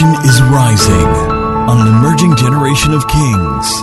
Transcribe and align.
nation 0.00 0.28
is 0.28 0.40
rising 0.42 1.06
on 1.68 1.86
an 1.86 1.88
emerging 1.88 2.36
generation 2.36 2.92
of 2.92 3.06
kings. 3.08 3.82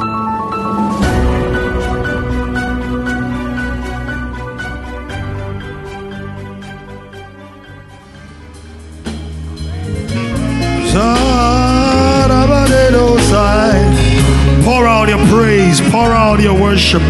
Pour 14.63 14.85
out 14.85 15.07
your 15.07 15.25
praise, 15.27 15.81
pour 15.91 16.11
out 16.11 16.39
your 16.39 16.59
worship, 16.59 17.01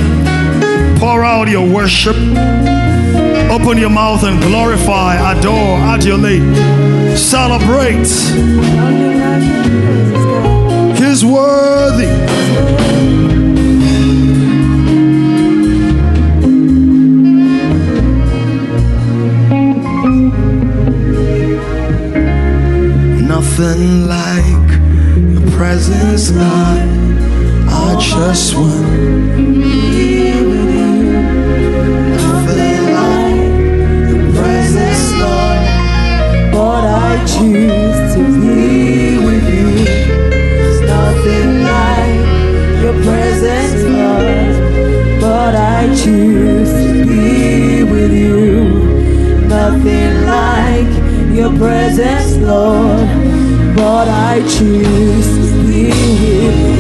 pour 0.99 1.23
out 1.23 1.47
your 1.47 1.67
worship. 1.67 2.15
Open 3.49 3.77
your 3.77 3.89
mouth 3.89 4.23
and 4.23 4.41
glorify, 4.41 5.15
adore, 5.31 5.77
adulate, 5.79 6.43
celebrate. 7.17 8.07
He's 10.99 11.23
worthy. 11.23 12.07
Nothing 23.27 24.07
like 24.07 24.69
your 25.31 25.51
presence, 25.57 26.31
God. 26.31 27.07
I 27.69 27.97
just 27.99 28.55
want. 28.55 30.06
Lord, 45.47 45.59
I 45.59 45.87
choose 45.95 46.73
to 46.73 47.05
be 47.05 47.81
with 47.81 48.11
you. 48.11 49.47
Nothing 49.47 50.25
like 50.25 51.33
your 51.33 51.57
presence, 51.57 52.35
Lord, 52.35 53.07
but 53.73 54.09
I 54.09 54.41
choose 54.41 55.53
to 55.53 55.63
be 55.65 55.87
with 55.87 56.71
you. 56.71 56.76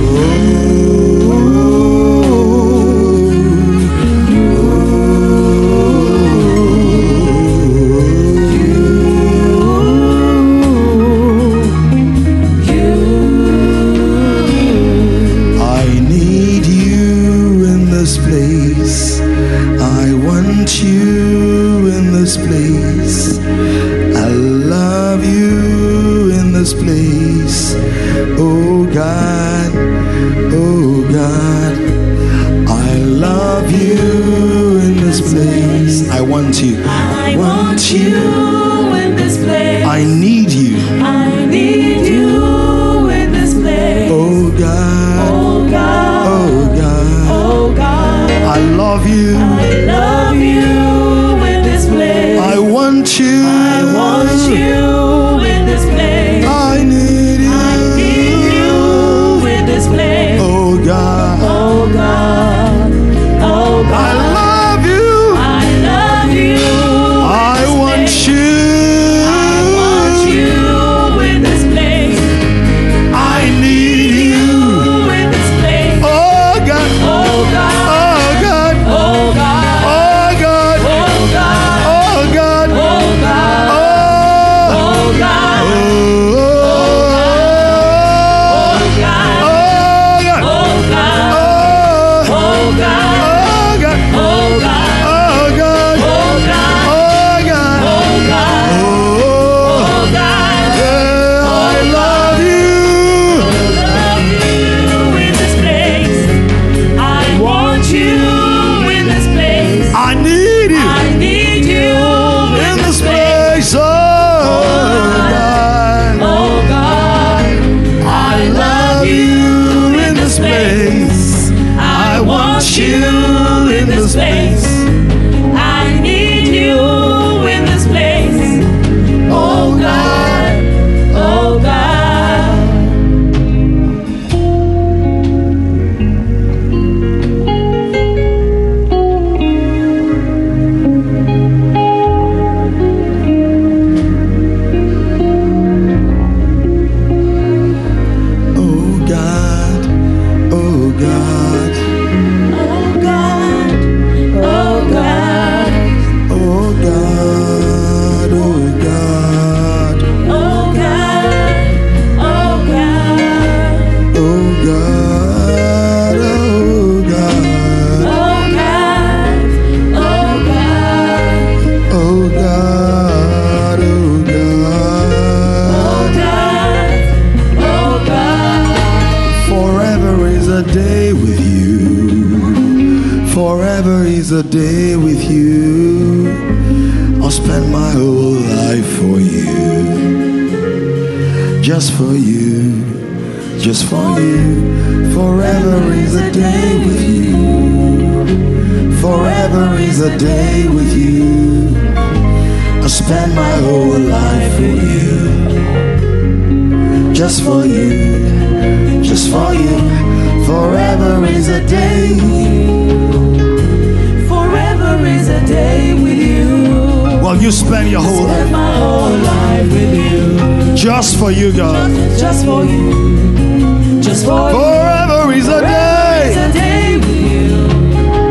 Well, 217.27 217.41
you 217.41 217.51
spend 217.51 217.91
your 217.91 217.99
whole 218.01 218.23
Spend 218.29 218.51
my 218.53 218.77
whole 218.77 219.09
life 219.11 219.69
with 219.73 219.93
you. 219.95 220.75
just 220.77 221.19
for 221.19 221.29
you, 221.29 221.51
God. 221.51 221.91
Just 222.17 222.45
for 222.45 222.63
you. 222.63 223.99
Just 224.01 224.23
for 224.25 224.49
you. 224.49 224.55
Forever 224.55 225.33
is 225.33 225.49
a 225.49 225.59
day 225.59 226.35
a 226.37 226.53
day 226.53 226.95
with 226.95 227.31
you. 227.33 227.51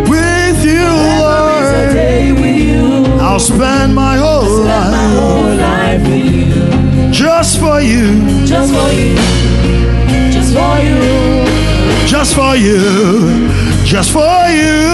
with 0.08 0.64
you, 0.64 0.88
Lord. 1.20 1.94
with 2.40 2.56
you. 2.56 3.04
I'll 3.20 3.38
spend 3.38 3.94
my 3.94 4.16
whole 4.16 4.64
Spend 4.64 4.66
my 4.66 5.06
life 5.06 5.18
whole 5.20 5.56
life 5.68 6.02
with 6.08 6.34
you. 6.34 7.12
just 7.12 7.60
for 7.60 7.78
you, 7.82 8.46
Just 8.46 8.72
for 8.72 8.90
you. 8.92 9.14
Just 10.32 10.54
for 10.56 10.74
you. 10.88 10.96
just 12.08 12.34
for 12.34 12.56
you, 12.56 12.80
just 13.84 14.10
for 14.10 14.36
you. 14.58 14.88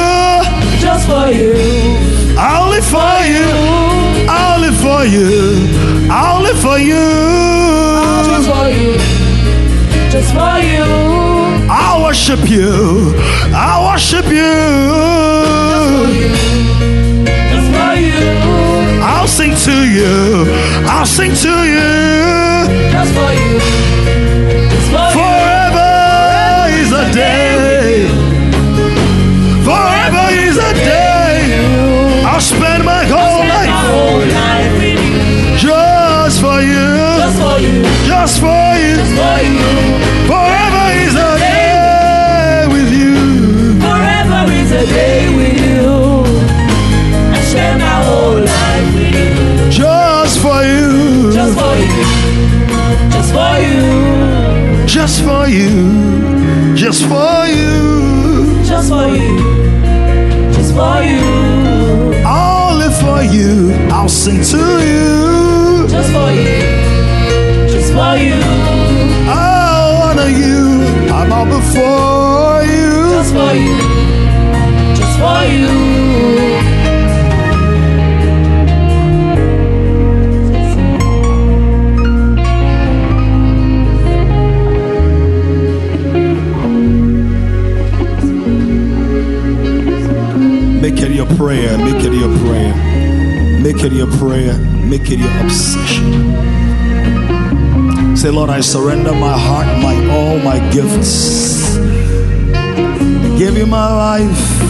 Just 0.81 1.07
for 1.07 1.31
you. 1.33 1.53
I'll 1.55 1.71
live 1.71 1.95
for 1.95 2.09
you, 2.11 2.37
I'll 2.39 2.69
live 2.71 2.85
for 2.85 3.17
you, 3.35 3.92
I'll 6.11 6.43
live 6.43 6.59
for 6.61 6.79
you. 6.79 7.03
Just 8.29 8.49
for 8.51 8.69
you. 8.69 8.99
Just 10.11 10.33
for 10.35 10.59
you. 10.59 11.33
I'll 11.71 12.03
worship 12.03 12.49
you, 12.51 13.15
I'll 13.55 13.85
worship 13.91 14.27
you. 14.27 14.53
Just 17.53 17.69
for 17.77 17.95
you. 17.97 19.03
I'll 19.03 19.27
sing 19.27 19.55
to 19.67 19.77
you, 19.89 20.45
I'll 20.87 21.07
sing 21.07 21.33
to 21.35 21.55
you. 21.75 22.91
Just 22.93 23.13
for 23.15 23.33
you. 23.33 23.92
You. 37.73 37.83
Just 38.07 38.41
for 38.41 38.69
you. 38.83 38.95
Just 39.01 39.15
for 39.21 39.39
you. 39.49 39.71
Forever 40.31 40.85
is 41.05 41.15
a 41.15 41.33
day 41.39 42.67
with 42.75 42.91
you. 43.01 43.17
Forever 43.81 44.41
is 44.61 44.71
a 44.73 44.85
day 44.87 45.21
with 45.39 45.57
you. 45.67 45.91
I 47.37 47.41
spend 47.51 47.79
my 47.81 47.99
whole 48.07 48.41
life 48.55 48.89
with 48.95 49.15
you. 49.21 49.71
Just 49.71 50.41
for 50.45 50.61
you. 50.73 51.33
Just 51.39 51.55
for 51.59 51.75
you. 51.83 52.03
Just 53.15 53.31
for 53.37 53.55
you. 53.67 54.87
Just 54.87 55.19
for 55.25 55.43
you. 55.49 55.73
Just 56.77 57.03
for 57.11 57.47
you. 57.57 57.73
Just 58.71 58.89
for 58.93 59.07
you. 59.17 59.35
Just 60.53 60.73
for 60.75 61.03
you. 61.03 62.23
I'll 62.25 62.63
for 63.03 63.23
you. 63.23 63.73
I'll 63.91 64.09
sing 64.09 64.43
to 64.43 64.59
you. 64.59 65.89
Just 65.89 66.13
for 66.13 66.31
you. 66.31 66.82
For 67.93 68.17
you. 68.17 68.41
I'll 69.29 70.03
honor 70.09 70.29
you. 70.29 71.11
I'm 71.13 71.33
all 71.33 71.45
before 71.45 72.63
you. 72.65 72.93
Just 73.17 73.33
for 73.35 73.53
you. 73.55 73.77
Just 74.97 75.19
for 75.19 75.43
you. 75.53 76.73
Make 90.81 91.01
it 91.01 91.13
your 91.13 91.27
prayer. 91.37 91.79
Make 91.79 92.05
it 92.05 92.13
your 92.13 92.37
prayer. 92.39 92.75
Make 93.63 93.85
it 93.85 93.93
your 93.93 94.09
prayer. 94.19 94.59
Make 94.59 95.11
it 95.11 95.19
your 95.21 95.41
obsession. 95.41 96.62
Say, 98.23 98.31
Lord, 98.31 98.51
I 98.51 98.61
surrender 98.61 99.13
my 99.13 99.37
heart, 99.37 99.67
my 99.83 99.97
all, 100.15 100.39
my 100.39 100.61
gifts. 100.71 101.77
I 101.77 103.37
give 103.37 103.59
you 103.59 103.67
my 103.67 103.93
life. 103.93 104.63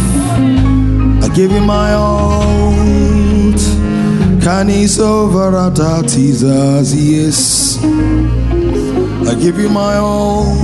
I 1.22 1.28
give 1.34 1.52
you 1.52 1.60
my 1.60 1.93
all. 1.93 2.72
Canis 4.40 4.99
over 4.99 5.70
Jesus, 6.06 6.94
yes. 6.94 7.78
I 9.28 9.34
give 9.34 9.58
you 9.58 9.69
my 9.69 9.96
all. 9.98 10.56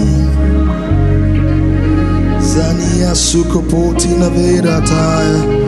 Zania 2.40 3.14
sukopoti 3.14 4.08
na 4.08 4.30
vedataya. 4.30 5.67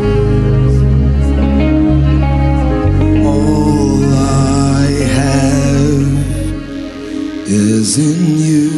Is 7.60 7.98
in 7.98 8.38
you. 8.38 8.70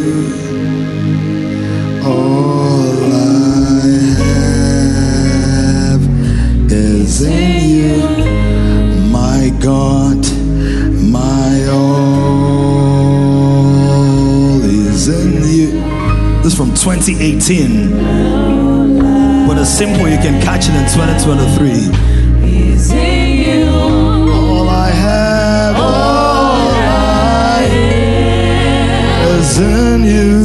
All 2.04 3.14
I 3.14 3.86
have 4.24 6.04
is 6.72 7.22
in 7.22 7.70
you. 7.78 8.02
My 9.12 9.52
God, 9.62 10.22
my 11.00 11.68
all 11.70 12.24
is 14.64 15.08
in 15.08 15.44
you. 15.58 15.72
This 16.42 16.54
is 16.54 16.56
from 16.58 16.70
2018. 16.74 18.57
It's 19.60 19.72
simple, 19.72 20.08
you 20.08 20.18
can 20.18 20.40
catch 20.42 20.70
it 20.70 20.76
in 20.76 20.86
2023. 20.86 21.72
Is 22.48 22.92
in 22.92 23.64
you. 23.64 23.70
All 24.32 24.70
I 24.70 24.90
have, 24.90 25.76
all 25.76 26.70
I 26.70 27.64
am. 27.64 29.40
is 29.40 29.60
in 29.60 30.04
you. 30.04 30.37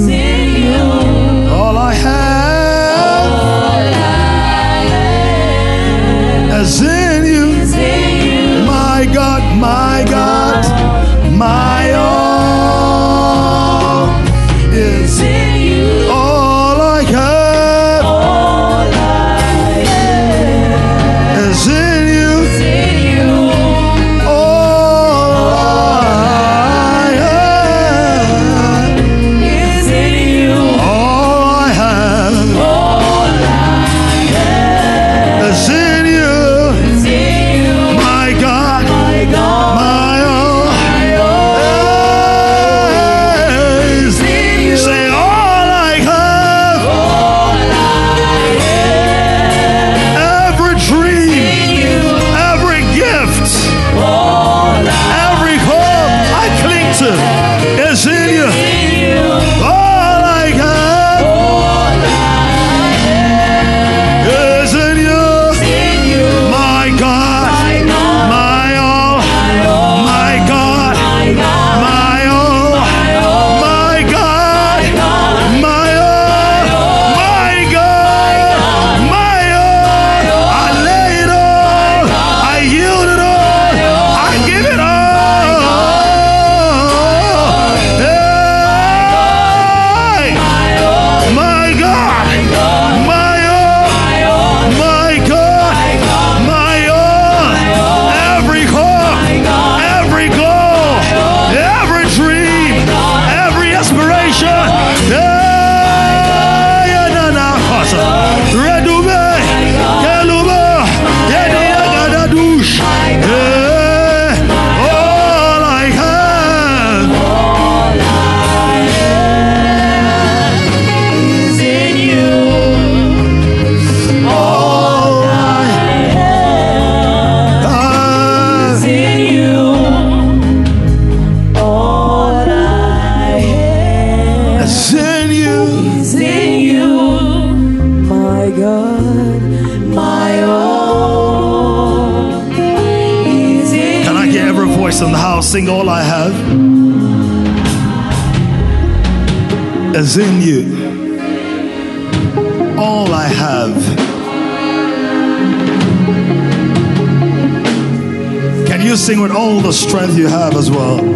Sing 159.12 159.20
with 159.20 159.32
all 159.32 159.60
the 159.60 159.72
strength 159.72 160.16
you 160.16 160.26
have 160.26 160.56
as 160.56 160.70
well? 160.70 161.11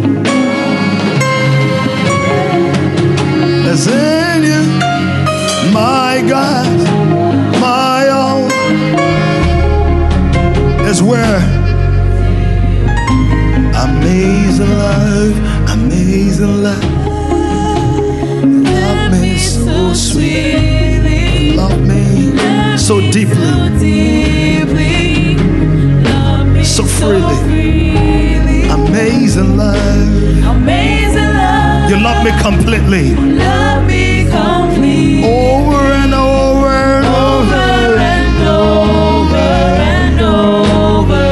Love, 32.07 32.23
me 32.25 32.31
completely, 32.41 33.15
love 33.15 33.85
me 33.85 34.25
complete. 34.29 35.23
over 35.25 35.81
and 36.01 36.13
over 36.13 36.67
and 36.67 37.05
Over 37.05 37.53
over. 37.53 37.99
and 38.15 38.47
over 38.47 39.47
and 39.93 40.19
over 40.21 41.25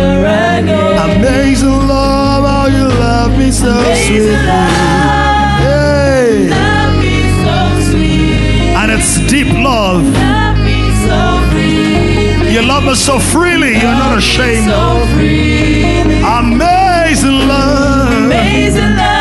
again. 0.60 1.18
Amazing 1.18 1.80
love, 1.88 2.44
how 2.46 2.66
you 2.78 2.88
love 3.08 3.32
me 3.38 3.52
so 3.52 3.70
Amazing 3.70 4.06
sweetly. 4.06 4.48
love, 4.48 5.60
Hey. 5.66 6.50
love 6.60 6.94
me 7.04 7.18
so 7.46 7.58
sweet. 7.90 8.76
And 8.80 8.92
it's 8.96 9.12
deep 9.32 9.48
love. 9.70 10.04
Love 10.14 10.58
me 10.68 10.80
so 11.08 11.20
freely. 11.52 12.54
You 12.54 12.62
love 12.62 12.84
me 12.84 12.96
so 12.96 13.20
freely, 13.20 13.72
you're 13.82 14.00
not 14.06 14.18
ashamed. 14.18 14.70
So 14.70 15.06
freely. 15.16 16.20
Amazing 16.40 17.40
love. 17.48 18.12
Amazing 18.26 18.96
love. 18.98 19.15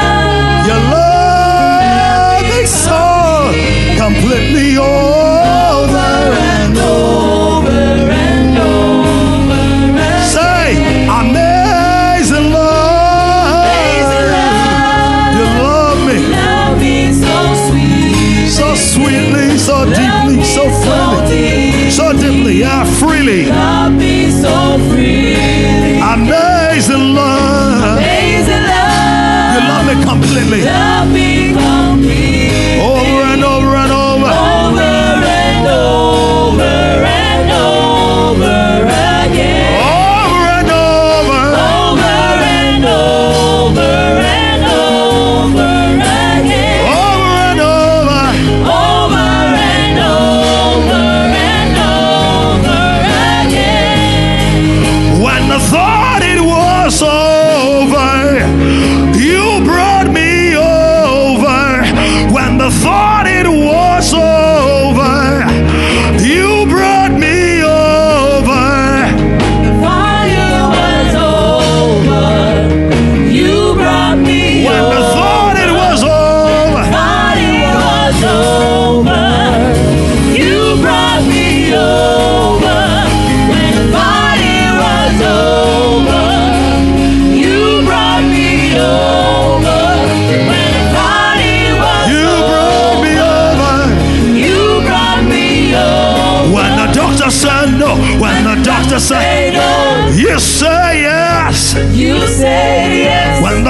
Completely 4.34 4.76
over 4.78 5.96
and 5.96 6.76
over. 6.78 7.70
And 7.70 8.58
over 8.58 9.62
again. 9.90 10.26
Say, 10.26 10.74
amazing 11.06 12.50
love. 12.50 13.62
Amazing 13.62 14.26
love. 14.34 15.34
You 15.38 15.46
love 15.62 15.98
me 16.06 16.16
Love 16.34 16.80
me 16.80 17.12
so 17.12 17.36
sweet. 17.68 18.48
so 18.50 18.74
sweetly, 18.74 19.56
so 19.56 19.84
deeply, 19.84 20.42
so 20.42 20.64
so 20.68 20.70
freely, 20.82 21.70
deep. 21.70 21.92
so 21.92 22.12
deeply, 22.12 22.54
yeah, 22.58 22.84
freely. 22.98 23.46
Love 23.46 23.92
me 23.92 24.30
so 24.32 24.78
freely. 24.90 26.00
Amazing 26.00 27.14
love. 27.14 27.98
Amazing 27.98 28.64
love. 28.66 29.54
You 29.54 29.60
love 29.70 29.84
me 29.86 29.94
completely, 30.04 30.62
Love 30.64 31.12
me 31.12 31.52
complete. 31.52 31.73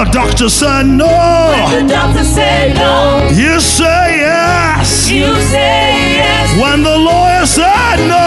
The 0.04 0.10
doctor 0.10 0.48
said 0.48 0.86
no, 0.86 1.06
The 1.06 1.86
doctor 1.88 2.24
said 2.24 2.74
no. 2.74 3.28
you 3.32 3.60
say 3.60 4.18
yes. 4.20 5.08
You 5.10 5.34
say 5.40 6.16
yes. 6.16 6.60
When 6.60 6.82
the 6.82 6.96
lawyer 6.96 7.46
said 7.46 7.96
no, 8.06 8.26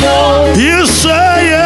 no. 0.00 0.54
you 0.56 0.86
say 0.86 1.48
yes. 1.50 1.57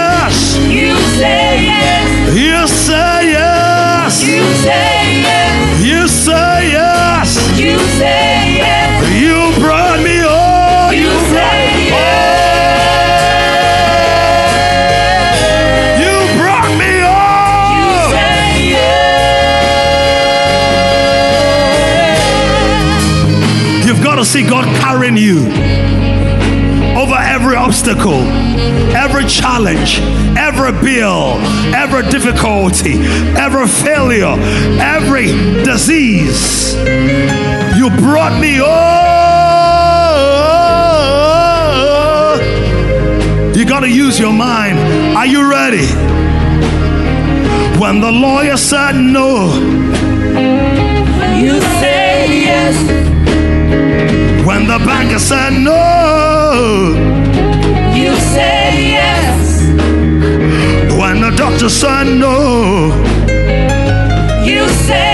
See 24.33 24.49
God 24.49 24.65
carrying 24.81 25.19
you 25.19 25.41
over 26.97 27.15
every 27.15 27.55
obstacle, 27.55 28.23
every 28.97 29.27
challenge, 29.27 29.99
every 30.39 30.73
bill, 30.81 31.37
every 31.75 32.09
difficulty, 32.09 32.95
every 33.37 33.67
failure, 33.67 34.35
every 34.81 35.27
disease. 35.65 36.75
You 37.77 37.91
brought 37.91 38.41
me 38.41 38.59
oh 38.63 39.13
You 43.55 43.67
got 43.67 43.81
to 43.81 43.91
use 43.91 44.19
your 44.19 44.33
mind. 44.33 44.79
Are 45.15 45.27
you 45.27 45.51
ready? 45.51 45.87
When 47.79 48.01
the 48.01 48.11
lawyer 48.11 48.57
said 48.57 48.93
no, 48.93 49.53
You 51.39 51.61
say 51.61 52.45
yes. 52.47 53.03
When 54.63 54.79
the 54.79 54.87
banker 54.87 55.19
said 55.19 55.55
no, 55.55 56.95
You 57.97 58.15
say 58.15 58.91
yes. 58.97 59.63
when 60.97 61.21
the 61.21 61.33
doctor 61.37 61.69
said 61.69 62.05
no, 62.05 62.95
You 64.45 64.69
say 64.87 65.12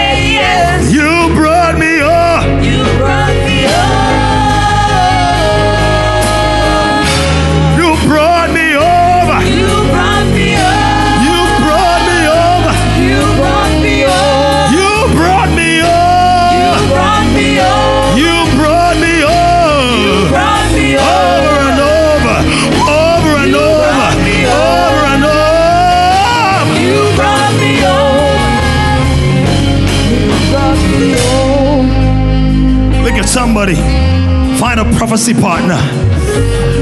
prophecy 34.99 35.33
partner. 35.33 35.79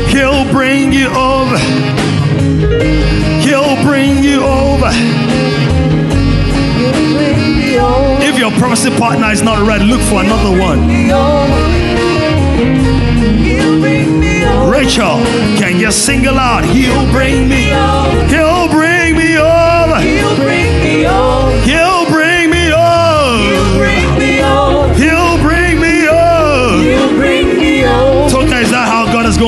He'll 0.09 0.51
bring 0.51 0.91
you 0.91 1.09
over. 1.09 1.59
He'll 3.45 3.77
bring 3.85 4.25
you 4.25 4.43
over. 4.43 4.89
If 8.25 8.39
your 8.39 8.51
prophecy 8.53 8.89
partner 8.97 9.31
is 9.31 9.43
not 9.43 9.67
ready, 9.69 9.85
look 9.85 10.01
for 10.01 10.25
another 10.25 10.59
one. 10.59 10.89
Rachel, 14.71 15.19
can 15.59 15.79
you 15.79 15.93
single 15.93 16.39
out? 16.39 16.65
He'll 16.65 17.11
bring 17.13 17.51
me. 17.51 17.65
He'll 18.31 18.56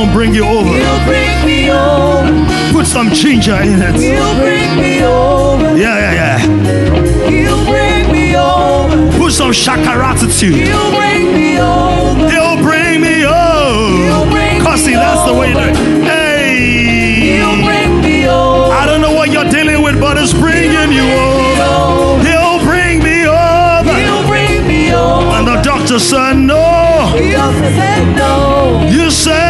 Is 0.09 0.15
bring 0.15 0.35
you 0.35 0.45
over? 0.45 0.71
He'll 0.71 1.05
bring 1.05 1.45
me 1.45 1.71
over. 1.71 2.73
Put 2.73 2.87
some 2.87 3.11
ginger 3.11 3.57
in 3.57 3.83
it. 3.83 3.95
He'll 3.97 4.35
bring 4.41 4.77
me 4.81 5.05
over. 5.05 5.77
Yeah, 5.77 5.99
yeah, 5.99 6.15
yeah. 6.21 7.29
He'll 7.29 7.65
bring 7.67 8.11
me 8.11 8.37
over. 8.37 9.19
Put 9.19 9.33
some 9.33 9.53
shakaratitude. 9.53 10.65
He'll 10.65 10.91
bring 10.97 11.33
me 11.35 11.61
over. 11.61 12.31
He'll 12.31 12.57
bring 12.63 13.01
me 13.03 13.27
over. 13.27 14.31
bring 14.31 14.63
Cause 14.63 14.81
see, 14.83 14.95
that's 14.95 15.25
the 15.27 15.35
way. 15.35 15.53
over. 15.53 15.75
Hey. 16.05 17.37
He'll 17.37 17.65
bring 17.65 18.01
me 18.01 18.27
over. 18.27 18.73
I 18.73 18.87
don't 18.87 19.03
know 19.03 19.13
what 19.13 19.31
you're 19.31 19.51
dealing 19.51 19.83
with, 19.83 20.01
but 20.01 20.17
it's 20.17 20.33
bringing 20.33 20.91
you 20.91 21.05
over. 21.05 22.25
He'll 22.25 22.61
bring 22.65 23.03
me 23.03 23.27
over. 23.27 23.93
He'll 23.93 24.27
bring 24.27 24.67
me 24.67 24.95
over. 24.95 25.37
And 25.37 25.47
the 25.47 25.61
doctor 25.63 25.99
said 25.99 26.35
no. 26.35 27.13
He 27.15 27.33
said 27.33 28.17
no. 28.17 28.89
You 28.91 29.11
say 29.11 29.48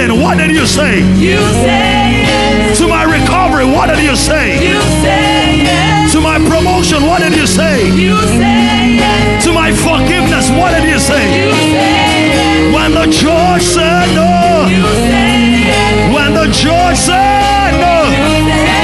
healing, 0.00 0.20
what 0.22 0.38
did 0.38 0.50
you 0.50 0.66
say? 0.66 0.98
You 1.16 1.38
said 1.60 2.24
yes. 2.24 2.78
To 2.78 2.88
my 2.88 3.04
recovery, 3.04 3.64
what 3.64 3.86
did 3.88 4.02
you 4.02 4.16
say? 4.16 4.54
You 4.54 4.80
said 5.02 5.56
yes. 5.56 6.12
To 6.12 6.20
my 6.20 6.38
promotion, 6.38 7.06
what 7.06 7.20
did 7.20 7.34
you 7.36 7.46
say? 7.46 7.88
You 7.88 8.16
said 8.16 8.96
yes. 8.96 9.44
To 9.44 9.52
my 9.52 9.72
forgiveness, 9.72 10.50
what 10.50 10.70
did 10.74 10.88
you 10.88 10.98
say? 10.98 11.24
You 11.36 11.52
said 11.52 12.22
yes. 12.32 12.74
When 12.74 12.90
the 12.94 13.06
judge 13.10 13.62
said 13.62 14.06
no. 14.14 14.66
You 14.68 14.84
said 15.04 15.40
yes. 15.68 16.14
When 16.14 16.34
the 16.34 16.46
judge 16.52 16.96
said 16.96 17.72
no. 17.84 17.96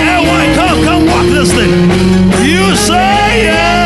Hey, 0.07 0.21
why 0.29 0.45
come, 0.55 0.79
come 0.85 1.07
walk 1.07 1.27
this 1.33 1.51
thing. 1.53 1.73
You 2.45 2.77
say 2.77 3.49
yes. 3.49 3.86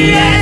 Yes. 0.00 0.41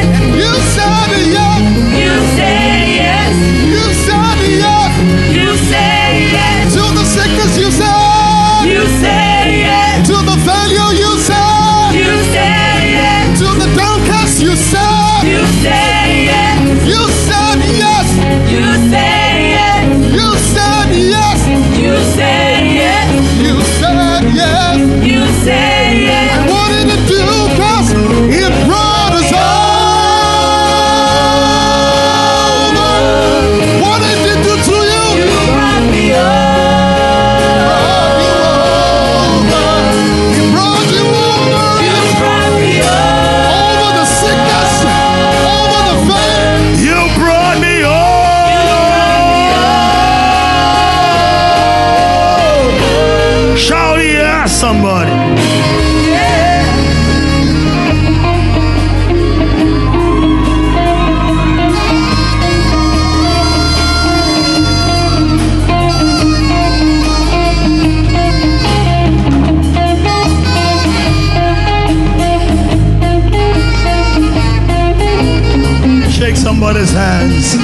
Hands 77.20 77.54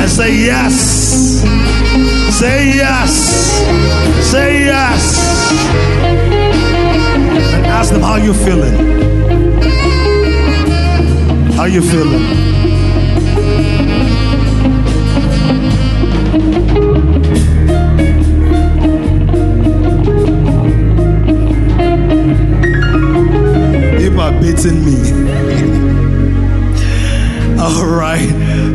and 0.00 0.10
say 0.10 0.34
yes. 0.34 0.74
Say 2.38 2.76
yes. 2.76 3.12
Say 4.30 4.64
yes. 4.64 5.02
And 7.54 7.66
ask 7.66 7.92
them 7.92 8.02
how 8.02 8.16
you 8.16 8.34
feeling. 8.34 8.76
How 11.52 11.64
you 11.64 11.82
feeling? 11.82 12.46
Beating 24.42 24.84
me. 24.84 25.25
All 27.68 27.84
right. 27.84 28.28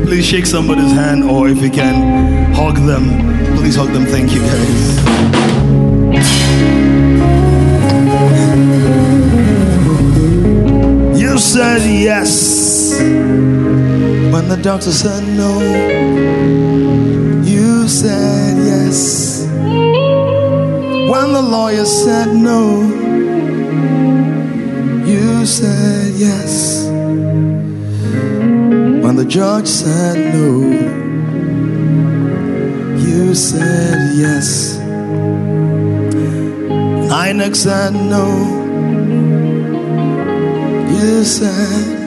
Please 0.05 0.25
shake 0.25 0.45
somebody's 0.45 0.91
hand, 0.91 1.23
or 1.23 1.47
if 1.47 1.61
you 1.61 1.71
can, 1.71 2.51
hug 2.53 2.75
them. 2.75 3.05
Please 3.55 3.73
hug 3.73 3.87
them. 3.93 4.05
Thank 4.05 4.33
you, 4.33 4.41
guys. 4.41 4.81
You 11.21 11.37
said 11.37 11.83
yes 11.89 12.99
when 14.33 14.49
the 14.49 14.59
doctor 14.61 14.91
said 14.91 15.23
no. 15.23 15.61
You 17.45 17.87
said 17.87 18.57
yes 18.57 19.45
when 21.11 21.31
the 21.31 21.41
lawyer 21.41 21.85
said 21.85 22.35
no. 22.35 22.81
You 25.05 25.45
said 25.45 26.13
yes 26.15 26.70
the 29.21 29.29
judge 29.29 29.67
said 29.67 30.33
no. 30.33 30.63
You 32.97 33.35
said 33.35 33.99
yes. 34.17 34.77
INEC 37.27 37.55
said 37.55 37.93
no. 37.93 38.25
You 40.97 41.23
said 41.23 41.99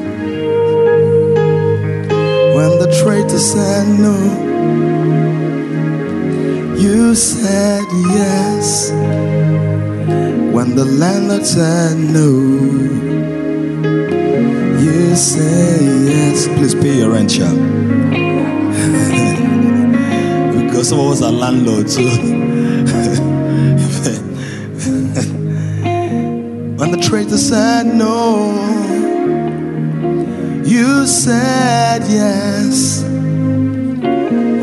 when 2.56 2.72
the 2.82 2.90
traitor 3.00 3.38
said 3.38 3.86
no. 4.06 4.16
You 6.76 7.14
said 7.14 7.84
yes 8.18 8.90
when 10.52 10.74
the 10.74 10.84
landlord 10.84 11.46
said 11.46 11.96
no. 11.96 12.63
Say 15.16 15.78
yes. 16.06 16.48
Please 16.48 16.74
pay 16.74 16.98
your 16.98 17.10
rent, 17.12 17.30
child. 17.30 17.56
because 20.54 20.88
some 20.88 20.98
of 20.98 21.12
us 21.12 21.22
are 21.22 21.30
landlords. 21.30 21.94
So 21.94 22.02
when 26.76 26.90
the 26.90 26.98
traitor 27.00 27.38
said 27.38 27.86
no, 27.86 28.52
You 30.64 31.06
said 31.06 32.02
yes 32.08 33.02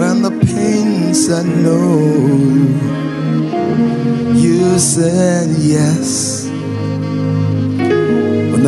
when 0.01 0.21
the 0.21 0.31
pain 0.45 1.13
said 1.13 1.45
no. 1.45 1.99
You 4.35 4.79
said 4.79 5.49
yes 5.59 6.40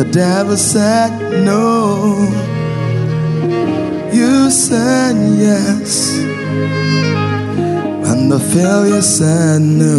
the 0.04 0.12
devil 0.12 0.56
said 0.56 1.44
no. 1.44 2.28
You 4.12 4.50
said 4.50 5.16
yes 5.38 6.18
And 8.10 8.30
the 8.30 8.38
failure 8.38 9.02
said 9.02 9.60
no. 9.60 9.90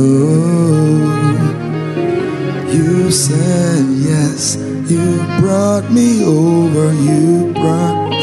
You 2.71 3.11
said 3.11 3.85
yes. 4.11 4.57
You 4.89 5.17
brought 5.39 5.91
me 5.91 6.23
over. 6.23 6.93
You 6.93 7.53
brought. 7.53 8.13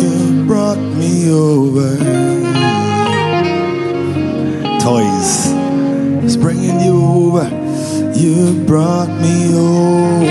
You 0.00 0.44
brought 0.46 0.78
me 0.78 1.30
over. 1.30 2.07
You 8.48 8.64
brought 8.64 9.10
me 9.20 9.54
over. 9.54 10.24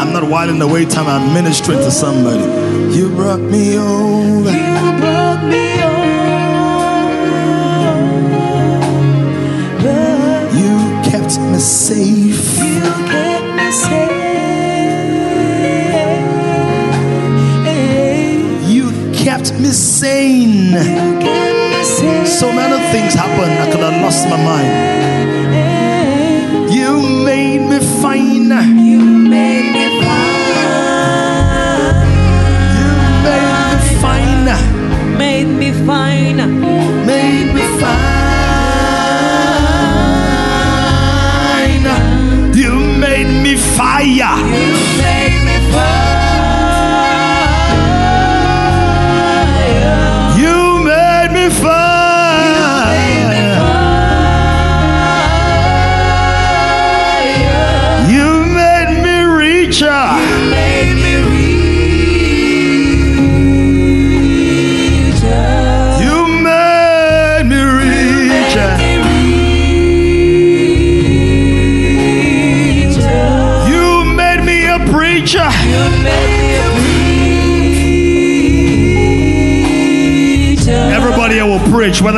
I'm 0.00 0.10
not 0.14 0.24
whiling 0.30 0.62
away 0.62 0.86
time. 0.86 1.06
I'm 1.06 1.34
ministering 1.34 1.80
to 1.80 1.90
somebody. 1.90 2.44
You 2.96 3.10
brought 3.10 3.40
me 3.40 3.76
over. 3.76 4.50
You 4.50 4.92
brought 5.02 5.44
me 5.44 5.82
over. 5.84 6.08
You 10.56 10.78
kept 11.10 11.38
me 11.38 11.58
safe. 11.58 12.56
You 12.56 12.80
kept 13.12 13.46
me 13.58 13.70
safe. 13.70 14.24
You 18.72 19.12
kept 19.12 19.52
me 19.60 19.68
sane. 19.72 21.13
So 22.44 22.52
many 22.52 22.76
things 22.92 23.14
happened. 23.14 23.56
I 23.58 23.70
could 23.72 23.80
have 23.80 24.02
lost 24.02 24.28
my 24.28 24.36
mind. 24.36 24.70
You 26.70 27.00
made 27.24 27.62
me 27.70 27.78
fine. 28.02 28.50
You 28.84 29.00
made 29.00 29.72
me 29.72 29.84
fine. 30.04 30.44
You 32.76 32.90
made 33.24 33.80
me 33.86 33.96
fine. 34.02 34.48
Made 35.16 35.50
me 35.60 35.70
fine. 35.86 36.40
Made 37.06 37.48
me 37.56 37.64
fine. 37.80 38.14
You 42.60 42.72
made 43.04 43.32
me 43.42 43.52
fire. 43.56 44.83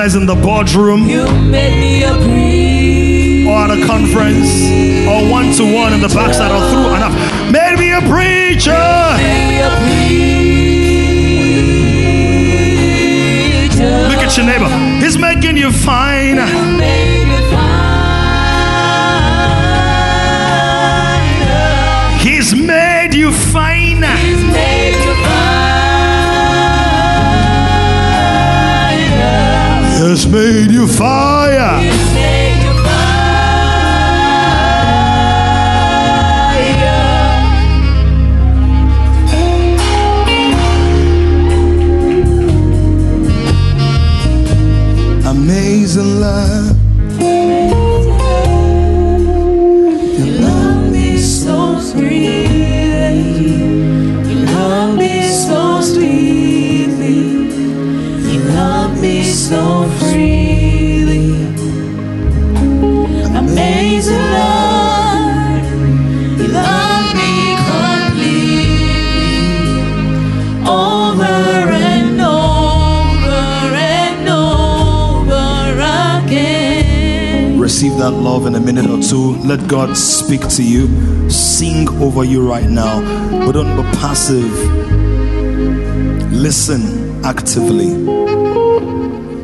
Preach, 0.06 0.20
in 0.20 0.26
the 0.26 0.34
boardroom 0.34 1.08
You 1.08 1.24
made 1.50 1.78
me 1.80 2.02
a 2.04 2.12
preacher. 2.14 3.50
or 3.50 3.58
at 3.58 3.70
a 3.70 3.86
conference 3.86 4.62
or 5.08 5.30
one 5.30 5.52
to 5.54 5.64
one 5.74 5.92
in 5.92 6.00
the 6.00 6.08
backside 6.08 6.50
or 6.50 6.68
through 6.70 6.94
enough. 6.94 7.14
Made 7.50 7.78
me 7.78 7.92
a 7.92 8.00
preacher. 8.00 8.72
Made 9.16 9.48
me 9.48 9.60
a 9.60 9.70
preacher. 13.66 14.08
Look 14.08 14.22
at 14.22 14.36
your 14.36 14.46
neighbor. 14.46 14.68
He's 15.04 15.18
making 15.18 15.56
you 15.56 15.70
fine. 15.72 17.25
He's 30.16 30.26
made 30.26 30.70
you 30.70 30.88
fire. 30.88 32.15
That 78.06 78.12
love 78.12 78.46
in 78.46 78.54
a 78.54 78.60
minute 78.60 78.88
or 78.88 79.02
two. 79.02 79.34
Let 79.42 79.66
God 79.66 79.96
speak 79.96 80.46
to 80.50 80.62
you, 80.62 81.28
sing 81.28 81.88
over 82.00 82.22
you 82.22 82.48
right 82.48 82.70
now. 82.70 83.00
But 83.44 83.52
don't 83.52 83.76
be 83.76 83.82
passive. 83.98 84.52
Listen 86.30 87.24
actively, 87.24 87.90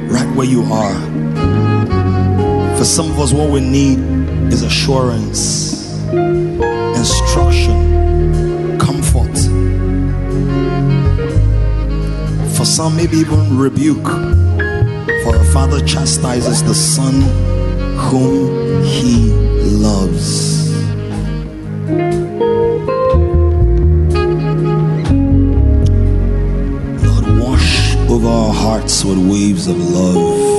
right 0.07 0.37
where 0.37 0.47
you 0.47 0.63
are. 0.73 0.95
For 2.79 2.85
some 2.85 3.11
of 3.11 3.19
us, 3.19 3.33
what 3.33 3.51
we 3.51 3.61
need 3.61 3.99
is 4.53 4.63
assurance, 4.63 5.99
instruction, 7.01 8.79
comfort. 8.79 9.37
For 12.57 12.65
some, 12.65 12.95
maybe 12.95 13.17
even 13.17 13.59
rebuke. 13.59 14.07
For 15.25 15.35
a 15.35 15.45
father 15.53 15.85
chastises 15.85 16.63
the 16.63 16.75
son 16.75 17.52
whom 18.09 18.83
he 18.83 19.33
loves. 19.87 20.71
Lord, 27.05 27.27
wash 27.41 27.97
over 28.11 28.29
our 28.29 28.53
hearts 28.53 29.05
with 29.05 29.19
waves 29.19 29.67
of 29.67 29.79
love. 29.79 30.52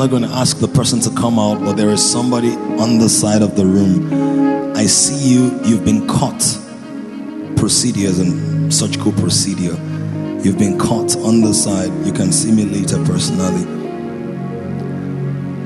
Not 0.00 0.08
going 0.08 0.22
to 0.22 0.30
ask 0.30 0.60
the 0.60 0.68
person 0.68 0.98
to 0.98 1.10
come 1.10 1.38
out, 1.38 1.60
but 1.60 1.74
there 1.74 1.90
is 1.90 2.02
somebody 2.02 2.52
on 2.52 2.96
the 2.96 3.06
side 3.06 3.42
of 3.42 3.54
the 3.54 3.66
room. 3.66 4.74
I 4.74 4.86
see 4.86 5.34
you, 5.34 5.60
you've 5.62 5.84
been 5.84 6.08
caught. 6.08 6.40
Procedures 7.56 8.18
and 8.18 8.72
cool 8.98 9.12
procedure. 9.12 9.76
You've 10.42 10.56
been 10.58 10.78
caught 10.78 11.18
on 11.18 11.42
the 11.42 11.52
side. 11.52 11.92
You 12.06 12.14
can 12.14 12.32
see 12.32 12.50
me 12.50 12.64
later 12.64 12.96
personally. 13.04 13.62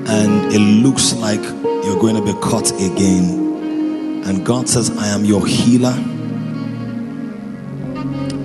And 0.08 0.52
it 0.52 0.58
looks 0.58 1.14
like 1.14 1.40
you're 1.84 2.00
going 2.00 2.16
to 2.16 2.24
be 2.24 2.32
caught 2.40 2.72
again. 2.72 4.24
And 4.26 4.44
God 4.44 4.68
says, 4.68 4.90
I 4.98 5.10
am 5.10 5.24
your 5.24 5.46
healer. 5.46 5.94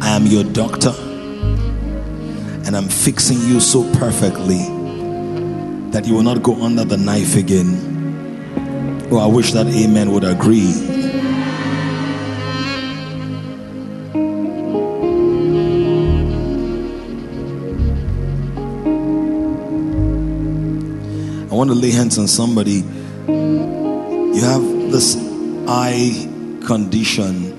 I 0.01 0.09
am 0.09 0.27
your 0.27 0.43
doctor. 0.43 0.93
And 2.67 2.77
I'm 2.77 2.89
fixing 2.89 3.39
you 3.39 3.59
so 3.59 3.91
perfectly 3.95 4.78
that 5.91 6.05
you 6.05 6.13
will 6.13 6.23
not 6.23 6.43
go 6.43 6.61
under 6.63 6.85
the 6.85 6.97
knife 6.97 7.35
again. 7.35 9.07
Oh, 9.11 9.17
I 9.17 9.25
wish 9.25 9.53
that 9.53 9.65
amen 9.67 10.11
would 10.11 10.23
agree. 10.23 10.71
I 21.49 21.55
want 21.55 21.71
to 21.71 21.75
lay 21.75 21.89
hands 21.89 22.19
on 22.19 22.27
somebody. 22.27 22.83
You 23.27 24.41
have 24.41 24.61
this 24.91 25.17
eye 25.67 26.29
condition. 26.65 27.57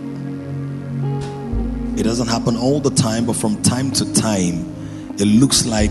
It 1.98 2.04
doesn't 2.04 2.28
happen 2.28 2.56
all 2.56 2.78
the 2.78 2.90
time, 2.90 3.26
but 3.26 3.34
from 3.34 3.60
time 3.62 3.90
to 3.90 4.12
time, 4.14 4.72
it 5.18 5.26
looks 5.26 5.66
like 5.66 5.90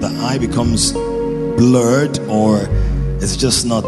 the 0.00 0.08
eye 0.22 0.38
becomes 0.38 0.92
blurred 0.92 2.18
or 2.28 2.60
it's 3.20 3.36
just 3.36 3.66
not 3.66 3.84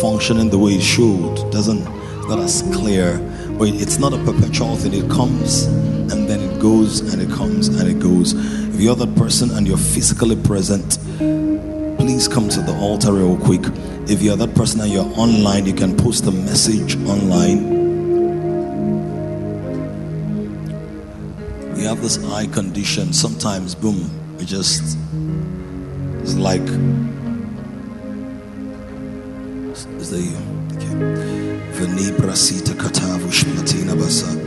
functioning 0.00 0.50
the 0.50 0.58
way 0.58 0.72
it 0.72 0.82
should. 0.82 1.34
Doesn't 1.50 1.86
it's 2.18 2.28
not 2.28 2.38
as 2.38 2.62
clear. 2.72 3.18
But 3.58 3.68
it's 3.68 3.98
not 3.98 4.12
a 4.12 4.18
perpetual 4.24 4.76
thing. 4.76 4.94
It 4.94 5.10
comes 5.10 5.64
and 5.64 6.28
then 6.28 6.40
it 6.40 6.60
goes 6.60 7.00
and 7.12 7.20
it 7.20 7.30
comes 7.30 7.68
and 7.68 7.88
it 7.88 7.98
goes. 7.98 8.32
If 8.74 8.80
you're 8.80 8.96
that 8.96 9.14
person 9.16 9.50
and 9.50 9.66
you're 9.66 9.76
physically 9.76 10.36
present, 10.36 10.98
please 11.98 12.26
come 12.26 12.48
to 12.48 12.62
the 12.62 12.74
altar 12.80 13.12
real 13.12 13.36
quick. 13.36 13.62
If 14.08 14.22
you're 14.22 14.36
that 14.36 14.54
person 14.54 14.80
and 14.80 14.90
you're 14.90 15.04
online, 15.18 15.66
you 15.66 15.74
can 15.74 15.96
post 15.96 16.26
a 16.26 16.30
message 16.30 16.96
online. 17.04 17.78
We 21.74 21.82
have 21.84 22.00
this 22.00 22.24
eye 22.30 22.46
condition. 22.46 23.12
Sometimes, 23.12 23.74
boom, 23.74 24.10
we 24.38 24.44
just 24.46 24.96
it's 26.30 26.38
like 26.38 26.60
is 30.00 30.10
the 30.10 30.22
okay. 30.76 30.94
Venibra 31.74 32.36
sita 32.36 32.72
katavu 32.74 33.30
shplatina 33.32 33.94
basa. 33.96 34.39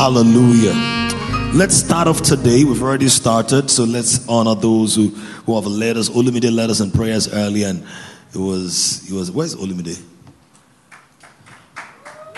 Hallelujah. 0.00 0.72
Let's 1.52 1.74
start 1.74 2.08
off 2.08 2.22
today. 2.22 2.64
We've 2.64 2.82
already 2.82 3.10
started, 3.10 3.70
so 3.70 3.84
let's 3.84 4.26
honor 4.28 4.54
those 4.54 4.94
who, 4.94 5.08
who 5.08 5.54
have 5.56 5.66
led 5.66 5.98
us. 5.98 6.08
Olumide 6.08 6.50
led 6.50 6.70
us 6.70 6.80
in 6.80 6.90
prayers 6.90 7.30
earlier, 7.30 7.68
and 7.68 7.86
it 8.32 8.38
was 8.38 9.06
it 9.10 9.14
was 9.14 9.30
where's 9.30 9.54
Olumide? 9.56 10.02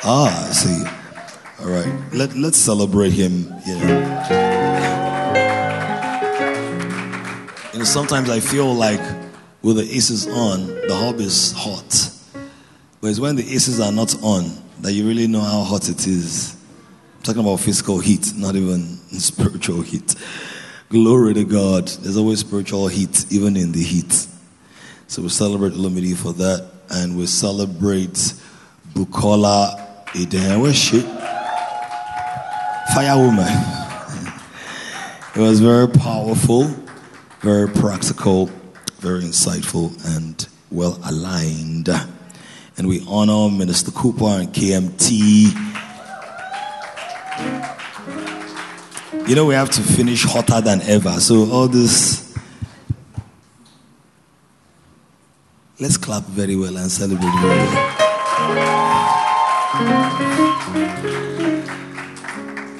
Ah, 0.02 0.48
I 0.48 0.52
see. 0.52 0.84
All 1.64 1.70
right. 1.70 2.12
Let 2.12 2.34
let's 2.34 2.58
celebrate 2.58 3.12
him. 3.12 3.48
Know. 3.48 3.60
You 7.72 7.78
know, 7.78 7.84
sometimes 7.84 8.28
I 8.28 8.40
feel 8.40 8.74
like 8.74 9.00
with 9.62 9.76
the 9.76 9.84
aces 9.84 10.26
on, 10.26 10.66
the 10.66 10.96
hub 10.96 11.20
is 11.20 11.52
hot. 11.52 12.10
But 13.00 13.06
it's 13.10 13.20
when 13.20 13.36
the 13.36 13.44
aces 13.44 13.78
are 13.78 13.92
not 13.92 14.20
on 14.20 14.50
that 14.80 14.94
you 14.94 15.06
really 15.06 15.28
know 15.28 15.42
how 15.42 15.62
hot 15.62 15.88
it 15.88 16.08
is. 16.08 16.56
Talking 17.22 17.42
about 17.42 17.60
physical 17.60 18.00
heat, 18.00 18.32
not 18.36 18.56
even 18.56 18.98
spiritual 19.20 19.82
heat. 19.82 20.16
Glory 20.88 21.34
to 21.34 21.44
God. 21.44 21.86
There's 21.86 22.16
always 22.16 22.40
spiritual 22.40 22.88
heat, 22.88 23.26
even 23.30 23.56
in 23.56 23.70
the 23.70 23.82
heat. 23.82 24.26
So 25.06 25.22
we 25.22 25.28
celebrate 25.28 25.74
Olumide 25.74 26.16
for 26.16 26.32
that, 26.32 26.68
and 26.90 27.16
we 27.16 27.26
celebrate 27.26 28.34
Bukola 28.92 30.16
Eden. 30.16 30.60
Where's 30.60 30.76
she? 30.76 31.00
Firewoman. 32.92 33.46
It 35.36 35.40
was 35.40 35.60
very 35.60 35.88
powerful, 35.88 36.64
very 37.40 37.68
practical, 37.68 38.50
very 38.98 39.22
insightful, 39.22 39.94
and 40.16 40.44
well 40.72 40.98
aligned. 41.04 41.88
And 42.76 42.88
we 42.88 43.04
honor 43.06 43.48
Minister 43.48 43.92
Cooper 43.92 44.24
and 44.24 44.48
KMT. 44.48 45.81
You 49.28 49.34
know, 49.34 49.46
we 49.46 49.54
have 49.54 49.70
to 49.70 49.80
finish 49.80 50.24
hotter 50.24 50.60
than 50.60 50.82
ever. 50.82 51.20
So, 51.20 51.50
all 51.50 51.68
this. 51.68 52.36
Let's 55.80 55.96
clap 55.96 56.24
very 56.24 56.56
well 56.56 56.76
and 56.76 56.90
celebrate 56.90 57.32
very 57.40 57.58
well. 57.58 58.02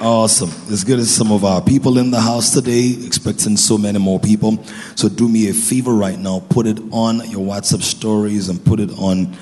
Awesome. 0.05 0.49
It's 0.67 0.83
good 0.83 0.99
see 0.99 1.05
some 1.05 1.31
of 1.31 1.45
our 1.45 1.61
people 1.61 1.97
in 1.97 2.11
the 2.11 2.19
house 2.19 2.53
today, 2.53 2.93
expecting 3.05 3.55
so 3.55 3.77
many 3.77 3.99
more 3.99 4.19
people. 4.19 4.61
So 4.95 5.07
do 5.07 5.29
me 5.29 5.49
a 5.49 5.53
favor 5.53 5.93
right 5.93 6.19
now, 6.19 6.43
put 6.49 6.67
it 6.67 6.77
on 6.91 7.29
your 7.29 7.39
WhatsApp 7.39 7.81
stories 7.81 8.49
and 8.49 8.63
put 8.63 8.81
it 8.81 8.91
on 8.97 9.33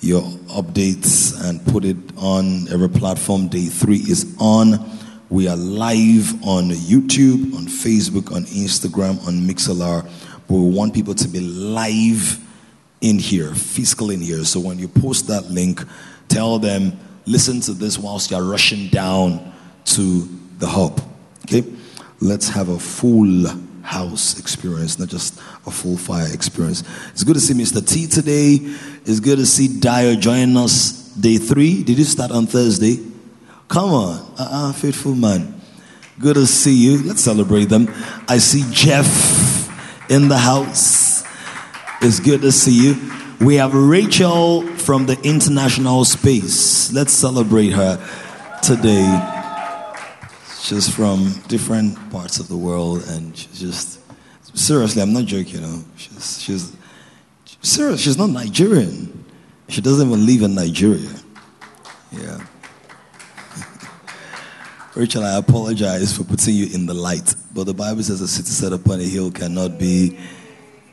your 0.00 0.22
updates 0.48 1.38
and 1.48 1.64
put 1.66 1.84
it 1.84 1.96
on 2.16 2.68
every 2.72 2.88
platform. 2.88 3.48
Day 3.48 3.66
three 3.66 3.98
is 3.98 4.34
on. 4.38 4.78
We 5.28 5.46
are 5.46 5.56
live 5.56 6.32
on 6.44 6.70
YouTube, 6.70 7.54
on 7.54 7.66
Facebook, 7.66 8.34
on 8.34 8.44
Instagram, 8.46 9.24
on 9.26 9.46
Mixlr. 9.46 10.02
But 10.48 10.54
we 10.54 10.70
want 10.70 10.94
people 10.94 11.14
to 11.14 11.28
be 11.28 11.40
live 11.40 12.44
in 13.00 13.18
here, 13.18 13.54
physical 13.54 14.10
in 14.10 14.20
here. 14.20 14.44
So 14.44 14.58
when 14.60 14.78
you 14.78 14.88
post 14.88 15.28
that 15.28 15.50
link, 15.50 15.82
tell 16.28 16.58
them, 16.58 16.98
listen 17.26 17.60
to 17.60 17.72
this 17.72 17.98
whilst 17.98 18.30
you're 18.30 18.42
rushing 18.42 18.88
down 18.88 19.52
to 19.84 20.28
the 20.58 20.66
hub. 20.66 21.00
Okay? 21.44 21.64
Let's 22.20 22.48
have 22.48 22.68
a 22.68 22.78
full 22.78 23.46
house 23.82 24.38
experience, 24.38 24.98
not 24.98 25.08
just 25.08 25.38
a 25.66 25.70
full 25.70 25.96
fire 25.96 26.32
experience. 26.32 26.82
It's 27.10 27.24
good 27.24 27.34
to 27.34 27.40
see 27.40 27.54
Mr. 27.54 27.86
T 27.86 28.06
today. 28.06 28.58
It's 29.04 29.20
good 29.20 29.38
to 29.38 29.46
see 29.46 29.68
Dio 29.68 30.14
joining 30.16 30.56
us 30.56 30.92
day 31.14 31.38
three. 31.38 31.82
Did 31.82 31.98
you 31.98 32.04
start 32.04 32.30
on 32.30 32.46
Thursday? 32.46 32.98
Come 33.68 33.90
on, 33.90 34.34
uh-uh, 34.38 34.72
faithful 34.72 35.14
man. 35.14 35.60
Good 36.18 36.34
to 36.34 36.46
see 36.46 36.74
you. 36.74 37.02
Let's 37.02 37.22
celebrate 37.22 37.66
them. 37.66 37.88
I 38.28 38.38
see 38.38 38.64
Jeff 38.72 40.10
in 40.10 40.28
the 40.28 40.36
house. 40.36 41.24
It's 42.02 42.20
good 42.20 42.42
to 42.42 42.52
see 42.52 42.88
you. 42.88 43.12
We 43.40 43.54
have 43.56 43.72
Rachel 43.72 44.66
from 44.76 45.06
the 45.06 45.18
international 45.22 46.04
space. 46.04 46.92
Let's 46.92 47.12
celebrate 47.12 47.70
her 47.70 47.96
today. 48.62 49.39
She's 50.60 50.94
from 50.94 51.32
different 51.48 52.10
parts 52.10 52.38
of 52.38 52.48
the 52.48 52.56
world, 52.56 53.02
and 53.08 53.36
she's 53.36 53.60
just 53.60 54.00
seriously. 54.54 55.00
I'm 55.00 55.12
not 55.12 55.24
joking. 55.24 55.54
You 55.54 55.60
know, 55.62 55.84
she's 55.96 56.42
she's 56.42 56.76
serious. 57.62 58.00
She's 58.00 58.18
not 58.18 58.28
Nigerian. 58.28 59.24
She 59.68 59.80
doesn't 59.80 60.06
even 60.06 60.26
live 60.26 60.42
in 60.42 60.54
Nigeria. 60.54 61.14
Yeah. 62.12 62.46
Rachel, 64.94 65.24
I 65.24 65.38
apologize 65.38 66.14
for 66.14 66.24
putting 66.24 66.54
you 66.54 66.66
in 66.74 66.84
the 66.84 66.94
light, 66.94 67.34
but 67.54 67.64
the 67.64 67.74
Bible 67.74 68.02
says 68.02 68.20
a 68.20 68.28
city 68.28 68.50
set 68.50 68.72
upon 68.72 69.00
a 69.00 69.04
hill 69.04 69.30
cannot 69.30 69.78
be 69.78 70.18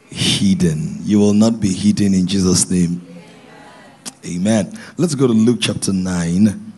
hidden. 0.09 0.99
You 1.01 1.19
will 1.19 1.33
not 1.33 1.59
be 1.59 1.73
hidden 1.73 2.13
in 2.13 2.25
Jesus' 2.25 2.69
name. 2.69 3.05
Amen. 4.25 4.77
Let's 4.97 5.15
go 5.15 5.27
to 5.27 5.33
Luke 5.33 5.59
chapter 5.59 5.91
9. 5.91 6.73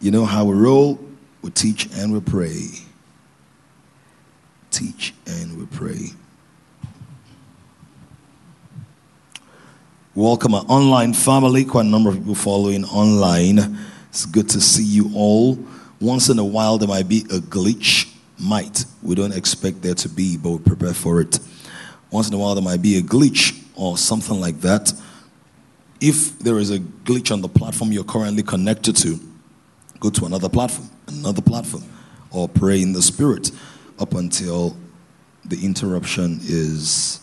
You 0.00 0.10
know 0.10 0.26
how 0.26 0.44
we 0.44 0.54
roll? 0.54 1.00
We 1.40 1.50
teach 1.50 1.88
and 1.94 2.12
we 2.12 2.20
pray. 2.20 2.68
Teach 4.70 5.14
and 5.26 5.58
we 5.58 5.64
pray. 5.66 6.08
Welcome 10.14 10.54
our 10.54 10.64
online 10.68 11.14
family. 11.14 11.64
Quite 11.64 11.86
a 11.86 11.88
number 11.88 12.10
of 12.10 12.16
people 12.16 12.34
following 12.34 12.84
online. 12.84 13.78
It's 14.10 14.26
good 14.26 14.50
to 14.50 14.60
see 14.60 14.84
you 14.84 15.10
all. 15.14 15.58
Once 15.98 16.28
in 16.28 16.38
a 16.38 16.44
while, 16.44 16.76
there 16.76 16.88
might 16.88 17.08
be 17.08 17.20
a 17.30 17.38
glitch. 17.38 18.12
Might. 18.38 18.84
We 19.02 19.14
don't 19.14 19.32
expect 19.32 19.80
there 19.80 19.94
to 19.94 20.10
be, 20.10 20.36
but 20.36 20.50
we 20.50 20.58
prepare 20.58 20.92
for 20.92 21.22
it. 21.22 21.38
Once 22.10 22.28
in 22.28 22.34
a 22.34 22.38
while, 22.38 22.54
there 22.54 22.62
might 22.62 22.82
be 22.82 22.98
a 22.98 23.02
glitch 23.02 23.62
or 23.74 23.96
something 23.96 24.38
like 24.38 24.60
that. 24.60 24.92
If 26.02 26.38
there 26.38 26.58
is 26.58 26.70
a 26.70 26.80
glitch 26.80 27.32
on 27.32 27.40
the 27.40 27.48
platform 27.48 27.92
you're 27.92 28.04
currently 28.04 28.42
connected 28.42 28.96
to, 28.96 29.18
go 30.00 30.10
to 30.10 30.26
another 30.26 30.48
platform, 30.48 30.90
another 31.08 31.42
platform, 31.42 31.84
or 32.30 32.48
pray 32.48 32.82
in 32.82 32.92
the 32.92 33.02
spirit 33.02 33.50
up 33.98 34.14
until 34.14 34.76
the 35.44 35.64
interruption 35.64 36.38
is 36.42 37.20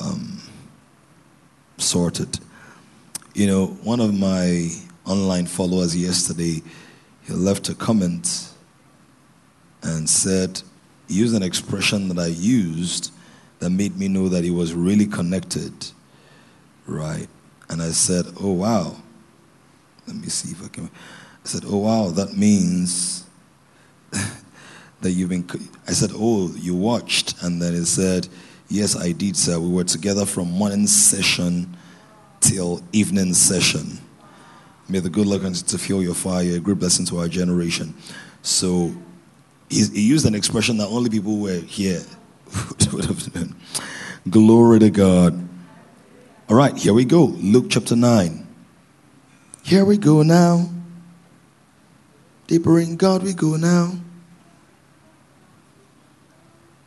um, 0.00 0.40
sorted. 1.78 2.38
You 3.34 3.46
know, 3.46 3.66
one 3.82 4.00
of 4.00 4.14
my 4.14 4.70
online 5.04 5.46
followers 5.46 5.94
yesterday, 5.94 6.62
he 7.24 7.32
left 7.32 7.68
a 7.68 7.74
comment 7.74 8.50
and 9.82 10.08
said, 10.08 10.62
he 11.08 11.14
used 11.14 11.34
an 11.36 11.42
expression 11.42 12.08
that 12.08 12.18
I 12.18 12.28
used 12.28 13.12
that 13.58 13.70
made 13.70 13.96
me 13.96 14.08
know 14.08 14.28
that 14.28 14.44
he 14.44 14.50
was 14.50 14.74
really 14.74 15.06
connected, 15.06 15.72
right? 16.86 17.28
And 17.68 17.80
I 17.82 17.90
said, 17.90 18.26
oh, 18.40 18.52
wow. 18.52 18.96
Let 20.06 20.16
me 20.16 20.28
see 20.28 20.52
if 20.52 20.64
I 20.64 20.68
can. 20.68 20.90
I 21.46 21.48
said, 21.48 21.62
oh, 21.64 21.76
wow, 21.76 22.08
that 22.08 22.36
means 22.36 23.24
that 24.10 25.12
you've 25.12 25.28
been. 25.28 25.48
I 25.86 25.92
said, 25.92 26.10
oh, 26.12 26.52
you 26.56 26.74
watched. 26.74 27.40
And 27.40 27.62
then 27.62 27.72
he 27.72 27.84
said, 27.84 28.26
yes, 28.68 28.96
I 28.96 29.12
did, 29.12 29.36
sir. 29.36 29.60
We 29.60 29.68
were 29.68 29.84
together 29.84 30.26
from 30.26 30.50
morning 30.50 30.88
session 30.88 31.76
till 32.40 32.82
evening 32.92 33.32
session. 33.32 34.00
May 34.88 34.98
the 34.98 35.08
good 35.08 35.28
Lord 35.28 35.42
continue 35.42 35.68
to 35.68 35.78
fuel 35.78 36.02
your 36.02 36.16
fire, 36.16 36.56
a 36.56 36.58
great 36.58 36.80
blessing 36.80 37.06
to 37.06 37.18
our 37.18 37.28
generation. 37.28 37.94
So 38.42 38.92
he, 39.70 39.84
he 39.84 40.02
used 40.02 40.26
an 40.26 40.34
expression 40.34 40.78
that 40.78 40.88
only 40.88 41.10
people 41.10 41.30
who 41.30 41.42
were 41.42 41.60
here 41.60 42.02
would 42.92 43.04
have 43.04 43.36
known. 43.36 43.54
Glory 44.28 44.80
to 44.80 44.90
God. 44.90 45.48
All 46.48 46.56
right, 46.56 46.76
here 46.76 46.92
we 46.92 47.04
go. 47.04 47.26
Luke 47.26 47.66
chapter 47.68 47.94
9. 47.94 48.44
Here 49.62 49.84
we 49.84 49.96
go 49.96 50.24
now. 50.24 50.70
Deeper 52.46 52.78
in 52.78 52.96
God 52.96 53.24
we 53.24 53.32
go 53.32 53.56
now. 53.56 53.92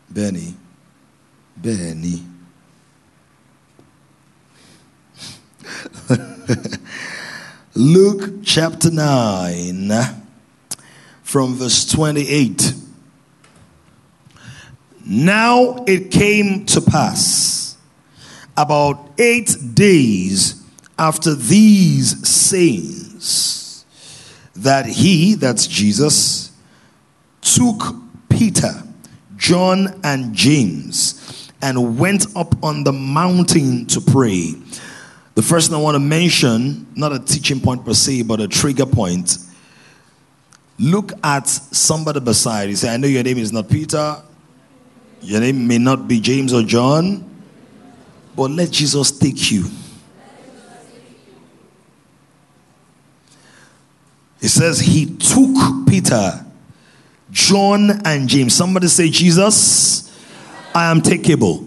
Benny. 0.10 0.56
Benny. 1.58 2.24
Luke 7.76 8.44
chapter 8.44 8.90
9, 8.90 9.92
from 11.24 11.56
verse 11.56 11.86
28. 11.92 12.74
Now 15.06 15.84
it 15.88 16.10
came 16.12 16.66
to 16.68 16.82
pass 16.82 17.78
about 18.56 19.12
eight 19.20 19.58
days 19.74 20.64
after 20.98 21.36
these 21.36 22.28
sayings 22.28 23.59
that 24.64 24.86
he, 24.86 25.36
that's 25.36 25.68
Jesus, 25.68 26.52
took 27.42 27.96
Peter, 28.30 28.84
John, 29.38 30.00
and 30.04 30.34
James 30.34 31.52
and 31.62 32.00
went 32.00 32.26
up 32.36 32.64
on 32.64 32.84
the 32.84 32.94
mountain 32.94 33.86
to 33.88 34.02
pray. 34.02 34.54
The 35.36 35.42
first 35.42 35.70
thing 35.70 35.78
I 35.78 35.82
want 35.82 35.96
to 35.96 36.00
mention, 36.00 36.88
not 36.96 37.14
a 37.14 37.20
teaching 37.20 37.60
point 37.60 37.86
per 37.86 37.94
se, 37.94 38.24
but 38.24 38.40
a 38.40 38.48
trigger 38.48 38.86
point. 38.86 39.38
Look 40.78 41.12
at 41.24 41.48
somebody 41.48 42.20
beside 42.20 42.70
you. 42.70 42.76
Say, 42.76 42.94
I 42.94 42.98
know 42.98 43.08
your 43.08 43.24
name 43.24 43.38
is 43.38 43.52
not 43.52 43.70
Peter, 43.70 44.22
your 45.22 45.42
name 45.42 45.68
may 45.68 45.78
not 45.78 46.08
be 46.08 46.20
James 46.20 46.54
or 46.54 46.64
John, 46.64 47.26
but 48.36 48.52
let 48.52 48.72
Jesus 48.72 49.12
take 49.12 49.52
you. 49.52 49.66
It 54.42 54.50
says 54.50 54.80
he 54.80 55.06
took 55.06 55.88
Peter, 55.88 56.46
John, 57.32 58.06
and 58.06 58.28
James. 58.30 58.54
Somebody 58.54 58.88
say, 58.88 59.10
Jesus, 59.10 60.18
I 60.74 60.90
am 60.90 61.02
takeable. 61.02 61.66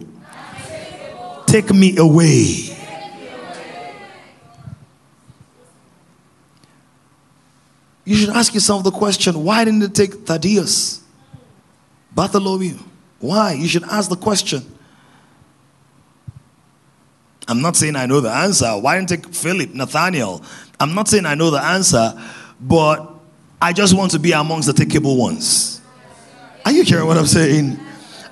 Take 1.46 1.72
me 1.72 1.96
away. 1.98 2.72
You 8.04 8.16
should 8.16 8.30
ask 8.30 8.52
yourself 8.54 8.82
the 8.82 8.90
question 8.90 9.44
why 9.44 9.64
didn't 9.64 9.82
it 9.82 9.94
take 9.94 10.12
Thaddeus, 10.26 11.02
Bartholomew? 12.12 12.78
Why? 13.20 13.52
You 13.52 13.68
should 13.68 13.84
ask 13.84 14.10
the 14.10 14.16
question. 14.16 14.62
I'm 17.46 17.60
not 17.60 17.76
saying 17.76 17.96
I 17.96 18.06
know 18.06 18.20
the 18.20 18.30
answer. 18.30 18.70
Why 18.70 18.98
didn't 18.98 19.12
it 19.12 19.22
take 19.22 19.34
Philip, 19.34 19.74
Nathaniel? 19.74 20.42
I'm 20.80 20.94
not 20.94 21.08
saying 21.08 21.26
I 21.26 21.34
know 21.34 21.50
the 21.50 21.62
answer, 21.62 22.20
but 22.62 23.14
I 23.60 23.72
just 23.72 23.96
want 23.96 24.12
to 24.12 24.18
be 24.18 24.32
amongst 24.32 24.66
the 24.66 24.72
takeable 24.72 25.18
ones. 25.18 25.80
Are 26.64 26.72
you 26.72 26.84
hearing 26.84 27.06
what 27.06 27.18
I'm 27.18 27.26
saying? 27.26 27.78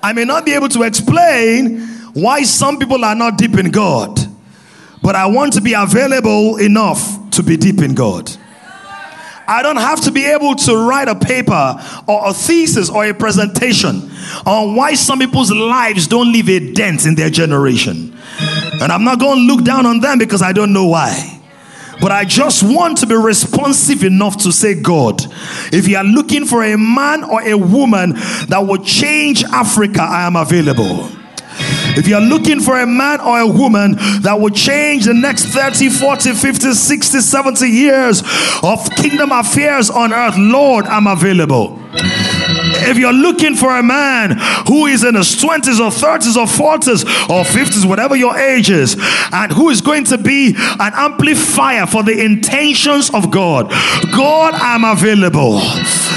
I 0.01 0.13
may 0.13 0.25
not 0.25 0.45
be 0.45 0.53
able 0.53 0.69
to 0.69 0.83
explain 0.83 1.81
why 2.13 2.43
some 2.43 2.79
people 2.79 3.03
are 3.05 3.15
not 3.15 3.37
deep 3.37 3.57
in 3.57 3.71
God, 3.71 4.19
but 5.01 5.15
I 5.15 5.27
want 5.27 5.53
to 5.53 5.61
be 5.61 5.73
available 5.73 6.57
enough 6.57 7.29
to 7.31 7.43
be 7.43 7.57
deep 7.57 7.79
in 7.79 7.93
God. 7.93 8.31
I 9.47 9.61
don't 9.63 9.77
have 9.77 10.01
to 10.01 10.11
be 10.11 10.25
able 10.25 10.55
to 10.55 10.87
write 10.87 11.09
a 11.09 11.15
paper 11.15 11.75
or 12.07 12.29
a 12.29 12.33
thesis 12.33 12.89
or 12.89 13.05
a 13.05 13.13
presentation 13.13 14.09
on 14.45 14.75
why 14.75 14.93
some 14.93 15.19
people's 15.19 15.51
lives 15.51 16.07
don't 16.07 16.31
leave 16.31 16.47
a 16.47 16.71
dent 16.71 17.05
in 17.05 17.15
their 17.15 17.29
generation. 17.29 18.17
And 18.81 18.91
I'm 18.91 19.03
not 19.03 19.19
going 19.19 19.39
to 19.39 19.53
look 19.53 19.65
down 19.65 19.85
on 19.85 19.99
them 19.99 20.19
because 20.19 20.41
I 20.41 20.53
don't 20.53 20.71
know 20.71 20.87
why. 20.87 21.40
But 22.01 22.11
I 22.11 22.25
just 22.25 22.63
want 22.63 22.97
to 22.99 23.05
be 23.05 23.15
responsive 23.15 24.03
enough 24.03 24.37
to 24.37 24.51
say, 24.51 24.73
God, 24.73 25.21
if 25.71 25.87
you 25.87 25.97
are 25.97 26.03
looking 26.03 26.45
for 26.45 26.63
a 26.63 26.77
man 26.77 27.23
or 27.23 27.41
a 27.43 27.55
woman 27.55 28.13
that 28.49 28.65
will 28.67 28.83
change 28.83 29.43
Africa, 29.43 30.01
I 30.01 30.25
am 30.25 30.35
available. 30.35 31.09
If 31.93 32.07
you're 32.07 32.21
looking 32.21 32.61
for 32.61 32.79
a 32.79 32.87
man 32.87 33.19
or 33.19 33.39
a 33.39 33.47
woman 33.47 33.97
that 34.21 34.39
will 34.39 34.49
change 34.49 35.05
the 35.05 35.13
next 35.13 35.45
30, 35.47 35.89
40, 35.89 36.33
50, 36.33 36.73
60, 36.73 37.19
70 37.19 37.67
years 37.67 38.23
of 38.63 38.89
kingdom 38.95 39.31
affairs 39.31 39.89
on 39.89 40.13
earth, 40.13 40.35
Lord, 40.37 40.85
I'm 40.85 41.07
available. 41.07 41.77
If 42.81 42.97
you're 42.97 43.13
looking 43.13 43.55
for 43.55 43.77
a 43.77 43.83
man 43.83 44.37
who 44.67 44.87
is 44.87 45.03
in 45.03 45.15
his 45.15 45.35
20s 45.35 45.79
or 45.79 45.91
30s 45.91 46.35
or 46.35 46.47
40s 46.47 47.03
or 47.29 47.43
50s, 47.43 47.87
whatever 47.87 48.15
your 48.15 48.37
age 48.37 48.69
is, 48.69 48.97
and 49.31 49.51
who 49.51 49.69
is 49.69 49.81
going 49.81 50.05
to 50.05 50.17
be 50.17 50.55
an 50.55 50.91
amplifier 50.95 51.85
for 51.85 52.03
the 52.03 52.23
intentions 52.23 53.13
of 53.13 53.31
God, 53.31 53.69
God, 54.11 54.53
I'm 54.55 54.83
available. 54.83 55.59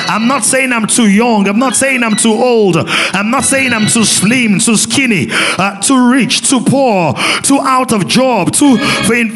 I'm 0.07 0.27
not 0.29 0.45
saying 0.45 0.73
I'm 0.73 0.87
too 0.87 1.09
young. 1.09 1.49
I'm 1.49 1.59
not 1.59 1.75
saying 1.75 2.03
I'm 2.03 2.17
too 2.17 2.33
old. 2.33 2.77
I'm 2.77 3.31
not 3.31 3.45
saying 3.45 3.73
I'm 3.73 3.87
too 3.87 4.05
slim, 4.05 4.59
too 4.59 4.77
skinny, 4.77 5.29
uh, 5.31 5.81
too 5.81 6.11
rich, 6.11 6.49
too 6.49 6.61
poor, 6.61 7.15
too 7.43 7.61
out 7.61 7.93
of 7.93 8.07
job, 8.07 8.53
too, 8.53 8.79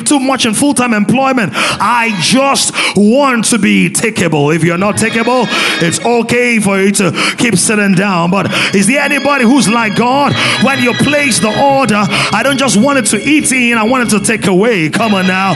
too 0.04 0.20
much 0.20 0.46
in 0.46 0.54
full 0.54 0.74
time 0.74 0.92
employment. 0.92 1.52
I 1.54 2.16
just 2.20 2.72
want 2.96 3.46
to 3.46 3.58
be 3.58 3.90
takeable. 3.90 4.54
If 4.54 4.64
you're 4.64 4.78
not 4.78 4.96
takeable, 4.96 5.46
it's 5.82 6.04
okay 6.04 6.58
for 6.60 6.80
you 6.80 6.92
to 6.92 7.12
keep 7.36 7.56
sitting 7.56 7.94
down. 7.94 8.30
But 8.30 8.52
is 8.74 8.86
there 8.86 9.00
anybody 9.00 9.44
who's 9.44 9.68
like 9.68 9.96
God? 9.96 10.32
When 10.64 10.80
you 10.82 10.94
place 10.94 11.38
the 11.38 11.48
order, 11.48 12.02
I 12.32 12.42
don't 12.42 12.58
just 12.58 12.76
want 12.76 12.98
it 12.98 13.06
to 13.06 13.18
eat 13.18 13.50
in, 13.52 13.78
I 13.78 13.84
want 13.84 14.12
it 14.12 14.18
to 14.18 14.24
take 14.24 14.46
away. 14.46 14.90
Come 14.90 15.14
on 15.14 15.26
now. 15.26 15.54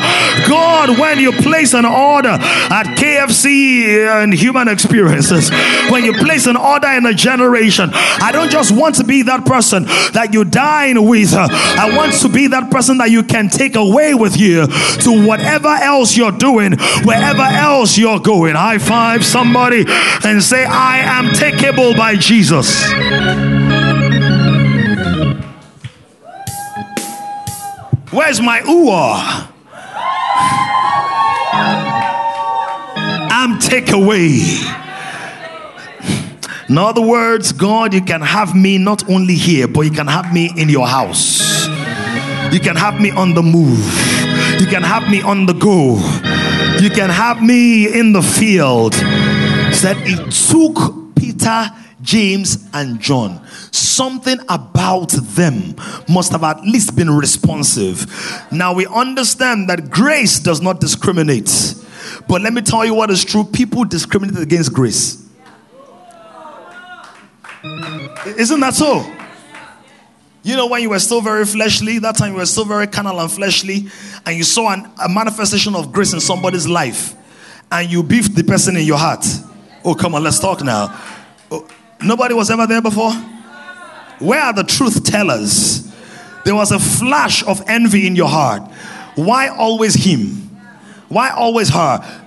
God, 0.48 0.98
when 0.98 1.18
you 1.18 1.32
place 1.32 1.74
an 1.74 1.84
order 1.84 2.36
at 2.38 2.86
KFC 2.96 4.22
and 4.22 4.32
human 4.32 4.68
experiences, 4.68 5.50
when 5.90 6.04
you 6.04 6.12
place 6.14 6.46
an 6.46 6.56
order 6.56 6.88
in 6.88 7.06
a 7.06 7.14
generation, 7.14 7.90
I 7.92 8.30
don't 8.32 8.50
just 8.50 8.72
want 8.72 8.96
to 8.96 9.04
be 9.04 9.22
that 9.22 9.44
person 9.44 9.84
that 10.12 10.30
you 10.32 10.44
dine 10.44 11.06
with. 11.06 11.34
I 11.34 11.96
want 11.96 12.14
to 12.14 12.28
be 12.28 12.48
that 12.48 12.70
person 12.70 12.98
that 12.98 13.10
you 13.10 13.22
can 13.22 13.48
take 13.48 13.76
away 13.76 14.14
with 14.14 14.36
you 14.36 14.66
to 14.66 15.26
whatever 15.26 15.68
else 15.68 16.16
you're 16.16 16.32
doing, 16.32 16.78
wherever 17.04 17.42
else 17.42 17.98
you're 17.98 18.20
going. 18.20 18.54
High 18.54 18.78
five 18.78 19.24
somebody 19.24 19.84
and 20.24 20.42
say, 20.42 20.64
I 20.64 20.98
am 20.98 21.32
takeable 21.42 21.96
by 21.96 22.14
Jesus. 22.14 22.88
Where's 28.12 28.40
my 28.40 28.60
ooh? 28.68 28.92
I'm 33.28 33.58
takeaway. 33.58 34.68
In 36.68 36.78
other 36.78 37.02
words, 37.02 37.50
God, 37.50 37.92
you 37.92 38.02
can 38.02 38.20
have 38.20 38.54
me 38.54 38.78
not 38.78 39.10
only 39.10 39.34
here, 39.34 39.66
but 39.66 39.80
you 39.80 39.90
can 39.90 40.06
have 40.06 40.32
me 40.32 40.52
in 40.56 40.68
your 40.68 40.86
house. 40.86 41.66
You 42.52 42.60
can 42.60 42.76
have 42.76 43.00
me 43.00 43.10
on 43.10 43.34
the 43.34 43.42
move. 43.42 43.84
You 44.60 44.66
can 44.66 44.84
have 44.84 45.10
me 45.10 45.20
on 45.22 45.46
the 45.46 45.54
go. 45.54 45.96
You 46.80 46.90
can 46.90 47.10
have 47.10 47.42
me 47.42 47.92
in 47.92 48.12
the 48.12 48.22
field. 48.22 48.94
Said 49.74 49.96
it 50.02 50.30
took 50.30 51.01
Peter, 51.42 51.70
James, 52.02 52.68
and 52.72 53.00
John. 53.00 53.44
Something 53.72 54.38
about 54.48 55.10
them 55.10 55.74
must 56.08 56.30
have 56.32 56.44
at 56.44 56.62
least 56.62 56.94
been 56.94 57.10
responsive. 57.10 58.06
Now 58.52 58.72
we 58.74 58.86
understand 58.86 59.68
that 59.68 59.90
grace 59.90 60.38
does 60.38 60.60
not 60.60 60.80
discriminate. 60.80 61.74
But 62.28 62.42
let 62.42 62.52
me 62.52 62.62
tell 62.62 62.84
you 62.84 62.94
what 62.94 63.10
is 63.10 63.24
true 63.24 63.44
people 63.44 63.84
discriminate 63.84 64.38
against 64.38 64.72
grace. 64.72 65.18
Isn't 68.24 68.60
that 68.60 68.74
so? 68.74 69.04
You 70.44 70.56
know, 70.56 70.66
when 70.66 70.82
you 70.82 70.90
were 70.90 70.98
still 70.98 71.20
very 71.20 71.44
fleshly, 71.44 71.98
that 72.00 72.16
time 72.16 72.32
you 72.32 72.38
were 72.38 72.46
still 72.46 72.64
very 72.64 72.86
carnal 72.86 73.20
and 73.20 73.30
fleshly, 73.30 73.88
and 74.26 74.36
you 74.36 74.44
saw 74.44 74.72
an, 74.72 74.90
a 75.02 75.08
manifestation 75.08 75.74
of 75.74 75.92
grace 75.92 76.12
in 76.12 76.20
somebody's 76.20 76.68
life, 76.68 77.14
and 77.70 77.90
you 77.90 78.02
beefed 78.02 78.34
the 78.34 78.42
person 78.42 78.76
in 78.76 78.84
your 78.84 78.98
heart. 78.98 79.24
Oh, 79.84 79.94
come 79.94 80.14
on, 80.14 80.22
let's 80.22 80.38
talk 80.40 80.62
now. 80.62 80.96
Oh, 81.52 81.68
nobody 82.02 82.32
was 82.32 82.50
ever 82.50 82.66
there 82.66 82.80
before? 82.80 83.12
Where 84.20 84.40
are 84.40 84.54
the 84.54 84.64
truth 84.64 85.04
tellers? 85.04 85.92
There 86.46 86.54
was 86.54 86.72
a 86.72 86.78
flash 86.78 87.46
of 87.46 87.62
envy 87.66 88.06
in 88.06 88.16
your 88.16 88.28
heart. 88.28 88.62
Why 89.16 89.48
always 89.48 89.94
him? 89.94 90.28
Why 91.08 91.28
always 91.28 91.68
her? 91.68 92.22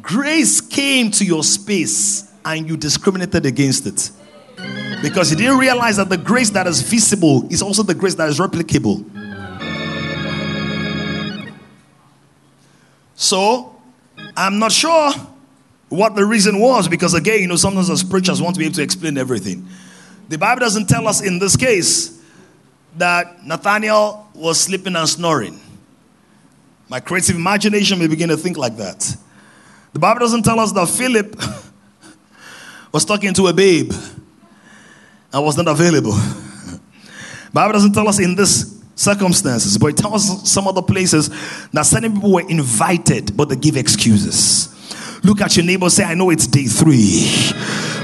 Grace 0.00 0.60
came 0.60 1.10
to 1.10 1.24
your 1.24 1.42
space 1.42 2.32
and 2.44 2.68
you 2.68 2.76
discriminated 2.76 3.44
against 3.44 3.88
it. 3.88 4.12
Because 5.02 5.32
you 5.32 5.36
didn't 5.36 5.58
realize 5.58 5.96
that 5.96 6.08
the 6.08 6.16
grace 6.16 6.50
that 6.50 6.68
is 6.68 6.80
visible 6.80 7.48
is 7.50 7.62
also 7.62 7.82
the 7.82 7.94
grace 7.94 8.14
that 8.14 8.28
is 8.28 8.38
replicable. 8.38 9.04
So, 13.16 13.74
I'm 14.36 14.60
not 14.60 14.70
sure 14.70 15.12
what 15.90 16.14
the 16.14 16.24
reason 16.24 16.58
was 16.60 16.88
because, 16.88 17.14
again, 17.14 17.40
you 17.40 17.48
know, 17.48 17.56
sometimes 17.56 17.90
as 17.90 18.02
preachers 18.02 18.40
want 18.40 18.54
to 18.54 18.58
be 18.60 18.64
able 18.64 18.76
to 18.76 18.82
explain 18.82 19.18
everything. 19.18 19.68
The 20.28 20.38
Bible 20.38 20.60
doesn't 20.60 20.88
tell 20.88 21.06
us 21.08 21.20
in 21.20 21.40
this 21.40 21.56
case 21.56 22.22
that 22.96 23.44
Nathaniel 23.44 24.28
was 24.32 24.58
sleeping 24.60 24.94
and 24.94 25.08
snoring. 25.08 25.60
My 26.88 27.00
creative 27.00 27.36
imagination 27.36 27.98
may 27.98 28.06
begin 28.06 28.28
to 28.28 28.36
think 28.36 28.56
like 28.56 28.76
that. 28.76 29.16
The 29.92 29.98
Bible 29.98 30.20
doesn't 30.20 30.44
tell 30.44 30.60
us 30.60 30.70
that 30.72 30.88
Philip 30.88 31.36
was 32.92 33.04
talking 33.04 33.34
to 33.34 33.48
a 33.48 33.52
babe 33.52 33.92
and 35.32 35.44
was 35.44 35.56
not 35.56 35.66
available. 35.66 36.16
Bible 37.52 37.72
doesn't 37.72 37.92
tell 37.92 38.08
us 38.08 38.20
in 38.20 38.36
this 38.36 38.80
circumstances, 38.94 39.76
but 39.78 39.88
it 39.88 39.96
tells 39.96 40.30
us 40.30 40.48
some 40.48 40.68
other 40.68 40.82
places 40.82 41.30
that 41.72 41.82
certain 41.82 42.12
people 42.12 42.32
were 42.32 42.48
invited, 42.48 43.36
but 43.36 43.48
they 43.48 43.56
give 43.56 43.76
excuses. 43.76 44.76
Look 45.22 45.40
at 45.42 45.56
your 45.56 45.66
neighbor, 45.66 45.90
say, 45.90 46.04
I 46.04 46.14
know 46.14 46.30
it's 46.30 46.46
day 46.46 46.64
three, 46.64 47.28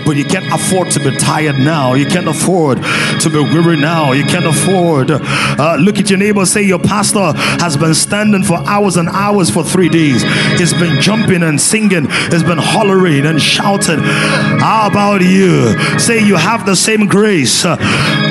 but 0.05 0.17
you 0.17 0.25
can't 0.27 0.53
afford 0.53 0.91
to 0.91 1.01
be 1.01 1.17
tired 1.17 1.57
now. 1.59 1.95
You 1.95 2.05
can't 2.05 2.29
afford 2.29 2.77
to 2.83 3.31
be 3.31 3.39
weary 3.39 3.79
now. 3.79 4.12
You 4.12 4.25
can't 4.25 4.45
afford. 4.45 5.11
Uh, 5.11 5.77
look 5.81 5.99
at 5.99 6.11
your 6.11 6.19
neighbor, 6.19 6.45
say, 6.45 6.62
Your 6.62 6.79
pastor 6.79 7.33
has 7.64 7.75
been 7.77 7.95
standing 7.95 8.43
for 8.43 8.59
hours 8.69 8.99
and 8.99 9.09
hours 9.09 9.49
for 9.49 9.64
three 9.64 9.89
days. 9.89 10.23
He's 10.61 10.75
been 10.75 11.01
jumping 11.01 11.43
and 11.43 11.59
singing, 11.59 12.07
he's 12.31 12.43
been 12.43 12.59
hollering 12.59 13.25
and 13.25 13.41
shouting. 13.41 13.99
How 14.01 14.89
about 14.91 15.23
you? 15.23 15.73
Say, 15.99 16.23
You 16.23 16.37
have 16.37 16.67
the 16.67 16.77
same 16.77 17.07
grace. 17.07 17.64
Uh, 17.64 17.77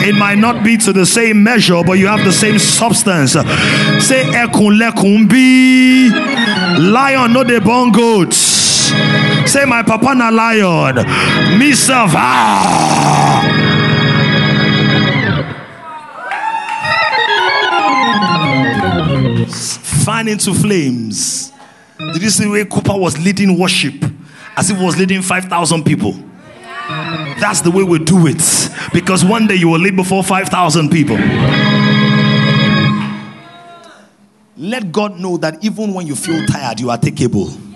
It 0.08 0.14
might 0.16 0.38
not 0.38 0.64
be 0.64 0.78
to 0.78 0.94
the 0.94 1.08
same 1.08 1.42
measure, 1.44 1.82
but 1.84 1.94
you 1.94 2.06
have 2.06 2.24
the 2.24 2.32
same 2.32 2.60
substance. 2.60 3.32
Say, 3.34 4.24
Ekun 4.44 4.78
lekun 4.80 5.28
bi. 5.28 6.16
Lion, 6.80 7.34
no 7.34 7.44
the 7.44 7.60
born 7.60 7.92
goats. 7.92 8.54
Say, 9.48 9.66
my 9.66 9.84
papa 9.84 10.14
na 10.16 10.30
lion. 10.30 10.96
Myself, 11.58 12.12
ah. 12.16 13.52
Fan 20.06 20.28
into 20.28 20.54
flames. 20.54 21.52
Did 21.98 22.22
you 22.22 22.30
see 22.30 22.48
where 22.48 22.66
Cooper 22.66 22.96
was 22.98 23.18
leading 23.18 23.58
worship 23.58 23.96
as 24.58 24.70
if 24.70 24.78
he 24.78 24.86
was 24.86 24.98
leading 24.98 25.22
5,000 25.22 25.84
people? 25.84 26.14
That's 27.40 27.62
the 27.62 27.72
way 27.72 27.84
we 27.84 28.00
do 28.00 28.28
it. 28.28 28.70
Because 28.94 29.26
one 29.26 29.48
day 29.48 29.56
you 29.56 29.70
will 29.70 29.80
lead 29.80 29.96
before 29.96 30.24
5,000 30.24 30.90
people. 30.90 31.18
Let 34.58 34.92
God 34.92 35.20
know 35.20 35.38
that 35.38 35.64
even 35.64 35.94
when 35.94 36.08
you 36.08 36.16
feel 36.16 36.46
tired, 36.46 36.80
you 36.80 36.90
are 36.90 36.98
takeable 36.98 37.75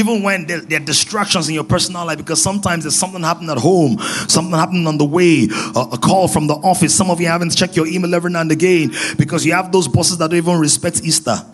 even 0.00 0.22
when 0.22 0.46
there, 0.46 0.60
there, 0.60 0.80
are 0.80 0.84
distractions 0.84 1.48
in 1.48 1.54
your 1.54 1.64
personal 1.64 2.06
life 2.06 2.18
because 2.18 2.42
sometimes 2.42 2.84
there's 2.84 2.96
something 2.96 3.22
happening 3.22 3.50
at 3.50 3.58
home 3.58 3.98
something 4.28 4.54
happening 4.54 4.86
on 4.86 4.98
the 4.98 5.04
way 5.04 5.46
a, 5.76 5.80
a 5.92 5.98
call 5.98 6.26
from 6.26 6.46
the 6.46 6.54
office 6.54 6.94
some 6.94 7.10
of 7.10 7.20
you 7.20 7.26
haven't 7.26 7.54
checked 7.54 7.76
your 7.76 7.86
email 7.86 8.14
every 8.14 8.30
now 8.30 8.40
and 8.40 8.50
again 8.50 8.90
because 9.18 9.44
you 9.44 9.52
have 9.52 9.70
those 9.70 9.86
bosses 9.86 10.16
that 10.18 10.30
don't 10.30 10.38
even 10.38 10.58
respect 10.58 11.02
easter 11.04 11.36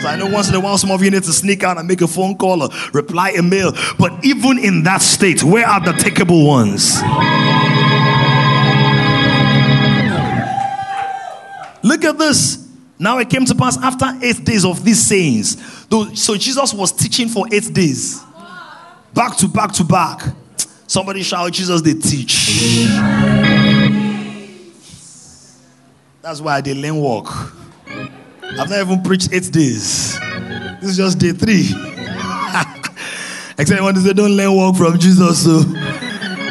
So 0.00 0.08
I 0.08 0.16
know 0.16 0.26
once 0.26 0.48
in 0.48 0.54
a 0.56 0.60
while 0.60 0.76
some 0.76 0.90
of 0.90 1.02
you 1.02 1.10
need 1.10 1.22
to 1.22 1.32
sneak 1.32 1.62
out 1.62 1.78
and 1.78 1.86
make 1.86 2.00
a 2.00 2.08
phone 2.08 2.36
call 2.36 2.64
or 2.64 2.68
reply 2.92 3.30
a 3.30 3.42
mail. 3.42 3.72
But 3.96 4.24
even 4.24 4.58
in 4.58 4.82
that 4.84 5.02
state, 5.02 5.44
where 5.44 5.66
are 5.66 5.80
the 5.80 5.92
takeable 5.92 6.46
ones? 6.46 6.96
Look 11.84 12.04
at 12.04 12.18
this. 12.18 12.67
Now 12.98 13.18
it 13.18 13.30
came 13.30 13.44
to 13.44 13.54
pass 13.54 13.78
after 13.78 14.06
eight 14.22 14.44
days 14.44 14.64
of 14.64 14.84
these 14.84 15.06
sayings. 15.06 15.56
So 16.20 16.36
Jesus 16.36 16.74
was 16.74 16.92
teaching 16.92 17.28
for 17.28 17.46
eight 17.52 17.72
days. 17.72 18.22
Back 19.14 19.36
to 19.38 19.48
back 19.48 19.72
to 19.72 19.84
back. 19.84 20.22
Somebody 20.86 21.22
shout, 21.22 21.52
Jesus, 21.52 21.82
they 21.82 21.94
teach. 21.94 22.86
That's 26.22 26.40
why 26.40 26.60
they 26.60 26.74
learn 26.74 26.96
walk. 26.96 27.52
I've 28.42 28.68
never 28.70 28.92
even 28.92 29.02
preached 29.02 29.32
eight 29.32 29.52
days. 29.52 30.18
This 30.80 30.90
is 30.90 30.96
just 30.96 31.18
day 31.18 31.32
three. 31.32 31.68
Except 33.58 33.82
when 33.82 33.94
they 33.94 34.00
say, 34.00 34.12
don't 34.12 34.32
learn 34.32 34.54
walk 34.54 34.76
from 34.76 34.98
Jesus. 34.98 35.44
So, 35.44 35.58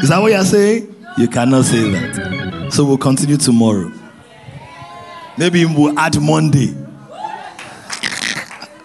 is 0.02 0.10
that 0.10 0.20
what 0.22 0.32
you're 0.32 0.44
saying? 0.44 0.94
You 1.18 1.28
cannot 1.28 1.66
say 1.66 1.90
that. 1.90 2.70
So 2.72 2.86
we'll 2.86 2.98
continue 2.98 3.38
tomorrow. 3.38 3.92
Maybe 5.38 5.66
we'll 5.66 5.98
add 5.98 6.20
Monday. 6.20 6.70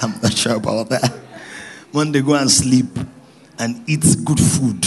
I'm 0.00 0.20
not 0.20 0.32
sure 0.32 0.56
about 0.56 0.90
that. 0.90 1.18
Monday, 1.92 2.20
go 2.20 2.34
and 2.34 2.50
sleep 2.50 2.86
and 3.58 3.88
eat 3.88 4.04
good 4.24 4.40
food. 4.40 4.86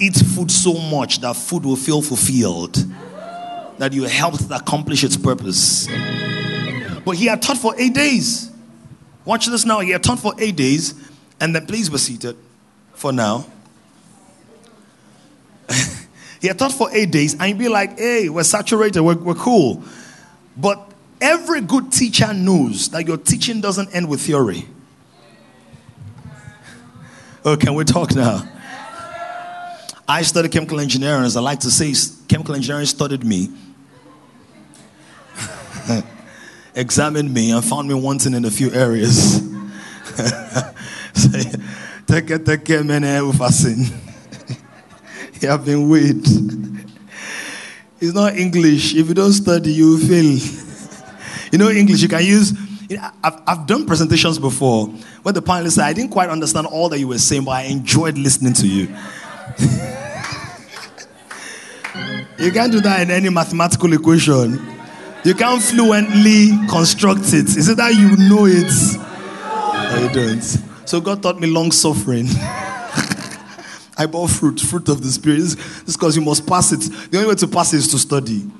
Eat 0.00 0.16
food 0.16 0.50
so 0.50 0.74
much 0.74 1.20
that 1.20 1.36
food 1.36 1.64
will 1.64 1.76
feel 1.76 2.02
fulfilled, 2.02 2.76
that 3.78 3.92
you 3.92 4.04
helped 4.04 4.42
accomplish 4.50 5.04
its 5.04 5.16
purpose. 5.16 5.86
But 7.04 7.12
he 7.12 7.26
had 7.26 7.42
taught 7.42 7.58
for 7.58 7.74
eight 7.78 7.94
days. 7.94 8.50
Watch 9.24 9.46
this 9.46 9.64
now. 9.64 9.80
He 9.80 9.90
had 9.90 10.02
taught 10.02 10.18
for 10.18 10.32
eight 10.38 10.56
days, 10.56 10.94
and 11.40 11.54
then 11.54 11.66
please 11.66 11.88
be 11.88 11.98
seated 11.98 12.36
for 12.94 13.12
now. 13.12 13.46
he 16.40 16.48
had 16.48 16.58
taught 16.58 16.72
for 16.72 16.88
eight 16.92 17.10
days, 17.10 17.34
and 17.34 17.48
you'd 17.50 17.58
be 17.58 17.68
like, 17.68 17.98
hey, 17.98 18.28
we're 18.28 18.42
saturated, 18.42 19.02
we're, 19.02 19.16
we're 19.16 19.34
cool. 19.34 19.84
But 20.60 20.90
every 21.20 21.60
good 21.60 21.92
teacher 21.92 22.32
knows 22.34 22.88
that 22.90 23.06
your 23.06 23.16
teaching 23.16 23.60
doesn't 23.60 23.94
end 23.94 24.08
with 24.08 24.20
theory. 24.20 24.66
Oh, 27.44 27.56
can 27.56 27.74
we 27.74 27.84
talk 27.84 28.14
now? 28.14 28.46
I 30.06 30.22
studied 30.22 30.50
chemical 30.52 30.80
engineering. 30.80 31.24
As 31.24 31.36
I 31.36 31.40
like 31.40 31.60
to 31.60 31.70
say, 31.70 31.94
chemical 32.28 32.54
engineering 32.54 32.86
studied 32.86 33.24
me, 33.24 33.48
examined 36.74 37.32
me, 37.32 37.52
and 37.52 37.64
found 37.64 37.88
me 37.88 37.94
wanting 37.94 38.34
in 38.34 38.44
a 38.44 38.50
few 38.50 38.72
areas. 38.72 39.40
Take 42.10 42.26
care, 42.26 42.38
take 42.40 42.64
care, 42.64 42.82
man. 42.82 43.04
Eh, 43.04 43.20
you 45.40 45.48
have 45.48 45.64
been 45.64 45.88
weighed. 45.88 46.26
It's 48.00 48.14
not 48.14 48.36
English. 48.36 48.94
If 48.94 49.08
you 49.08 49.14
don't 49.14 49.32
study, 49.32 49.72
you 49.72 49.98
fail. 49.98 50.38
You 51.52 51.58
know, 51.58 51.68
English, 51.68 52.00
you 52.00 52.08
can 52.08 52.24
use. 52.24 52.52
I've, 53.24 53.42
I've 53.44 53.66
done 53.66 53.84
presentations 53.84 54.38
before 54.38 54.86
where 55.22 55.32
the 55.32 55.42
panelists 55.42 55.72
said, 55.72 55.84
I 55.84 55.92
didn't 55.92 56.12
quite 56.12 56.28
understand 56.28 56.68
all 56.68 56.88
that 56.90 57.00
you 57.00 57.08
were 57.08 57.18
saying, 57.18 57.44
but 57.44 57.50
I 57.52 57.62
enjoyed 57.62 58.16
listening 58.16 58.52
to 58.52 58.68
you. 58.68 58.82
you 62.38 62.52
can't 62.52 62.70
do 62.70 62.80
that 62.82 63.00
in 63.02 63.10
any 63.10 63.30
mathematical 63.30 63.92
equation. 63.92 64.64
You 65.24 65.34
can't 65.34 65.60
fluently 65.60 66.50
construct 66.68 67.32
it. 67.34 67.56
Is 67.56 67.68
it 67.68 67.76
that 67.78 67.94
you 67.94 68.16
know 68.28 68.46
it 68.46 68.70
or 69.92 69.98
you 70.06 70.08
don't? 70.14 70.40
So 70.88 71.00
God 71.00 71.20
taught 71.20 71.40
me 71.40 71.48
long 71.48 71.72
suffering. 71.72 72.26
I 74.00 74.06
bore 74.06 74.28
fruit, 74.28 74.58
fruit 74.58 74.88
of 74.88 75.02
the 75.02 75.10
Spirit. 75.10 75.40
This 75.40 75.94
because 75.94 76.16
you 76.16 76.22
must 76.22 76.46
pass 76.46 76.72
it. 76.72 76.80
The 77.10 77.18
only 77.18 77.28
way 77.28 77.34
to 77.34 77.46
pass 77.46 77.74
it 77.74 77.76
is 77.76 77.88
to 77.88 77.98
study. 77.98 78.50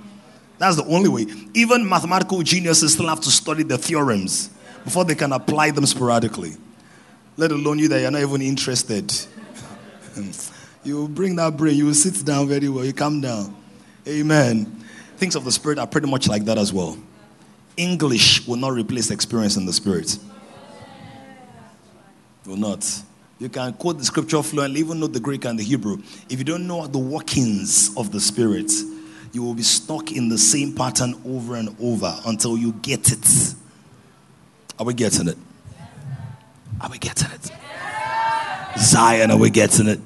That's 0.58 0.76
the 0.76 0.84
only 0.84 1.08
way. 1.08 1.26
Even 1.54 1.88
mathematical 1.88 2.42
geniuses 2.42 2.92
still 2.92 3.08
have 3.08 3.22
to 3.22 3.30
study 3.30 3.62
the 3.62 3.78
theorems 3.78 4.50
before 4.84 5.06
they 5.06 5.14
can 5.14 5.32
apply 5.32 5.70
them 5.70 5.86
sporadically. 5.86 6.52
Let 7.38 7.52
alone 7.52 7.78
you 7.78 7.88
that 7.88 8.02
you're 8.02 8.10
not 8.10 8.20
even 8.20 8.42
interested. 8.42 9.10
you 10.84 11.08
bring 11.08 11.36
that 11.36 11.56
brain, 11.56 11.74
you 11.74 11.94
sit 11.94 12.22
down 12.22 12.46
very 12.46 12.68
well, 12.68 12.84
you 12.84 12.92
calm 12.92 13.22
down. 13.22 13.56
Amen. 14.06 14.66
Things 15.16 15.36
of 15.36 15.44
the 15.44 15.52
Spirit 15.52 15.78
are 15.78 15.86
pretty 15.86 16.10
much 16.10 16.28
like 16.28 16.44
that 16.44 16.58
as 16.58 16.70
well. 16.70 16.98
English 17.78 18.46
will 18.46 18.56
not 18.56 18.72
replace 18.74 19.10
experience 19.10 19.56
in 19.56 19.64
the 19.64 19.72
Spirit. 19.72 20.18
Will 22.44 22.56
not. 22.56 22.84
You 23.40 23.48
can 23.48 23.72
quote 23.72 23.96
the 23.96 24.04
scripture 24.04 24.42
fluently, 24.42 24.80
even 24.80 25.00
know 25.00 25.06
the 25.06 25.18
Greek 25.18 25.46
and 25.46 25.58
the 25.58 25.62
Hebrew. 25.62 26.02
If 26.28 26.38
you 26.38 26.44
don't 26.44 26.66
know 26.66 26.86
the 26.86 26.98
workings 26.98 27.96
of 27.96 28.12
the 28.12 28.20
Spirit, 28.20 28.70
you 29.32 29.42
will 29.42 29.54
be 29.54 29.62
stuck 29.62 30.12
in 30.12 30.28
the 30.28 30.36
same 30.36 30.74
pattern 30.74 31.18
over 31.24 31.56
and 31.56 31.74
over 31.80 32.14
until 32.26 32.58
you 32.58 32.72
get 32.82 33.10
it. 33.10 33.54
Are 34.78 34.84
we 34.84 34.92
getting 34.92 35.28
it? 35.28 35.38
Are 36.82 36.90
we 36.90 36.98
getting 36.98 37.30
it? 37.30 37.50
Zion, 38.78 39.30
are 39.30 39.38
we 39.38 39.48
getting 39.48 39.88
it? 39.88 40.00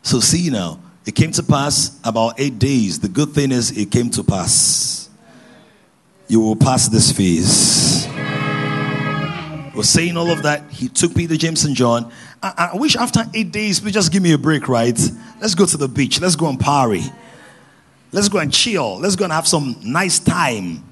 So, 0.00 0.20
see 0.20 0.48
now, 0.48 0.80
it 1.04 1.14
came 1.14 1.32
to 1.32 1.42
pass 1.42 2.00
about 2.02 2.40
eight 2.40 2.58
days. 2.58 2.98
The 2.98 3.08
good 3.08 3.32
thing 3.32 3.52
is, 3.52 3.76
it 3.76 3.90
came 3.90 4.08
to 4.10 4.24
pass. 4.24 5.10
You 6.28 6.40
will 6.40 6.56
pass 6.56 6.88
this 6.88 7.12
phase 7.12 7.87
was 9.78 9.88
saying 9.88 10.16
all 10.16 10.30
of 10.32 10.42
that. 10.42 10.68
He 10.72 10.88
took 10.88 11.14
Peter, 11.14 11.36
James, 11.36 11.64
and 11.64 11.76
John. 11.76 12.10
I, 12.42 12.70
I 12.72 12.76
wish 12.76 12.96
after 12.96 13.24
eight 13.32 13.52
days, 13.52 13.78
please 13.78 13.92
just 13.94 14.10
give 14.10 14.24
me 14.24 14.32
a 14.32 14.38
break, 14.38 14.66
right? 14.66 14.98
Let's 15.40 15.54
go 15.54 15.66
to 15.66 15.76
the 15.76 15.86
beach. 15.86 16.20
Let's 16.20 16.34
go 16.34 16.48
and 16.48 16.58
party. 16.58 17.04
Let's 18.10 18.28
go 18.28 18.38
and 18.38 18.52
chill. 18.52 18.98
Let's 18.98 19.14
go 19.14 19.22
and 19.22 19.32
have 19.32 19.46
some 19.46 19.76
nice 19.84 20.18
time. 20.18 20.82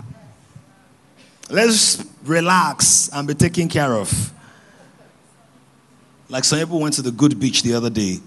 Let's 1.50 2.04
relax 2.22 3.10
and 3.12 3.26
be 3.26 3.34
taken 3.34 3.68
care 3.68 3.92
of. 3.92 4.32
Like 6.28 6.44
some 6.44 6.60
people 6.60 6.78
went 6.78 6.94
to 6.94 7.02
the 7.02 7.10
good 7.10 7.40
beach 7.40 7.64
the 7.64 7.74
other 7.74 7.90
day. 7.90 8.20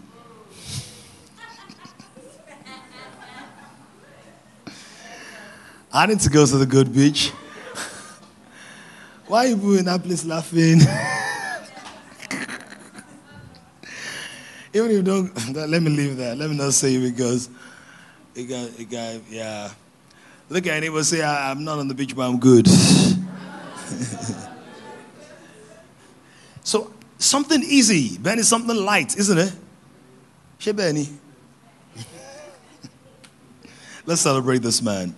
I 5.94 6.06
need 6.06 6.20
to 6.20 6.30
go 6.30 6.46
to 6.46 6.58
the 6.58 6.66
good 6.66 6.94
beach. 6.94 7.32
Why 9.30 9.46
you 9.46 9.78
in 9.78 9.86
that 9.86 10.02
place 10.02 10.26
laughing? 10.26 10.82
Even 14.74 14.90
if 14.90 14.96
you 14.98 15.04
don't, 15.04 15.54
let 15.70 15.84
me 15.84 15.92
leave 15.92 16.18
that. 16.18 16.36
Let 16.36 16.50
me 16.50 16.58
not 16.58 16.74
say 16.74 16.96
it 16.96 17.00
because 17.00 17.48
it 18.34 18.46
guy, 18.46 18.70
a 18.80 18.84
guy, 18.86 19.22
yeah. 19.30 19.70
Look 20.50 20.66
at 20.66 20.74
anyone 20.74 21.04
say, 21.04 21.24
I'm 21.24 21.64
not 21.64 21.78
on 21.78 21.88
the 21.88 21.94
beach, 21.94 22.16
but 22.16 22.24
I'm 22.28 22.40
good. 22.40 22.68
so, 26.64 26.92
something 27.20 27.62
easy. 27.62 28.18
Benny, 28.18 28.42
something 28.42 28.76
light, 28.76 29.16
isn't 29.16 29.38
it? 29.38 29.54
She 30.58 30.72
Benny. 30.72 31.08
Let's 34.08 34.22
celebrate 34.22 34.64
this 34.64 34.82
man. 34.82 35.14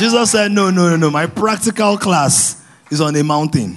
Jesus 0.00 0.30
said, 0.30 0.50
No, 0.50 0.70
no, 0.70 0.88
no, 0.88 0.96
no. 0.96 1.10
My 1.10 1.26
practical 1.26 1.98
class 1.98 2.64
is 2.90 3.02
on 3.02 3.14
a 3.14 3.22
mountain. 3.22 3.76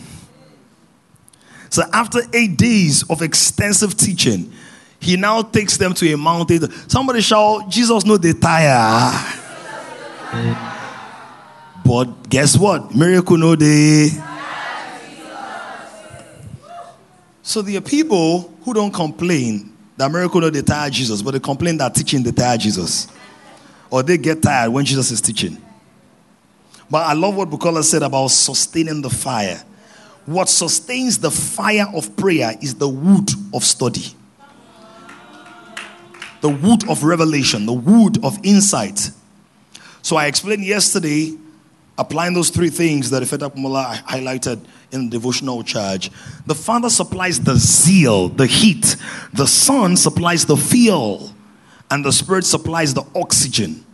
So 1.70 1.84
after 1.92 2.20
eight 2.32 2.56
days 2.58 3.04
of 3.10 3.22
extensive 3.22 3.98
teaching, 3.98 4.54
he 5.02 5.18
now 5.18 5.42
takes 5.42 5.76
them 5.76 5.94
to 5.96 6.14
a 6.14 6.18
mountain. 6.18 6.72
Somebody 6.88 7.20
shout, 7.20 7.70
Jesus 7.70 8.06
no 8.06 8.16
they 8.16 8.32
tire. 8.32 9.12
but 11.86 12.30
guess 12.30 12.58
what? 12.58 12.96
Miracle 12.96 13.36
no 13.36 13.58
they. 13.58 14.08
So 17.42 17.62
there 17.62 17.80
are 17.80 17.82
people 17.82 18.54
who 18.64 18.74
don't 18.74 18.94
complain 18.94 19.76
that 19.98 20.10
miracle 20.10 20.40
no 20.40 20.50
they 20.50 20.62
tire 20.62 20.90
Jesus, 20.90 21.22
but 21.22 21.32
they 21.32 21.42
complain 21.42 21.78
that 21.80 21.94
teaching 21.94 22.24
they 22.24 22.32
tire 22.32 22.58
Jesus. 22.58 23.10
Or 23.90 24.04
they 24.04 24.18
get 24.18 24.42
tired 24.42 24.72
when 24.72 24.86
Jesus 24.86 25.12
is 25.12 25.20
teaching. 25.20 25.58
But 26.90 27.08
I 27.08 27.14
love 27.14 27.36
what 27.36 27.50
Bukola 27.50 27.84
said 27.84 28.04
about 28.04 28.28
sustaining 28.28 29.02
the 29.02 29.10
fire. 29.10 29.64
What 30.26 30.48
sustains 30.48 31.20
the 31.20 31.32
fire 31.32 31.88
of 31.94 32.16
prayer 32.16 32.54
is 32.62 32.76
the 32.76 32.88
wood 32.88 33.30
of 33.54 33.64
study, 33.64 34.16
the 36.42 36.50
wood 36.50 36.90
of 36.90 37.04
revelation, 37.04 37.66
the 37.66 37.74
wood 37.74 38.24
of 38.24 38.38
insight. 38.44 39.12
So 40.02 40.16
I 40.16 40.28
explained 40.28 40.64
yesterday, 40.64 41.38
applying 41.98 42.34
those 42.34 42.50
three 42.50 42.70
things 42.70 43.10
that 43.10 43.22
Ifeta 43.22 43.54
Kumala 43.54 43.96
highlighted 44.04 44.66
in 44.92 45.10
the 45.10 45.12
devotional 45.12 45.64
charge. 45.64 46.10
The 46.46 46.56
Father 46.56 46.90
supplies 46.90 47.40
the 47.40 47.56
zeal, 47.56 48.30
the 48.30 48.48
heat, 48.48 48.96
the 49.34 49.46
Son 49.46 49.98
supplies 49.98 50.46
the 50.46 50.58
fuel, 50.58 51.32
and 51.92 52.04
the 52.04 52.12
Spirit 52.12 52.46
supplies 52.46 52.94
the 52.94 53.06
oxygen. 53.16 53.86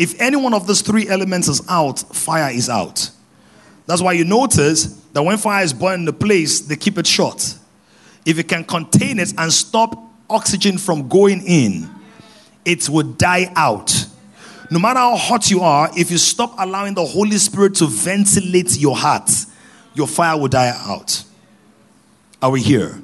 If 0.00 0.18
any 0.18 0.38
one 0.38 0.54
of 0.54 0.66
those 0.66 0.80
three 0.80 1.10
elements 1.10 1.46
is 1.46 1.60
out, 1.68 1.98
fire 1.98 2.50
is 2.50 2.70
out. 2.70 3.10
That's 3.84 4.00
why 4.00 4.14
you 4.14 4.24
notice 4.24 4.86
that 5.12 5.22
when 5.22 5.36
fire 5.36 5.62
is 5.62 5.74
burning 5.74 6.06
the 6.06 6.12
place, 6.14 6.60
they 6.60 6.76
keep 6.76 6.96
it 6.96 7.06
short. 7.06 7.54
If 8.24 8.38
it 8.38 8.48
can 8.48 8.64
contain 8.64 9.18
it 9.18 9.34
and 9.36 9.52
stop 9.52 10.02
oxygen 10.30 10.78
from 10.78 11.06
going 11.06 11.42
in, 11.46 11.90
it 12.64 12.88
would 12.88 13.18
die 13.18 13.52
out. 13.54 13.92
No 14.70 14.78
matter 14.78 15.00
how 15.00 15.16
hot 15.16 15.50
you 15.50 15.60
are, 15.60 15.90
if 15.94 16.10
you 16.10 16.16
stop 16.16 16.54
allowing 16.58 16.94
the 16.94 17.04
Holy 17.04 17.36
Spirit 17.36 17.74
to 17.74 17.86
ventilate 17.86 18.80
your 18.80 18.96
heart, 18.96 19.30
your 19.92 20.06
fire 20.06 20.38
will 20.40 20.48
die 20.48 20.72
out. 20.74 21.24
Are 22.40 22.50
we 22.50 22.62
here? 22.62 23.02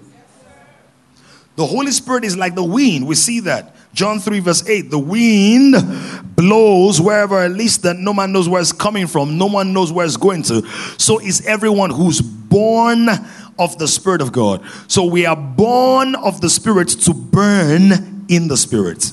The 1.56 1.66
Holy 1.66 1.90
Spirit 1.90 2.24
is 2.24 2.38
like 2.38 2.54
the 2.54 2.64
wind. 2.64 3.06
We 3.06 3.16
see 3.16 3.40
that. 3.40 3.75
John 3.96 4.20
3, 4.20 4.40
verse 4.40 4.68
8 4.68 4.90
the 4.90 4.98
wind 4.98 5.74
blows 6.36 7.00
wherever 7.00 7.40
at 7.40 7.52
least 7.52 7.82
that 7.84 7.96
no 7.96 8.12
man 8.12 8.30
knows 8.30 8.46
where 8.46 8.60
it's 8.60 8.70
coming 8.70 9.06
from, 9.06 9.38
no 9.38 9.46
one 9.46 9.72
knows 9.72 9.90
where 9.90 10.04
it's 10.04 10.18
going 10.18 10.42
to. 10.44 10.68
So 10.98 11.18
is 11.18 11.46
everyone 11.46 11.88
who's 11.88 12.20
born 12.20 13.08
of 13.58 13.78
the 13.78 13.88
Spirit 13.88 14.20
of 14.20 14.32
God. 14.32 14.62
So 14.86 15.06
we 15.06 15.24
are 15.24 15.34
born 15.34 16.14
of 16.14 16.42
the 16.42 16.50
Spirit 16.50 16.88
to 16.88 17.14
burn 17.14 18.26
in 18.28 18.48
the 18.48 18.56
Spirit. 18.58 19.12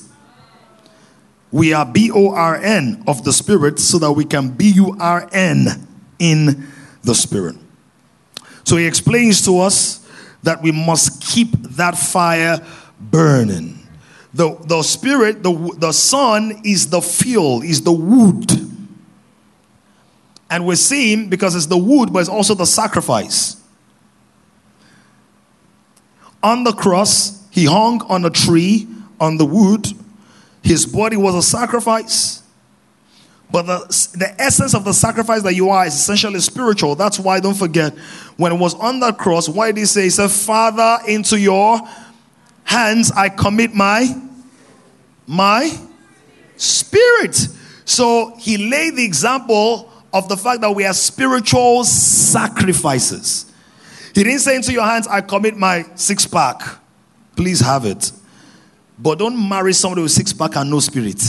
We 1.50 1.72
are 1.72 1.86
B 1.86 2.10
O 2.10 2.34
R 2.34 2.56
N 2.56 3.04
of 3.06 3.24
the 3.24 3.32
Spirit 3.32 3.78
so 3.78 3.98
that 4.00 4.12
we 4.12 4.26
can 4.26 4.50
B 4.50 4.70
U 4.72 4.98
R 5.00 5.26
N 5.32 5.88
in 6.18 6.68
the 7.02 7.14
Spirit. 7.14 7.56
So 8.64 8.76
he 8.76 8.86
explains 8.86 9.42
to 9.46 9.60
us 9.60 10.06
that 10.42 10.60
we 10.60 10.72
must 10.72 11.22
keep 11.22 11.52
that 11.52 11.96
fire 11.96 12.58
burning. 13.00 13.83
The, 14.34 14.56
the 14.66 14.82
spirit, 14.82 15.44
the, 15.44 15.76
the 15.78 15.92
son 15.92 16.62
is 16.64 16.90
the 16.90 17.00
fuel, 17.00 17.62
is 17.62 17.82
the 17.82 17.92
wood. 17.92 18.50
And 20.50 20.66
we're 20.66 20.74
seeing 20.74 21.28
because 21.28 21.54
it's 21.54 21.66
the 21.66 21.78
wood, 21.78 22.12
but 22.12 22.18
it's 22.18 22.28
also 22.28 22.54
the 22.54 22.66
sacrifice. 22.66 23.62
On 26.42 26.64
the 26.64 26.72
cross, 26.72 27.46
he 27.50 27.64
hung 27.64 28.02
on 28.02 28.24
a 28.24 28.30
tree 28.30 28.88
on 29.20 29.38
the 29.38 29.46
wood. 29.46 29.86
His 30.62 30.84
body 30.84 31.16
was 31.16 31.36
a 31.36 31.42
sacrifice. 31.42 32.42
But 33.52 33.62
the, 33.62 33.78
the 34.18 34.34
essence 34.42 34.74
of 34.74 34.84
the 34.84 34.92
sacrifice 34.92 35.42
that 35.42 35.54
you 35.54 35.70
are 35.70 35.86
is 35.86 35.94
essentially 35.94 36.40
spiritual. 36.40 36.96
That's 36.96 37.20
why, 37.20 37.38
don't 37.38 37.56
forget, 37.56 37.96
when 38.36 38.50
it 38.50 38.58
was 38.58 38.74
on 38.74 38.98
that 39.00 39.16
cross, 39.16 39.48
why 39.48 39.68
did 39.70 39.78
he 39.78 39.86
say, 39.86 40.02
he 40.02 40.10
said, 40.10 40.30
Father, 40.30 40.98
into 41.06 41.38
your 41.38 41.78
hands 42.64 43.12
I 43.12 43.28
commit 43.28 43.74
my, 43.74 44.06
my 45.26 45.70
spirit. 46.56 47.36
So 47.84 48.34
he 48.38 48.56
laid 48.70 48.96
the 48.96 49.04
example 49.04 49.90
of 50.12 50.28
the 50.28 50.36
fact 50.36 50.60
that 50.62 50.70
we 50.70 50.84
are 50.84 50.94
spiritual 50.94 51.84
sacrifices. 51.84 53.52
He 54.14 54.22
didn't 54.22 54.40
say, 54.40 54.56
into 54.56 54.72
your 54.72 54.84
hands 54.84 55.06
I 55.06 55.20
commit 55.20 55.56
my 55.56 55.84
six 55.94 56.26
pack. 56.26 56.62
Please 57.36 57.60
have 57.60 57.84
it. 57.84 58.12
But 58.98 59.18
don't 59.18 59.48
marry 59.48 59.72
somebody 59.72 60.02
with 60.02 60.12
six 60.12 60.32
pack 60.32 60.56
and 60.56 60.70
no 60.70 60.80
spirit 60.80 61.20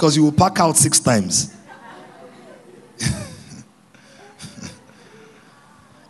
because 0.00 0.16
you 0.16 0.22
will 0.22 0.32
pack 0.32 0.58
out 0.58 0.78
six 0.78 0.98
times. 0.98 1.54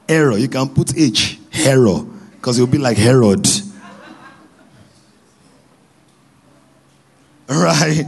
Error, 0.09 0.39
you 0.39 0.47
can 0.47 0.69
put 0.69 0.97
H, 0.97 1.41
Hero, 1.51 2.09
because 2.41 2.57
you'll 2.57 2.67
be 2.67 2.79
like 2.79 2.97
Herod. 2.97 3.47
Right? 7.49 8.05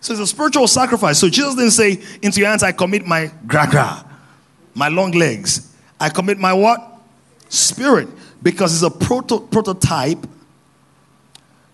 So 0.00 0.14
it's 0.14 0.20
a 0.20 0.26
spiritual 0.26 0.66
sacrifice. 0.66 1.20
So 1.20 1.28
Jesus 1.28 1.54
didn't 1.54 1.70
say, 1.70 2.02
Into 2.22 2.40
your 2.40 2.48
hands 2.48 2.64
I 2.64 2.72
commit 2.72 3.06
my 3.06 3.30
gra 3.46 3.68
gra, 3.70 4.04
my 4.74 4.88
long 4.88 5.12
legs. 5.12 5.72
I 6.00 6.08
commit 6.08 6.38
my 6.38 6.52
what? 6.52 6.98
Spirit. 7.48 8.08
Because 8.42 8.74
it's 8.74 8.82
a 8.82 8.90
proto- 8.90 9.40
prototype 9.40 10.26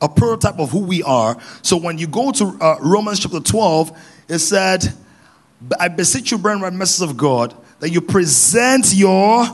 a 0.02 0.08
prototype 0.08 0.58
of 0.58 0.70
who 0.70 0.80
we 0.80 1.02
are. 1.02 1.40
So 1.62 1.78
when 1.78 1.96
you 1.96 2.06
go 2.06 2.30
to 2.32 2.44
uh, 2.60 2.76
Romans 2.80 3.20
chapter 3.20 3.40
12, 3.40 4.24
it 4.28 4.38
said, 4.40 4.92
I 5.80 5.88
beseech 5.88 6.30
you, 6.30 6.36
brethren, 6.36 6.60
by 6.60 6.68
the 6.68 6.76
message 6.76 7.08
of 7.08 7.16
God, 7.16 7.54
that 7.80 7.88
you 7.88 8.02
present 8.02 8.92
your 8.92 9.46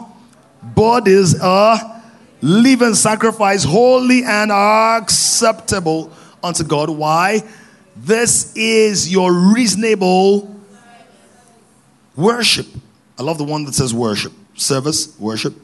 bodies 0.60 1.40
a 1.40 1.99
living 2.42 2.94
sacrifice, 2.94 3.64
holy 3.64 4.24
and 4.24 4.50
acceptable 4.50 6.12
unto 6.42 6.64
God. 6.64 6.90
Why? 6.90 7.42
This 7.96 8.54
is 8.56 9.12
your 9.12 9.32
reasonable 9.32 10.54
worship. 12.16 12.66
I 13.18 13.22
love 13.22 13.38
the 13.38 13.44
one 13.44 13.64
that 13.64 13.74
says 13.74 13.92
worship. 13.92 14.32
Service, 14.54 15.18
worship. 15.18 15.54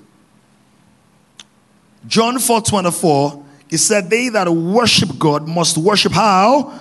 John 2.06 2.38
4 2.38 2.60
24 2.60 3.44
he 3.68 3.76
said, 3.76 4.10
They 4.10 4.28
that 4.30 4.48
worship 4.48 5.18
God 5.18 5.48
must 5.48 5.76
worship 5.76 6.12
how? 6.12 6.80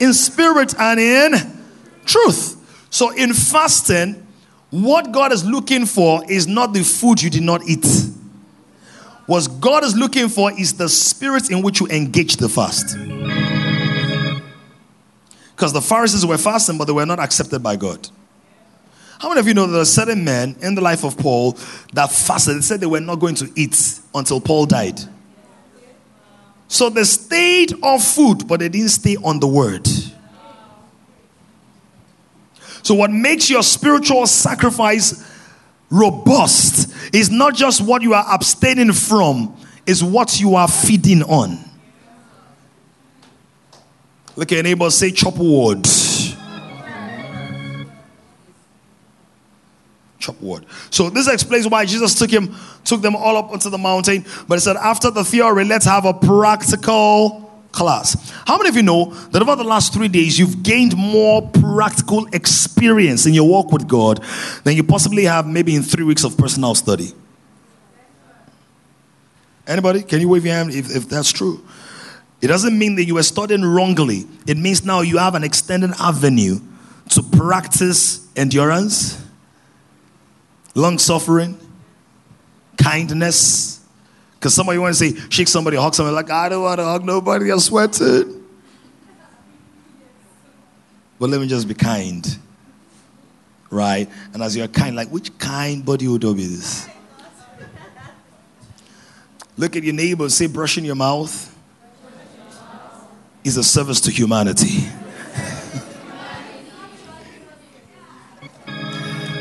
In 0.00 0.12
spirit 0.12 0.74
and 0.78 1.00
in 1.00 1.32
truth. 2.04 2.86
So 2.90 3.10
in 3.10 3.32
fasting, 3.32 4.26
what 4.70 5.12
God 5.12 5.32
is 5.32 5.44
looking 5.44 5.86
for 5.86 6.22
is 6.30 6.46
not 6.46 6.72
the 6.72 6.82
food 6.82 7.22
you 7.22 7.30
did 7.30 7.42
not 7.42 7.62
eat. 7.66 7.86
What 9.26 9.48
God 9.60 9.84
is 9.84 9.96
looking 9.96 10.28
for 10.28 10.52
is 10.52 10.74
the 10.74 10.88
spirit 10.88 11.50
in 11.50 11.62
which 11.62 11.80
you 11.80 11.86
engage 11.88 12.36
the 12.36 12.48
fast. 12.48 12.96
Because 15.54 15.72
the 15.72 15.80
Pharisees 15.80 16.26
were 16.26 16.36
fasting, 16.36 16.76
but 16.76 16.84
they 16.86 16.92
were 16.92 17.06
not 17.06 17.18
accepted 17.18 17.62
by 17.62 17.76
God. 17.76 18.08
How 19.18 19.28
many 19.28 19.40
of 19.40 19.46
you 19.46 19.54
know 19.54 19.66
there 19.66 19.80
are 19.80 19.86
certain 19.86 20.24
men 20.24 20.56
in 20.60 20.74
the 20.74 20.82
life 20.82 21.04
of 21.04 21.16
Paul 21.16 21.56
that 21.92 22.10
fasted? 22.10 22.56
They 22.56 22.60
said 22.60 22.80
they 22.80 22.86
were 22.86 23.00
not 23.00 23.20
going 23.20 23.36
to 23.36 23.50
eat 23.56 24.00
until 24.14 24.40
Paul 24.40 24.66
died. 24.66 25.00
So 26.68 26.90
they 26.90 27.04
stayed 27.04 27.72
off 27.82 28.02
food, 28.04 28.46
but 28.46 28.60
they 28.60 28.68
didn't 28.68 28.88
stay 28.88 29.16
on 29.16 29.40
the 29.40 29.46
word. 29.46 29.86
So, 32.82 32.94
what 32.94 33.10
makes 33.10 33.48
your 33.48 33.62
spiritual 33.62 34.26
sacrifice 34.26 35.24
robust 35.94 37.14
is 37.14 37.30
not 37.30 37.54
just 37.54 37.80
what 37.80 38.02
you 38.02 38.14
are 38.14 38.26
abstaining 38.34 38.92
from, 38.92 39.56
is 39.86 40.02
what 40.02 40.40
you 40.40 40.56
are 40.56 40.68
feeding 40.68 41.22
on. 41.22 41.58
Look 44.36 44.50
at 44.50 44.56
your 44.56 44.64
neighbor, 44.64 44.90
say 44.90 45.12
chop 45.12 45.38
wood. 45.38 45.86
chop 50.18 50.40
wood. 50.40 50.64
So 50.90 51.10
this 51.10 51.28
explains 51.28 51.68
why 51.68 51.84
Jesus 51.84 52.14
took 52.14 52.30
him, 52.30 52.56
took 52.84 53.02
them 53.02 53.14
all 53.14 53.36
up 53.36 53.50
onto 53.50 53.68
the 53.70 53.78
mountain. 53.78 54.24
But 54.48 54.56
he 54.56 54.60
said, 54.60 54.76
after 54.76 55.10
the 55.10 55.22
theory, 55.22 55.64
let's 55.64 55.84
have 55.84 56.06
a 56.06 56.14
practical 56.14 57.43
class. 57.74 58.30
How 58.46 58.56
many 58.56 58.68
of 58.68 58.76
you 58.76 58.82
know 58.82 59.06
that 59.30 59.42
over 59.42 59.56
the 59.56 59.64
last 59.64 59.92
three 59.92 60.08
days 60.08 60.38
you've 60.38 60.62
gained 60.62 60.96
more 60.96 61.42
practical 61.42 62.26
experience 62.32 63.26
in 63.26 63.34
your 63.34 63.48
walk 63.48 63.72
with 63.72 63.88
God 63.88 64.22
than 64.62 64.76
you 64.76 64.84
possibly 64.84 65.24
have 65.24 65.46
maybe 65.46 65.74
in 65.74 65.82
three 65.82 66.04
weeks 66.04 66.24
of 66.24 66.36
personal 66.38 66.74
study? 66.74 67.12
Anybody? 69.66 70.02
Can 70.02 70.20
you 70.20 70.28
wave 70.28 70.44
your 70.44 70.54
hand 70.54 70.70
if, 70.70 70.94
if 70.94 71.08
that's 71.08 71.32
true? 71.32 71.64
It 72.40 72.48
doesn't 72.48 72.78
mean 72.78 72.96
that 72.96 73.04
you 73.04 73.14
were 73.14 73.22
studying 73.22 73.64
wrongly. 73.64 74.26
It 74.46 74.58
means 74.58 74.84
now 74.84 75.00
you 75.00 75.18
have 75.18 75.34
an 75.34 75.44
extended 75.44 75.92
avenue 75.98 76.60
to 77.10 77.22
practice 77.22 78.28
endurance, 78.36 79.22
long 80.74 80.98
suffering, 80.98 81.58
kindness. 82.76 83.83
Because 84.44 84.52
somebody 84.52 84.78
want 84.78 84.94
to 84.94 84.98
say, 84.98 85.14
shake 85.30 85.48
somebody, 85.48 85.78
hug 85.78 85.94
somebody, 85.94 86.14
like, 86.14 86.28
I 86.28 86.50
don't 86.50 86.62
want 86.62 86.78
to 86.78 86.84
hug 86.84 87.02
nobody, 87.02 87.50
I'm 87.50 87.58
sweating. 87.60 88.44
But 91.18 91.30
let 91.30 91.40
me 91.40 91.46
just 91.46 91.66
be 91.66 91.72
kind. 91.72 92.38
Right? 93.70 94.06
And 94.34 94.42
as 94.42 94.54
you're 94.54 94.68
kind, 94.68 94.94
like, 94.94 95.08
which 95.08 95.38
kind 95.38 95.82
body 95.82 96.06
odor 96.06 96.36
is 96.36 96.86
this? 96.86 96.86
Look 99.56 99.76
at 99.76 99.82
your 99.82 99.94
neighbor, 99.94 100.28
say, 100.28 100.46
brushing 100.46 100.84
your 100.84 100.94
mouth 100.94 101.56
is 103.44 103.56
a 103.56 103.64
service 103.64 104.02
to 104.02 104.10
humanity. 104.10 104.90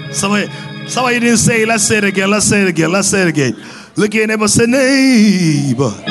Somebody, 0.13 0.49
Somebody 0.87 1.19
didn't 1.19 1.39
say. 1.39 1.65
Let's 1.65 1.83
say 1.83 1.97
it 1.97 2.05
again. 2.05 2.31
Let's 2.31 2.45
say 2.45 2.61
it 2.61 2.69
again. 2.69 2.89
Let's 2.89 3.09
say 3.09 3.23
it 3.23 3.27
again. 3.27 3.55
Look 3.95 4.07
at 4.07 4.13
your 4.15 4.27
neighbor. 4.27 4.47
Say 4.47 4.65
neighbor. 4.65 5.89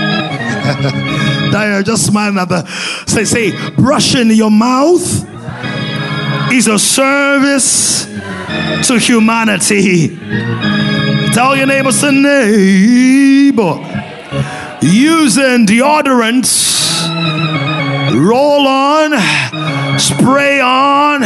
Dyer, 1.52 1.82
just 1.82 2.06
smile 2.06 2.38
at 2.38 2.48
the. 2.48 2.66
Say, 3.06 3.24
say, 3.24 3.70
brushing 3.72 4.30
your 4.30 4.50
mouth 4.50 5.02
is 6.52 6.68
a 6.68 6.78
service 6.78 8.04
to 8.86 8.98
humanity. 8.98 10.16
Tell 11.32 11.56
your 11.56 11.66
neighbor, 11.66 11.92
say 11.92 12.10
neighbor. 12.12 13.74
Using 14.82 15.66
deodorants 15.66 16.81
roll 18.16 18.66
on, 18.66 19.98
spray 19.98 20.60
on, 20.60 21.24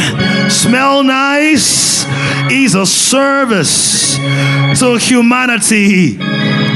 smell 0.51 1.03
nice 1.03 2.05
is 2.51 2.75
a 2.75 2.87
service 2.87 4.17
to 4.17 4.99
humanity. 5.01 6.17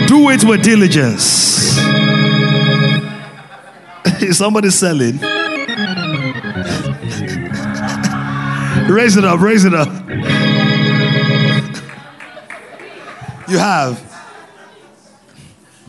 Do 0.07 0.31
it 0.31 0.45
with 0.45 0.63
diligence. 0.63 1.79
Is 4.23 4.39
somebody 4.39 4.71
selling? 4.71 5.19
raise 8.91 9.17
it 9.17 9.25
up, 9.25 9.41
raise 9.41 9.65
it 9.65 9.75
up. 9.75 9.89
You 13.49 13.59
have. 13.59 14.10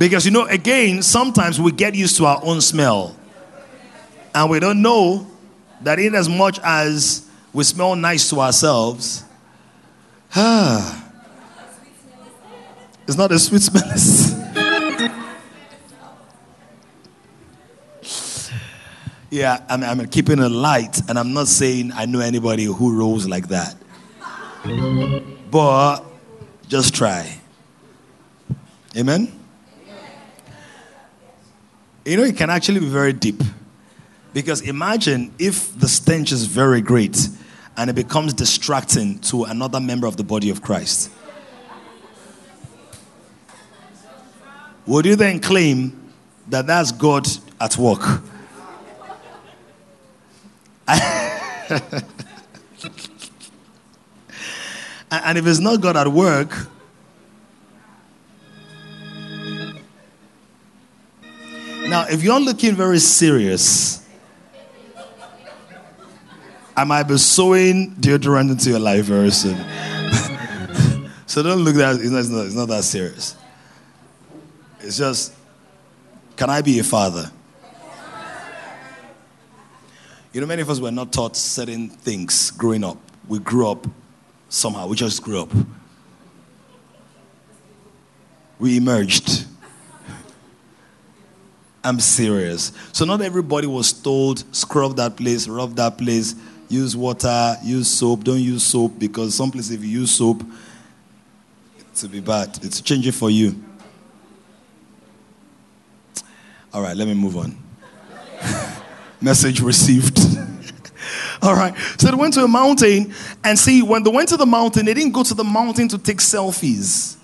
Because 0.01 0.25
you 0.25 0.31
know, 0.31 0.47
again, 0.47 1.03
sometimes 1.03 1.61
we 1.61 1.71
get 1.71 1.93
used 1.93 2.17
to 2.17 2.25
our 2.25 2.41
own 2.43 2.59
smell. 2.59 3.15
And 4.33 4.49
we 4.49 4.59
don't 4.59 4.81
know 4.81 5.27
that 5.81 5.99
in 5.99 6.15
as 6.15 6.27
much 6.27 6.59
as 6.63 7.29
we 7.53 7.63
smell 7.63 7.95
nice 7.95 8.27
to 8.31 8.39
ourselves, 8.39 9.23
it's 10.35 10.95
not 13.15 13.31
a 13.31 13.37
sweet 13.37 13.61
smell. 13.61 13.83
yeah, 19.29 19.63
I'm, 19.69 19.83
I'm 19.83 20.07
keeping 20.07 20.39
it 20.39 20.49
light, 20.49 20.99
and 21.07 21.19
I'm 21.19 21.31
not 21.31 21.45
saying 21.45 21.91
I 21.93 22.07
know 22.07 22.21
anybody 22.21 22.63
who 22.63 22.97
rolls 22.97 23.27
like 23.27 23.49
that. 23.49 23.75
But 25.51 25.99
just 26.67 26.95
try. 26.95 27.39
Amen? 28.97 29.40
You 32.05 32.17
know, 32.17 32.23
it 32.23 32.35
can 32.35 32.49
actually 32.49 32.79
be 32.79 32.89
very 32.89 33.13
deep. 33.13 33.41
Because 34.33 34.61
imagine 34.61 35.33
if 35.37 35.77
the 35.77 35.87
stench 35.87 36.31
is 36.31 36.45
very 36.45 36.81
great 36.81 37.27
and 37.77 37.89
it 37.89 37.93
becomes 37.93 38.33
distracting 38.33 39.19
to 39.19 39.43
another 39.43 39.79
member 39.79 40.07
of 40.07 40.17
the 40.17 40.23
body 40.23 40.49
of 40.49 40.61
Christ. 40.61 41.11
Would 44.87 45.05
you 45.05 45.15
then 45.15 45.39
claim 45.39 46.11
that 46.47 46.67
that's 46.67 46.91
God 46.91 47.27
at 47.59 47.77
work? 47.77 48.21
And 55.11 55.37
if 55.37 55.45
it's 55.45 55.59
not 55.59 55.81
God 55.81 55.97
at 55.97 56.07
work, 56.07 56.67
now 61.91 62.05
if 62.09 62.23
you're 62.23 62.39
looking 62.39 62.73
very 62.73 62.99
serious, 62.99 64.07
I 66.75 66.85
might 66.85 67.03
be 67.03 67.17
sowing 67.17 67.91
deodorant 67.95 68.49
into 68.49 68.69
your 68.69 68.79
life 68.79 69.03
very 69.05 69.29
soon. 69.29 69.57
so 71.25 71.43
don't 71.43 71.59
look 71.59 71.75
that 71.75 71.97
it's 71.99 72.09
not, 72.09 72.19
it's 72.19 72.29
not, 72.29 72.45
it's 72.45 72.55
not 72.55 72.69
that 72.69 72.83
serious. 72.85 73.35
It's 74.79 74.97
just, 74.97 75.33
can 76.37 76.49
I 76.49 76.61
be 76.61 76.79
a 76.79 76.83
father? 76.83 77.29
You 80.31 80.39
know, 80.39 80.47
many 80.47 80.61
of 80.61 80.69
us 80.69 80.79
were 80.79 80.91
not 80.91 81.11
taught 81.11 81.35
certain 81.35 81.89
things 81.89 82.51
growing 82.51 82.85
up. 82.85 82.97
We 83.27 83.39
grew 83.39 83.69
up 83.69 83.85
somehow. 84.47 84.87
We 84.87 84.95
just 84.95 85.21
grew 85.21 85.41
up. 85.41 85.51
We 88.59 88.77
emerged. 88.77 89.45
I'm 91.83 91.99
serious. 91.99 92.71
So 92.93 93.05
not 93.05 93.21
everybody 93.21 93.67
was 93.67 93.91
told 93.91 94.43
scrub 94.55 94.97
that 94.97 95.17
place, 95.17 95.47
rub 95.47 95.75
that 95.75 95.97
place, 95.97 96.35
use 96.69 96.95
water, 96.95 97.55
use 97.63 97.87
soap. 97.87 98.23
Don't 98.23 98.39
use 98.39 98.63
soap 98.63 98.99
because 98.99 99.35
some 99.35 99.51
places 99.51 99.71
if 99.71 99.83
you 99.83 100.01
use 100.01 100.11
soap, 100.11 100.43
it's 101.79 102.01
to 102.01 102.07
be 102.07 102.19
bad. 102.19 102.59
It's 102.61 102.81
changing 102.81 103.11
for 103.11 103.29
you. 103.29 103.61
All 106.73 106.81
right, 106.81 106.95
let 106.95 107.07
me 107.07 107.13
move 107.13 107.35
on. 107.35 107.57
Message 109.21 109.59
received. 109.59 110.19
All 111.41 111.55
right. 111.55 111.75
So 111.97 112.07
they 112.07 112.15
went 112.15 112.35
to 112.35 112.43
a 112.43 112.47
mountain, 112.47 113.13
and 113.43 113.57
see, 113.57 113.81
when 113.81 114.03
they 114.03 114.11
went 114.11 114.29
to 114.29 114.37
the 114.37 114.45
mountain, 114.45 114.85
they 114.85 114.93
didn't 114.93 115.11
go 115.11 115.23
to 115.23 115.33
the 115.33 115.43
mountain 115.43 115.87
to 115.89 115.97
take 115.97 116.19
selfies. 116.19 117.17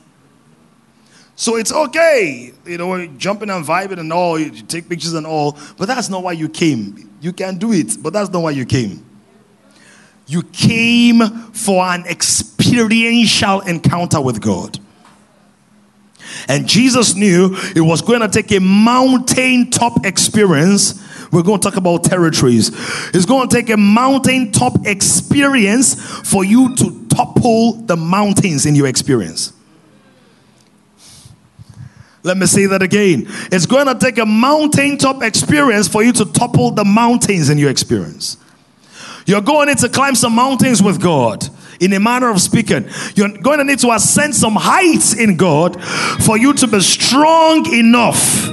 So 1.39 1.55
it's 1.55 1.71
okay, 1.71 2.51
you 2.65 2.79
know, 2.79 3.05
jumping 3.05 3.51
and 3.51 3.63
vibing 3.63 3.99
and 3.99 4.11
all, 4.11 4.39
you 4.39 4.49
take 4.63 4.89
pictures 4.89 5.13
and 5.13 5.27
all, 5.27 5.55
but 5.77 5.87
that's 5.87 6.09
not 6.09 6.23
why 6.23 6.31
you 6.31 6.49
came. 6.49 7.11
You 7.21 7.31
can 7.31 7.59
do 7.59 7.71
it, 7.73 7.97
but 8.01 8.11
that's 8.11 8.31
not 8.31 8.41
why 8.41 8.51
you 8.51 8.65
came. 8.65 9.05
You 10.25 10.41
came 10.41 11.19
for 11.53 11.85
an 11.85 12.07
experiential 12.07 13.61
encounter 13.61 14.19
with 14.19 14.41
God. 14.41 14.79
And 16.47 16.67
Jesus 16.67 17.13
knew 17.13 17.55
it 17.75 17.81
was 17.81 18.01
going 18.01 18.21
to 18.21 18.29
take 18.29 18.51
a 18.51 18.59
mountaintop 18.59 20.07
experience. 20.07 20.99
We're 21.31 21.43
going 21.43 21.61
to 21.61 21.69
talk 21.69 21.77
about 21.77 22.03
territories. 22.03 22.71
It's 23.13 23.27
going 23.27 23.47
to 23.47 23.55
take 23.55 23.69
a 23.69 23.77
mountaintop 23.77 24.87
experience 24.87 26.01
for 26.27 26.43
you 26.43 26.75
to 26.77 27.07
topple 27.09 27.73
the 27.73 27.95
mountains 27.95 28.65
in 28.65 28.73
your 28.73 28.87
experience. 28.87 29.53
Let 32.23 32.37
me 32.37 32.45
say 32.45 32.65
that 32.65 32.81
again. 32.81 33.25
It's 33.51 33.65
going 33.65 33.87
to 33.87 33.95
take 33.95 34.17
a 34.17 34.25
mountaintop 34.25 35.23
experience 35.23 35.87
for 35.87 36.03
you 36.03 36.11
to 36.13 36.25
topple 36.25 36.71
the 36.71 36.83
mountains 36.83 37.49
in 37.49 37.57
your 37.57 37.69
experience. 37.69 38.37
You're 39.25 39.41
going 39.41 39.67
to 39.67 39.73
need 39.73 39.79
to 39.79 39.89
climb 39.89 40.15
some 40.15 40.33
mountains 40.33 40.81
with 40.81 41.01
God 41.01 41.47
in 41.79 41.93
a 41.93 41.99
manner 41.99 42.29
of 42.29 42.41
speaking. 42.41 42.87
You're 43.15 43.37
going 43.37 43.59
to 43.59 43.63
need 43.63 43.79
to 43.79 43.91
ascend 43.91 44.35
some 44.35 44.55
heights 44.55 45.13
in 45.13 45.35
God 45.37 45.81
for 46.23 46.37
you 46.37 46.53
to 46.53 46.67
be 46.67 46.79
strong 46.79 47.71
enough, 47.73 48.47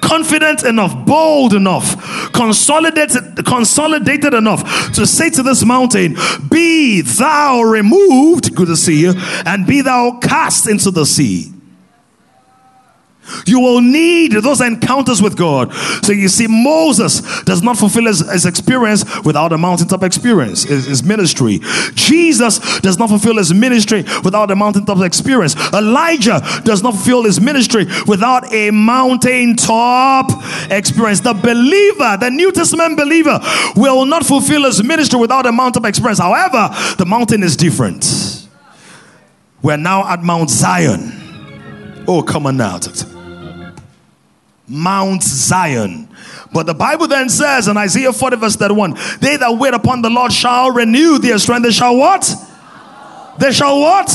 confident 0.00 0.64
enough, 0.64 1.06
bold 1.06 1.54
enough, 1.54 2.32
consolidated, 2.32 3.46
consolidated 3.46 4.34
enough 4.34 4.92
to 4.94 5.06
say 5.06 5.30
to 5.30 5.42
this 5.42 5.64
mountain, 5.64 6.16
Be 6.50 7.02
thou 7.02 7.62
removed, 7.62 8.54
good 8.54 8.66
to 8.66 8.76
see 8.76 9.00
you, 9.00 9.14
and 9.46 9.66
be 9.66 9.80
thou 9.80 10.18
cast 10.20 10.68
into 10.68 10.90
the 10.90 11.06
sea. 11.06 11.52
You 13.46 13.60
will 13.60 13.80
need 13.80 14.32
those 14.32 14.60
encounters 14.60 15.20
with 15.22 15.36
God. 15.36 15.72
So 16.04 16.12
you 16.12 16.28
see, 16.28 16.46
Moses 16.46 17.42
does 17.42 17.62
not 17.62 17.76
fulfill 17.76 18.06
his, 18.06 18.20
his 18.30 18.46
experience 18.46 19.04
without 19.24 19.52
a 19.52 19.58
mountaintop 19.58 20.02
experience, 20.02 20.64
his, 20.64 20.86
his 20.86 21.02
ministry. 21.02 21.60
Jesus 21.94 22.80
does 22.80 22.98
not 22.98 23.08
fulfill 23.08 23.36
his 23.36 23.52
ministry 23.52 24.04
without 24.24 24.50
a 24.50 24.56
mountaintop 24.56 25.00
experience. 25.00 25.56
Elijah 25.72 26.40
does 26.64 26.82
not 26.82 26.94
fulfill 26.94 27.24
his 27.24 27.40
ministry 27.40 27.86
without 28.06 28.52
a 28.52 28.70
mountaintop 28.70 30.30
experience. 30.70 31.20
The 31.20 31.34
believer, 31.34 32.16
the 32.18 32.30
New 32.30 32.52
Testament 32.52 32.96
believer, 32.96 33.40
will 33.76 34.04
not 34.04 34.24
fulfill 34.24 34.64
his 34.64 34.82
ministry 34.82 35.18
without 35.18 35.46
a 35.46 35.52
mountaintop 35.52 35.88
experience. 35.88 36.18
However, 36.18 36.68
the 36.98 37.06
mountain 37.06 37.42
is 37.42 37.56
different. 37.56 38.46
We're 39.62 39.76
now 39.76 40.06
at 40.08 40.22
Mount 40.22 40.50
Zion. 40.50 42.04
Oh, 42.06 42.22
come 42.22 42.46
on 42.46 42.56
now. 42.56 42.78
Mount 44.68 45.22
Zion. 45.22 46.08
But 46.52 46.66
the 46.66 46.74
Bible 46.74 47.06
then 47.08 47.28
says 47.28 47.68
in 47.68 47.76
Isaiah 47.76 48.12
40, 48.12 48.36
verse 48.36 48.56
31, 48.56 48.94
they 49.20 49.36
that 49.36 49.56
wait 49.58 49.74
upon 49.74 50.02
the 50.02 50.10
Lord 50.10 50.32
shall 50.32 50.70
renew 50.70 51.18
their 51.18 51.38
strength. 51.38 51.64
They 51.64 51.70
shall 51.72 51.96
what? 51.96 52.28
They 53.38 53.52
shall 53.52 53.78
what? 53.80 54.08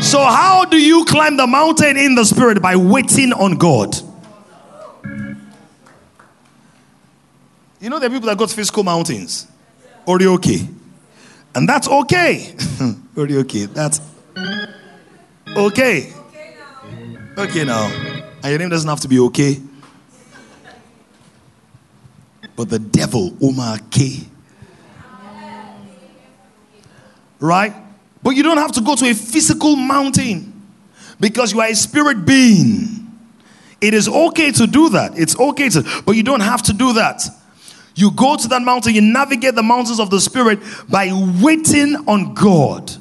So, 0.00 0.20
how 0.20 0.64
do 0.64 0.80
you 0.80 1.04
climb 1.04 1.36
the 1.36 1.46
mountain 1.46 1.96
in 1.96 2.14
the 2.14 2.24
spirit? 2.24 2.62
By 2.62 2.76
waiting 2.76 3.32
on 3.32 3.58
God. 3.58 3.96
You 7.80 7.90
know, 7.90 7.98
there 7.98 8.08
are 8.08 8.12
people 8.12 8.28
that 8.28 8.38
go 8.38 8.46
to 8.46 8.54
physical 8.54 8.82
mountains. 8.84 9.46
okay, 10.06 10.68
And 11.54 11.68
that's 11.68 11.88
okay. 11.88 12.54
okay. 13.16 13.66
That's 13.66 14.00
okay. 15.56 16.12
Okay 17.36 17.64
now. 17.64 18.17
And 18.48 18.52
your 18.52 18.60
name 18.60 18.70
doesn't 18.70 18.88
have 18.88 19.00
to 19.00 19.08
be 19.08 19.20
okay. 19.20 19.60
But 22.56 22.70
the 22.70 22.78
devil, 22.78 23.36
Omar 23.42 23.78
K. 23.90 24.20
Right? 27.40 27.74
But 28.22 28.30
you 28.30 28.42
don't 28.42 28.56
have 28.56 28.72
to 28.72 28.80
go 28.80 28.96
to 28.96 29.04
a 29.04 29.12
physical 29.12 29.76
mountain 29.76 30.62
because 31.20 31.52
you 31.52 31.60
are 31.60 31.66
a 31.66 31.74
spirit 31.74 32.24
being. 32.24 33.06
It 33.82 33.92
is 33.92 34.08
okay 34.08 34.50
to 34.52 34.66
do 34.66 34.88
that. 34.88 35.18
It's 35.18 35.38
okay 35.38 35.68
to, 35.68 36.02
but 36.06 36.12
you 36.12 36.22
don't 36.22 36.40
have 36.40 36.62
to 36.62 36.72
do 36.72 36.94
that. 36.94 37.20
You 37.96 38.12
go 38.12 38.38
to 38.38 38.48
that 38.48 38.62
mountain, 38.62 38.94
you 38.94 39.02
navigate 39.02 39.56
the 39.56 39.62
mountains 39.62 40.00
of 40.00 40.08
the 40.08 40.22
spirit 40.22 40.60
by 40.88 41.10
waiting 41.42 41.96
on 42.06 42.32
God 42.32 42.96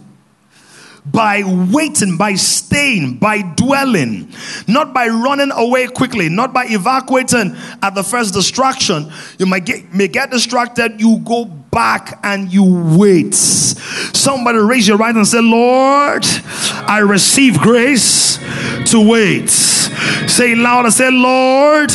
by 1.12 1.43
waiting, 1.72 2.18
by 2.18 2.34
staying, 2.36 3.18
by 3.18 3.41
dwelling, 3.41 4.32
not 4.68 4.93
by 4.93 5.08
running 5.08 5.51
away 5.51 5.88
quickly, 5.88 6.30
not 6.30 6.53
by 6.53 6.66
evacuating 6.68 7.55
at 7.82 7.95
the 7.95 8.03
first 8.03 8.34
distraction. 8.34 9.12
You 9.38 9.45
might 9.45 9.66
get, 9.66 9.93
may 9.93 10.08
get 10.08 10.32
distracted, 10.32 10.99
you 10.99 11.20
go 11.20 11.45
back 11.45 12.20
and 12.24 12.51
you 12.51 12.64
wait. 12.97 13.34
Somebody 13.34 14.60
raise 14.60 14.88
your 14.88 14.97
right 14.97 15.16
and 15.16 15.28
say, 15.28 15.41
Lord, 15.41 16.26
I 16.88 16.99
receive 16.99 17.60
grace 17.60 18.38
to 18.91 19.08
wait. 19.08 19.49
Say 19.49 20.55
loud 20.55 20.86
and 20.86 20.93
say, 20.93 21.10
Lord, 21.12 21.91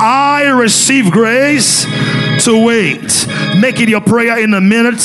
I 0.00 0.48
receive 0.48 1.10
grace 1.10 1.84
to 2.40 2.64
wait. 2.64 3.26
Make 3.58 3.80
it 3.80 3.88
your 3.88 4.00
prayer 4.00 4.38
in 4.38 4.54
a 4.54 4.60
minute 4.60 5.00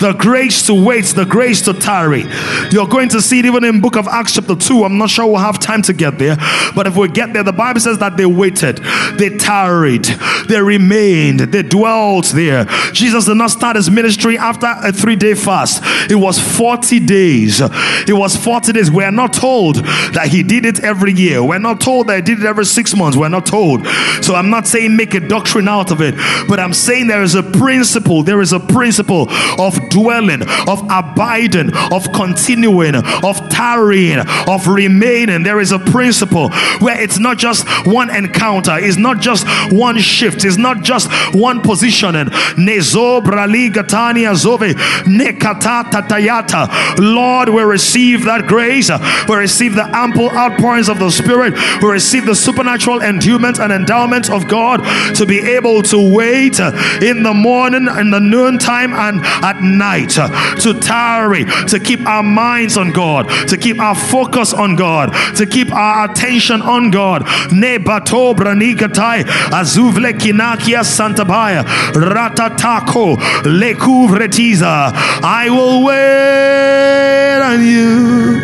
the 0.00 0.14
grace 0.14 0.66
to 0.66 0.74
wait, 0.74 1.04
the 1.06 1.26
grace 1.26 1.60
to 1.62 1.74
tarry. 1.74 2.24
You're 2.72 2.88
going 2.88 3.10
to 3.10 3.20
see 3.20 3.38
it 3.38 3.44
even 3.44 3.64
in 3.64 3.80
book 3.80 3.96
of 3.96 4.08
Acts 4.08 4.32
chapter 4.32 4.56
2. 4.56 4.84
I'm 4.84 4.96
not 4.96 5.10
sure 5.10 5.26
we'll 5.26 5.36
have 5.36 5.58
time 5.58 5.82
to 5.82 5.92
get 5.92 6.18
there, 6.18 6.36
but 6.74 6.86
if 6.86 6.96
we 6.96 7.08
get 7.08 7.34
there, 7.34 7.42
the 7.44 7.52
Bible 7.52 7.80
says 7.80 7.98
that 7.98 8.16
they 8.16 8.24
waited, 8.24 8.78
they 9.18 9.36
tarried, 9.36 10.06
they 10.48 10.60
remained, 10.60 11.40
they 11.40 11.62
dwelt 11.62 12.26
there. 12.28 12.64
Jesus 12.92 13.26
did 13.26 13.36
not 13.36 13.50
start 13.50 13.76
his 13.76 13.90
ministry 13.90 14.38
after 14.38 14.74
a 14.82 14.90
three 14.90 15.16
day 15.16 15.34
fast, 15.34 15.82
it 16.10 16.16
was 16.16 16.38
40 16.38 17.00
days. 17.00 17.60
It 17.60 18.14
was 18.14 18.36
40 18.36 18.72
days. 18.72 18.90
We're 18.90 19.10
not 19.10 19.34
told 19.34 19.76
that 19.76 20.28
he 20.28 20.42
did 20.42 20.64
it 20.64 20.80
every 20.80 21.12
year, 21.12 21.44
we're 21.44 21.58
not 21.58 21.80
told 21.80 22.06
that 22.06 22.16
he 22.16 22.22
did 22.22 22.40
it 22.40 22.46
every 22.46 22.64
six 22.64 22.96
months. 22.96 23.18
We're 23.18 23.28
not 23.28 23.44
told. 23.44 23.86
So 24.22 24.34
I'm 24.34 24.48
not 24.48 24.66
saying 24.66 24.96
make 24.96 25.12
a 25.12 25.20
doctrine 25.20 25.68
out 25.68 25.90
of 25.90 26.00
it, 26.00 26.14
but 26.48 26.60
I'm 26.60 26.72
saying 26.72 27.06
there 27.06 27.22
is 27.22 27.34
a 27.34 27.42
principle, 27.42 28.22
there 28.22 28.40
is 28.40 28.52
a 28.52 28.60
principle 28.60 29.28
of 29.58 29.88
dwelling, 29.88 30.42
of 30.68 30.82
abiding, 30.90 31.74
of 31.92 32.12
continuing, 32.12 32.94
of 32.96 33.48
tarrying, 33.48 34.20
of 34.48 34.66
remaining. 34.66 35.42
There 35.42 35.60
is 35.60 35.72
a 35.72 35.78
principle 35.78 36.50
where 36.80 37.00
it's 37.00 37.18
not 37.18 37.38
just 37.38 37.66
one 37.86 38.14
encounter, 38.14 38.76
it's 38.78 38.96
not 38.96 39.20
just 39.20 39.46
one 39.72 39.98
shift, 39.98 40.44
it's 40.44 40.56
not 40.56 40.82
just 40.82 41.10
one 41.34 41.60
positioning. 41.60 42.28
Lord, 46.98 47.48
we 47.48 47.62
receive 47.62 48.24
that 48.24 48.46
grace. 48.46 48.90
We 49.28 49.36
receive 49.36 49.74
the 49.74 49.88
ample 49.94 50.30
outpourings 50.30 50.88
of 50.88 50.98
the 50.98 51.10
Spirit. 51.10 51.54
We 51.82 51.88
receive 51.90 52.26
the 52.26 52.34
supernatural 52.34 53.02
endowment 53.02 53.58
and 53.58 53.72
endowment 53.72 54.30
of 54.30 54.48
God 54.48 54.80
to 55.14 55.26
be 55.26 55.38
able 55.40 55.82
to 55.82 55.98
wait 56.20 56.60
uh, 56.60 56.72
in 57.10 57.22
the 57.22 57.34
morning, 57.34 57.86
in 58.02 58.10
the 58.10 58.20
noontime, 58.20 58.92
and 59.06 59.20
at 59.50 59.58
night. 59.62 60.18
Uh, 60.18 60.28
to 60.64 60.74
tarry, 60.74 61.44
to 61.72 61.78
keep 61.78 62.00
our 62.06 62.22
minds 62.22 62.76
on 62.76 62.92
God, 62.92 63.28
to 63.48 63.56
keep 63.56 63.78
our 63.80 63.94
focus 63.94 64.52
on 64.52 64.76
God, 64.76 65.06
to 65.36 65.46
keep 65.46 65.72
our 65.72 66.10
attention 66.10 66.62
on 66.62 66.90
God. 66.90 67.20
Azuvle 69.60 70.12
kinakia 70.20 70.82
santabaya 70.84 71.62
ratatako 71.94 73.16
lekuvretiza. 73.44 74.92
I 75.22 75.48
will 75.50 75.84
wait 75.84 77.40
on 77.50 77.60
you. 77.74 78.40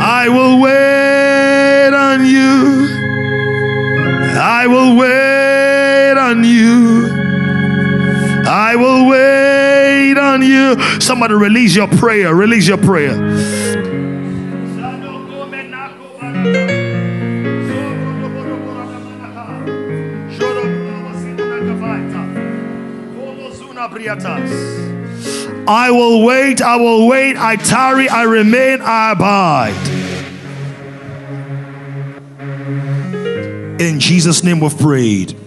I 0.00 0.28
will 0.28 0.60
wait 0.60 1.92
on 1.94 2.26
you. 2.26 2.88
I 4.36 4.66
will 4.66 4.96
wait 4.96 5.33
on 6.34 6.42
you. 6.42 7.06
I 8.46 8.74
will 8.76 9.08
wait 9.08 10.18
on 10.18 10.42
you. 10.42 10.80
Somebody 11.00 11.34
release 11.34 11.76
your 11.76 11.86
prayer. 11.86 12.34
Release 12.34 12.66
your 12.66 12.78
prayer. 12.78 13.14
I 25.66 25.90
will 25.90 26.24
wait, 26.26 26.60
I 26.60 26.76
will 26.76 27.08
wait, 27.08 27.36
I 27.36 27.56
tarry, 27.56 28.08
I 28.08 28.24
remain, 28.24 28.80
I 28.82 29.12
abide. 29.12 29.74
In 33.80 33.98
Jesus' 33.98 34.44
name 34.44 34.60
we've 34.60 34.78
prayed. 34.78 35.43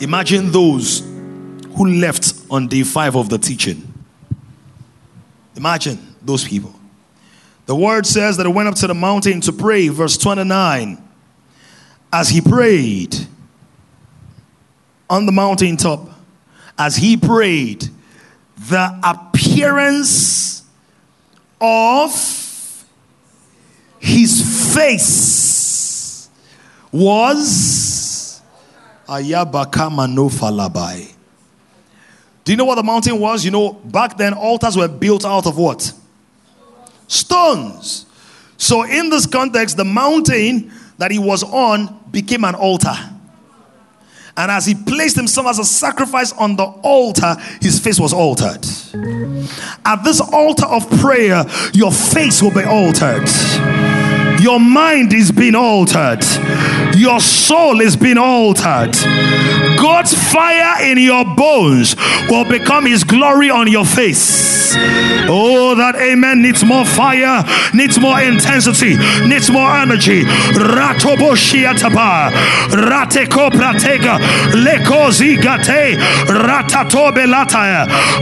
Imagine 0.00 0.52
those 0.52 1.00
who 1.76 1.86
left 1.86 2.34
on 2.50 2.68
day 2.68 2.82
five 2.82 3.16
of 3.16 3.28
the 3.28 3.38
teaching. 3.38 3.92
Imagine 5.56 5.98
those 6.22 6.46
people. 6.46 6.74
The 7.66 7.74
word 7.74 8.06
says 8.06 8.36
that 8.36 8.46
he 8.46 8.52
went 8.52 8.68
up 8.68 8.76
to 8.76 8.86
the 8.86 8.94
mountain 8.94 9.40
to 9.42 9.52
pray, 9.52 9.88
verse 9.88 10.16
29. 10.16 11.02
As 12.12 12.28
he 12.28 12.40
prayed 12.40 13.16
on 15.10 15.26
the 15.26 15.32
mountaintop, 15.32 16.08
as 16.78 16.96
he 16.96 17.16
prayed, 17.16 17.88
the 18.56 18.98
appearance 19.02 20.62
of 21.60 22.86
his 23.98 24.74
face 24.74 26.30
was 26.92 27.87
Ayabaka 29.08 29.90
no 30.14 30.28
falabai. 30.28 31.14
Do 32.44 32.52
you 32.52 32.56
know 32.56 32.64
what 32.64 32.76
the 32.76 32.82
mountain 32.82 33.18
was? 33.18 33.44
You 33.44 33.50
know, 33.50 33.72
back 33.72 34.16
then 34.16 34.34
altars 34.34 34.76
were 34.76 34.88
built 34.88 35.24
out 35.24 35.46
of 35.46 35.58
what? 35.58 35.92
Stones. 37.06 38.06
So, 38.56 38.82
in 38.84 39.10
this 39.10 39.26
context, 39.26 39.76
the 39.76 39.84
mountain 39.84 40.72
that 40.98 41.10
he 41.10 41.18
was 41.18 41.42
on 41.44 42.00
became 42.10 42.44
an 42.44 42.54
altar. 42.54 42.94
And 44.36 44.50
as 44.50 44.66
he 44.66 44.74
placed 44.74 45.16
himself 45.16 45.48
as 45.48 45.58
a 45.58 45.64
sacrifice 45.64 46.32
on 46.32 46.56
the 46.56 46.64
altar, 46.64 47.36
his 47.60 47.80
face 47.80 47.98
was 47.98 48.12
altered. 48.12 48.64
At 49.84 50.04
this 50.04 50.20
altar 50.20 50.66
of 50.66 50.88
prayer, 51.00 51.44
your 51.74 51.90
face 51.90 52.40
will 52.40 52.54
be 52.54 52.62
altered. 52.62 53.28
Your 54.40 54.60
mind 54.60 55.12
is 55.12 55.32
being 55.32 55.54
altered. 55.54 56.24
Your 56.94 57.20
soul 57.20 57.80
is 57.80 57.96
being 57.96 58.18
altered. 58.18 58.94
God's 59.76 60.14
fire 60.32 60.84
in 60.84 60.98
your 60.98 61.24
bones 61.24 61.96
will 62.28 62.44
become 62.44 62.86
his 62.86 63.04
glory 63.04 63.50
on 63.50 63.68
your 63.68 63.84
face. 63.84 64.74
Oh, 65.30 65.74
that 65.76 65.96
amen 65.96 66.42
needs 66.42 66.64
more 66.64 66.84
fire, 66.84 67.44
needs 67.74 67.98
more 67.98 68.20
intensity, 68.20 68.96
needs 69.26 69.50
more 69.50 69.74
energy. 69.76 70.24
Ratoboshiataba, 70.24 72.30
rateko 72.70 73.50
pratega, 73.50 74.18
lekozi 74.52 75.36
gate, 75.40 75.98
ratatobe. 76.28 77.26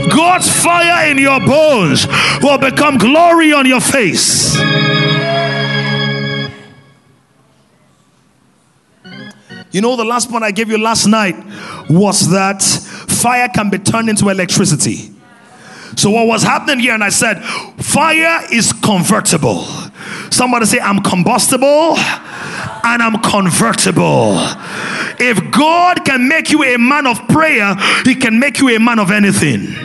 God's 0.09 0.49
fire 0.63 1.11
in 1.11 1.17
your 1.17 1.39
bones 1.41 2.07
will 2.41 2.57
become 2.57 2.97
glory 2.97 3.53
on 3.53 3.65
your 3.65 3.81
face. 3.81 4.55
You 9.71 9.81
know, 9.81 9.95
the 9.95 10.05
last 10.05 10.29
point 10.29 10.43
I 10.43 10.51
gave 10.51 10.69
you 10.69 10.77
last 10.77 11.07
night 11.07 11.35
was 11.89 12.29
that 12.29 12.61
fire 12.61 13.49
can 13.49 13.69
be 13.69 13.79
turned 13.79 14.09
into 14.09 14.29
electricity. 14.29 15.11
So, 15.95 16.11
what 16.11 16.27
was 16.27 16.43
happening 16.43 16.79
here, 16.79 16.93
and 16.93 17.03
I 17.03 17.09
said, 17.09 17.43
fire 17.43 18.45
is 18.51 18.71
convertible. 18.71 19.65
Somebody 20.31 20.65
say, 20.65 20.79
I'm 20.79 21.01
combustible 21.01 21.97
and 21.97 23.01
I'm 23.01 23.21
convertible. 23.21 24.37
If 25.19 25.51
God 25.51 26.05
can 26.05 26.27
make 26.27 26.51
you 26.51 26.63
a 26.63 26.77
man 26.77 27.07
of 27.07 27.27
prayer, 27.27 27.75
He 28.03 28.15
can 28.15 28.39
make 28.39 28.59
you 28.59 28.69
a 28.69 28.79
man 28.79 28.99
of 28.99 29.11
anything. 29.11 29.75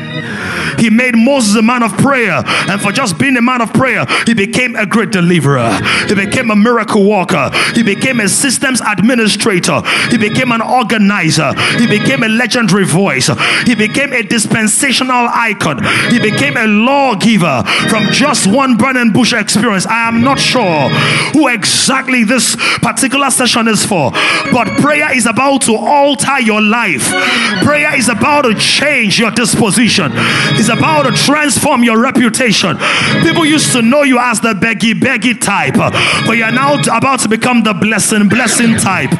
He 0.79 0.91
made 0.91 1.17
Moses 1.17 1.55
a 1.57 1.63
man 1.63 1.83
of 1.83 1.93
prayer, 1.99 2.43
and 2.45 2.81
for 2.81 2.93
just 2.93 3.19
being 3.19 3.37
a 3.37 3.43
man 3.43 3.61
of 3.61 3.73
prayer, 3.73 4.05
he 4.27 4.35
became 4.35 4.75
a 4.75 4.87
great 4.87 5.11
deliverer. 5.11 5.71
He 6.09 6.15
became 6.15 6.51
a 6.51 6.57
miracle 6.57 7.09
worker. 7.09 7.51
He 7.75 7.83
became 7.83 8.21
a 8.21 8.29
systems 8.29 8.81
administrator. 8.81 9.83
He 10.11 10.19
became 10.19 10.51
an 10.51 10.61
organizer. 10.61 11.53
He 11.79 11.87
became 11.87 12.23
a 12.23 12.29
legendary 12.29 12.85
voice. 12.85 13.31
He 13.65 13.75
became 13.75 14.13
a 14.13 14.23
dispensational 14.23 15.29
icon. 15.31 15.85
He 16.11 16.19
became 16.19 16.57
a 16.57 16.67
lawgiver 16.67 17.63
from 17.89 18.11
just 18.11 18.47
one 18.47 18.77
burning 18.77 19.13
bush 19.13 19.33
experience. 19.33 19.87
I 19.87 20.09
am 20.09 20.23
not 20.23 20.32
sure 20.39 20.89
who 21.33 21.49
exactly 21.49 22.25
this 22.25 22.57
particular 22.81 23.31
session 23.31 23.69
is 23.69 23.85
for, 23.85 24.11
but 24.53 24.69
prayer 24.81 25.15
is 25.15 25.27
about 25.27 25.63
to 25.63 25.77
alter 25.77 26.41
your 26.41 26.61
life. 26.61 27.09
Prayer 27.63 27.97
is 27.97 28.09
about 28.09 28.43
to 28.43 28.55
change 28.55 29.19
your 29.19 29.31
disposition. 29.31 30.13
It's 30.59 30.69
about 30.69 31.03
to 31.03 31.13
transform 31.13 31.85
your 31.85 32.01
reputation. 32.01 32.79
People 33.23 33.45
used 33.47 33.73
to 33.73 33.83
know 33.83 34.03
you 34.03 34.19
as 34.19 34.41
the 34.41 34.55
beggy 34.55 34.95
beggy 34.95 35.41
type, 35.41 35.75
but 35.75 36.37
you're 36.37 36.53
now 36.53 36.75
about 36.97 37.21
to 37.21 37.29
become 37.29 37.63
the 37.63 37.75
blessing 37.75 38.29
blessing 38.29 38.77
type. 38.77 39.11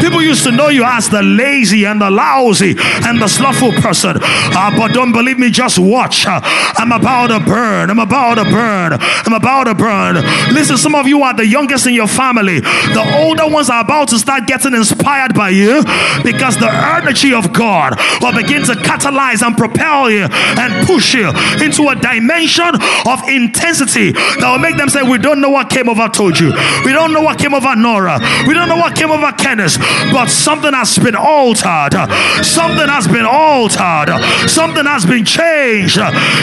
People 0.00 0.22
used 0.22 0.44
to 0.44 0.52
know 0.52 0.68
you 0.68 0.84
as 0.84 1.08
the 1.08 1.22
lazy 1.22 1.84
and 1.84 2.00
the 2.00 2.10
lousy 2.10 2.74
and 3.06 3.20
the 3.20 3.28
slothful 3.28 3.72
person. 3.72 4.16
Uh, 4.20 4.70
but 4.76 4.92
don't 4.92 5.12
believe 5.12 5.38
me, 5.38 5.50
just 5.50 5.78
watch. 5.78 6.26
Uh, 6.26 6.40
I'm 6.42 6.92
about 6.92 7.28
to 7.28 7.40
burn. 7.40 7.90
I'm 7.90 7.98
about 7.98 8.36
to 8.36 8.44
burn. 8.44 8.98
I'm 9.00 9.32
about 9.32 9.64
to 9.64 9.74
burn. 9.74 10.16
Listen, 10.52 10.76
some 10.76 10.94
of 10.94 11.06
you 11.06 11.22
are 11.22 11.34
the 11.34 11.46
youngest 11.46 11.86
in 11.86 11.94
your 11.94 12.06
family. 12.06 12.60
The 12.60 13.22
older 13.24 13.48
ones 13.48 13.70
are 13.70 13.80
about 13.82 14.08
to 14.08 14.18
start 14.18 14.46
getting 14.46 14.74
inspired 14.74 15.34
by 15.34 15.50
you 15.50 15.82
because 16.22 16.56
the 16.58 16.68
energy 16.68 17.32
of 17.32 17.52
God 17.52 17.98
will 18.20 18.34
begin 18.34 18.62
to 18.64 18.72
catalyze 18.72 19.42
and 19.44 19.56
propel 19.56 20.10
you 20.10 20.28
and 20.30 20.86
push 20.86 21.14
you 21.14 21.28
into 21.64 21.88
a 21.88 21.96
dimension 21.96 22.74
of 23.06 23.28
intensity 23.28 24.12
that 24.12 24.48
will 24.50 24.58
make 24.58 24.76
them 24.76 24.88
say, 24.88 25.02
We 25.02 25.18
don't 25.18 25.40
know 25.40 25.50
what 25.50 25.70
came 25.70 25.88
over 25.88 26.08
Tolu. 26.08 26.52
We 26.84 26.92
don't 26.92 27.12
know 27.12 27.22
what 27.22 27.38
came 27.38 27.54
over 27.54 27.74
Nora. 27.74 28.18
We 28.46 28.54
don't 28.54 28.68
know 28.68 28.76
what 28.76 28.94
came 28.94 29.10
over 29.10 29.32
Kenneth, 29.32 29.78
but 30.12 30.28
something 30.28 30.72
has 30.72 30.98
been 30.98 31.16
altered. 31.16 31.96
Something 32.44 32.88
has 32.88 33.08
been 33.08 33.26
altered. 33.26 34.12
Something 34.48 34.86
has 34.86 35.06
been 35.06 35.24
changed. 35.24 35.98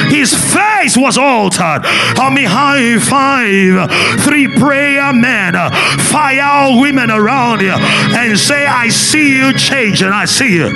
His 0.09 0.33
face 0.33 0.97
was 0.97 1.17
altered. 1.17 1.85
Help 2.17 2.33
me 2.33 2.43
high 2.43 2.97
five. 2.99 3.98
Three 4.19 4.47
prayer 4.47 5.13
men, 5.13 5.55
uh, 5.55 5.69
fire 6.09 6.41
all 6.43 6.81
women 6.81 7.11
around 7.11 7.61
you, 7.61 7.71
and 7.71 8.37
say, 8.37 8.65
I 8.65 8.89
see 8.89 9.37
you 9.37 9.53
change, 9.53 10.01
and 10.01 10.13
I 10.13 10.25
see 10.25 10.55
you. 10.55 10.69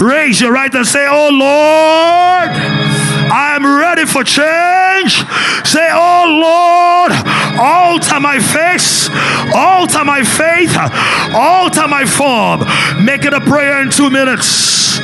Raise 0.00 0.40
your 0.40 0.52
right 0.52 0.72
and 0.74 0.86
say, 0.86 1.06
Oh 1.10 1.28
Lord, 1.32 2.50
I 3.30 3.56
am 3.56 3.66
ready 3.66 4.06
for 4.06 4.22
change. 4.22 5.24
Say, 5.66 5.88
Oh 5.90 6.24
Lord, 6.40 7.12
Alter 7.58 8.20
my 8.20 8.38
face, 8.38 9.08
alter 9.52 10.04
my 10.04 10.22
faith, 10.22 10.76
alter 11.34 11.88
my 11.88 12.04
form. 12.04 12.60
Make 13.04 13.24
it 13.24 13.34
a 13.34 13.40
prayer 13.40 13.82
in 13.82 13.90
two 13.90 14.10
minutes. 14.10 15.00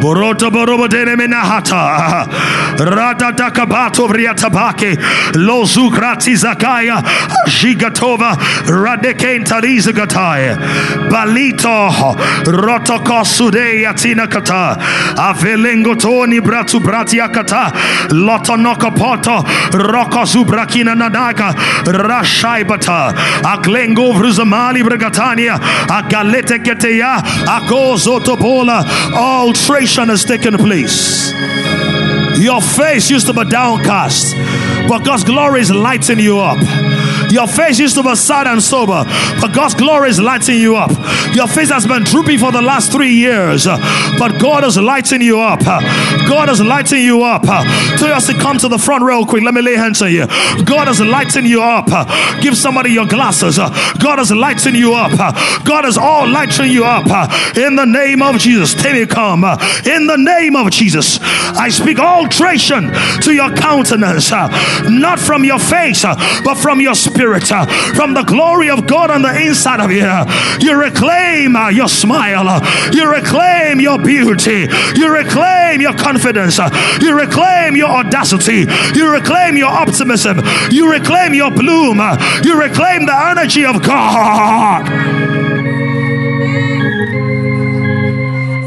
Boroto 0.00 0.50
borobo 0.50 0.88
dene 0.88 1.14
menahata. 1.14 2.26
Rata 2.78 3.32
takabato 3.32 4.08
vriatabake. 4.08 4.96
Lozu 5.34 5.90
grati 5.90 6.34
zakaya. 6.34 7.02
Gigatova. 7.46 8.34
Radekenta 8.64 9.60
rizagataya. 9.60 10.56
Balito. 11.10 11.90
Kata. 14.30 14.76
Avelengo 15.16 15.94
toni 15.98 16.40
bratu 16.40 16.80
bratia 16.80 17.28
kata. 17.28 17.70
Lotonoko 18.10 18.90
poto. 18.96 19.42
Roko 19.76 20.24
zubrakina 20.24 20.94
nadaka. 20.94 21.52
Rashaibata. 21.84 23.12
Aglengo 23.42 24.14
vruzamali 24.14 24.82
bragatania. 24.82 25.58
Agalete 25.88 26.58
keteya. 26.64 27.18
Akozo 27.46 28.20
topola. 28.24 28.82
Alteration 29.90 30.08
has 30.10 30.24
taken 30.24 30.56
place. 30.56 31.32
Your 32.40 32.60
face 32.60 33.10
used 33.10 33.26
to 33.26 33.32
be 33.32 33.44
downcast, 33.44 34.36
but 34.88 35.04
God's 35.04 35.24
glory 35.24 35.62
is 35.62 35.72
lighting 35.72 36.20
you 36.20 36.38
up. 36.38 36.58
Your 37.30 37.46
face 37.46 37.78
used 37.78 37.94
to 37.96 38.02
be 38.02 38.14
sad 38.16 38.46
and 38.46 38.62
sober, 38.62 39.04
but 39.40 39.52
God's 39.54 39.74
glory 39.74 40.10
is 40.10 40.20
lighting 40.20 40.58
you 40.58 40.76
up. 40.76 40.90
Your 41.34 41.46
face 41.46 41.70
has 41.70 41.86
been 41.86 42.02
droopy 42.04 42.36
for 42.36 42.50
the 42.50 42.62
last 42.62 42.90
three 42.92 43.12
years, 43.12 43.66
but 43.66 44.40
God 44.40 44.64
is 44.64 44.76
lighting 44.76 45.22
you 45.22 45.38
up. 45.40 45.60
God 45.60 46.48
is 46.50 46.60
lighting 46.60 47.02
you 47.02 47.22
up. 47.22 47.42
Tell 47.42 48.12
us 48.12 48.26
to 48.26 48.34
come 48.34 48.58
to 48.58 48.68
the 48.68 48.78
front 48.78 49.04
real 49.04 49.24
quick. 49.24 49.42
Let 49.42 49.54
me 49.54 49.62
lay 49.62 49.76
hands 49.76 50.02
on 50.02 50.10
you. 50.12 50.26
God 50.64 50.88
is 50.88 51.00
lighting 51.00 51.46
you 51.46 51.62
up. 51.62 51.86
Give 52.40 52.56
somebody 52.56 52.90
your 52.90 53.06
glasses. 53.06 53.58
God 53.58 54.18
is 54.18 54.32
lighting 54.32 54.74
you 54.74 54.94
up. 54.94 55.12
God 55.64 55.84
is 55.84 55.96
all 55.96 56.28
lighting 56.28 56.70
you 56.70 56.84
up. 56.84 57.06
In 57.56 57.76
the 57.76 57.84
name 57.84 58.22
of 58.22 58.38
Jesus. 58.38 58.74
Tell 58.74 58.92
me 58.92 59.06
come. 59.06 59.44
In 59.84 60.06
the 60.06 60.16
name 60.16 60.56
of 60.56 60.70
Jesus. 60.70 61.18
I 61.22 61.68
speak 61.68 61.98
alteration 61.98 62.90
to 63.22 63.32
your 63.32 63.54
countenance, 63.54 64.30
not 64.30 65.18
from 65.18 65.44
your 65.44 65.58
face, 65.58 66.02
but 66.02 66.56
from 66.56 66.80
your 66.80 66.94
spirit, 66.94 67.19
Uh, 67.20 67.66
from 67.94 68.14
the 68.14 68.22
glory 68.22 68.70
of 68.70 68.86
God 68.86 69.10
on 69.10 69.20
the 69.20 69.46
inside 69.46 69.78
of 69.78 69.92
you. 69.92 70.08
You 70.66 70.80
reclaim 70.80 71.54
uh, 71.54 71.68
your 71.68 71.88
smile, 71.88 72.48
uh, 72.48 72.90
you 72.94 73.10
reclaim 73.12 73.78
your 73.78 73.98
beauty, 73.98 74.66
you 74.96 75.12
reclaim 75.12 75.82
your 75.82 75.92
confidence, 75.92 76.58
uh, 76.58 76.70
you 77.02 77.14
reclaim 77.14 77.76
your 77.76 77.90
audacity, 77.90 78.64
you 78.94 79.12
reclaim 79.12 79.58
your 79.58 79.68
optimism, 79.68 80.40
you 80.70 80.90
reclaim 80.90 81.34
your 81.34 81.50
bloom, 81.50 82.00
you 82.42 82.58
reclaim 82.58 83.04
the 83.04 83.14
energy 83.30 83.66
of 83.66 83.82
God. 83.82 84.86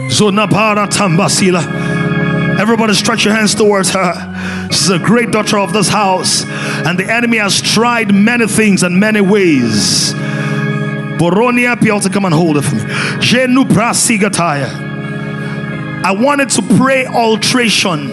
Zonabara 0.09 0.85
Tambasila. 0.87 1.82
Everybody 2.63 2.93
stretch 2.93 3.25
your 3.25 3.33
hands 3.33 3.53
towards 3.53 3.89
her. 3.89 4.69
She's 4.71 4.89
a 4.89 4.97
great 4.97 5.31
daughter 5.31 5.57
of 5.57 5.73
this 5.73 5.89
house, 5.89 6.45
and 6.87 6.97
the 6.97 7.11
enemy 7.11 7.35
has 7.35 7.61
tried 7.61 8.15
many 8.15 8.47
things 8.47 8.83
and 8.83 8.97
many 8.97 9.19
ways. 9.19 10.13
Boronia 11.19 11.75
Piota, 11.75 12.11
come 12.11 12.23
and 12.23 12.33
hold 12.33 12.55
it 12.55 12.61
for 12.61 12.75
me. 12.75 12.81
Jenu 13.19 13.65
Brasigataya. 13.65 14.69
I 16.05 16.13
wanted 16.13 16.51
to 16.51 16.61
pray 16.77 17.05
alteration. 17.05 18.07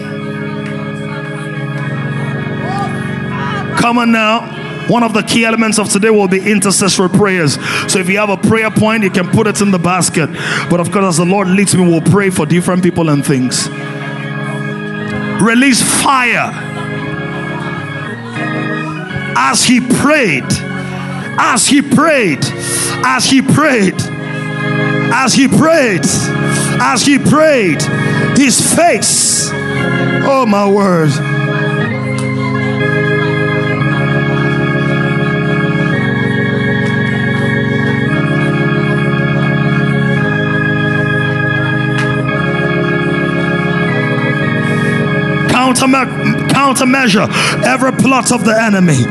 Come 3.77 3.99
on 3.99 4.11
now. 4.11 4.59
One 4.89 5.03
of 5.03 5.13
the 5.13 5.23
key 5.23 5.45
elements 5.45 5.79
of 5.79 5.89
today 5.89 6.09
will 6.09 6.27
be 6.27 6.51
intercessory 6.51 7.07
prayers. 7.07 7.53
So 7.89 7.99
if 7.99 8.09
you 8.09 8.17
have 8.17 8.29
a 8.29 8.35
prayer 8.35 8.69
point, 8.69 9.03
you 9.03 9.11
can 9.11 9.29
put 9.29 9.47
it 9.47 9.61
in 9.61 9.71
the 9.71 9.79
basket. 9.79 10.29
But 10.69 10.81
of 10.81 10.91
course, 10.91 11.05
as 11.05 11.17
the 11.17 11.25
Lord 11.25 11.47
leads 11.47 11.73
me, 11.73 11.83
we'll 11.87 12.01
pray 12.01 12.29
for 12.29 12.45
different 12.45 12.83
people 12.83 13.07
and 13.07 13.25
things. 13.25 13.69
Release 15.41 15.81
fire. 16.03 16.51
As 19.35 19.63
he 19.63 19.81
prayed, 19.81 20.45
as 21.39 21.67
he 21.67 21.81
prayed, 21.81 22.45
as 23.03 23.25
he 23.25 23.41
prayed, 23.41 23.95
as 25.13 25.33
he 25.33 25.47
prayed, 25.47 26.05
as 26.79 27.05
he 27.05 27.17
prayed, 27.17 27.81
his 28.37 28.75
face. 28.75 29.49
Oh, 30.23 30.45
my 30.47 30.69
word. 30.69 31.30
Counterme- 45.73 46.49
countermeasure 46.49 47.27
every 47.63 47.91
plot 47.93 48.31
of 48.31 48.43
the 48.43 48.61
enemy, 48.61 49.05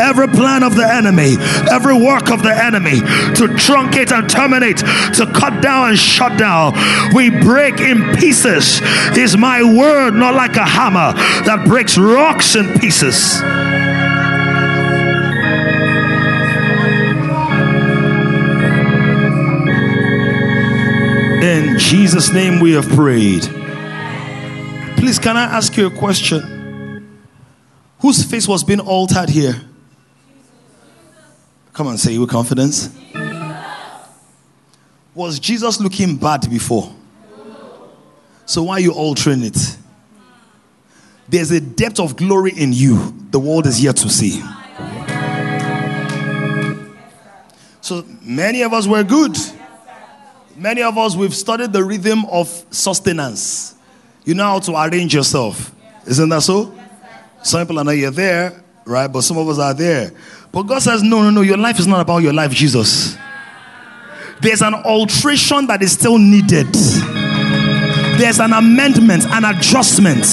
every 0.00 0.28
plan 0.28 0.62
of 0.62 0.74
the 0.74 0.86
enemy, 0.86 1.36
every 1.70 1.94
work 1.94 2.30
of 2.30 2.42
the 2.42 2.52
enemy 2.52 3.00
to 3.34 3.48
truncate 3.56 4.12
and 4.12 4.28
terminate, 4.28 4.78
to 5.14 5.30
cut 5.34 5.62
down 5.62 5.90
and 5.90 5.98
shut 5.98 6.38
down. 6.38 6.72
We 7.14 7.30
break 7.30 7.80
in 7.80 8.14
pieces. 8.16 8.80
Is 9.16 9.36
my 9.36 9.62
word 9.62 10.14
not 10.14 10.34
like 10.34 10.56
a 10.56 10.64
hammer 10.64 11.12
that 11.44 11.64
breaks 11.66 11.98
rocks 11.98 12.56
in 12.56 12.78
pieces? 12.78 13.40
In 21.42 21.78
Jesus' 21.78 22.32
name 22.32 22.60
we 22.60 22.72
have 22.72 22.88
prayed. 22.88 23.65
Please, 25.06 25.20
can 25.20 25.36
I 25.36 25.44
ask 25.44 25.76
you 25.76 25.86
a 25.86 25.90
question? 25.90 27.20
Whose 28.00 28.24
face 28.24 28.48
was 28.48 28.64
being 28.64 28.80
altered 28.80 29.28
here? 29.28 29.54
Come 31.72 31.86
on, 31.86 31.96
say 31.96 32.16
it 32.16 32.18
with 32.18 32.28
confidence. 32.28 32.90
Was 35.14 35.38
Jesus 35.38 35.78
looking 35.78 36.16
bad 36.16 36.50
before? 36.50 36.92
So 38.46 38.64
why 38.64 38.72
are 38.72 38.80
you 38.80 38.90
altering 38.94 39.44
it? 39.44 39.78
There's 41.28 41.52
a 41.52 41.60
depth 41.60 42.00
of 42.00 42.16
glory 42.16 42.50
in 42.56 42.72
you 42.72 43.14
the 43.30 43.38
world 43.38 43.68
is 43.68 43.80
yet 43.80 43.94
to 43.98 44.08
see. 44.08 44.42
So 47.80 48.04
many 48.22 48.62
of 48.62 48.72
us 48.72 48.88
were 48.88 49.04
good. 49.04 49.38
Many 50.56 50.82
of 50.82 50.98
us 50.98 51.14
we've 51.14 51.32
studied 51.32 51.72
the 51.72 51.84
rhythm 51.84 52.24
of 52.24 52.48
sustenance. 52.72 53.75
You 54.26 54.34
know 54.34 54.42
how 54.42 54.58
to 54.58 54.72
arrange 54.76 55.14
yourself. 55.14 55.72
Isn't 56.04 56.28
that 56.30 56.42
so? 56.42 56.76
Some 57.44 57.60
people 57.64 57.78
are 57.78 57.84
not 57.84 57.92
yet 57.92 58.12
there, 58.14 58.60
right? 58.84 59.06
But 59.06 59.22
some 59.22 59.38
of 59.38 59.48
us 59.48 59.60
are 59.60 59.72
there. 59.72 60.12
But 60.50 60.64
God 60.64 60.82
says, 60.82 61.02
no, 61.02 61.22
no, 61.22 61.30
no, 61.30 61.42
your 61.42 61.56
life 61.56 61.78
is 61.78 61.86
not 61.86 62.00
about 62.00 62.18
your 62.18 62.32
life, 62.32 62.50
Jesus. 62.50 63.16
There's 64.40 64.62
an 64.62 64.74
alteration 64.74 65.68
that 65.68 65.80
is 65.80 65.92
still 65.92 66.18
needed. 66.18 66.66
There's 68.18 68.40
an 68.40 68.52
amendment, 68.52 69.26
an 69.26 69.44
adjustment. 69.44 70.24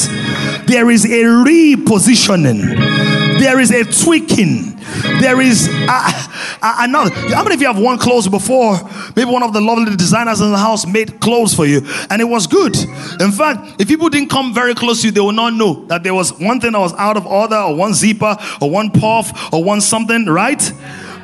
There 0.65 0.89
is 0.89 1.05
a 1.05 1.23
repositioning. 1.23 3.12
There 3.43 3.59
is 3.59 3.71
a 3.71 3.83
tweaking. 3.83 4.77
There 5.19 5.41
is 5.41 5.67
another. 5.67 7.13
How 7.35 7.43
many 7.43 7.55
of 7.55 7.61
you 7.61 7.67
have 7.67 7.77
worn 7.77 7.97
clothes 7.97 8.29
before? 8.29 8.79
Maybe 9.17 9.29
one 9.29 9.43
of 9.43 9.51
the 9.51 9.59
lovely 9.59 9.93
designers 9.97 10.39
in 10.39 10.49
the 10.49 10.57
house 10.57 10.87
made 10.87 11.19
clothes 11.19 11.53
for 11.53 11.65
you, 11.65 11.81
and 12.09 12.21
it 12.21 12.25
was 12.25 12.47
good. 12.47 12.73
In 13.19 13.33
fact, 13.33 13.81
if 13.81 13.89
people 13.89 14.07
didn't 14.07 14.29
come 14.29 14.53
very 14.53 14.73
close 14.73 15.01
to 15.01 15.07
you, 15.07 15.11
they 15.11 15.19
will 15.19 15.33
not 15.33 15.55
know 15.55 15.83
that 15.87 16.03
there 16.03 16.13
was 16.13 16.31
one 16.39 16.61
thing 16.61 16.71
that 16.71 16.79
was 16.79 16.93
out 16.93 17.17
of 17.17 17.25
order, 17.25 17.57
or 17.57 17.75
one 17.75 17.93
zipper, 17.93 18.37
or 18.61 18.69
one 18.69 18.89
puff, 18.91 19.53
or 19.53 19.61
one 19.61 19.81
something, 19.81 20.25
right? 20.25 20.71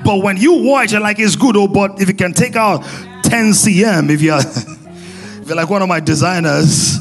But 0.04 0.22
when 0.22 0.36
you 0.36 0.62
wore 0.62 0.84
it, 0.84 0.92
you're 0.92 1.00
like, 1.00 1.20
it's 1.20 1.38
good, 1.38 1.56
oh, 1.56 1.70
but 1.70 2.02
if 2.02 2.10
you 2.10 2.16
can 2.16 2.34
take 2.34 2.58
out 2.58 2.84
10 3.24 3.52
cm, 3.52 4.10
if 4.10 4.22
you're, 4.22 4.40
if 5.42 5.48
you're 5.48 5.56
like 5.56 5.70
one 5.70 5.82
of 5.82 5.88
my 5.88 6.02
designers, 6.02 6.99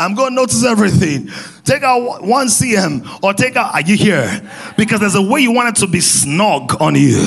I'm 0.00 0.14
going 0.14 0.30
to 0.30 0.34
notice 0.34 0.64
everything. 0.64 1.28
Take 1.64 1.82
out 1.82 2.22
one 2.22 2.46
CM 2.46 3.22
or 3.22 3.34
take 3.34 3.54
out, 3.54 3.74
are 3.74 3.82
you 3.82 3.96
here? 3.96 4.50
Because 4.78 4.98
there's 5.00 5.14
a 5.14 5.20
way 5.20 5.40
you 5.40 5.52
want 5.52 5.76
it 5.76 5.80
to 5.80 5.86
be 5.86 6.00
snug 6.00 6.80
on 6.80 6.94
you. 6.94 7.20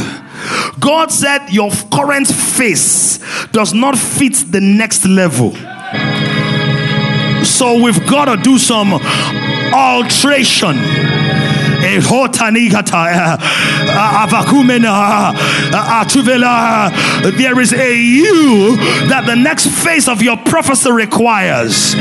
God 0.80 1.12
said 1.12 1.50
your 1.50 1.70
current 1.94 2.28
face 2.28 3.20
does 3.52 3.76
not 3.76 3.96
fit 3.96 4.34
the 4.50 4.60
next 4.60 5.06
level. 5.06 5.52
So 7.46 7.84
we've 7.84 8.08
got 8.10 8.26
to 8.26 8.42
do 8.42 8.58
some 8.58 8.94
alteration 9.72 10.76
There 17.38 17.60
is 17.60 17.74
a 17.74 17.96
you 17.96 18.76
that 19.08 19.24
the 19.26 19.36
next 19.36 19.68
phase 19.68 20.08
of 20.08 20.22
your 20.22 20.38
prophecy 20.38 20.92
requires. 20.92 21.94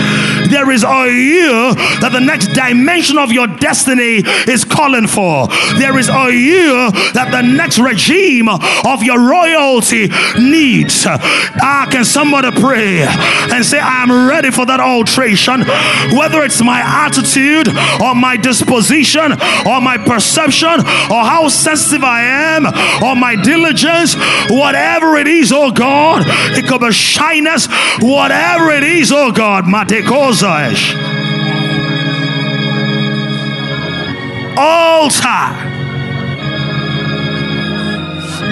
There 0.51 0.70
is 0.70 0.84
a 0.84 1.11
you 1.11 1.74
that 2.01 2.11
the 2.12 2.20
next 2.20 2.49
dimension 2.49 3.18
of 3.18 3.32
your 3.32 3.47
destiny 3.47 4.22
is 4.49 4.64
calling 4.64 5.07
for. 5.07 5.49
There 5.78 5.99
is 5.99 6.09
a 6.09 6.30
you 6.32 6.90
that 7.12 7.28
the 7.30 7.43
next 7.43 7.78
regime 7.78 8.49
of 8.49 9.03
your 9.03 9.20
royalty 9.20 10.09
needs. 10.38 11.07
Ah, 11.07 11.88
can 11.90 12.05
somebody 12.05 12.51
pray 12.61 13.03
and 13.03 13.64
say, 13.64 13.78
I 13.78 14.03
am 14.03 14.28
ready 14.28 14.51
for 14.51 14.66
that 14.66 14.80
alteration? 14.80 15.61
Whether 16.16 16.43
it's 16.43 16.62
my 16.62 16.80
attitude 16.80 17.68
or 18.01 18.14
my 18.14 18.36
disposition 18.36 19.32
or 19.66 19.80
my 19.83 19.99
perception 19.99 20.80
or 21.11 21.22
how 21.24 21.49
sensitive 21.49 22.05
I 22.05 22.22
am 22.22 22.66
or 23.03 23.16
my 23.16 23.37
diligence, 23.37 24.14
whatever 24.49 25.16
it 25.16 25.26
is, 25.26 25.53
oh 25.53 25.70
God, 25.70 26.22
it 26.57 26.66
could 26.66 26.80
be 26.80 26.93
shyness, 26.93 27.66
whatever 28.01 28.70
it 28.70 28.85
is, 28.85 29.12
oh 29.12 29.33
God, 29.33 29.64
matekozash. 29.64 30.95
Altar. 34.57 35.72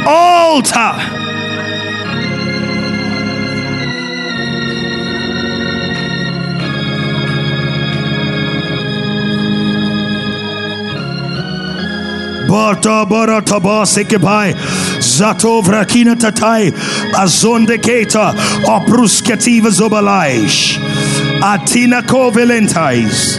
Altar. 0.07 1.30
Bata 12.51 13.07
bara 13.07 13.41
taba 13.41 13.87
sekebai 13.87 14.55
zato 15.01 15.63
vrakina 15.63 16.17
tatai. 16.17 16.73
Azonde 17.15 17.79
keta. 17.79 18.35
Obrusketiva 18.67 19.71
zobalaish. 19.71 20.79
Atina 21.41 22.03
kovelentais. 22.03 23.39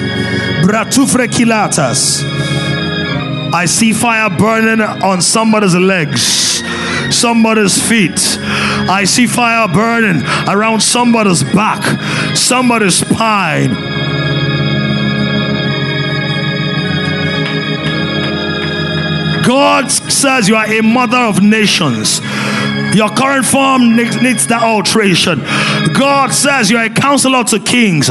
Bratufre 0.63 1.27
kilatas 1.27 2.23
I 3.53 3.65
see 3.65 3.91
fire 3.91 4.29
burning 4.29 4.79
on 4.79 5.21
somebody's 5.21 5.75
legs, 5.75 6.63
somebody's 7.13 7.77
feet. 7.85 8.37
I 8.89 9.03
see 9.03 9.27
fire 9.27 9.67
burning 9.67 10.23
around 10.47 10.79
somebody's 10.79 11.43
back, 11.43 11.83
somebody's 12.35 12.95
spine. 12.95 13.75
God 19.45 19.89
says 19.91 20.47
you 20.47 20.55
are 20.55 20.71
a 20.71 20.81
mother 20.81 21.17
of 21.17 21.41
nations. 21.41 22.21
Your 22.93 23.09
current 23.09 23.45
form 23.45 23.95
needs 23.95 24.47
that 24.47 24.63
alteration. 24.63 25.39
God 25.93 26.31
says 26.33 26.69
you're 26.69 26.83
a 26.83 26.89
counselor 26.89 27.43
to 27.45 27.59
kings. 27.59 28.09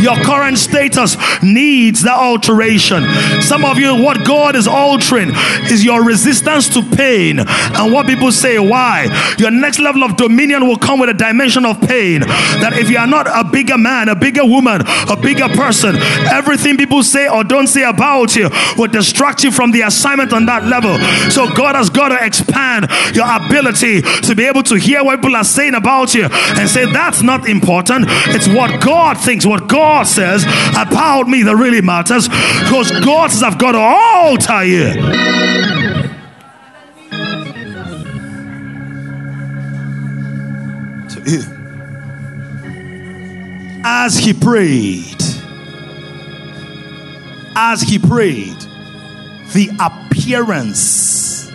Your 0.00 0.16
current 0.16 0.58
status 0.58 1.16
needs 1.42 2.02
that 2.02 2.16
alteration. 2.18 3.04
Some 3.42 3.64
of 3.64 3.78
you, 3.78 3.94
what 3.94 4.24
God 4.24 4.56
is 4.56 4.66
altering 4.66 5.30
is 5.70 5.84
your 5.84 6.04
resistance 6.04 6.68
to 6.70 6.82
pain. 6.82 7.38
And 7.38 7.92
what 7.92 8.06
people 8.06 8.32
say, 8.32 8.58
why? 8.58 9.34
Your 9.38 9.50
next 9.50 9.78
level 9.78 10.02
of 10.02 10.16
dominion 10.16 10.66
will 10.66 10.78
come 10.78 11.00
with 11.00 11.10
a 11.10 11.14
dimension 11.14 11.64
of 11.64 11.80
pain. 11.80 12.20
That 12.20 12.74
if 12.74 12.90
you 12.90 12.98
are 12.98 13.06
not 13.06 13.26
a 13.26 13.48
bigger 13.48 13.78
man, 13.78 14.08
a 14.08 14.14
bigger 14.14 14.44
woman, 14.44 14.82
a 15.08 15.16
bigger 15.16 15.48
person, 15.48 15.96
everything 16.30 16.76
people 16.76 17.02
say 17.02 17.28
or 17.28 17.44
don't 17.44 17.66
say 17.66 17.82
about 17.84 18.36
you 18.36 18.48
will 18.76 18.88
distract 18.88 19.44
you 19.44 19.50
from 19.50 19.70
the 19.70 19.82
assignment 19.82 20.32
on 20.32 20.46
that 20.46 20.64
level. 20.64 20.98
So 21.30 21.52
God 21.54 21.76
has 21.76 21.90
got 21.90 22.08
to 22.08 22.24
expand 22.24 22.88
your 23.14 23.26
ability 23.28 24.02
to 24.22 24.34
be 24.34 24.44
able 24.44 24.62
to 24.64 24.76
hear 24.76 25.04
what 25.04 25.20
people 25.20 25.36
are 25.36 25.44
saying 25.44 25.74
about 25.74 26.14
you 26.14 26.28
and 26.30 26.68
say 26.68 26.90
that's 26.92 27.22
not 27.22 27.48
important. 27.48 28.06
It's 28.28 28.48
what 28.48 28.80
God 28.82 29.18
thinks, 29.18 29.44
what 29.46 29.68
God 29.68 30.06
says 30.06 30.44
about 30.76 31.28
me 31.28 31.42
that 31.42 31.56
really 31.56 31.80
matters. 31.80 32.28
Because 32.28 32.90
God 33.04 33.30
says 33.30 33.42
I've 33.42 33.58
got 33.58 33.72
to 33.72 33.78
alter 33.78 34.64
you. 34.64 34.92
As 43.86 44.16
he 44.16 44.32
prayed, 44.32 45.22
as 47.54 47.82
he 47.82 47.98
prayed, 47.98 48.56
the 49.52 49.70
appearance. 49.78 51.50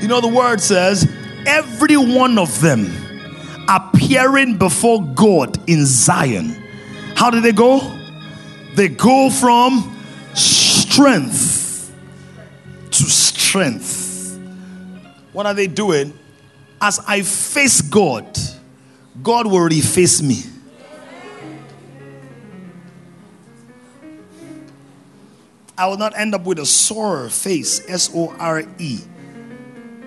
You 0.00 0.08
know, 0.08 0.20
the 0.20 0.28
word 0.28 0.60
says, 0.60 1.08
every 1.46 1.96
one 1.96 2.38
of 2.38 2.60
them 2.60 2.90
appearing 3.68 4.58
before 4.58 5.02
God 5.14 5.58
in 5.68 5.86
Zion. 5.86 6.50
How 7.14 7.30
did 7.30 7.42
they 7.42 7.52
go? 7.52 7.80
They 8.74 8.88
go 8.88 9.30
from 9.30 9.96
strength 10.34 11.94
to 12.90 13.02
strength. 13.04 14.38
What 15.32 15.46
are 15.46 15.54
they 15.54 15.66
doing? 15.66 16.12
As 16.80 17.00
I 17.06 17.22
face 17.22 17.80
God, 17.80 18.38
God 19.22 19.46
will 19.46 19.68
reface 19.68 20.22
me. 20.22 20.42
I 25.78 25.86
will 25.88 25.98
not 25.98 26.18
end 26.18 26.34
up 26.34 26.44
with 26.44 26.58
a 26.58 26.66
sore 26.66 27.28
face, 27.28 27.82
S 27.88 28.10
O 28.14 28.34
R 28.38 28.62
E 28.78 29.00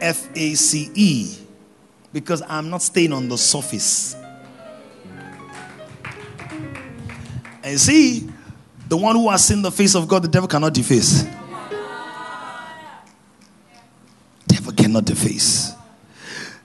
F 0.01 0.29
A 0.35 0.53
C 0.55 0.91
E, 0.93 1.37
because 2.13 2.41
I'm 2.47 2.69
not 2.69 2.81
staying 2.81 3.13
on 3.13 3.27
the 3.29 3.37
surface. 3.37 4.15
And 7.63 7.79
see, 7.79 8.29
the 8.87 8.97
one 8.97 9.15
who 9.15 9.29
has 9.29 9.45
seen 9.45 9.61
the 9.61 9.71
face 9.71 9.95
of 9.95 10.07
God, 10.07 10.23
the 10.23 10.27
devil 10.27 10.47
cannot 10.47 10.73
deface. 10.73 11.23
Devil 14.47 14.73
cannot 14.73 15.05
deface. 15.05 15.73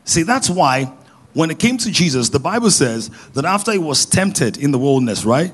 See, 0.04 0.22
that's 0.22 0.48
why 0.48 0.92
when 1.34 1.50
it 1.50 1.58
came 1.58 1.76
to 1.78 1.90
Jesus, 1.90 2.28
the 2.30 2.38
Bible 2.38 2.70
says 2.70 3.10
that 3.34 3.44
after 3.44 3.72
he 3.72 3.78
was 3.78 4.06
tempted 4.06 4.56
in 4.56 4.70
the 4.70 4.78
wilderness, 4.78 5.24
right? 5.24 5.52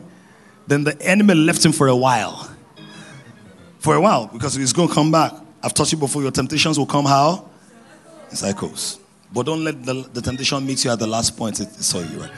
Then 0.67 0.85
the 0.85 1.01
enemy 1.03 1.35
left 1.35 1.65
him 1.65 1.73
for 1.73 1.89
a 1.89 1.97
while. 1.97 2.49
For 3.79 3.95
a 3.97 4.01
while, 4.01 4.27
because 4.27 4.55
he's 4.55 4.73
going 4.73 4.89
to 4.89 4.95
come 4.95 5.11
back. 5.11 5.33
I've 5.63 5.75
taught 5.75 5.91
you 5.91 5.99
before, 5.99 6.23
your 6.23 6.31
temptations 6.31 6.79
will 6.79 6.87
come 6.87 7.07
how? 7.07 7.50
In 8.31 8.37
cycles. 8.37 9.01
But 9.33 9.47
don't 9.47 9.63
let 9.65 9.85
the, 9.85 10.09
the 10.13 10.21
temptation 10.21 10.65
meet 10.67 10.85
you 10.85 10.91
at 10.91 10.99
the 10.99 11.07
last 11.07 11.37
point. 11.37 11.61
It, 11.61 11.73
saw 11.75 12.01
you, 12.01 12.21
right? 12.21 12.31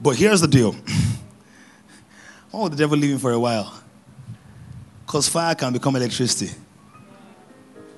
But 0.00 0.16
here's 0.16 0.40
the 0.40 0.48
deal. 0.48 0.74
Would 2.52 2.72
the 2.72 2.76
devil 2.76 2.98
leave 2.98 3.12
him 3.12 3.18
for 3.18 3.32
a 3.32 3.38
while? 3.38 3.72
Because 5.06 5.28
fire 5.28 5.54
can 5.54 5.72
become 5.72 5.96
electricity. 5.96 6.54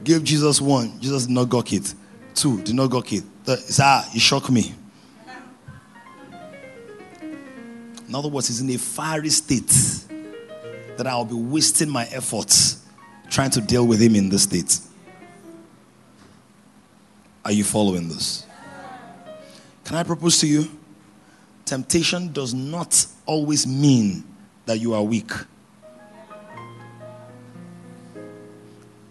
Give 0.03 0.23
Jesus 0.23 0.61
one, 0.61 1.01
Jesus 1.01 1.27
did 1.27 1.35
not 1.35 1.49
gawk 1.49 1.73
it. 1.73 1.95
Two, 2.35 2.63
did 2.63 2.75
not 2.75 2.89
gawk 2.89 3.13
it. 3.13 3.25
Third, 3.45 3.59
ah, 3.81 4.09
you 4.13 4.21
shock 4.21 4.49
me. 4.51 4.75
In 8.09 8.15
other 8.15 8.29
words, 8.29 8.49
he's 8.49 8.61
in 8.61 8.71
a 8.71 8.79
fiery 8.79 9.29
state 9.29 9.73
that 10.97 11.07
I'll 11.07 11.25
be 11.25 11.35
wasting 11.35 11.89
my 11.89 12.07
efforts 12.07 12.85
trying 13.29 13.51
to 13.51 13.61
deal 13.61 13.87
with 13.87 14.01
him 14.01 14.17
in 14.17 14.29
this 14.29 14.43
state. 14.43 14.81
Are 17.45 17.53
you 17.53 17.65
following 17.65 18.09
this? 18.09 18.47
Can 19.85 19.97
I 19.97 20.03
propose 20.03 20.39
to 20.41 20.47
you? 20.47 20.71
Temptation 21.65 22.33
does 22.33 22.53
not 22.53 23.07
always 23.27 23.67
mean 23.67 24.25
that 24.67 24.79
you 24.79 24.95
are 24.95 25.03
weak. 25.03 25.31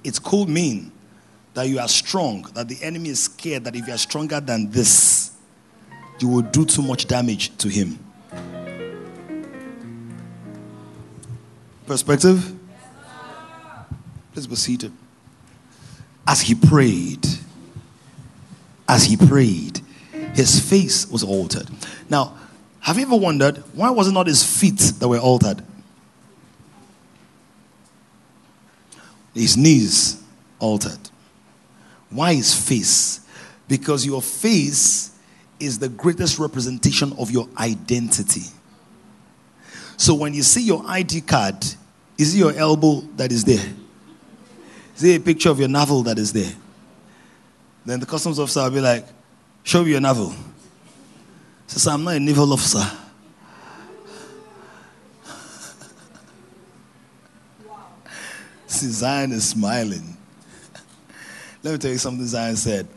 It 0.04 0.22
could 0.24 0.48
mean 0.48 0.92
that 1.54 1.68
you 1.68 1.80
are 1.80 1.88
strong, 1.88 2.44
that 2.54 2.68
the 2.68 2.78
enemy 2.82 3.10
is 3.10 3.24
scared 3.24 3.64
that 3.66 3.76
if 3.76 3.88
you 3.88 3.94
are 3.94 3.98
stronger 3.98 4.40
than 4.40 4.70
this, 4.70 5.32
you 6.20 6.28
will 6.28 6.42
do 6.42 6.66
too 6.66 6.82
much 6.82 7.08
damage 7.08 7.56
to 7.58 7.68
him. 7.68 8.00
Perspective? 11.86 12.56
Please 14.34 14.48
be 14.48 14.56
seated. 14.56 14.92
As 16.28 16.42
he 16.42 16.56
prayed, 16.56 17.26
as 18.90 19.06
he 19.06 19.16
prayed, 19.16 19.80
his 20.34 20.60
face 20.60 21.10
was 21.10 21.24
altered. 21.24 21.70
Now, 22.10 22.36
have 22.82 22.98
you 22.98 23.04
ever 23.04 23.16
wondered 23.16 23.58
why 23.74 23.92
was 23.92 24.08
it 24.08 24.14
not 24.14 24.26
his 24.26 24.44
feet 24.44 24.80
that 25.00 25.08
were 25.08 25.20
altered? 25.20 25.64
His 29.36 29.56
knees 29.56 30.22
altered. 30.58 30.98
Why 32.10 32.34
his 32.34 32.54
face? 32.54 33.22
Because 33.68 34.06
your 34.06 34.24
face 34.24 35.12
is 35.60 35.78
the 35.78 35.90
greatest 35.90 36.40
representation 36.40 37.14
of 37.20 37.30
your 37.30 37.48
identity. 37.58 38.46
So 39.98 40.16
when 40.16 40.34
you 40.34 40.42
see 40.42 40.64
your 40.64 40.84
ID 40.88 41.22
card, 41.22 41.64
is 42.18 42.34
it 42.34 42.40
your 42.40 42.54
elbow 42.54 43.02
that 43.18 43.32
is 43.32 43.48
it 43.48 43.70
Is 44.96 45.02
there 45.02 45.18
a 45.18 45.22
picture 45.22 45.50
of 45.50 45.60
your 45.60 45.70
navel 45.70 46.02
that 46.04 46.18
is 46.18 46.34
there? 46.34 46.54
Then 47.86 48.00
the 48.00 48.06
customs 48.06 48.40
officer 48.40 48.64
will 48.64 48.72
be 48.72 48.82
like, 48.82 49.06
Show 49.64 49.84
me 49.84 49.92
your 49.92 50.02
navel. 50.02 50.34
Says, 51.68 51.86
I'm 51.88 52.04
not 52.04 52.16
a 52.16 52.20
naval 52.20 52.52
officer. 52.52 52.80
See, 58.68 58.88
Zion 58.88 59.32
is 59.32 59.50
smiling. 59.50 60.18
Let 61.62 61.74
me 61.74 61.78
tell 61.78 61.92
you 61.92 61.98
something 61.98 62.26
Zion 62.26 62.56
said. 62.56 62.88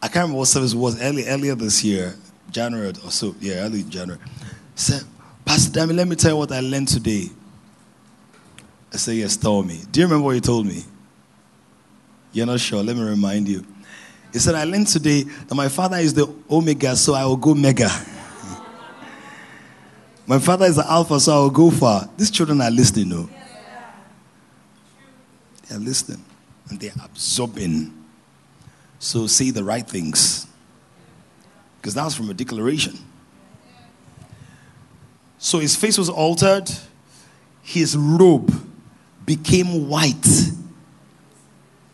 I 0.00 0.06
can't 0.06 0.22
remember 0.22 0.38
what 0.38 0.48
service 0.48 0.72
it 0.72 0.78
was 0.78 1.00
early, 1.02 1.26
earlier 1.26 1.54
this 1.54 1.84
year, 1.84 2.14
January 2.50 2.92
or 3.04 3.10
so. 3.10 3.34
Yeah, 3.40 3.64
early 3.64 3.82
January. 3.82 4.20
Said, 4.74 5.02
Pastor 5.44 5.80
Dami, 5.80 5.94
let 5.94 6.06
me 6.08 6.16
tell 6.16 6.30
you 6.30 6.36
what 6.36 6.52
I 6.52 6.60
learned 6.60 6.88
today. 6.88 7.28
I 8.92 8.96
said, 8.96 9.16
Yes, 9.16 9.36
tell 9.36 9.62
me. 9.62 9.80
Do 9.90 10.00
you 10.00 10.06
remember 10.06 10.24
what 10.26 10.34
you 10.34 10.40
told 10.40 10.66
me? 10.66 10.84
You're 12.32 12.46
not 12.46 12.60
sure. 12.60 12.82
Let 12.82 12.96
me 12.96 13.02
remind 13.02 13.48
you. 13.48 13.66
He 14.32 14.38
said, 14.38 14.54
I 14.54 14.64
learned 14.64 14.88
today 14.88 15.22
that 15.22 15.54
my 15.54 15.68
father 15.68 15.98
is 15.98 16.14
the 16.14 16.32
Omega, 16.50 16.96
so 16.96 17.14
I 17.14 17.24
will 17.24 17.36
go 17.36 17.54
mega. 17.54 17.88
my 20.26 20.38
father 20.38 20.66
is 20.66 20.76
the 20.76 20.90
Alpha, 20.90 21.20
so 21.20 21.32
I 21.32 21.38
will 21.38 21.50
go 21.50 21.70
far. 21.70 22.08
These 22.16 22.30
children 22.30 22.60
are 22.60 22.70
listening, 22.70 23.10
though. 23.10 23.28
They're 25.68 25.78
listening 25.78 26.24
and 26.68 26.80
they're 26.80 26.92
absorbing. 27.04 27.92
So 28.98 29.26
say 29.26 29.50
the 29.50 29.64
right 29.64 29.86
things. 29.86 30.46
Because 31.80 31.94
that 31.94 32.04
was 32.04 32.14
from 32.14 32.30
a 32.30 32.34
declaration. 32.34 32.96
So 35.38 35.58
his 35.58 35.74
face 35.74 35.98
was 35.98 36.08
altered, 36.08 36.70
his 37.62 37.96
robe 37.96 38.52
became 39.26 39.88
white 39.88 40.26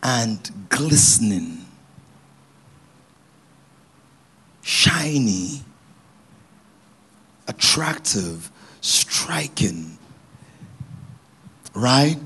and 0.02 0.50
glistening, 0.68 1.57
shiny, 4.68 5.62
attractive, 7.48 8.50
striking. 8.82 9.96
Right? 11.74 12.18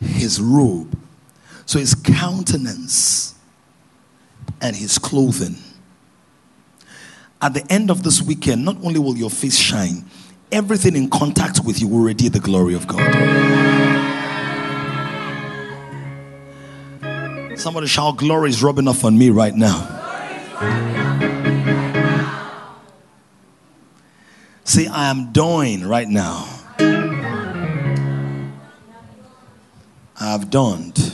His 0.00 0.38
robe. 0.38 0.98
So 1.64 1.78
his 1.78 1.94
countenance 1.94 3.34
and 4.60 4.76
his 4.76 4.98
clothing. 4.98 5.56
At 7.40 7.54
the 7.54 7.66
end 7.72 7.90
of 7.90 8.02
this 8.02 8.20
weekend, 8.20 8.66
not 8.66 8.76
only 8.84 8.98
will 8.98 9.16
your 9.16 9.30
face 9.30 9.56
shine, 9.56 10.04
everything 10.52 10.94
in 10.94 11.08
contact 11.08 11.64
with 11.64 11.80
you 11.80 11.88
will 11.88 12.00
radiate 12.00 12.34
the 12.34 12.40
glory 12.40 12.74
of 12.74 12.86
God. 12.86 13.00
Somebody 17.58 17.86
shout, 17.86 18.18
Glory 18.18 18.50
is 18.50 18.62
rubbing 18.62 18.86
off 18.86 19.06
on 19.06 19.16
me 19.16 19.30
right 19.30 19.54
now. 19.54 20.89
See, 24.70 24.86
I 24.86 25.10
am 25.10 25.32
doing 25.32 25.84
right 25.84 26.06
now. 26.06 26.46
I 26.78 28.52
have 30.20 30.48
dawned. 30.48 31.12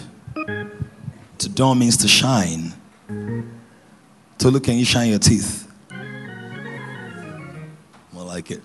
To 1.39 1.49
dawn 1.49 1.79
means 1.79 1.97
to 1.97 2.07
shine. 2.07 2.75
To 3.09 4.51
look, 4.51 4.65
can 4.65 4.77
you 4.77 4.85
shine 4.85 5.09
your 5.09 5.19
teeth? 5.19 5.67
More 8.13 8.27
like 8.27 8.51
it. 8.51 8.63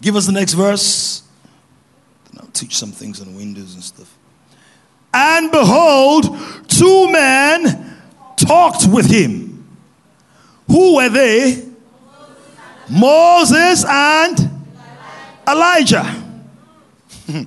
Give 0.00 0.16
us 0.16 0.24
the 0.24 0.32
next 0.32 0.54
verse. 0.54 1.22
Then 2.30 2.40
I'll 2.40 2.50
teach 2.52 2.78
some 2.78 2.92
things 2.92 3.20
on 3.20 3.36
windows 3.36 3.74
and 3.74 3.84
stuff. 3.84 4.16
And 5.12 5.50
behold, 5.50 6.34
two 6.66 7.12
men 7.12 8.00
talked 8.36 8.88
with 8.88 9.10
him. 9.10 9.66
Who 10.66 10.96
were 10.96 11.10
they? 11.10 11.71
Moses 12.92 13.84
and 13.88 14.50
Elijah. 15.48 16.22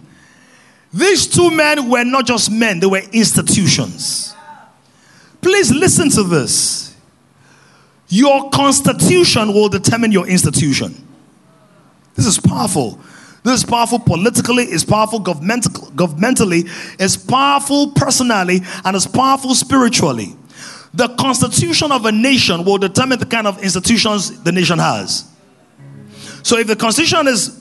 These 0.94 1.28
two 1.28 1.52
men 1.52 1.90
were 1.90 2.04
not 2.04 2.26
just 2.26 2.50
men, 2.50 2.80
they 2.80 2.88
were 2.88 3.02
institutions. 3.12 4.34
Please 5.42 5.72
listen 5.72 6.10
to 6.12 6.24
this. 6.24 6.96
Your 8.08 8.50
constitution 8.50 9.54
will 9.54 9.70
determine 9.70 10.12
your 10.12 10.28
institution. 10.28 10.96
This 12.16 12.26
is 12.26 12.40
powerful. 12.40 13.00
This 13.44 13.60
is 13.60 13.64
powerful 13.64 14.00
politically, 14.00 14.64
it's 14.64 14.84
powerful 14.84 15.20
government, 15.20 15.66
governmentally, 15.96 16.68
it's 17.00 17.16
powerful 17.16 17.92
personally, 17.92 18.62
and 18.84 18.96
it's 18.96 19.06
powerful 19.06 19.54
spiritually. 19.54 20.36
The 20.96 21.10
constitution 21.10 21.92
of 21.92 22.06
a 22.06 22.12
nation 22.12 22.64
will 22.64 22.80
determine 22.80 23.20
the 23.20 23.26
kind 23.28 23.46
of 23.46 23.62
institutions 23.62 24.42
the 24.42 24.52
nation 24.52 24.80
has. 24.80 25.26
So 26.46 26.60
if 26.60 26.68
the 26.68 26.76
constitution 26.76 27.28
is 27.28 27.60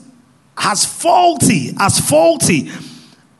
has 0.55 0.85
faulty, 0.85 1.73
as 1.79 1.99
faulty, 1.99 2.69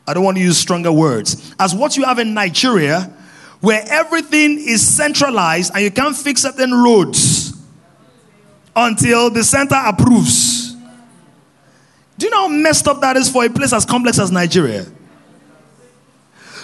I 0.08 0.16
don't 0.16 0.24
want 0.24 0.38
to 0.38 0.44
use 0.44 0.58
stronger 0.58 0.92
words, 0.92 1.54
as 1.60 1.76
what 1.76 1.96
you 1.96 2.04
have 2.04 2.18
in 2.18 2.34
Nigeria, 2.34 3.14
where 3.62 3.86
everything 3.88 4.58
is 4.58 4.86
centralized 4.86 5.72
and 5.76 5.84
you 5.84 5.92
can't 5.92 6.18
fix 6.18 6.42
certain 6.42 6.74
roads 6.74 7.54
until 8.76 9.30
the 9.30 9.44
center 9.44 9.80
approves. 9.86 10.74
Do 12.18 12.26
you 12.26 12.32
know 12.32 12.48
how 12.48 12.48
messed 12.48 12.88
up 12.88 13.02
that 13.02 13.16
is 13.16 13.30
for 13.30 13.46
a 13.46 13.50
place 13.50 13.72
as 13.72 13.86
complex 13.86 14.18
as 14.18 14.32
Nigeria? 14.32 14.88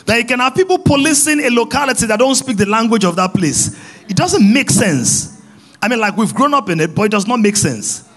That 0.07 0.17
you 0.17 0.25
can 0.25 0.39
have 0.39 0.55
people 0.55 0.79
policing 0.79 1.39
a 1.41 1.51
locality 1.51 2.07
that 2.07 2.17
don't 2.17 2.33
speak 2.33 2.57
the 2.57 2.65
language 2.65 3.05
of 3.05 3.15
that 3.17 3.31
place. 3.35 3.79
It 4.09 4.17
doesn't 4.17 4.51
make 4.51 4.71
sense. 4.71 5.39
I 5.83 5.87
mean, 5.87 5.99
like 5.99 6.17
we've 6.17 6.33
grown 6.33 6.55
up 6.55 6.67
in 6.69 6.79
it, 6.79 6.95
but 6.95 7.03
it 7.03 7.11
does 7.11 7.27
not 7.27 7.39
make 7.39 7.55
sense. 7.57 8.07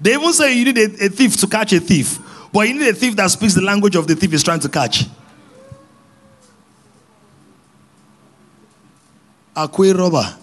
They 0.00 0.14
even 0.14 0.32
say 0.32 0.52
you 0.54 0.64
need 0.64 0.78
a, 0.78 1.06
a 1.06 1.08
thief 1.08 1.36
to 1.38 1.46
catch 1.46 1.72
a 1.72 1.80
thief, 1.80 2.18
but 2.52 2.68
you 2.68 2.78
need 2.78 2.88
a 2.88 2.94
thief 2.94 3.16
that 3.16 3.30
speaks 3.30 3.54
the 3.54 3.62
language 3.62 3.96
of 3.96 4.06
the 4.06 4.14
thief 4.14 4.32
is 4.32 4.42
trying 4.42 4.60
to 4.60 4.68
catch. 4.68 5.04
Akwe 9.56 9.96
robber. 9.96 10.36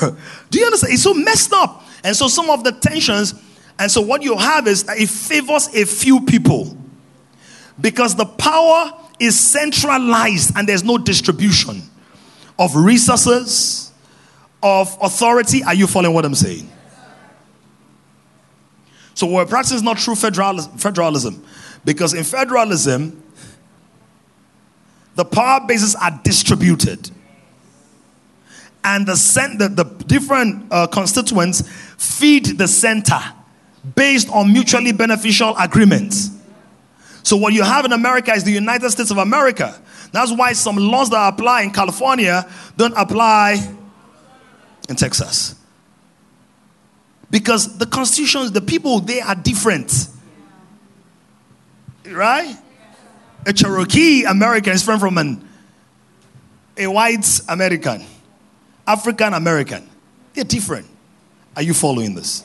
Do 0.50 0.58
you 0.58 0.64
understand? 0.64 0.94
It's 0.94 1.02
so 1.02 1.14
messed 1.14 1.52
up. 1.52 1.84
And 2.02 2.16
so 2.16 2.28
some 2.28 2.50
of 2.50 2.64
the 2.64 2.72
tensions, 2.72 3.34
and 3.78 3.90
so 3.90 4.00
what 4.00 4.22
you 4.22 4.36
have 4.36 4.66
is 4.66 4.84
it 4.88 5.08
favors 5.08 5.68
a 5.74 5.84
few 5.84 6.20
people 6.20 6.76
because 7.80 8.14
the 8.14 8.24
power 8.24 8.92
is 9.18 9.38
centralized 9.38 10.56
and 10.56 10.68
there's 10.68 10.84
no 10.84 10.98
distribution 10.98 11.82
of 12.58 12.74
resources, 12.76 13.85
of 14.66 14.96
authority. 15.00 15.62
Are 15.62 15.74
you 15.74 15.86
following 15.86 16.14
what 16.14 16.24
I'm 16.24 16.34
saying? 16.34 16.70
So 19.14 19.26
we're 19.26 19.46
practicing 19.46 19.84
not 19.84 19.96
true 19.98 20.14
federalism, 20.14 21.44
because 21.84 22.12
in 22.12 22.24
federalism, 22.24 23.22
the 25.14 25.24
power 25.24 25.66
bases 25.66 25.94
are 25.94 26.20
distributed 26.22 27.10
and 28.84 29.06
the, 29.06 29.16
cent- 29.16 29.58
the, 29.58 29.68
the 29.68 29.84
different 30.04 30.66
uh, 30.70 30.86
constituents 30.86 31.62
feed 31.96 32.58
the 32.58 32.68
center 32.68 33.18
based 33.94 34.28
on 34.30 34.52
mutually 34.52 34.92
beneficial 34.92 35.56
agreements. 35.58 36.30
So, 37.22 37.36
what 37.36 37.52
you 37.52 37.62
have 37.62 37.84
in 37.84 37.92
America 37.92 38.32
is 38.32 38.44
the 38.44 38.52
United 38.52 38.90
States 38.90 39.10
of 39.10 39.18
America. 39.18 39.80
That's 40.12 40.30
why 40.30 40.52
some 40.52 40.76
laws 40.76 41.10
that 41.10 41.34
apply 41.34 41.62
in 41.62 41.72
California 41.72 42.48
don't 42.76 42.94
apply 42.96 43.75
in 44.88 44.96
Texas. 44.96 45.54
Because 47.30 47.78
the 47.78 47.86
constitutions, 47.86 48.52
the 48.52 48.60
people, 48.60 49.00
they 49.00 49.20
are 49.20 49.34
different. 49.34 50.08
Right? 52.08 52.56
A 53.46 53.52
Cherokee 53.52 54.24
American 54.24 54.72
is 54.72 54.80
different 54.80 55.00
from 55.00 55.18
an, 55.18 55.48
a 56.76 56.86
white 56.86 57.40
American. 57.48 58.04
African 58.86 59.34
American. 59.34 59.88
They're 60.34 60.44
different. 60.44 60.86
Are 61.56 61.62
you 61.62 61.74
following 61.74 62.14
this? 62.14 62.44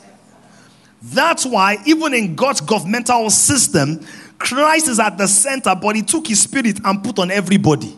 That's 1.02 1.44
why, 1.44 1.78
even 1.86 2.14
in 2.14 2.34
God's 2.34 2.60
governmental 2.60 3.28
system, 3.30 4.04
Christ 4.38 4.88
is 4.88 4.98
at 4.98 5.18
the 5.18 5.26
center, 5.26 5.74
but 5.74 5.96
He 5.96 6.02
took 6.02 6.26
His 6.26 6.42
Spirit 6.42 6.80
and 6.84 7.02
put 7.02 7.18
on 7.18 7.30
everybody. 7.30 7.96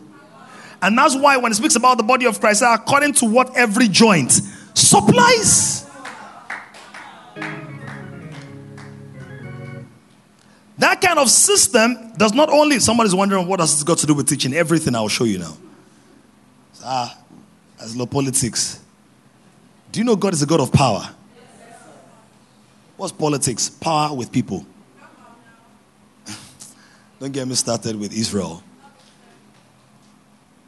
And 0.85 0.95
that's 0.95 1.15
why, 1.15 1.35
when 1.37 1.51
He 1.51 1.55
speaks 1.55 1.75
about 1.75 1.97
the 1.97 2.03
body 2.03 2.27
of 2.27 2.39
Christ, 2.39 2.61
according 2.63 3.13
to 3.13 3.25
what 3.25 3.57
every 3.57 3.87
joint 3.87 4.31
supplies. 4.75 5.89
That 10.77 11.01
kind 11.01 11.17
of 11.17 11.31
system 11.31 12.13
does 12.17 12.35
not 12.35 12.49
only, 12.49 12.77
somebody's 12.77 13.15
wondering 13.15 13.47
what 13.47 13.59
has 13.61 13.83
got 13.83 13.97
to 13.97 14.05
do 14.05 14.13
with 14.13 14.29
teaching? 14.29 14.53
Everything 14.53 14.93
I'll 14.93 15.07
show 15.07 15.23
you 15.23 15.39
now. 15.39 15.57
Ah, 16.83 17.17
as 17.81 17.95
low 17.97 18.05
politics. 18.05 18.79
Do 19.91 19.99
you 19.99 20.03
know 20.03 20.15
God 20.15 20.35
is 20.35 20.43
a 20.43 20.45
God 20.45 20.59
of 20.59 20.71
power? 20.71 21.09
What's 22.95 23.11
politics? 23.11 23.69
Power 23.69 24.15
with 24.15 24.31
people. 24.31 24.63
Don't 27.19 27.31
get 27.31 27.47
me 27.47 27.55
started 27.55 27.99
with 27.99 28.13
Israel. 28.13 28.61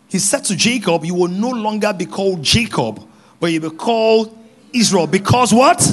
He 0.10 0.20
said 0.20 0.46
to 0.46 0.56
Jacob, 0.56 1.04
You 1.06 1.14
will 1.14 1.28
no 1.28 1.50
longer 1.50 1.94
be 1.94 2.06
called 2.06 2.44
Jacob, 2.44 3.02
but 3.40 3.52
you 3.52 3.60
will 3.60 3.72
be 3.72 3.76
called 3.78 4.38
Israel. 4.74 5.08
Because 5.08 5.54
what? 5.54 5.86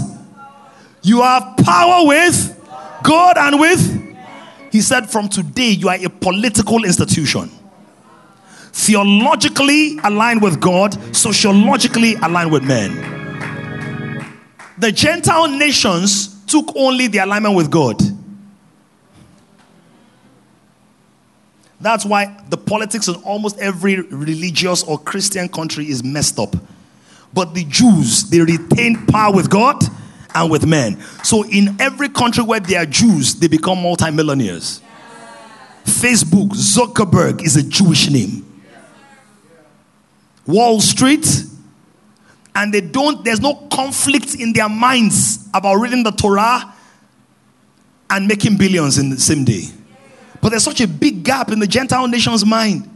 You 1.03 1.23
have 1.23 1.57
power 1.59 2.07
with 2.07 2.61
God 3.03 3.36
and 3.36 3.61
with. 3.61 4.16
He 4.70 4.81
said, 4.81 5.11
From 5.11 5.28
today, 5.28 5.70
you 5.70 5.89
are 5.89 5.97
a 5.97 6.09
political 6.09 6.85
institution. 6.85 7.51
Theologically 8.73 9.99
aligned 10.03 10.43
with 10.43 10.61
God, 10.61 10.95
sociologically 11.15 12.15
aligned 12.16 12.51
with 12.51 12.65
men. 12.65 13.15
The 14.78 14.91
Gentile 14.91 15.49
nations 15.49 16.45
took 16.47 16.74
only 16.74 17.07
the 17.07 17.19
alignment 17.19 17.55
with 17.55 17.70
God. 17.70 18.01
That's 21.85 22.06
why 22.06 22.35
the 22.48 22.56
politics 22.56 23.09
in 23.09 23.16
almost 23.16 23.59
every 23.59 24.01
religious 24.01 24.82
or 24.85 24.98
Christian 24.98 25.51
country 25.51 25.86
is 25.86 26.02
messed 26.02 26.39
up. 26.39 26.56
But 27.35 27.52
the 27.52 27.65
Jews, 27.65 28.31
they 28.31 28.40
retain 28.40 29.05
power 29.05 29.31
with 29.35 29.51
God 29.51 29.85
and 30.35 30.51
with 30.51 30.65
men. 30.65 30.98
So 31.23 31.44
in 31.44 31.77
every 31.78 32.09
country 32.09 32.43
where 32.43 32.59
they 32.59 32.77
are 32.77 32.86
Jews, 32.86 33.35
they 33.35 33.48
become 33.48 33.82
multimillionaires. 33.82 34.81
Facebook, 35.85 36.52
Zuckerberg 36.52 37.43
is 37.43 37.56
a 37.56 37.62
Jewish 37.62 38.09
name. 38.09 38.47
Wall 40.47 40.81
Street, 40.81 41.27
and 42.55 42.73
they 42.73 42.81
don't, 42.81 43.23
there's 43.27 43.43
no 43.43 43.56
conflict 43.70 44.35
in 44.36 44.55
their 44.55 44.70
minds 44.70 45.51
about 45.52 45.74
reading 45.74 46.02
the 46.02 46.12
Torah 46.12 46.74
and 48.09 48.27
making 48.27 48.56
billions 48.56 48.97
in 48.97 49.11
the 49.11 49.20
same 49.20 49.44
day. 49.44 49.65
But 50.45 50.51
there's 50.51 50.62
such 50.62 50.83
a 50.83 50.87
big 50.87 51.25
gap 51.25 51.51
in 51.53 51.59
the 51.59 51.66
Gentile 51.66 52.07
nation's 52.07 52.45
mind. 52.45 52.87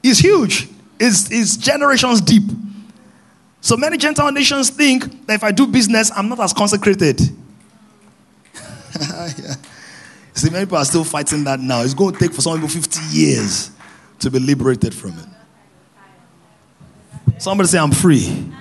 It's 0.00 0.20
huge, 0.20 0.68
it's, 1.00 1.28
it's 1.28 1.56
generations 1.56 2.20
deep. 2.20 2.44
So 3.60 3.76
many 3.76 3.96
Gentile 3.96 4.30
nations 4.30 4.70
think 4.70 5.26
that 5.26 5.34
if 5.34 5.42
I 5.42 5.50
do 5.50 5.66
business, 5.66 6.12
I'm 6.14 6.28
not 6.28 6.38
as 6.38 6.52
consecrated. 6.52 7.20
yeah. 9.00 9.56
See, 10.34 10.50
many 10.50 10.66
people 10.66 10.78
are 10.78 10.84
still 10.84 11.02
fighting 11.02 11.42
that 11.42 11.58
now. 11.58 11.82
It's 11.82 11.94
going 11.94 12.12
to 12.12 12.20
take 12.20 12.32
for 12.32 12.42
some 12.42 12.54
people 12.54 12.68
50 12.68 13.00
years 13.16 13.72
to 14.20 14.30
be 14.30 14.38
liberated 14.38 14.94
from 14.94 15.18
it. 15.18 15.26
Somebody 17.38 17.70
say, 17.70 17.80
I'm 17.80 17.90
free. 17.90 18.52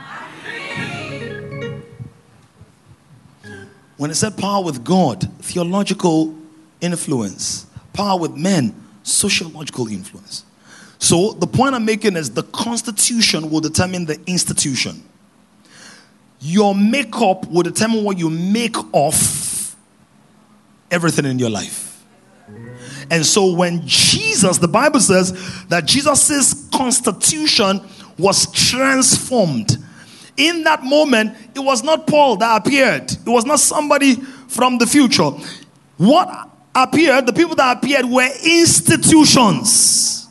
When 3.98 4.10
it 4.10 4.16
said 4.16 4.36
power 4.40 4.64
with 4.64 4.84
God, 4.84 5.32
theological 5.44 6.36
influence, 6.82 7.68
power 7.94 8.20
with 8.20 8.36
men, 8.36 8.76
sociological 9.04 9.88
influence. 9.88 10.44
So 11.00 11.34
the 11.34 11.48
point 11.48 11.76
I'm 11.76 11.86
making 11.86 12.16
is 12.16 12.32
the 12.32 12.44
constitution 12.44 13.50
will 13.50 13.62
determine 13.62 14.06
the 14.06 14.20
institution. 14.28 15.04
Your 16.40 16.76
makeup 16.76 17.48
will 17.48 17.64
determine 17.64 18.04
what 18.04 18.18
you 18.18 18.30
make 18.30 18.76
of 18.94 19.76
everything 20.92 21.26
in 21.26 21.40
your 21.40 21.50
life. 21.50 22.06
And 23.10 23.26
so 23.26 23.54
when 23.54 23.86
Jesus, 23.86 24.58
the 24.58 24.68
Bible 24.68 25.00
says 25.00 25.66
that 25.68 25.86
Jesus' 25.86 26.70
constitution 26.70 27.82
was 28.18 28.52
transformed. 28.52 29.78
In 30.36 30.64
that 30.64 30.84
moment, 30.84 31.36
it 31.56 31.60
was 31.60 31.84
not 31.84 32.06
Paul 32.08 32.38
that 32.38 32.66
appeared, 32.66 33.12
it 33.12 33.26
was 33.26 33.46
not 33.46 33.60
somebody 33.60 34.16
from 34.16 34.78
the 34.78 34.86
future. 34.86 35.32
What 35.98 36.50
appeared, 36.84 37.26
the 37.26 37.34
people 37.34 37.56
that 37.56 37.78
appeared 37.78 38.06
were 38.06 38.30
institutions. 38.46 40.28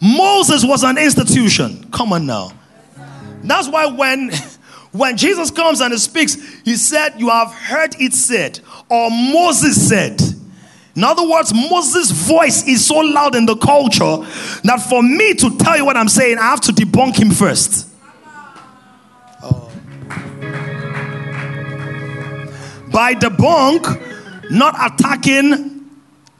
Moses 0.00 0.64
was 0.64 0.82
an 0.82 0.98
institution. 0.98 1.90
Come 1.90 2.12
on 2.12 2.26
now. 2.26 2.52
That's 3.42 3.68
why 3.68 3.86
when 3.86 4.32
when 4.92 5.16
Jesus 5.16 5.50
comes 5.50 5.80
and 5.80 5.92
he 5.92 5.98
speaks, 5.98 6.34
he 6.64 6.76
said, 6.76 7.14
You 7.18 7.28
have 7.28 7.52
heard 7.52 7.96
it 8.00 8.12
said, 8.14 8.60
or 8.88 9.10
Moses 9.10 9.88
said. 9.88 10.20
In 10.96 11.02
other 11.02 11.28
words, 11.28 11.52
Moses' 11.52 12.12
voice 12.12 12.68
is 12.68 12.86
so 12.86 12.98
loud 12.98 13.34
in 13.34 13.46
the 13.46 13.56
culture 13.56 14.18
that 14.62 14.86
for 14.88 15.02
me 15.02 15.34
to 15.34 15.56
tell 15.58 15.76
you 15.76 15.84
what 15.84 15.96
I'm 15.96 16.08
saying, 16.08 16.38
I 16.38 16.42
have 16.42 16.60
to 16.62 16.72
debunk 16.72 17.16
him 17.16 17.30
first. 17.30 17.88
Oh. 19.42 19.68
By 22.92 23.14
debunk, 23.14 24.50
not 24.52 24.76
attacking 24.92 25.73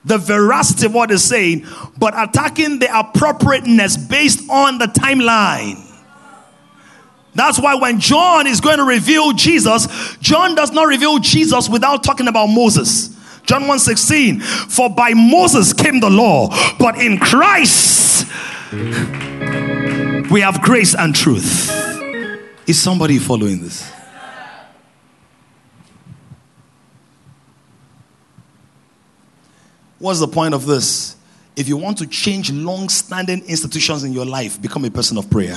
the 0.04 0.18
veracity 0.18 0.86
of 0.86 0.94
what 0.94 1.10
he's 1.10 1.24
saying, 1.24 1.66
but 1.98 2.14
attacking 2.16 2.78
the 2.78 2.98
appropriateness 2.98 3.96
based 3.96 4.48
on 4.50 4.78
the 4.78 4.86
timeline. 4.86 5.80
That's 7.34 7.58
why 7.58 7.74
when 7.74 7.98
John 7.98 8.46
is 8.46 8.60
going 8.60 8.78
to 8.78 8.84
reveal 8.84 9.32
Jesus, 9.32 10.16
John 10.20 10.54
does 10.54 10.70
not 10.70 10.86
reveal 10.86 11.18
Jesus 11.18 11.68
without 11.68 12.04
talking 12.04 12.28
about 12.28 12.46
Moses. 12.46 13.08
John 13.44 13.64
1:16 13.64 14.42
For 14.42 14.88
by 14.88 15.12
Moses 15.14 15.72
came 15.72 16.00
the 16.00 16.08
law 16.08 16.48
but 16.78 16.98
in 16.98 17.18
Christ 17.18 18.26
we 20.30 20.40
have 20.40 20.62
grace 20.62 20.94
and 20.94 21.14
truth. 21.14 21.70
Is 22.66 22.80
somebody 22.80 23.18
following 23.18 23.60
this? 23.60 23.90
What's 30.04 30.20
the 30.20 30.28
point 30.28 30.52
of 30.52 30.66
this? 30.66 31.16
If 31.56 31.66
you 31.66 31.78
want 31.78 31.96
to 31.96 32.06
change 32.06 32.52
long 32.52 32.90
standing 32.90 33.42
institutions 33.46 34.04
in 34.04 34.12
your 34.12 34.26
life, 34.26 34.60
become 34.60 34.84
a 34.84 34.90
person 34.90 35.16
of 35.16 35.30
prayer. 35.30 35.56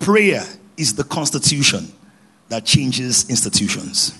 Prayer 0.00 0.42
is 0.78 0.94
the 0.94 1.04
constitution 1.04 1.92
that 2.48 2.64
changes 2.64 3.28
institutions. 3.28 4.18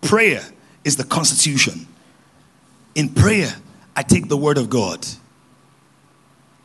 Prayer 0.00 0.42
is 0.82 0.96
the 0.96 1.04
constitution. 1.04 1.86
In 2.96 3.10
prayer, 3.10 3.54
I 3.94 4.02
take 4.02 4.26
the 4.26 4.36
word 4.36 4.58
of 4.58 4.68
God. 4.70 5.06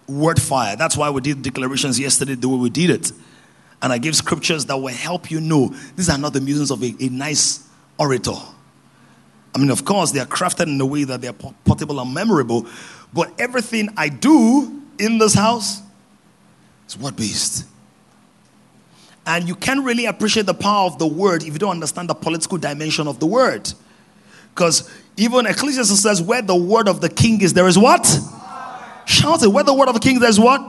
Word 0.08 0.42
fire. 0.42 0.76
That's 0.78 0.98
why 0.98 1.12
we 1.12 1.22
did 1.22 1.44
declarations 1.44 2.00
yesterday 2.00 2.34
the 2.34 2.50
way 2.50 2.58
we 2.58 2.72
did 2.72 2.90
it. 2.90 3.12
And 3.84 3.92
I 3.92 3.98
give 3.98 4.16
scriptures 4.16 4.66
that 4.66 4.78
will 4.78 4.88
help 4.88 5.30
you 5.30 5.42
know 5.42 5.68
these 5.96 6.10
are 6.10 6.18
not 6.18 6.32
the 6.32 6.42
musings 6.42 6.72
of 6.72 6.82
a, 6.82 6.96
a 7.02 7.10
nice 7.10 7.68
orator. 8.00 8.32
I 9.54 9.60
mean, 9.60 9.70
of 9.70 9.86
course, 9.86 10.12
they 10.12 10.20
are 10.20 10.26
crafted 10.26 10.68
in 10.68 10.82
a 10.82 10.86
way 10.86 11.04
that 11.04 11.22
they 11.22 11.28
are 11.28 11.34
portable 11.34 12.00
and 12.00 12.14
memorable, 12.14 12.66
but 13.14 13.32
everything 13.38 13.90
I 13.98 14.10
do 14.10 14.82
in 14.98 15.18
this 15.18 15.34
house 15.34 15.82
is 16.88 16.98
word 16.98 17.18
based. 17.18 17.68
And 19.26 19.48
you 19.48 19.56
can't 19.56 19.84
really 19.84 20.06
appreciate 20.06 20.46
the 20.46 20.54
power 20.54 20.88
of 20.88 20.98
the 20.98 21.08
word 21.08 21.44
if 21.44 21.54
you 21.54 21.60
don't 21.60 21.72
understand 21.72 22.10
the 22.10 22.16
political 22.16 22.58
dimension 22.58 23.08
of 23.08 23.20
the 23.20 23.26
word. 23.26 23.72
Because 24.56 24.90
even 25.18 25.46
Ecclesiastes 25.46 26.02
says, 26.02 26.22
where 26.22 26.42
the 26.42 26.56
word 26.56 26.88
of 26.88 27.02
the 27.02 27.10
king 27.10 27.42
is, 27.42 27.54
there 27.54 27.68
is 27.68 27.78
what? 27.78 28.06
Shout 29.06 29.44
it. 29.44 29.48
Where 29.48 29.64
the 29.64 29.74
word 29.74 29.88
of 29.90 29.94
the 29.94 30.00
king, 30.00 30.20
there's 30.20 30.40
what? 30.40 30.62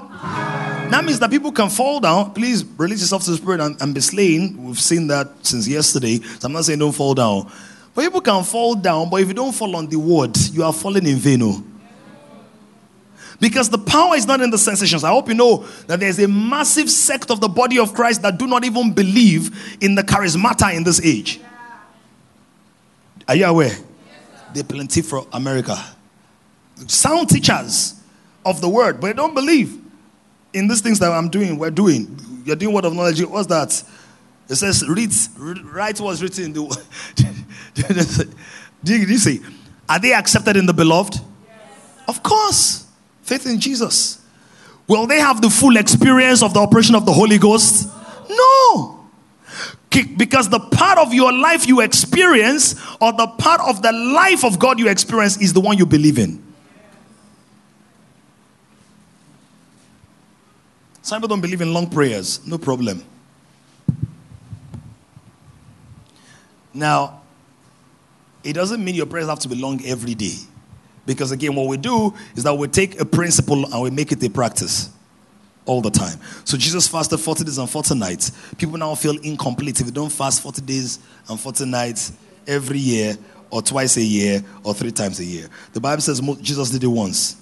That 0.91 1.05
means 1.05 1.19
that 1.19 1.31
people 1.31 1.51
can 1.51 1.71
fall 1.71 1.99
down. 1.99 2.33
Please 2.35 2.65
release 2.65 3.01
yourself 3.01 3.25
to 3.25 3.31
the 3.31 3.37
spirit 3.37 3.61
and, 3.61 3.81
and 3.81 3.95
be 3.95 4.01
slain. 4.01 4.65
We've 4.65 4.79
seen 4.79 5.09
that 5.09 5.29
since 5.43 5.67
yesterday. 5.67 6.19
So 6.21 6.47
I'm 6.47 6.53
not 6.53 6.65
saying 6.65 6.79
don't 6.79 6.93
fall 6.93 7.15
down. 7.15 7.51
But 7.95 8.03
people 8.03 8.21
can 8.21 8.45
fall 8.45 8.75
down, 8.75 9.09
but 9.09 9.21
if 9.21 9.29
you 9.29 9.35
don't 9.35 9.55
fall 9.55 9.77
on 9.77 9.87
the 9.87 9.99
word, 9.99 10.37
you 10.53 10.65
are 10.65 10.73
falling 10.73 11.07
in 11.07 11.17
vain. 11.17 11.43
Oh. 11.43 11.63
Because 13.41 13.69
the 13.69 13.79
power 13.79 14.17
is 14.17 14.27
not 14.27 14.41
in 14.41 14.51
the 14.51 14.59
sensations. 14.59 15.05
I 15.05 15.11
hope 15.11 15.29
you 15.29 15.35
know 15.35 15.67
that 15.87 16.01
there's 16.01 16.19
a 16.19 16.29
massive 16.29 16.91
sect 16.91 17.31
of 17.31 17.41
the 17.41 17.49
body 17.49 17.79
of 17.79 17.95
Christ 17.95 18.23
that 18.23 18.39
do 18.39 18.47
not 18.47 18.65
even 18.65 18.93
believe 18.93 19.77
in 19.81 19.95
the 19.95 20.03
charismata 20.03 20.75
in 20.75 20.85
this 20.85 21.05
age. 21.05 21.41
Are 23.29 23.37
you 23.37 23.47
aware? 23.47 23.77
They're 24.53 24.65
plenty 24.65 25.03
for 25.03 25.27
America. 25.33 25.77
Sound 26.87 27.29
teachers 27.29 27.95
of 28.45 28.61
the 28.61 28.69
word, 28.69 29.01
but 29.01 29.09
they 29.09 29.13
don't 29.13 29.35
believe 29.35 29.84
in 30.55 30.69
these 30.69 30.81
things 30.81 30.99
that 31.01 31.13
I'm 31.13 31.29
doing, 31.29 31.59
we're 31.59 31.71
doing. 31.71 32.19
You're 32.45 32.57
doing 32.57 32.75
word 32.75 32.85
of 32.85 32.95
knowledge. 32.95 33.21
What's 33.25 33.49
that? 33.49 33.83
It 34.49 34.55
says, 34.55 34.89
read, 34.89 35.11
write 35.65 36.01
was 36.01 36.23
written. 36.23 36.53
Did 37.75 39.09
you 39.09 39.19
see? 39.19 39.41
Are 39.89 39.99
they 39.99 40.13
accepted 40.13 40.57
in 40.57 40.67
the 40.67 40.73
beloved? 40.73 41.15
Yes. 41.15 41.25
Of 42.09 42.23
course. 42.23 42.87
Faith 43.23 43.47
in 43.47 43.59
Jesus. 43.59 44.23
Will 44.87 45.07
they 45.07 45.19
have 45.19 45.41
the 45.41 45.51
full 45.51 45.77
experience 45.77 46.43
of 46.43 46.55
the 46.55 46.61
operation 46.61 46.95
of 46.95 47.07
the 47.07 47.13
Holy 47.13 47.39
Ghost? 47.39 47.89
No. 48.29 49.09
Because 50.17 50.51
the 50.51 50.61
part 50.61 50.99
of 50.99 51.15
your 51.15 51.33
life 51.33 51.67
you 51.67 51.81
experience, 51.81 52.75
or 53.01 53.13
the 53.13 53.27
part 53.39 53.61
of 53.63 53.81
the 53.81 53.93
life 53.93 54.45
of 54.45 54.59
God 54.59 54.79
you 54.79 54.89
experience, 54.89 55.41
is 55.41 55.53
the 55.53 55.61
one 55.61 55.79
you 55.79 55.87
believe 55.87 56.19
in. 56.19 56.44
Some 61.05 61.21
people 61.21 61.29
don't 61.29 61.43
believe 61.43 61.61
in 61.61 61.75
long 61.75 61.91
prayers. 61.91 62.41
No 62.47 62.57
problem. 62.57 63.05
Now, 66.73 67.21
it 68.43 68.55
doesn't 68.55 68.83
mean 68.83 68.95
your 68.95 69.05
prayers 69.05 69.29
have 69.29 69.39
to 69.41 69.49
be 69.51 69.55
long 69.55 69.85
every 69.85 70.15
day. 70.15 70.37
Because 71.05 71.31
again, 71.31 71.55
what 71.55 71.69
we 71.69 71.77
do 71.77 72.15
is 72.35 72.45
that 72.45 72.55
we 72.55 72.69
take 72.69 72.99
a 72.99 73.05
principle 73.05 73.71
and 73.71 73.83
we 73.83 73.91
make 73.91 74.13
it 74.13 74.25
a 74.25 74.31
practice 74.31 74.89
all 75.67 75.83
the 75.83 75.91
time. 75.91 76.19
So 76.45 76.57
Jesus 76.57 76.89
fasted 76.89 77.21
40 77.21 77.45
days 77.45 77.59
and 77.59 77.69
40 77.69 77.97
nights. 77.97 78.33
People 78.57 78.79
now 78.79 78.95
feel 78.95 79.19
incomplete 79.19 79.79
if 79.81 79.87
you 79.87 79.93
don't 79.93 80.11
fast 80.11 80.41
40 80.41 80.63
days 80.63 81.01
and 81.29 81.39
40 81.39 81.67
nights 81.67 82.15
every 82.47 82.79
year, 82.79 83.19
or 83.51 83.61
twice 83.61 83.99
a 83.99 84.03
year, 84.03 84.43
or 84.63 84.73
three 84.73 84.91
times 84.91 85.21
a 85.21 85.25
year. 85.25 85.49
The 85.75 85.81
Bible 85.81 86.01
says 86.01 86.23
Jesus 86.41 86.71
did 86.71 86.83
it 86.83 86.87
once. 86.87 87.37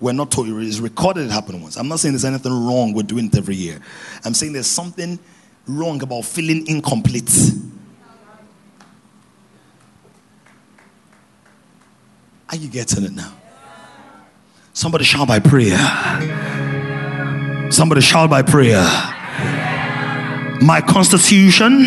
We're 0.00 0.12
not 0.12 0.30
told, 0.30 0.48
it's 0.48 0.78
recorded 0.78 1.26
it 1.26 1.30
happened 1.30 1.62
once. 1.62 1.76
I'm 1.76 1.88
not 1.88 1.98
saying 1.98 2.14
there's 2.14 2.24
anything 2.24 2.52
wrong 2.52 2.92
with 2.92 3.08
doing 3.08 3.26
it 3.26 3.36
every 3.36 3.56
year. 3.56 3.80
I'm 4.24 4.34
saying 4.34 4.52
there's 4.52 4.68
something 4.68 5.18
wrong 5.66 6.02
about 6.02 6.24
feeling 6.24 6.66
incomplete. 6.68 7.30
Are 12.50 12.56
you 12.56 12.68
getting 12.68 13.04
it 13.04 13.12
now? 13.12 13.34
Somebody 14.72 15.04
shout 15.04 15.26
by 15.26 15.40
prayer. 15.40 15.76
Somebody 17.70 18.00
shout 18.00 18.30
by 18.30 18.42
prayer. 18.42 18.84
My 20.62 20.80
constitution 20.80 21.80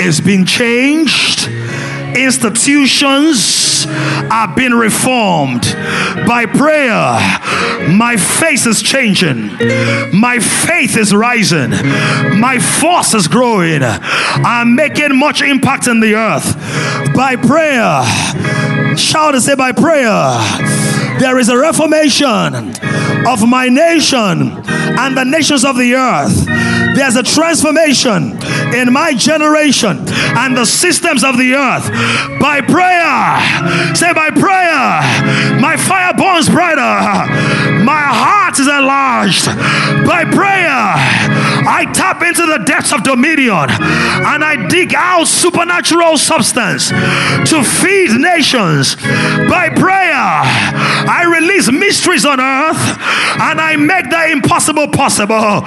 is 0.00 0.20
being 0.20 0.46
changed. 0.46 1.48
Institutions 2.16 3.86
are 4.30 4.54
being 4.54 4.72
reformed 4.72 5.62
by 6.26 6.46
prayer. 6.46 7.18
My 7.88 8.16
face 8.16 8.66
is 8.66 8.82
changing. 8.82 9.48
My 10.12 10.38
faith 10.38 10.96
is 10.96 11.14
rising. 11.14 11.70
My 12.38 12.58
force 12.58 13.14
is 13.14 13.28
growing. 13.28 13.82
I'm 13.82 14.74
making 14.74 15.16
much 15.18 15.42
impact 15.42 15.86
in 15.86 16.00
the 16.00 16.14
earth 16.14 16.56
by 17.14 17.36
prayer. 17.36 18.02
Shout 18.96 19.34
and 19.34 19.42
say, 19.42 19.54
by 19.54 19.72
prayer. 19.72 20.99
There 21.20 21.38
is 21.38 21.50
a 21.50 21.58
reformation 21.58 22.72
of 23.28 23.46
my 23.46 23.68
nation 23.68 24.52
and 24.98 25.16
the 25.16 25.24
nations 25.24 25.66
of 25.66 25.76
the 25.76 25.94
earth. 25.94 26.46
There's 26.96 27.16
a 27.16 27.22
transformation 27.22 28.38
in 28.74 28.92
my 28.92 29.12
generation 29.14 29.98
and 30.08 30.56
the 30.56 30.64
systems 30.64 31.22
of 31.22 31.36
the 31.36 31.54
earth 31.54 31.90
by 32.40 32.62
prayer. 32.62 33.94
Say, 33.94 34.12
by 34.14 34.30
prayer, 34.30 35.60
my 35.60 35.76
fire 35.76 36.14
burns 36.14 36.48
brighter, 36.48 36.80
my 37.84 38.06
heart 38.08 38.58
is 38.58 38.66
enlarged. 38.66 39.46
By 40.06 40.24
prayer, 40.24 40.96
I 41.68 41.90
tap 41.92 42.22
into 42.22 42.46
the 42.46 42.64
depths 42.64 42.92
of 42.92 43.02
dominion 43.02 43.70
and 43.70 44.44
I 44.44 44.68
dig 44.68 44.94
out 44.94 45.26
supernatural 45.26 46.18
substance 46.18 46.88
to 46.88 47.62
feed 47.62 48.12
nations. 48.18 48.96
By 48.96 49.68
prayer, 49.68 50.42
Release 51.60 51.78
mysteries 51.78 52.24
on 52.24 52.40
earth 52.40 52.98
and 53.38 53.60
I 53.60 53.76
make 53.76 54.08
the 54.08 54.30
impossible 54.30 54.88
possible. 54.88 55.60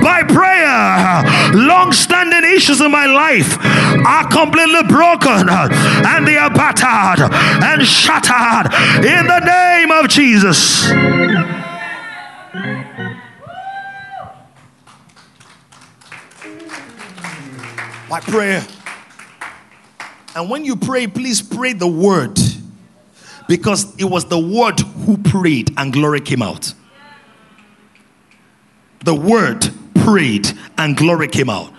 By 0.00 0.22
prayer, 0.22 1.58
long 1.66 1.92
standing 1.92 2.44
issues 2.44 2.80
in 2.80 2.92
my 2.92 3.06
life 3.06 3.58
are 4.06 4.28
completely 4.28 4.84
broken 4.84 5.48
and 5.48 6.28
they 6.28 6.36
are 6.36 6.50
battered 6.50 7.28
and 7.32 7.84
shattered 7.84 8.72
in 9.04 9.26
the 9.26 9.40
name 9.40 9.90
of 9.90 10.08
Jesus. 10.08 10.88
By 18.08 18.20
prayer. 18.20 18.64
And 20.36 20.48
when 20.48 20.64
you 20.64 20.76
pray, 20.76 21.08
please 21.08 21.42
pray 21.42 21.72
the 21.72 21.88
word 21.88 22.38
because 23.52 23.94
it 24.00 24.06
was 24.06 24.24
the 24.24 24.38
word 24.38 24.80
who 25.04 25.18
prayed 25.18 25.74
and 25.76 25.92
glory 25.92 26.22
came 26.22 26.40
out. 26.40 26.72
The 29.04 29.14
word 29.14 29.68
prayed 29.94 30.48
and 30.78 30.96
glory 30.96 31.28
came 31.28 31.50
out. 31.50 31.70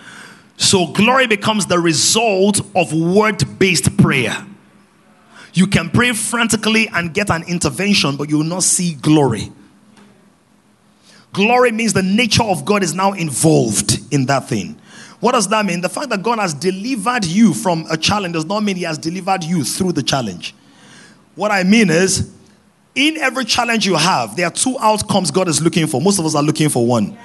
So 0.55 0.85
glory 0.85 1.25
becomes 1.25 1.65
the 1.65 1.79
result 1.79 2.59
of 2.75 2.93
word 2.93 3.57
based 3.57 3.97
prayer. 3.97 4.45
You 5.55 5.65
can 5.65 5.89
pray 5.89 6.11
frantically 6.11 6.89
and 6.89 7.11
get 7.11 7.31
an 7.31 7.41
intervention, 7.47 8.17
but 8.17 8.29
you 8.29 8.37
will 8.37 8.43
not 8.43 8.61
see 8.61 8.93
glory. 8.93 9.51
Glory 11.31 11.71
means 11.71 11.93
the 11.93 12.03
nature 12.03 12.43
of 12.43 12.65
God 12.65 12.83
is 12.83 12.93
now 12.93 13.13
involved 13.13 13.97
in 14.13 14.27
that 14.27 14.47
thing. 14.47 14.79
What 15.21 15.31
does 15.31 15.47
that 15.47 15.65
mean? 15.65 15.81
The 15.81 15.89
fact 15.89 16.09
that 16.09 16.21
God 16.21 16.37
has 16.37 16.53
delivered 16.53 17.25
you 17.25 17.51
from 17.51 17.87
a 17.89 17.97
challenge 17.97 18.33
does 18.35 18.45
not 18.45 18.61
mean 18.61 18.75
He 18.75 18.83
has 18.83 18.99
delivered 18.99 19.43
you 19.43 19.63
through 19.63 19.93
the 19.93 20.03
challenge. 20.03 20.53
What 21.35 21.51
I 21.51 21.63
mean 21.63 21.89
is, 21.89 22.31
in 22.95 23.17
every 23.17 23.45
challenge 23.45 23.85
you 23.85 23.95
have, 23.95 24.35
there 24.35 24.45
are 24.45 24.51
two 24.51 24.77
outcomes 24.79 25.31
God 25.31 25.47
is 25.47 25.61
looking 25.61 25.87
for. 25.87 25.99
Most 25.99 26.19
of 26.19 26.25
us 26.25 26.35
are 26.35 26.43
looking 26.43 26.69
for 26.69 26.85
one. 26.85 27.17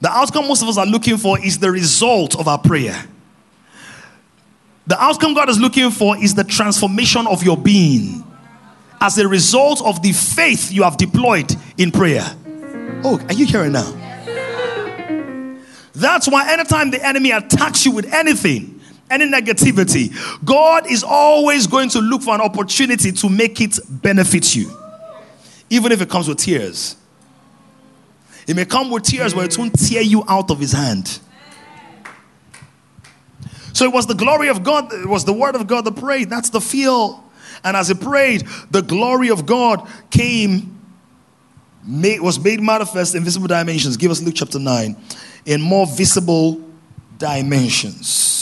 The 0.00 0.10
outcome 0.10 0.48
most 0.48 0.62
of 0.62 0.68
us 0.68 0.76
are 0.76 0.86
looking 0.86 1.16
for 1.16 1.38
is 1.38 1.58
the 1.58 1.70
result 1.70 2.38
of 2.38 2.48
our 2.48 2.58
prayer. 2.58 3.04
The 4.86 5.00
outcome 5.00 5.32
God 5.32 5.48
is 5.48 5.60
looking 5.60 5.90
for 5.90 6.16
is 6.16 6.34
the 6.34 6.44
transformation 6.44 7.26
of 7.26 7.44
your 7.44 7.56
being 7.56 8.24
as 9.00 9.16
a 9.18 9.26
result 9.26 9.80
of 9.82 10.02
the 10.02 10.12
faith 10.12 10.72
you 10.72 10.82
have 10.82 10.96
deployed 10.96 11.54
in 11.78 11.90
prayer. 11.90 12.24
Oh, 13.04 13.20
are 13.28 13.32
you 13.32 13.46
hearing 13.46 13.72
now? 13.72 13.98
That's 15.94 16.28
why 16.28 16.52
anytime 16.52 16.90
the 16.90 17.04
enemy 17.04 17.30
attacks 17.30 17.84
you 17.84 17.92
with 17.92 18.12
anything, 18.12 18.80
any 19.12 19.30
negativity, 19.30 20.12
God 20.44 20.90
is 20.90 21.04
always 21.04 21.66
going 21.66 21.90
to 21.90 22.00
look 22.00 22.22
for 22.22 22.34
an 22.34 22.40
opportunity 22.40 23.12
to 23.12 23.28
make 23.28 23.60
it 23.60 23.78
benefit 23.88 24.56
you, 24.56 24.70
even 25.70 25.92
if 25.92 26.00
it 26.00 26.08
comes 26.08 26.28
with 26.28 26.38
tears. 26.38 26.96
It 28.46 28.56
may 28.56 28.64
come 28.64 28.90
with 28.90 29.04
tears, 29.04 29.34
but 29.34 29.44
it 29.44 29.56
won't 29.56 29.78
tear 29.78 30.02
you 30.02 30.24
out 30.26 30.50
of 30.50 30.58
his 30.58 30.72
hand. 30.72 31.20
So 33.72 33.84
it 33.84 33.92
was 33.92 34.06
the 34.06 34.14
glory 34.14 34.48
of 34.48 34.62
God, 34.62 34.92
it 34.92 35.08
was 35.08 35.24
the 35.24 35.32
word 35.32 35.54
of 35.54 35.66
God 35.66 35.84
that 35.84 35.96
prayed. 35.96 36.28
That's 36.28 36.50
the 36.50 36.60
feel. 36.60 37.24
And 37.64 37.76
as 37.76 37.88
he 37.88 37.94
prayed, 37.94 38.42
the 38.70 38.82
glory 38.82 39.30
of 39.30 39.46
God 39.46 39.88
came, 40.10 40.78
made, 41.84 42.20
was 42.20 42.42
made 42.42 42.60
manifest 42.60 43.14
in 43.14 43.24
visible 43.24 43.46
dimensions. 43.46 43.96
Give 43.96 44.10
us 44.10 44.20
Luke 44.20 44.34
chapter 44.36 44.58
9. 44.58 44.96
In 45.46 45.60
more 45.60 45.86
visible 45.86 46.60
dimensions. 47.18 48.41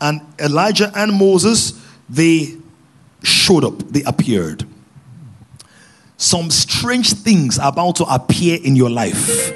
And 0.00 0.20
Elijah 0.38 0.92
and 0.94 1.12
Moses, 1.12 1.80
they 2.08 2.56
showed 3.22 3.64
up, 3.64 3.78
they 3.90 4.02
appeared. 4.02 4.66
Some 6.16 6.50
strange 6.50 7.12
things 7.12 7.58
are 7.58 7.68
about 7.68 7.96
to 7.96 8.04
appear 8.04 8.58
in 8.62 8.76
your 8.76 8.90
life. 8.90 9.52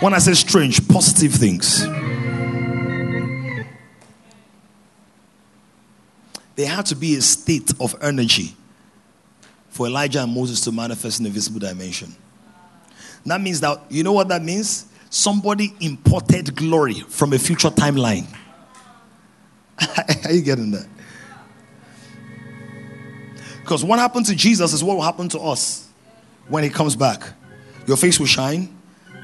When 0.00 0.14
I 0.14 0.18
say 0.18 0.34
strange, 0.34 0.86
positive 0.88 1.32
things. 1.32 1.86
There 6.54 6.66
had 6.66 6.86
to 6.86 6.94
be 6.96 7.16
a 7.16 7.20
state 7.20 7.72
of 7.80 7.94
energy 8.00 8.56
for 9.68 9.86
Elijah 9.86 10.22
and 10.22 10.32
Moses 10.32 10.60
to 10.62 10.72
manifest 10.72 11.20
in 11.20 11.26
a 11.26 11.28
visible 11.28 11.60
dimension. 11.60 12.14
That 13.26 13.40
means 13.40 13.60
that, 13.60 13.80
you 13.90 14.02
know 14.04 14.12
what 14.12 14.28
that 14.28 14.42
means? 14.42 14.86
Somebody 15.10 15.74
imported 15.80 16.54
glory 16.54 16.94
from 16.94 17.32
a 17.32 17.38
future 17.38 17.68
timeline. 17.68 18.26
Are 20.24 20.32
you 20.32 20.42
getting 20.42 20.70
that? 20.72 20.86
Because 23.60 23.84
what 23.84 23.98
happened 23.98 24.26
to 24.26 24.34
Jesus 24.34 24.72
is 24.72 24.84
what 24.84 24.96
will 24.96 25.02
happen 25.02 25.28
to 25.30 25.40
us 25.40 25.88
when 26.48 26.62
he 26.62 26.70
comes 26.70 26.94
back. 26.94 27.22
Your 27.86 27.96
face 27.96 28.18
will 28.18 28.26
shine, 28.26 28.76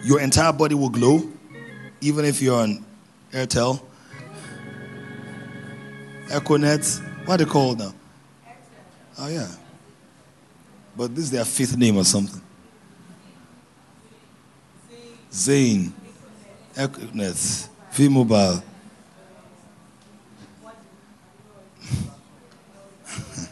your 0.03 0.20
entire 0.20 0.53
body 0.53 0.74
will 0.74 0.89
glow, 0.89 1.23
even 2.01 2.24
if 2.24 2.43
you're 2.43 2.61
on 2.61 2.85
Airtel, 3.33 3.81
Econet, 6.27 7.27
what 7.27 7.41
are 7.41 7.45
they 7.45 7.51
called 7.51 7.79
now? 7.79 7.95
Oh, 9.19 9.29
yeah. 9.29 9.49
But 10.97 11.15
this 11.15 11.24
is 11.24 11.31
their 11.31 11.45
fifth 11.45 11.77
name 11.77 11.97
or 11.97 12.05
something. 12.05 12.41
Zain, 15.33 15.93
Econet, 16.74 17.69
V-Mobile. 17.93 18.62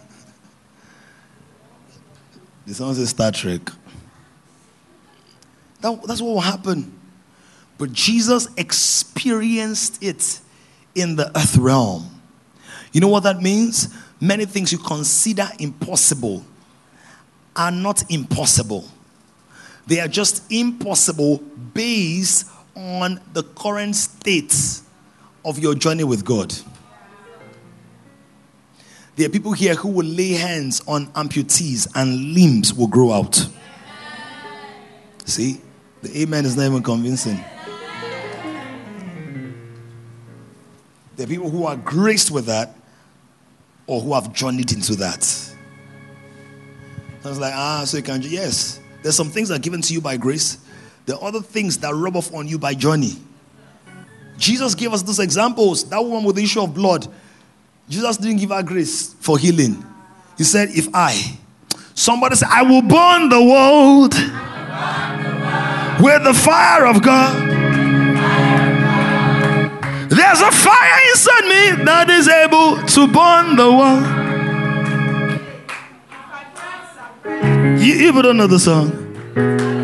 The 2.66 2.76
song 2.76 2.94
says 2.94 3.08
Star 3.08 3.32
Trek. 3.32 3.62
That, 5.80 6.00
that's 6.04 6.20
what 6.20 6.34
will 6.34 6.40
happen. 6.40 6.96
But 7.78 7.92
Jesus 7.92 8.48
experienced 8.56 10.00
it 10.04 10.38
in 10.94 11.16
the 11.16 11.36
earth 11.36 11.56
realm. 11.56 12.20
You 12.92 13.00
know 13.00 13.08
what 13.08 13.24
that 13.24 13.42
means? 13.42 13.88
Many 14.20 14.44
things 14.44 14.70
you 14.70 14.78
consider 14.78 15.48
impossible 15.58 16.44
are 17.56 17.72
not 17.72 18.04
impossible. 18.08 18.84
They 19.88 19.98
are 19.98 20.06
just 20.08 20.44
impossible 20.52 21.38
based 21.74 22.46
on 22.76 23.20
the 23.32 23.42
current 23.42 23.96
state 23.96 24.54
of 25.44 25.58
your 25.58 25.74
journey 25.74 26.04
with 26.04 26.24
God. 26.24 26.54
There 29.16 29.26
are 29.26 29.30
people 29.30 29.52
here 29.52 29.74
who 29.74 29.88
will 29.88 30.06
lay 30.06 30.32
hands 30.32 30.82
on 30.86 31.08
amputees 31.08 31.88
and 31.94 32.32
limbs 32.32 32.72
will 32.72 32.86
grow 32.86 33.12
out. 33.12 33.46
See, 35.24 35.60
the 36.02 36.22
amen 36.22 36.46
is 36.46 36.56
not 36.56 36.66
even 36.66 36.82
convincing. 36.82 37.38
There 41.16 41.26
are 41.26 41.28
people 41.28 41.50
who 41.50 41.66
are 41.66 41.76
graced 41.76 42.30
with 42.30 42.46
that 42.46 42.74
or 43.86 44.00
who 44.00 44.14
have 44.14 44.32
journeyed 44.32 44.72
into 44.72 44.94
that. 44.96 45.18
Was 47.24 47.38
like, 47.38 47.52
ah, 47.54 47.84
so 47.84 47.98
you 47.98 48.02
can, 48.02 48.22
yes. 48.22 48.80
There's 49.02 49.16
some 49.16 49.28
things 49.28 49.50
that 49.50 49.56
are 49.56 49.62
given 49.62 49.82
to 49.82 49.92
you 49.92 50.00
by 50.00 50.16
grace. 50.16 50.58
There 51.04 51.16
are 51.16 51.24
other 51.24 51.40
things 51.40 51.78
that 51.78 51.94
rub 51.94 52.16
off 52.16 52.32
on 52.32 52.48
you 52.48 52.58
by 52.58 52.74
journey. 52.74 53.16
Jesus 54.38 54.74
gave 54.74 54.92
us 54.92 55.02
those 55.02 55.18
examples. 55.18 55.84
That 55.90 56.02
woman 56.02 56.24
with 56.24 56.36
the 56.36 56.42
issue 56.42 56.62
of 56.62 56.72
blood, 56.72 57.06
Jesus 57.90 58.16
didn't 58.18 58.38
give 58.38 58.50
her 58.50 58.62
grace 58.62 59.14
for 59.14 59.36
healing. 59.36 59.84
He 60.38 60.44
said, 60.44 60.68
If 60.70 60.86
I, 60.94 61.36
somebody 61.92 62.36
said, 62.36 62.48
I 62.48 62.62
will 62.62 62.82
burn 62.82 63.28
the 63.28 63.42
world 63.42 64.14
with 66.00 66.22
the 66.22 66.32
fire 66.32 66.86
of 66.86 67.02
God. 67.02 67.48
There's 70.08 70.40
a 70.40 70.52
fire 70.52 71.10
inside 71.10 71.44
me 71.44 71.84
that 71.84 72.08
is 72.10 72.28
able 72.28 72.80
to 72.80 73.06
burn 73.12 73.56
the 73.56 73.72
world. 73.72 74.06
You 77.82 78.08
even 78.08 78.22
don't 78.22 78.36
know 78.36 78.46
the 78.46 78.60
song. 78.60 79.80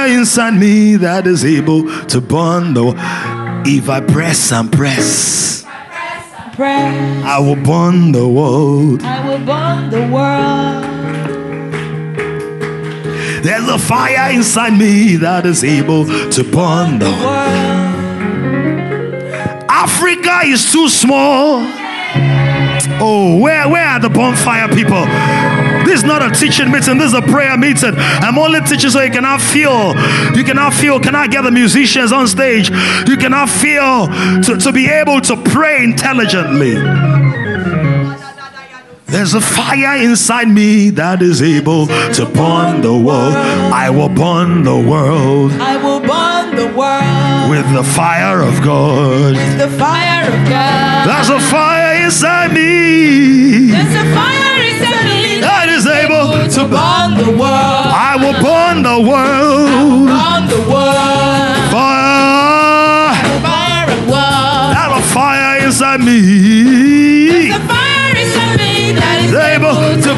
Fire 0.00 0.18
inside 0.18 0.54
me 0.58 0.96
that 0.96 1.26
is 1.26 1.44
able 1.44 1.82
to 2.06 2.22
burn 2.22 2.72
the. 2.72 2.94
If 3.66 3.90
I 3.90 4.00
press 4.00 4.50
and 4.50 4.72
press, 4.72 5.62
Press, 6.54 7.24
I 7.24 7.38
will 7.38 7.62
burn 7.62 8.12
the 8.12 8.26
world. 8.26 9.02
I 9.02 9.28
will 9.28 9.44
burn 9.44 9.90
the 9.90 10.08
world. 10.10 10.84
There's 13.44 13.68
a 13.68 13.76
fire 13.78 14.32
inside 14.32 14.78
me 14.78 15.16
that 15.16 15.44
is 15.44 15.62
able 15.62 16.06
to 16.06 16.44
burn 16.44 16.98
the 16.98 17.10
world. 17.10 17.20
World. 17.20 17.90
Africa 19.68 20.40
is 20.46 20.72
too 20.72 20.88
small. 20.88 21.60
Oh, 23.02 23.36
where 23.38 23.68
where 23.68 23.86
are 23.86 24.00
the 24.00 24.08
bonfire 24.08 24.68
people? 24.68 25.04
This 25.84 26.00
is 26.00 26.04
not 26.04 26.22
a 26.22 26.30
teaching 26.30 26.70
meeting, 26.70 26.98
this 26.98 27.08
is 27.12 27.14
a 27.14 27.22
prayer 27.22 27.56
meeting. 27.56 27.94
I'm 27.96 28.38
only 28.38 28.60
teaching 28.60 28.90
so 28.90 29.00
you 29.00 29.10
cannot 29.10 29.40
feel. 29.40 29.94
You 30.36 30.44
cannot 30.44 30.74
feel. 30.74 31.00
cannot 31.00 31.30
get 31.30 31.42
the 31.42 31.50
musicians 31.50 32.12
on 32.12 32.26
stage? 32.28 32.70
You 33.08 33.16
cannot 33.16 33.48
feel 33.48 34.06
to, 34.42 34.56
to 34.58 34.72
be 34.72 34.88
able 34.88 35.20
to 35.22 35.36
pray 35.36 35.82
intelligently. 35.82 36.76
There's 39.10 39.34
a 39.34 39.40
fire 39.40 39.96
inside 39.96 40.48
me 40.48 40.90
that 40.90 41.20
is 41.20 41.42
able 41.42 41.88
to 41.88 42.26
burn 42.26 42.80
the 42.80 42.96
world. 42.96 43.34
I 43.34 43.90
will 43.90 44.08
burn 44.08 44.62
the 44.62 44.76
world 44.76 45.50
I 45.52 45.76
will 45.76 45.98
burn 45.98 46.54
the 46.54 46.68
world 46.78 47.50
with 47.50 47.66
the 47.74 47.82
fire 47.82 48.40
of 48.40 48.62
God. 48.62 49.34
with 49.34 49.58
the 49.58 49.68
fire 49.76 50.28
of 50.30 50.48
God. 50.48 51.08
There's 51.08 51.28
a 51.28 51.40
fire 51.40 52.04
inside 52.04 52.52
me 52.52 53.72
There's 53.72 53.94
a 53.96 54.14
fire 54.14 54.49
able 56.04 56.48
to 56.56 56.60
burn 56.74 57.10
the 57.22 57.30
world. 57.40 57.86
I 58.10 58.12
will 58.20 58.36
burn 58.48 58.82
the 58.82 58.98
world. 59.10 60.06
Burn 60.08 60.42
the 60.54 60.62
world. 60.72 61.56
Fire. 61.74 63.14
Fire 63.48 63.88
of 63.96 64.02
world. 64.12 64.68
There's 64.74 64.94
a 64.98 65.02
fire 65.14 65.66
inside 65.66 66.00
me 66.00 66.20
There's 67.30 67.56
a 67.56 67.66
fire 67.68 68.12
inside 68.22 68.56
me 68.64 68.92
that 68.98 69.16
is 69.26 69.34
able 69.54 69.76
to 70.04 70.12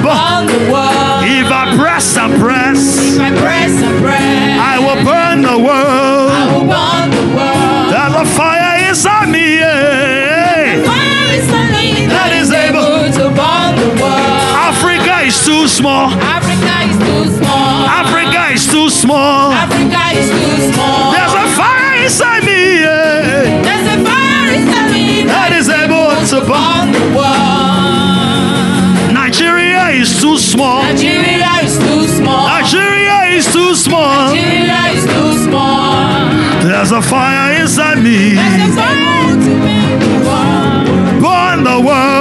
the 0.53 0.61
world. 0.73 1.21
If 1.39 1.49
I 1.51 1.65
press 1.79 2.17
and 2.17 2.33
press, 2.41 2.81
If 3.15 3.21
I 3.21 3.31
press 3.45 3.73
and 3.83 3.97
press, 4.03 4.61
I 4.73 4.75
will 4.85 5.01
burn 5.05 5.43
the 5.43 5.57
I 5.57 5.67
world. 5.67 6.31
will 6.55 6.69
burn 6.75 7.09
the 7.19 7.27
world. 7.37 7.87
There's 7.93 8.17
a 8.23 8.27
fire 8.37 8.89
inside 8.89 9.29
me 9.29 9.59
yeah. 9.59 10.12
Small. 15.73 16.11
Africa 16.21 16.85
is 16.85 16.99
too 17.01 17.25
small. 17.39 17.87
Africa 17.89 18.53
is 18.53 18.67
too 18.67 18.91
small. 18.91 19.53
Africa 19.53 20.03
is 20.21 20.29
too 20.29 20.73
small. 20.73 21.13
There's 21.17 21.33
a 21.33 21.47
fire 21.57 21.95
inside 22.05 22.45
me 22.45 22.83
yeah. 22.85 23.63
There's 23.67 23.89
a 23.97 23.99
fire 24.05 24.53
inside 24.53 24.91
me 24.93 25.25
that 25.25 25.53
is 25.57 25.69
able 25.73 26.13
to 26.33 26.41
burn. 26.45 26.53
burn 26.53 26.93
the 26.93 27.07
world. 27.17 29.17
Nigeria 29.17 29.89
is 30.01 30.21
too 30.21 30.37
small. 30.37 30.83
Nigeria 30.85 31.49
is 31.65 31.79
too 31.79 32.05
small. 32.07 32.45
Nigeria 32.49 33.19
is 33.39 33.47
too 33.53 33.75
small. 33.75 34.29
Nigeria 34.29 34.81
is 34.93 35.05
too 35.09 35.33
small. 35.49 36.29
There's 36.69 36.93
a 36.93 37.01
fire 37.01 37.57
inside 37.63 37.99
me. 38.05 38.35
There's 38.37 38.69
a 38.69 38.71
fire 38.77 39.41
to 39.47 39.53
make 39.67 39.97
the 40.05 40.13
world. 40.29 40.85
Burn 41.25 41.65
the 41.65 41.81
world 41.81 42.12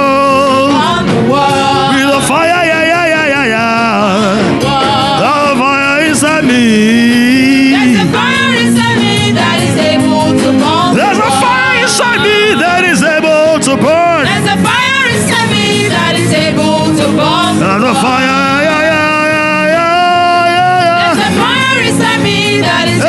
me. 6.72 7.72
There's 7.76 7.96
a 8.00 8.06
fire 8.16 8.52
inside 8.64 8.98
me 9.04 9.16
that 9.36 9.58
is 9.60 9.76
able 9.92 10.28
to 10.42 10.48
burn 10.62 10.90
There's 10.96 11.20
a 11.20 11.32
fire 11.42 11.74
inside 11.84 12.20
me 12.24 12.38
that 12.64 12.82
is 12.92 13.02
able 13.02 13.60
to 13.66 13.72
burn. 13.76 14.24
There's 14.24 14.48
a 14.48 14.58
fire 14.64 15.04
inside 15.12 15.48
me 15.52 15.88
that 15.92 16.14
is 16.16 16.32
able 16.32 16.88
to 17.00 17.06
burn 17.18 17.52
There's 17.60 17.84
a 17.84 17.94
fire. 18.00 18.40
Yeah, 18.64 18.88
yeah, 18.88 19.02
yeah, 19.36 19.68
yeah, 19.76 20.56
yeah, 20.56 20.96
There's 21.00 21.22
a 21.28 21.32
fire 21.42 21.78
inside 21.88 22.20
me 22.24 22.38
that 22.64 22.86
is 22.88 23.01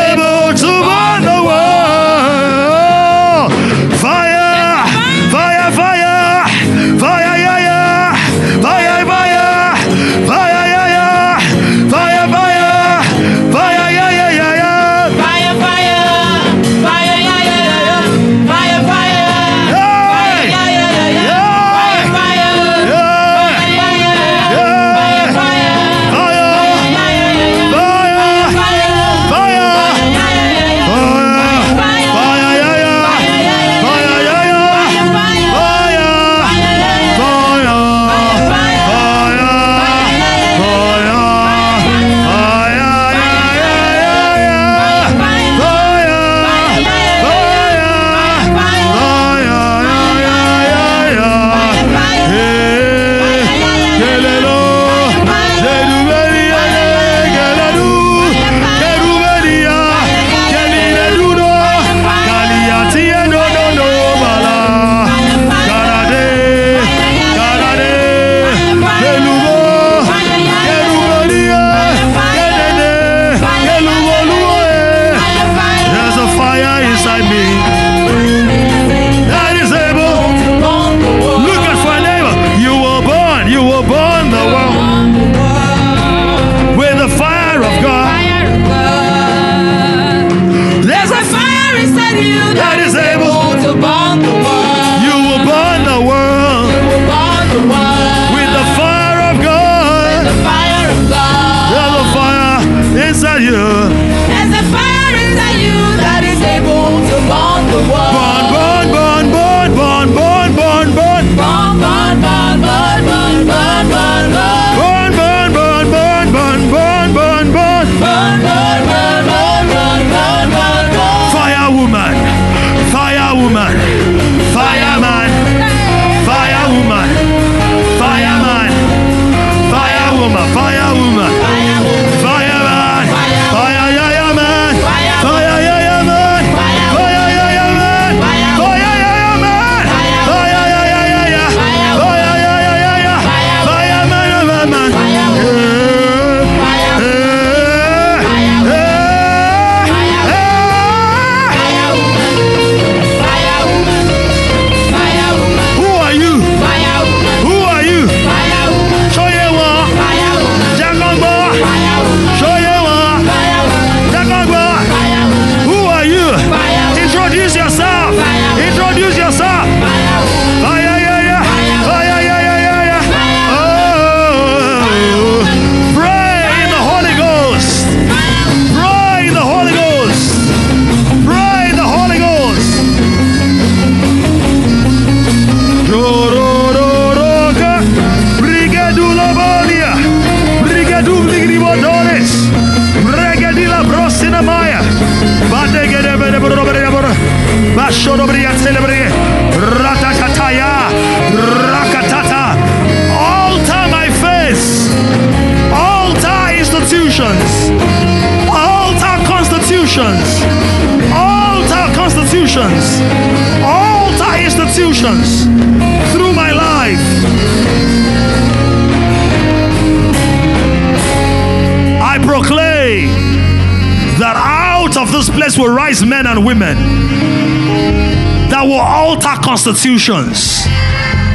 constitutions, 229.54 230.66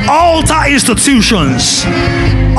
alter 0.09 0.63
institutions, 0.69 1.85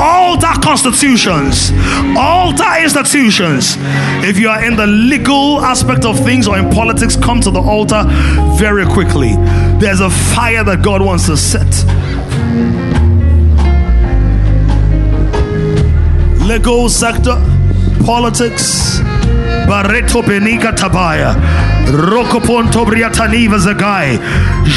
alter 0.00 0.54
constitutions, 0.64 1.70
alter 2.16 2.82
institutions. 2.82 3.76
If 4.24 4.38
you 4.38 4.48
are 4.48 4.64
in 4.64 4.76
the 4.76 4.86
legal 4.86 5.60
aspect 5.60 6.06
of 6.06 6.18
things 6.18 6.48
or 6.48 6.58
in 6.58 6.70
politics, 6.70 7.14
come 7.14 7.42
to 7.42 7.50
the 7.50 7.60
altar 7.60 8.04
very 8.56 8.86
quickly. 8.86 9.34
There's 9.78 10.00
a 10.00 10.08
fire 10.08 10.64
that 10.64 10.82
God 10.82 11.02
wants 11.02 11.26
to 11.26 11.36
set. 11.36 11.70
legal 16.48 16.88
sector, 16.88 17.36
politics, 18.04 18.98
Barreto 19.68 20.20
Benika 20.22 20.72
Tabaya, 20.72 21.34
Rokoponto 21.86 22.84
Briataniva 22.84 23.58
Zagai, 23.58 24.18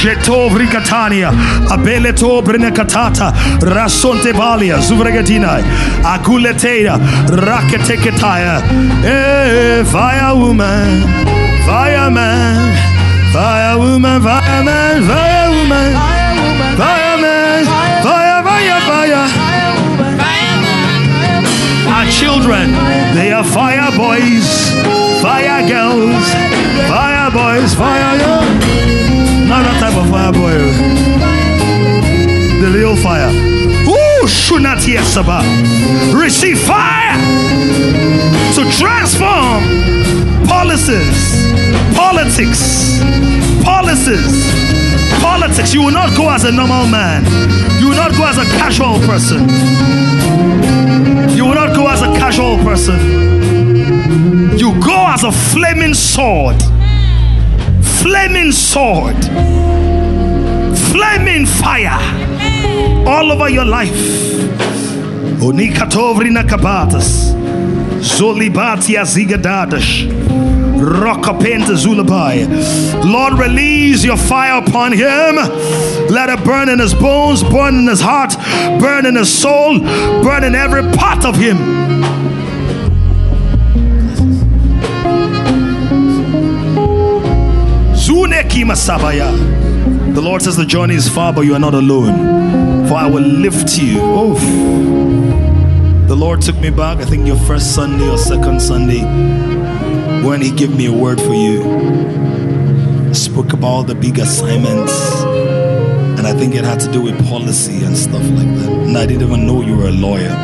Jeto 0.02 0.50
Vrikatania, 0.50 1.30
Abeleto 1.70 2.42
Brinakatata, 2.42 3.32
Rasonte 3.62 4.34
Balia, 4.34 4.78
Zuvregatina, 4.78 5.62
Aguletea, 6.04 6.98
Raketeketaya, 7.28 8.62
eh, 9.04 9.84
fire 9.86 10.36
woman, 10.36 11.04
fire 11.66 12.10
woman, 12.10 12.74
fireman, 13.32 13.32
fire 13.32 13.78
woman, 13.78 14.22
fireman, 16.78 17.66
fire, 18.04 18.44
fire, 18.44 18.82
fire. 18.90 19.28
Our 21.88 22.06
children, 22.12 22.72
they 23.16 23.32
are 23.32 23.44
fire 23.44 23.92
boys, 23.96 24.72
fire 25.22 25.68
girls, 25.68 26.34
fire 26.90 27.32
boys, 27.32 27.74
fire 27.76 28.18
girls. 28.18 28.63
Not 29.54 29.66
that 29.66 29.80
type 29.80 29.96
of 30.02 30.10
fire 30.10 30.34
boy. 30.34 30.50
The 32.60 32.72
real 32.74 32.96
fire. 32.96 33.30
Ooh. 33.86 34.28
Receive 36.12 36.58
fire 36.58 37.14
to 38.56 38.62
transform 38.72 39.62
policies, 40.48 41.46
politics, 41.94 42.98
policies, 43.64 44.50
politics. 45.22 45.72
You 45.72 45.84
will 45.84 45.92
not 45.92 46.18
go 46.18 46.32
as 46.32 46.46
a 46.46 46.52
normal 46.52 46.88
man. 46.88 47.24
You 47.80 47.90
will 47.90 47.96
not 47.96 48.12
go 48.18 48.26
as 48.26 48.40
a 48.40 48.46
casual 48.58 48.98
person. 49.06 49.48
You 51.38 51.46
will 51.46 51.54
not 51.54 51.76
go 51.76 51.88
as 51.90 52.02
a 52.02 52.08
casual 52.18 52.58
person. 52.64 52.98
You 54.58 54.74
go 54.82 55.06
as 55.14 55.24
a 55.24 55.32
flaming 55.32 55.94
sword. 55.94 56.56
Flaming 58.04 58.52
sword. 58.52 59.16
Flaming 60.92 61.46
fire. 61.46 61.98
All 63.08 63.32
over 63.32 63.50
your 63.50 63.64
life. 63.64 63.96
Onikatovri 65.40 66.30
nakabatas. 66.30 67.34
Zolibatia 68.02 69.06
zigadadas. 69.06 70.04
Rockapenta 70.84 71.76
Zulabai. 71.78 72.46
Lord, 73.06 73.40
release 73.40 74.04
your 74.04 74.18
fire 74.18 74.62
upon 74.62 74.92
him. 74.92 75.36
Let 76.10 76.28
it 76.30 76.44
burn 76.44 76.68
in 76.68 76.80
his 76.80 76.94
bones, 76.94 77.42
burn 77.42 77.76
in 77.76 77.88
his 77.88 78.02
heart, 78.02 78.36
burn 78.82 79.06
in 79.06 79.16
his 79.16 79.32
soul, 79.32 79.80
burn 79.80 80.44
in 80.44 80.56
every 80.56 80.84
part 80.92 81.24
of 81.24 81.38
him. 81.38 81.58
The 90.14 90.22
Lord 90.22 90.44
says 90.44 90.56
the 90.56 90.66
journey 90.66 90.94
is 90.94 91.10
far, 91.10 91.34
but 91.34 91.42
you 91.42 91.56
are 91.56 91.60
not 91.60 91.74
alone. 91.74 92.88
For 92.88 92.94
I 92.94 93.08
will 93.08 93.24
lift 93.24 93.78
you. 93.80 93.98
Oh. 94.00 94.36
The 96.08 96.16
Lord 96.16 96.42
took 96.42 96.58
me 96.60 96.70
back, 96.70 97.00
I 97.00 97.06
think 97.06 97.26
your 97.26 97.40
first 97.48 97.74
Sunday 97.74 98.08
or 98.08 98.18
second 98.20 98.62
Sunday, 98.62 99.02
when 100.24 100.40
He 100.40 100.52
gave 100.52 100.76
me 100.78 100.86
a 100.86 100.92
word 100.92 101.20
for 101.20 101.34
you. 101.34 101.64
Spoke 103.12 103.54
about 103.54 103.88
the 103.88 103.96
big 103.96 104.20
assignments, 104.20 104.94
and 105.24 106.28
I 106.28 106.34
think 106.34 106.54
it 106.54 106.64
had 106.64 106.80
to 106.82 106.92
do 106.92 107.02
with 107.02 107.18
policy 107.28 107.84
and 107.84 107.98
stuff 107.98 108.22
like 108.22 108.54
that. 108.60 108.70
And 108.70 108.96
I 108.96 109.08
didn't 109.08 109.24
even 109.24 109.48
know 109.48 109.64
you 109.64 109.76
were 109.78 109.88
a 109.88 109.92
lawyer. 109.92 110.36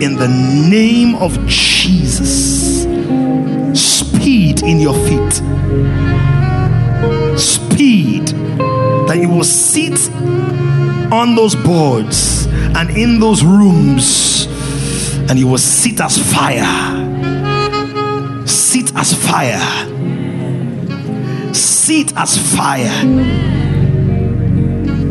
In 0.00 0.16
the 0.16 0.28
name 0.70 1.16
of 1.16 1.38
Jesus, 1.46 2.84
speed 3.74 4.62
in 4.62 4.80
your 4.80 4.94
feet, 5.06 5.42
speed 7.38 8.28
that 9.06 9.18
you 9.20 9.28
will 9.28 9.44
sit 9.44 10.10
on 11.12 11.34
those 11.34 11.54
boards 11.54 12.46
and 12.46 12.90
in 12.90 13.18
those 13.20 13.42
rooms, 13.42 14.46
and 15.30 15.38
you 15.38 15.46
will 15.46 15.58
sit 15.58 16.00
as 16.00 16.18
fire. 16.32 16.66
Sit 18.46 18.94
as 18.94 19.14
fire. 19.14 19.58
Sit 21.54 22.12
as 22.16 22.36
fire. 22.56 23.02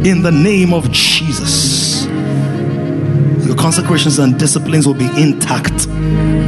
In 0.06 0.22
the 0.22 0.32
name 0.32 0.74
of 0.74 0.92
Jesus. 0.92 2.06
Your 3.46 3.56
consecrations 3.56 4.20
and 4.20 4.38
disciplines 4.40 4.86
will 4.86 4.94
be 4.94 5.10
intact, 5.22 5.88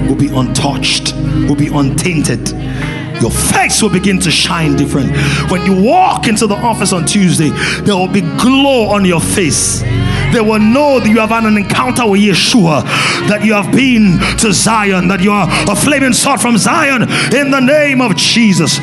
will 0.08 0.16
be 0.16 0.28
untouched, 0.28 1.14
will 1.48 1.56
be 1.56 1.68
untainted. 1.68 2.54
Your 3.22 3.32
face 3.32 3.82
will 3.82 3.90
begin 3.90 4.20
to 4.20 4.32
shine 4.32 4.76
different. 4.76 5.12
When 5.52 5.66
you 5.66 5.82
walk 5.82 6.28
into 6.28 6.48
the 6.48 6.56
office 6.56 6.94
on 6.94 7.06
Tuesday, 7.06 7.50
there 7.82 7.96
will 7.96 8.08
be 8.08 8.22
glow 8.22 8.90
on 8.90 9.06
your 9.06 9.22
face. 9.22 9.82
They 10.32 10.42
will 10.42 10.60
know 10.60 11.00
that 11.00 11.10
you 11.10 11.20
have 11.20 11.30
had 11.30 11.46
an 11.46 11.58
encounter 11.58 12.08
with 12.08 12.22
Yeshua, 12.22 12.84
that 13.28 13.44
you 13.44 13.54
have 13.54 13.72
been 13.72 14.20
to 14.38 14.54
Zion, 14.54 15.08
that 15.08 15.22
you 15.22 15.32
are 15.32 15.48
a 15.70 15.76
flaming 15.76 16.14
sword 16.14 16.40
from 16.40 16.58
Zion 16.58 17.04
in 17.34 17.52
the 17.52 17.60
name 17.60 18.00
of 18.02 18.16
Jesus. 18.16 18.80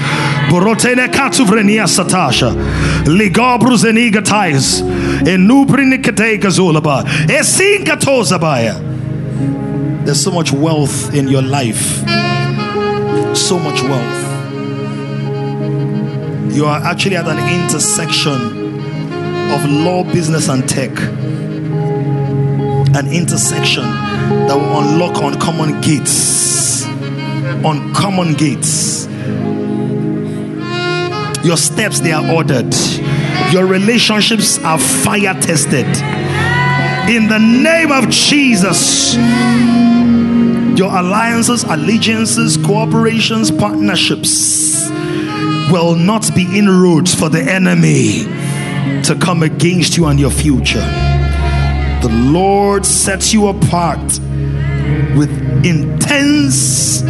There's 10.05 10.23
so 10.23 10.31
much 10.31 10.53
wealth 10.53 11.15
in 11.15 11.29
your 11.29 11.43
life. 11.43 12.36
So 13.37 13.59
much 13.59 13.83
wealth. 13.83 14.25
You 16.53 16.65
are 16.65 16.81
actually 16.83 17.17
at 17.17 17.29
an 17.29 17.39
intersection 17.61 18.33
of 19.53 19.65
law, 19.71 20.03
business, 20.03 20.49
and 20.49 20.67
tech. 20.67 20.91
An 22.97 23.07
intersection 23.13 23.85
that 23.85 24.57
will 24.57 24.81
unlock 24.81 25.23
uncommon 25.23 25.81
gates. 25.83 26.87
Uncommon 26.87 28.35
gates. 28.35 29.07
Your 31.45 31.59
steps, 31.59 32.01
they 32.01 32.13
are 32.13 32.27
ordered. 32.35 32.75
Your 33.53 33.67
relationships 33.67 34.59
are 34.65 34.79
fire 34.79 35.39
tested. 35.41 35.87
In 37.09 37.29
the 37.29 37.39
name 37.39 37.93
of 37.93 38.09
Jesus. 38.09 39.15
Your 40.77 40.94
alliances, 40.94 41.65
allegiances, 41.65 42.59
cooperations, 42.59 43.57
partnerships 43.59 44.90
will 45.73 45.94
not 45.94 46.35
be 46.35 46.47
inroads 46.59 47.15
for 47.15 47.31
the 47.31 47.40
enemy 47.40 48.24
to 49.03 49.16
come 49.19 49.43
against 49.43 49.97
you 49.97 50.05
and 50.07 50.20
your 50.20 50.31
future. 50.31 50.85
The 52.03 52.11
Lord 52.12 52.85
sets 52.85 53.32
you 53.32 53.48
apart 53.48 53.98
with 55.16 55.31
intense, 55.65 57.01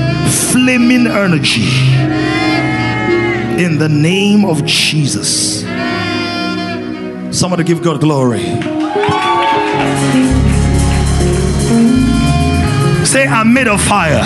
flaming 0.52 1.08
energy 1.08 1.66
in 3.62 3.78
the 3.78 3.88
name 3.88 4.44
of 4.44 4.64
Jesus. 4.64 5.62
Somebody 7.36 7.64
give 7.64 7.82
God 7.82 8.00
glory. 8.00 8.44
Say, 13.16 13.26
I'm 13.26 13.54
made 13.54 13.66
of 13.66 13.80
fire. 13.80 14.22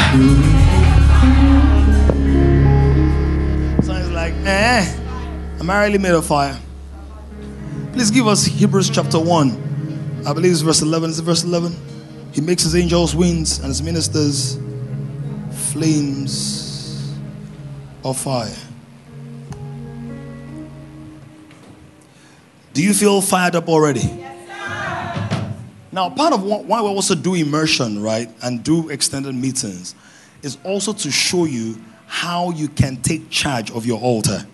Sounds 3.85 4.11
like, 4.11 4.35
eh, 4.45 4.85
Am 5.61 5.71
I 5.71 5.85
really 5.85 5.99
made 5.99 6.11
of 6.11 6.27
fire? 6.27 6.59
Please 7.93 8.11
give 8.11 8.27
us 8.27 8.45
Hebrews 8.45 8.91
chapter 8.91 9.21
1. 9.21 10.25
I 10.27 10.33
believe 10.33 10.51
it's 10.51 10.63
verse 10.63 10.83
11. 10.83 11.11
Is 11.11 11.21
it 11.21 11.23
verse 11.23 11.45
11? 11.45 11.77
He 12.33 12.41
makes 12.41 12.65
his 12.65 12.75
angels 12.75 13.15
winds 13.15 13.61
and 13.61 13.69
his 13.69 13.81
ministers 13.81 14.59
flames 15.71 17.15
of 18.05 18.19
fire. 18.19 18.57
Do 22.73 22.83
you 22.83 22.93
feel 22.93 23.21
fired 23.21 23.55
up 23.55 23.69
already? 23.69 24.30
Now, 25.93 26.11
part 26.11 26.33
of 26.33 26.41
wh- 26.41 26.67
why 26.69 26.81
we 26.83 26.89
also 26.89 27.15
do 27.15 27.35
immersion, 27.35 28.03
right, 28.03 28.31
and 28.43 28.63
do 28.63 28.89
extended 28.91 29.35
meetings 29.35 29.95
is 30.43 30.57
also 30.65 30.93
to 30.93 31.11
show 31.11 31.45
you 31.45 31.81
how 32.07 32.51
you 32.51 32.69
can 32.69 32.97
take 33.03 33.31
charge 33.31 33.71
of 33.71 33.87
your 33.87 34.01
altar. 34.01 34.47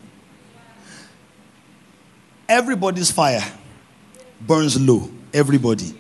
Everybody's 2.49 3.11
fire 3.11 3.45
burns 4.41 4.81
low. 4.81 5.11
Everybody. 5.33 5.99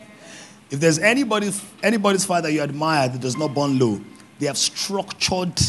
If 0.70 0.80
there's 0.80 0.98
anybody, 0.98 1.52
anybody's 1.82 2.24
fire 2.24 2.42
that 2.42 2.52
you 2.52 2.60
admire 2.60 3.08
that 3.08 3.20
does 3.20 3.36
not 3.36 3.54
burn 3.54 3.78
low, 3.78 4.00
they 4.38 4.46
have 4.46 4.58
structured 4.58 5.60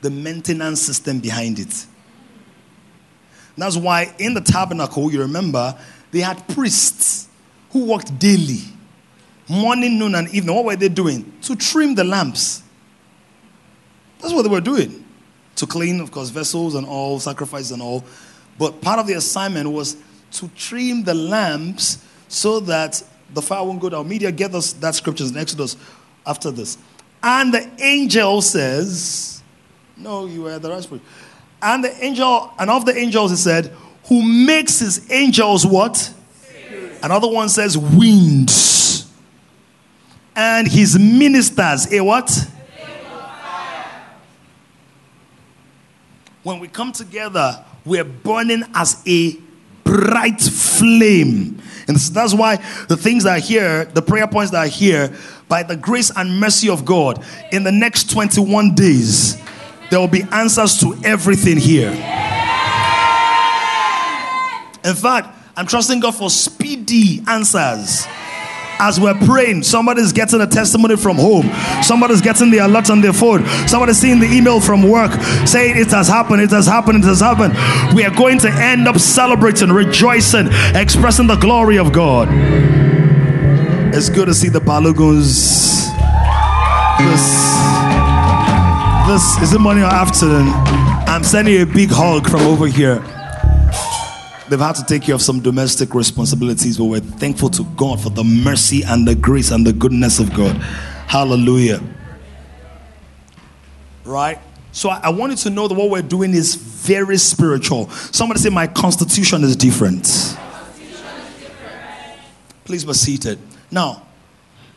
the 0.00 0.10
maintenance 0.10 0.82
system 0.82 1.20
behind 1.20 1.58
it. 1.58 1.86
That's 3.56 3.76
why 3.76 4.14
in 4.18 4.34
the 4.34 4.40
tabernacle, 4.40 5.10
you 5.12 5.20
remember, 5.20 5.78
they 6.10 6.20
had 6.20 6.46
priests 6.48 7.28
who 7.70 7.86
worked 7.86 8.18
daily, 8.18 8.60
morning, 9.48 9.98
noon, 9.98 10.14
and 10.14 10.28
evening. 10.34 10.54
What 10.54 10.64
were 10.64 10.76
they 10.76 10.88
doing? 10.88 11.32
To 11.42 11.56
trim 11.56 11.94
the 11.94 12.04
lamps. 12.04 12.62
That's 14.20 14.32
what 14.32 14.42
they 14.42 14.48
were 14.48 14.60
doing. 14.60 15.04
To 15.56 15.66
clean, 15.66 16.00
of 16.00 16.10
course, 16.10 16.30
vessels 16.30 16.74
and 16.74 16.86
all, 16.86 17.20
sacrifices 17.20 17.72
and 17.72 17.82
all. 17.82 18.04
But 18.58 18.80
part 18.80 18.98
of 18.98 19.06
the 19.06 19.14
assignment 19.14 19.70
was 19.70 19.96
to 20.32 20.48
trim 20.56 21.04
the 21.04 21.14
lamps 21.14 22.04
so 22.28 22.60
that 22.60 23.02
the 23.32 23.42
fire 23.42 23.64
won't 23.64 23.80
go 23.80 23.88
down. 23.88 24.08
Media, 24.08 24.32
get 24.32 24.54
us 24.54 24.72
that 24.74 24.94
scriptures 24.94 25.30
in 25.30 25.36
Exodus 25.36 25.76
after 26.26 26.50
this. 26.50 26.78
And 27.22 27.54
the 27.54 27.70
angel 27.80 28.42
says, 28.42 29.42
No, 29.96 30.26
you 30.26 30.42
were 30.42 30.58
the 30.58 30.70
right 30.70 30.82
spirit. 30.82 31.02
And 31.62 31.82
the 31.82 32.04
angel, 32.04 32.52
and 32.58 32.70
of 32.70 32.84
the 32.84 32.96
angels, 32.96 33.30
he 33.30 33.36
said, 33.36 33.72
Who 34.08 34.22
makes 34.22 34.80
his 34.80 35.10
angels 35.10 35.66
what? 35.66 36.12
Another 37.02 37.28
one 37.28 37.48
says, 37.48 37.76
Winds. 37.76 38.93
And 40.36 40.66
his 40.66 40.98
ministers, 40.98 41.92
a 41.92 42.00
what? 42.00 42.30
When 46.42 46.58
we 46.60 46.68
come 46.68 46.92
together, 46.92 47.64
we're 47.84 48.04
burning 48.04 48.64
as 48.74 49.02
a 49.06 49.36
bright 49.84 50.40
flame. 50.40 51.62
And 51.86 51.96
that's 51.96 52.34
why 52.34 52.56
the 52.88 52.96
things 52.96 53.24
that 53.24 53.38
are 53.38 53.40
here, 53.40 53.84
the 53.86 54.02
prayer 54.02 54.26
points 54.26 54.50
that 54.52 54.66
are 54.66 54.70
here, 54.70 55.16
by 55.48 55.62
the 55.62 55.76
grace 55.76 56.10
and 56.16 56.40
mercy 56.40 56.68
of 56.68 56.84
God, 56.84 57.24
in 57.52 57.64
the 57.64 57.72
next 57.72 58.10
21 58.10 58.74
days, 58.74 59.36
there 59.90 60.00
will 60.00 60.08
be 60.08 60.22
answers 60.32 60.80
to 60.80 60.98
everything 61.04 61.58
here. 61.58 61.90
In 64.84 64.94
fact, 64.94 65.28
I'm 65.56 65.66
trusting 65.66 66.00
God 66.00 66.14
for 66.14 66.28
speedy 66.30 67.22
answers. 67.26 68.06
As 68.78 69.00
we're 69.00 69.14
praying, 69.14 69.62
somebody's 69.62 70.12
getting 70.12 70.40
a 70.40 70.46
testimony 70.46 70.96
from 70.96 71.16
home. 71.16 71.50
Somebody's 71.82 72.20
getting 72.20 72.50
the 72.50 72.58
alert 72.58 72.90
on 72.90 73.00
their 73.00 73.12
phone. 73.12 73.46
Somebody's 73.68 73.98
seeing 73.98 74.20
the 74.20 74.26
email 74.26 74.60
from 74.60 74.88
work 74.88 75.12
saying 75.46 75.76
it 75.76 75.88
has 75.88 76.08
happened, 76.08 76.42
it 76.42 76.50
has 76.50 76.66
happened, 76.66 77.04
it 77.04 77.06
has 77.06 77.20
happened. 77.20 77.54
We 77.94 78.04
are 78.04 78.14
going 78.14 78.38
to 78.40 78.50
end 78.50 78.88
up 78.88 78.98
celebrating, 78.98 79.70
rejoicing, 79.70 80.48
expressing 80.74 81.26
the 81.26 81.36
glory 81.36 81.78
of 81.78 81.92
God. 81.92 82.28
It's 83.94 84.08
good 84.08 84.26
to 84.26 84.34
see 84.34 84.48
the 84.48 84.60
Baloguns. 84.60 85.84
This, 86.98 87.54
this 89.06 89.42
is 89.42 89.50
the 89.52 89.58
morning 89.58 89.84
or 89.84 89.86
afternoon? 89.86 90.48
I'm 91.06 91.22
sending 91.22 91.54
you 91.54 91.62
a 91.62 91.66
big 91.66 91.90
hug 91.90 92.28
from 92.28 92.40
over 92.42 92.66
here. 92.66 93.02
They've 94.54 94.60
had 94.60 94.76
to 94.76 94.84
take 94.84 95.02
care 95.02 95.16
of 95.16 95.20
some 95.20 95.40
domestic 95.40 95.96
responsibilities, 95.96 96.78
but 96.78 96.84
we're 96.84 97.00
thankful 97.00 97.50
to 97.50 97.64
God 97.76 98.00
for 98.00 98.10
the 98.10 98.22
mercy 98.22 98.84
and 98.84 99.04
the 99.04 99.16
grace 99.16 99.50
and 99.50 99.66
the 99.66 99.72
goodness 99.72 100.20
of 100.20 100.32
God. 100.32 100.54
Hallelujah. 101.08 101.82
Right? 104.04 104.38
So 104.70 104.90
I, 104.90 105.00
I 105.02 105.08
want 105.08 105.32
you 105.32 105.38
to 105.38 105.50
know 105.50 105.66
that 105.66 105.74
what 105.74 105.90
we're 105.90 106.02
doing 106.02 106.34
is 106.34 106.54
very 106.54 107.16
spiritual. 107.16 107.90
Somebody 107.90 108.38
say, 108.38 108.48
My 108.48 108.68
constitution 108.68 109.42
is 109.42 109.56
different. 109.56 110.36
Please 112.64 112.84
be 112.84 112.92
seated. 112.92 113.40
Now, 113.72 114.06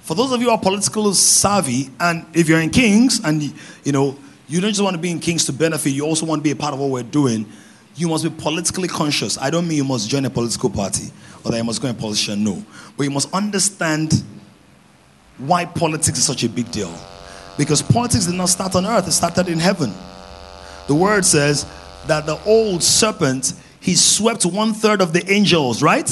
for 0.02 0.16
those 0.16 0.32
of 0.32 0.42
you 0.42 0.48
who 0.48 0.54
are 0.54 0.60
political 0.60 1.14
savvy, 1.14 1.92
and 2.00 2.26
if 2.34 2.50
you're 2.50 2.62
in 2.62 2.72
Kings, 2.72 3.24
and 3.24 3.44
you 3.84 3.92
know, 3.92 4.18
you 4.48 4.60
don't 4.60 4.72
just 4.72 4.82
want 4.82 4.96
to 4.96 5.00
be 5.00 5.12
in 5.12 5.20
Kings 5.20 5.46
to 5.46 5.54
benefit, 5.54 5.92
you 5.92 6.04
also 6.04 6.26
want 6.26 6.40
to 6.40 6.44
be 6.44 6.50
a 6.50 6.56
part 6.56 6.74
of 6.74 6.80
what 6.80 6.90
we're 6.90 7.04
doing 7.04 7.46
you 7.98 8.08
must 8.08 8.24
be 8.24 8.30
politically 8.30 8.88
conscious. 8.88 9.38
I 9.40 9.50
don't 9.50 9.68
mean 9.68 9.78
you 9.78 9.84
must 9.84 10.08
join 10.08 10.24
a 10.26 10.30
political 10.30 10.70
party 10.70 11.12
or 11.44 11.52
that 11.52 11.58
you 11.58 11.64
must 11.64 11.82
go 11.82 11.90
a 11.90 11.94
politician, 11.94 12.44
no. 12.44 12.64
But 12.96 13.04
you 13.04 13.12
must 13.12 13.34
understand 13.34 14.24
why 15.40 15.66
politics 15.66 16.20
is 16.20 16.26
such 16.26 16.44
a 16.44 16.50
big 16.50 16.72
deal. 16.72 16.94
Because 17.58 17.82
politics 17.82 18.28
did 18.28 18.36
not 18.36 18.50
start 18.50 18.76
on 18.76 18.86
earth, 18.86 19.08
it 19.08 19.14
started 19.14 19.50
in 19.50 19.60
heaven. 19.60 19.92
The 20.88 20.94
word 20.94 21.26
says 21.26 21.66
that 22.06 22.28
the 22.28 22.40
old 22.46 22.84
serpent, 22.84 23.54
he 23.80 23.96
swept 23.96 24.46
one 24.46 24.74
third 24.74 25.02
of 25.02 25.12
the 25.12 25.30
angels, 25.32 25.82
right? 25.82 26.10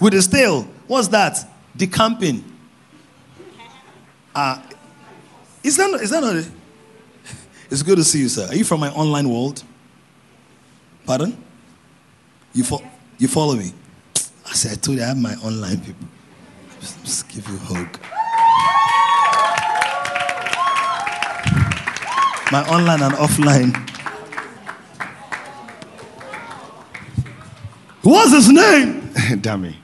With 0.00 0.12
his 0.12 0.26
tail. 0.26 0.62
What's 0.88 1.08
that? 1.08 1.38
Decamping. 1.76 2.44
Uh, 4.34 4.60
is 5.62 5.76
that, 5.76 5.88
is 6.00 6.10
that 6.10 6.20
not 6.20 6.36
it? 6.36 6.50
It's 7.70 7.82
good 7.82 7.96
to 7.96 8.04
see 8.04 8.20
you, 8.20 8.28
sir. 8.28 8.46
Are 8.48 8.54
you 8.54 8.64
from 8.64 8.80
my 8.80 8.90
online 8.90 9.28
world? 9.28 9.62
Pardon? 11.06 11.36
You, 12.52 12.64
fo- 12.64 12.82
you 13.18 13.28
follow 13.28 13.54
me? 13.54 13.72
I 14.44 14.52
said, 14.52 14.72
I 14.72 14.74
told 14.74 14.98
you 14.98 15.04
I 15.04 15.06
have 15.08 15.16
my 15.16 15.34
online 15.36 15.80
people. 15.80 16.06
Just, 16.80 17.04
just 17.04 17.28
give 17.28 17.48
you 17.48 17.54
a 17.54 17.58
hug. 17.58 17.98
My 22.52 22.62
online 22.68 23.02
and 23.02 23.14
offline. 23.14 23.74
What's 28.02 28.32
his 28.32 28.48
name? 28.50 29.00
Dami. 29.42 29.74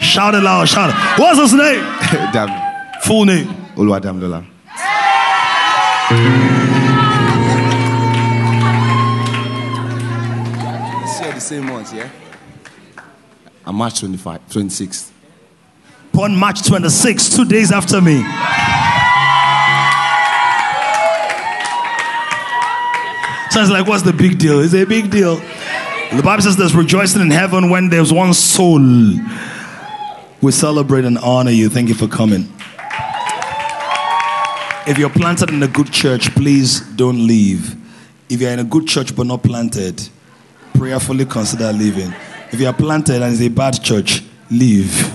Shout 0.00 0.34
it 0.34 0.42
loud, 0.42 0.68
shout 0.68 0.90
it. 0.90 1.20
What's 1.20 1.38
his 1.40 1.52
name? 1.54 1.80
Dami. 2.32 3.02
Full 3.02 3.24
name. 3.24 3.48
Oluwadam 3.76 4.46
same 11.48 11.64
month, 11.64 11.94
yeah? 11.94 12.10
On 13.64 13.74
March 13.74 14.00
25, 14.00 14.48
26th. 14.48 15.10
Born 16.12 16.36
March 16.36 16.62
26, 16.66 17.36
two 17.36 17.46
days 17.46 17.72
after 17.72 18.02
me. 18.02 18.16
So 23.50 23.62
it's 23.62 23.70
like, 23.70 23.86
what's 23.86 24.02
the 24.02 24.12
big 24.12 24.38
deal? 24.38 24.60
It's 24.60 24.74
a 24.74 24.84
big 24.84 25.10
deal. 25.10 25.36
The 25.36 26.20
Bible 26.22 26.42
says 26.42 26.58
there's 26.58 26.76
rejoicing 26.76 27.22
in 27.22 27.30
heaven 27.30 27.70
when 27.70 27.88
there's 27.88 28.12
one 28.12 28.34
soul. 28.34 28.80
We 30.42 30.52
celebrate 30.52 31.06
and 31.06 31.16
honor 31.16 31.50
you. 31.50 31.70
Thank 31.70 31.88
you 31.88 31.94
for 31.94 32.08
coming. 32.08 32.52
If 34.86 34.98
you're 34.98 35.08
planted 35.08 35.48
in 35.48 35.62
a 35.62 35.68
good 35.68 35.90
church, 35.90 36.30
please 36.34 36.80
don't 36.80 37.26
leave. 37.26 37.74
If 38.28 38.42
you're 38.42 38.50
in 38.50 38.58
a 38.58 38.64
good 38.64 38.86
church 38.86 39.16
but 39.16 39.26
not 39.26 39.42
planted, 39.42 40.10
prayerfully 40.78 41.26
consider 41.26 41.72
leaving. 41.72 42.14
If 42.52 42.60
you 42.60 42.68
are 42.68 42.72
planted 42.72 43.20
and 43.20 43.32
it's 43.32 43.42
a 43.42 43.48
bad 43.48 43.82
church, 43.82 44.22
leave. 44.48 45.12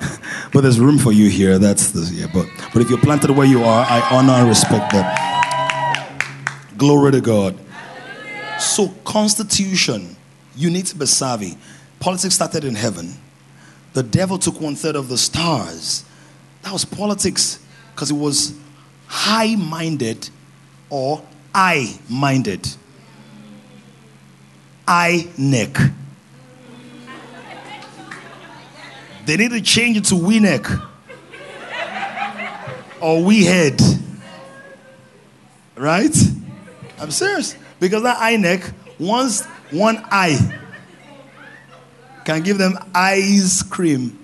but 0.52 0.60
there's 0.60 0.78
room 0.78 0.98
for 0.98 1.12
you 1.12 1.28
here. 1.28 1.58
That's 1.58 1.90
the 1.90 2.08
yeah. 2.14 2.28
But 2.32 2.46
but 2.72 2.80
if 2.80 2.88
you're 2.88 3.00
planted 3.00 3.30
where 3.30 3.46
you 3.46 3.64
are, 3.64 3.84
I 3.84 4.00
honor 4.12 4.34
and 4.34 4.48
respect 4.48 4.92
that. 4.92 6.16
Glory 6.78 7.12
to 7.12 7.20
God. 7.20 7.58
So 8.58 8.88
constitution, 9.04 10.16
you 10.54 10.70
need 10.70 10.86
to 10.86 10.96
be 10.96 11.06
savvy. 11.06 11.58
Politics 11.98 12.36
started 12.36 12.64
in 12.64 12.76
heaven. 12.76 13.14
The 13.92 14.04
devil 14.04 14.38
took 14.38 14.60
one 14.60 14.76
third 14.76 14.94
of 14.94 15.08
the 15.08 15.18
stars. 15.18 16.04
That 16.62 16.72
was 16.72 16.84
politics 16.84 17.58
because 17.94 18.10
it 18.12 18.16
was 18.16 18.54
high 19.08 19.56
minded 19.56 20.30
or 20.88 21.22
I 21.52 21.98
minded. 22.08 22.68
I 24.92 25.30
neck. 25.38 25.76
They 29.24 29.36
need 29.36 29.52
to 29.52 29.60
change 29.60 29.96
it 29.96 30.06
to 30.06 30.16
we 30.16 30.40
neck 30.40 30.66
or 33.00 33.22
we 33.22 33.44
head. 33.44 33.80
Right? 35.76 36.12
I'm 36.98 37.12
serious. 37.12 37.54
Because 37.78 38.02
that 38.02 38.16
eye 38.18 38.34
neck, 38.34 38.68
once 38.98 39.44
one 39.70 40.04
eye 40.10 40.58
can 42.24 42.42
give 42.42 42.58
them 42.58 42.76
ice 42.92 43.62
cream. 43.62 44.18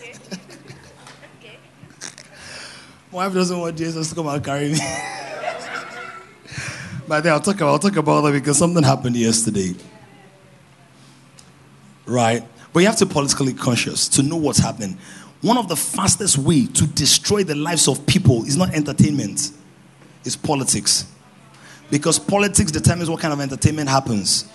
My 3.12 3.26
wife 3.26 3.34
doesn't 3.34 3.58
want 3.58 3.76
Jesus 3.76 4.08
to 4.08 4.14
come 4.14 4.28
and 4.28 4.42
carry 4.42 4.70
me. 4.70 4.78
but 7.06 7.26
I'll 7.26 7.40
talk 7.40 7.56
about, 7.56 7.68
I'll 7.68 7.78
talk 7.78 7.96
about 7.96 8.22
that 8.22 8.32
because 8.32 8.58
something 8.58 8.82
happened 8.82 9.16
yesterday. 9.16 9.74
Right? 12.06 12.42
But 12.72 12.80
you 12.80 12.86
have 12.86 12.96
to 12.96 13.06
be 13.06 13.12
politically 13.12 13.54
conscious 13.54 14.08
to 14.10 14.22
know 14.22 14.36
what's 14.36 14.58
happening. 14.58 14.98
One 15.40 15.58
of 15.58 15.68
the 15.68 15.76
fastest 15.76 16.38
way 16.38 16.66
to 16.66 16.86
destroy 16.86 17.44
the 17.44 17.54
lives 17.54 17.86
of 17.86 18.06
people 18.06 18.44
is 18.44 18.56
not 18.56 18.74
entertainment, 18.74 19.52
it's 20.24 20.36
politics. 20.36 21.06
Because 21.90 22.18
politics 22.18 22.72
determines 22.72 23.10
what 23.10 23.20
kind 23.20 23.32
of 23.32 23.40
entertainment 23.40 23.88
happens. 23.88 24.48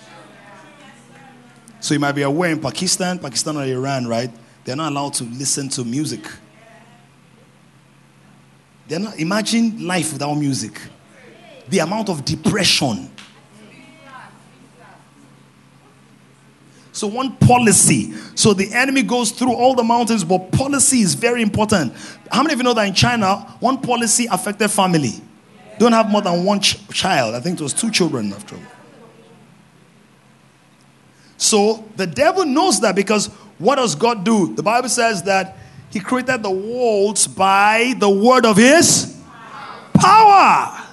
So 1.80 1.94
you 1.94 2.00
might 2.00 2.12
be 2.12 2.22
aware 2.22 2.50
in 2.50 2.60
Pakistan, 2.60 3.18
Pakistan 3.18 3.56
or 3.56 3.64
Iran, 3.64 4.06
right? 4.06 4.30
They're 4.64 4.76
not 4.76 4.92
allowed 4.92 5.14
to 5.14 5.24
listen 5.24 5.68
to 5.70 5.84
music. 5.84 6.20
They're 8.88 8.98
not 8.98 9.18
imagine 9.18 9.86
life 9.86 10.12
without 10.12 10.34
music. 10.34 10.78
The 11.70 11.78
amount 11.78 12.08
of 12.08 12.24
depression. 12.24 13.10
So 16.92 17.06
one 17.06 17.36
policy. 17.36 18.12
So 18.34 18.52
the 18.52 18.72
enemy 18.74 19.02
goes 19.02 19.30
through 19.30 19.54
all 19.54 19.74
the 19.74 19.82
mountains, 19.82 20.24
but 20.24 20.52
policy 20.52 21.00
is 21.00 21.14
very 21.14 21.40
important. 21.40 21.94
How 22.30 22.42
many 22.42 22.52
of 22.52 22.58
you 22.58 22.64
know 22.64 22.74
that 22.74 22.86
in 22.86 22.94
China, 22.94 23.36
one 23.60 23.80
policy 23.80 24.26
affected 24.30 24.68
family? 24.68 25.14
Don't 25.78 25.92
have 25.92 26.10
more 26.10 26.20
than 26.20 26.44
one 26.44 26.60
ch- 26.60 26.86
child. 26.90 27.34
I 27.34 27.40
think 27.40 27.58
it 27.58 27.62
was 27.62 27.72
two 27.72 27.90
children 27.90 28.32
after 28.34 28.56
all. 28.56 28.62
So 31.38 31.88
the 31.96 32.06
devil 32.06 32.44
knows 32.44 32.80
that 32.80 32.94
because 32.94 33.28
what 33.58 33.76
does 33.76 33.94
God 33.94 34.24
do? 34.24 34.54
The 34.54 34.62
Bible 34.62 34.90
says 34.90 35.22
that 35.22 35.56
he 35.90 36.00
created 36.00 36.42
the 36.42 36.50
worlds 36.50 37.26
by 37.26 37.94
the 37.98 38.10
word 38.10 38.44
of 38.44 38.58
his 38.58 39.18
power. 39.94 40.86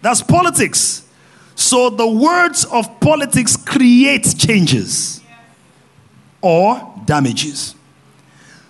That's 0.00 0.22
politics. 0.22 1.06
So 1.54 1.90
the 1.90 2.06
words 2.06 2.64
of 2.66 3.00
politics 3.00 3.56
create 3.56 4.34
changes 4.38 5.20
or 6.40 6.94
damages. 7.04 7.74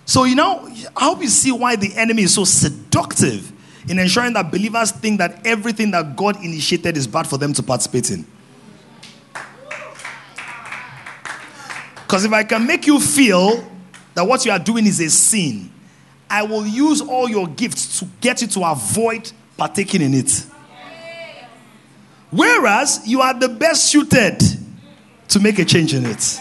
So, 0.05 0.23
you 0.23 0.35
know, 0.35 0.67
I 0.95 1.03
hope 1.03 1.21
you 1.21 1.27
see 1.27 1.51
why 1.51 1.75
the 1.75 1.93
enemy 1.95 2.23
is 2.23 2.33
so 2.33 2.43
seductive 2.43 3.51
in 3.87 3.99
ensuring 3.99 4.33
that 4.33 4.51
believers 4.51 4.91
think 4.91 5.19
that 5.19 5.45
everything 5.45 5.91
that 5.91 6.15
God 6.15 6.43
initiated 6.43 6.97
is 6.97 7.05
bad 7.05 7.27
for 7.27 7.37
them 7.37 7.53
to 7.53 7.61
participate 7.61 8.09
in. 8.09 8.25
Because 11.95 12.25
if 12.25 12.33
I 12.33 12.43
can 12.43 12.65
make 12.65 12.87
you 12.87 12.99
feel 12.99 13.63
that 14.15 14.25
what 14.25 14.43
you 14.45 14.51
are 14.51 14.57
doing 14.57 14.87
is 14.87 14.99
a 14.99 15.11
sin, 15.11 15.71
I 16.27 16.41
will 16.41 16.65
use 16.65 17.01
all 17.01 17.29
your 17.29 17.47
gifts 17.47 17.99
to 17.99 18.07
get 18.19 18.41
you 18.41 18.47
to 18.47 18.63
avoid 18.63 19.31
partaking 19.57 20.01
in 20.01 20.15
it. 20.15 20.45
Whereas 22.31 23.01
you 23.05 23.21
are 23.21 23.33
the 23.37 23.49
best 23.49 23.85
suited 23.85 24.39
to 25.29 25.39
make 25.39 25.59
a 25.59 25.65
change 25.65 25.93
in 25.93 26.05
it. 26.05 26.39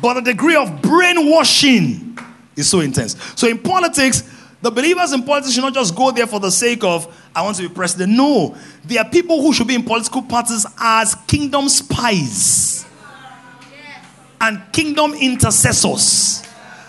But 0.00 0.14
the 0.14 0.22
degree 0.22 0.56
of 0.56 0.82
brainwashing 0.82 2.18
is 2.56 2.68
so 2.68 2.80
intense. 2.80 3.16
So 3.36 3.48
in 3.48 3.58
politics, 3.58 4.22
the 4.60 4.70
believers 4.70 5.12
in 5.12 5.22
politics 5.22 5.54
should 5.54 5.62
not 5.62 5.74
just 5.74 5.94
go 5.94 6.10
there 6.10 6.26
for 6.26 6.40
the 6.40 6.50
sake 6.50 6.84
of, 6.84 7.14
I 7.34 7.42
want 7.42 7.56
to 7.56 7.68
be 7.68 7.74
president. 7.74 8.12
No. 8.12 8.56
There 8.84 9.00
are 9.00 9.08
people 9.08 9.40
who 9.40 9.52
should 9.52 9.68
be 9.68 9.74
in 9.74 9.84
political 9.84 10.22
parties 10.22 10.66
as 10.80 11.14
kingdom 11.26 11.68
spies 11.68 12.84
and 14.40 14.60
kingdom 14.72 15.14
intercessors 15.14 16.42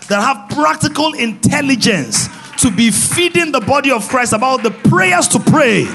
that 0.08 0.20
have 0.20 0.50
practical 0.50 1.14
intelligence 1.14 2.28
to 2.58 2.70
be 2.70 2.90
feeding 2.90 3.52
the 3.52 3.60
body 3.60 3.90
of 3.90 4.06
Christ 4.08 4.32
about 4.32 4.62
the 4.62 4.70
prayers 4.70 5.28
to 5.28 5.38
pray 5.38 5.86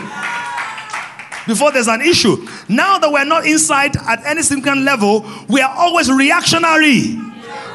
before 1.47 1.71
there's 1.71 1.87
an 1.87 2.01
issue. 2.01 2.45
Now 2.69 2.97
that 2.97 3.11
we're 3.11 3.25
not 3.25 3.45
inside 3.45 3.95
at 3.97 4.25
any 4.25 4.41
significant 4.41 4.81
level, 4.81 5.25
we 5.49 5.61
are 5.61 5.73
always 5.75 6.11
reactionary. 6.11 7.19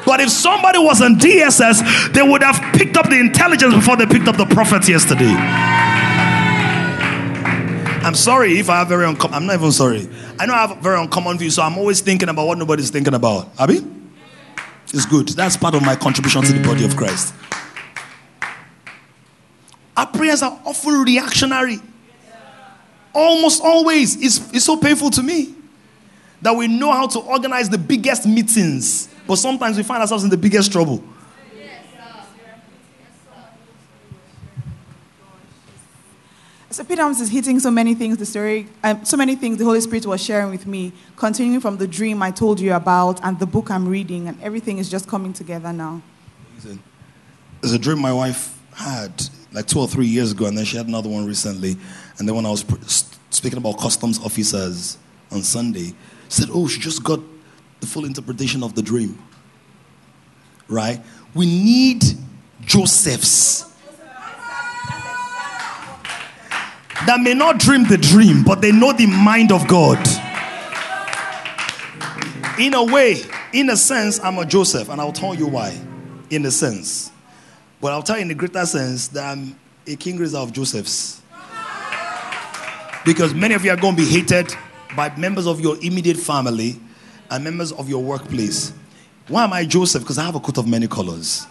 But 0.05 0.19
if 0.19 0.29
somebody 0.29 0.79
was 0.79 1.01
on 1.01 1.15
DSS, 1.15 2.13
they 2.13 2.21
would 2.21 2.43
have 2.43 2.59
picked 2.75 2.97
up 2.97 3.09
the 3.09 3.19
intelligence 3.19 3.73
before 3.73 3.97
they 3.97 4.05
picked 4.05 4.27
up 4.27 4.37
the 4.37 4.45
prophet 4.45 4.87
yesterday. 4.87 5.33
I'm 8.03 8.15
sorry 8.15 8.57
if 8.57 8.69
I 8.69 8.79
have 8.79 8.87
very 8.87 9.05
uncommon. 9.05 9.35
I'm 9.35 9.45
not 9.45 9.55
even 9.55 9.71
sorry. 9.71 10.09
I 10.39 10.47
know 10.47 10.53
I 10.53 10.65
have 10.65 10.77
very 10.79 10.99
uncommon 10.99 11.37
views, 11.37 11.55
so 11.55 11.61
I'm 11.61 11.77
always 11.77 12.01
thinking 12.01 12.29
about 12.29 12.47
what 12.47 12.57
nobody's 12.57 12.89
thinking 12.89 13.13
about. 13.13 13.49
Abby, 13.59 13.85
it's 14.91 15.05
good. 15.05 15.29
That's 15.29 15.55
part 15.55 15.75
of 15.75 15.83
my 15.83 15.95
contribution 15.95 16.41
to 16.41 16.51
the 16.51 16.67
body 16.67 16.83
of 16.83 16.97
Christ. 16.97 17.35
Our 19.95 20.07
prayers 20.07 20.41
are 20.41 20.59
often 20.65 21.03
reactionary. 21.03 21.79
Almost 23.13 23.61
always. 23.63 24.15
It's, 24.21 24.53
it's 24.53 24.65
so 24.65 24.77
painful 24.77 25.09
to 25.11 25.23
me 25.23 25.53
that 26.41 26.55
we 26.55 26.67
know 26.67 26.91
how 26.91 27.07
to 27.07 27.19
organize 27.19 27.69
the 27.69 27.77
biggest 27.77 28.25
meetings, 28.25 29.07
but 29.27 29.35
sometimes 29.35 29.77
we 29.77 29.83
find 29.83 30.01
ourselves 30.01 30.23
in 30.23 30.29
the 30.29 30.37
biggest 30.37 30.71
trouble. 30.71 31.03
So 36.71 36.85
Peter 36.85 37.05
is 37.09 37.29
hitting 37.29 37.59
so 37.59 37.69
many 37.69 37.93
things, 37.95 38.15
the 38.15 38.25
story, 38.25 38.65
um, 38.81 39.03
so 39.03 39.17
many 39.17 39.35
things 39.35 39.57
the 39.57 39.65
Holy 39.65 39.81
Spirit 39.81 40.05
was 40.05 40.23
sharing 40.23 40.49
with 40.51 40.65
me, 40.65 40.93
continuing 41.17 41.59
from 41.59 41.75
the 41.75 41.85
dream 41.85 42.23
I 42.23 42.31
told 42.31 42.61
you 42.61 42.73
about 42.73 43.19
and 43.25 43.37
the 43.37 43.45
book 43.45 43.69
I'm 43.69 43.89
reading, 43.89 44.29
and 44.29 44.41
everything 44.41 44.77
is 44.77 44.89
just 44.89 45.05
coming 45.05 45.33
together 45.33 45.73
now. 45.73 46.01
There's 47.59 47.73
a 47.73 47.77
dream 47.77 47.99
my 47.99 48.13
wife 48.13 48.57
had 48.73 49.11
like 49.51 49.67
two 49.67 49.79
or 49.79 49.87
three 49.87 50.07
years 50.07 50.31
ago, 50.31 50.45
and 50.45 50.57
then 50.57 50.63
she 50.63 50.77
had 50.77 50.87
another 50.87 51.09
one 51.09 51.25
recently. 51.25 51.75
And 52.21 52.27
then 52.29 52.35
when 52.35 52.45
I 52.45 52.51
was 52.51 52.63
speaking 53.31 53.57
about 53.57 53.79
customs 53.79 54.19
officers 54.19 54.99
on 55.31 55.41
Sunday, 55.41 55.95
said, 56.29 56.49
"Oh, 56.53 56.67
she 56.67 56.79
just 56.79 57.03
got 57.03 57.19
the 57.79 57.87
full 57.87 58.05
interpretation 58.05 58.61
of 58.61 58.75
the 58.75 58.83
dream." 58.83 59.17
Right? 60.67 61.01
We 61.33 61.47
need 61.47 62.03
Josephs 62.63 63.65
that 67.07 67.19
may 67.21 67.33
not 67.33 67.57
dream 67.57 67.87
the 67.87 67.97
dream, 67.97 68.43
but 68.43 68.61
they 68.61 68.71
know 68.71 68.93
the 68.93 69.07
mind 69.07 69.51
of 69.51 69.67
God. 69.67 69.97
In 72.59 72.75
a 72.75 72.83
way, 72.83 73.23
in 73.51 73.71
a 73.71 73.75
sense, 73.75 74.19
I'm 74.19 74.37
a 74.37 74.45
Joseph, 74.45 74.89
and 74.89 75.01
I'll 75.01 75.11
tell 75.11 75.33
you 75.33 75.47
why. 75.47 75.75
In 76.29 76.45
a 76.45 76.51
sense. 76.51 77.09
But 77.81 77.93
I'll 77.93 78.03
tell 78.03 78.17
you 78.17 78.25
in 78.25 78.29
a 78.29 78.35
greater 78.35 78.63
sense 78.67 79.07
that 79.07 79.23
I'm 79.23 79.55
a 79.87 79.95
king 79.95 80.19
raiser 80.19 80.37
of 80.37 80.53
Josephs. 80.53 81.20
Because 83.05 83.33
many 83.33 83.55
of 83.55 83.65
you 83.65 83.71
are 83.71 83.77
going 83.77 83.95
to 83.95 84.01
be 84.01 84.07
hated 84.07 84.53
by 84.95 85.15
members 85.15 85.47
of 85.47 85.59
your 85.59 85.77
immediate 85.81 86.17
family 86.17 86.79
and 87.29 87.43
members 87.43 87.71
of 87.71 87.89
your 87.89 88.03
workplace. 88.03 88.73
Why 89.27 89.43
am 89.45 89.53
I 89.53 89.65
Joseph? 89.65 90.03
Because 90.03 90.17
I 90.17 90.23
have 90.23 90.35
a 90.35 90.39
coat 90.39 90.57
of 90.57 90.67
many 90.67 90.87
colors. 90.87 91.47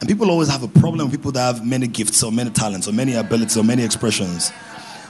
And 0.00 0.08
people 0.08 0.30
always 0.30 0.48
have 0.48 0.62
a 0.62 0.68
problem 0.68 1.06
with 1.06 1.12
people 1.12 1.32
that 1.32 1.54
have 1.54 1.64
many 1.64 1.86
gifts 1.86 2.22
or 2.22 2.32
many 2.32 2.50
talents 2.50 2.88
or 2.88 2.92
many 2.92 3.14
abilities 3.14 3.56
or 3.56 3.62
many 3.62 3.84
expressions. 3.84 4.50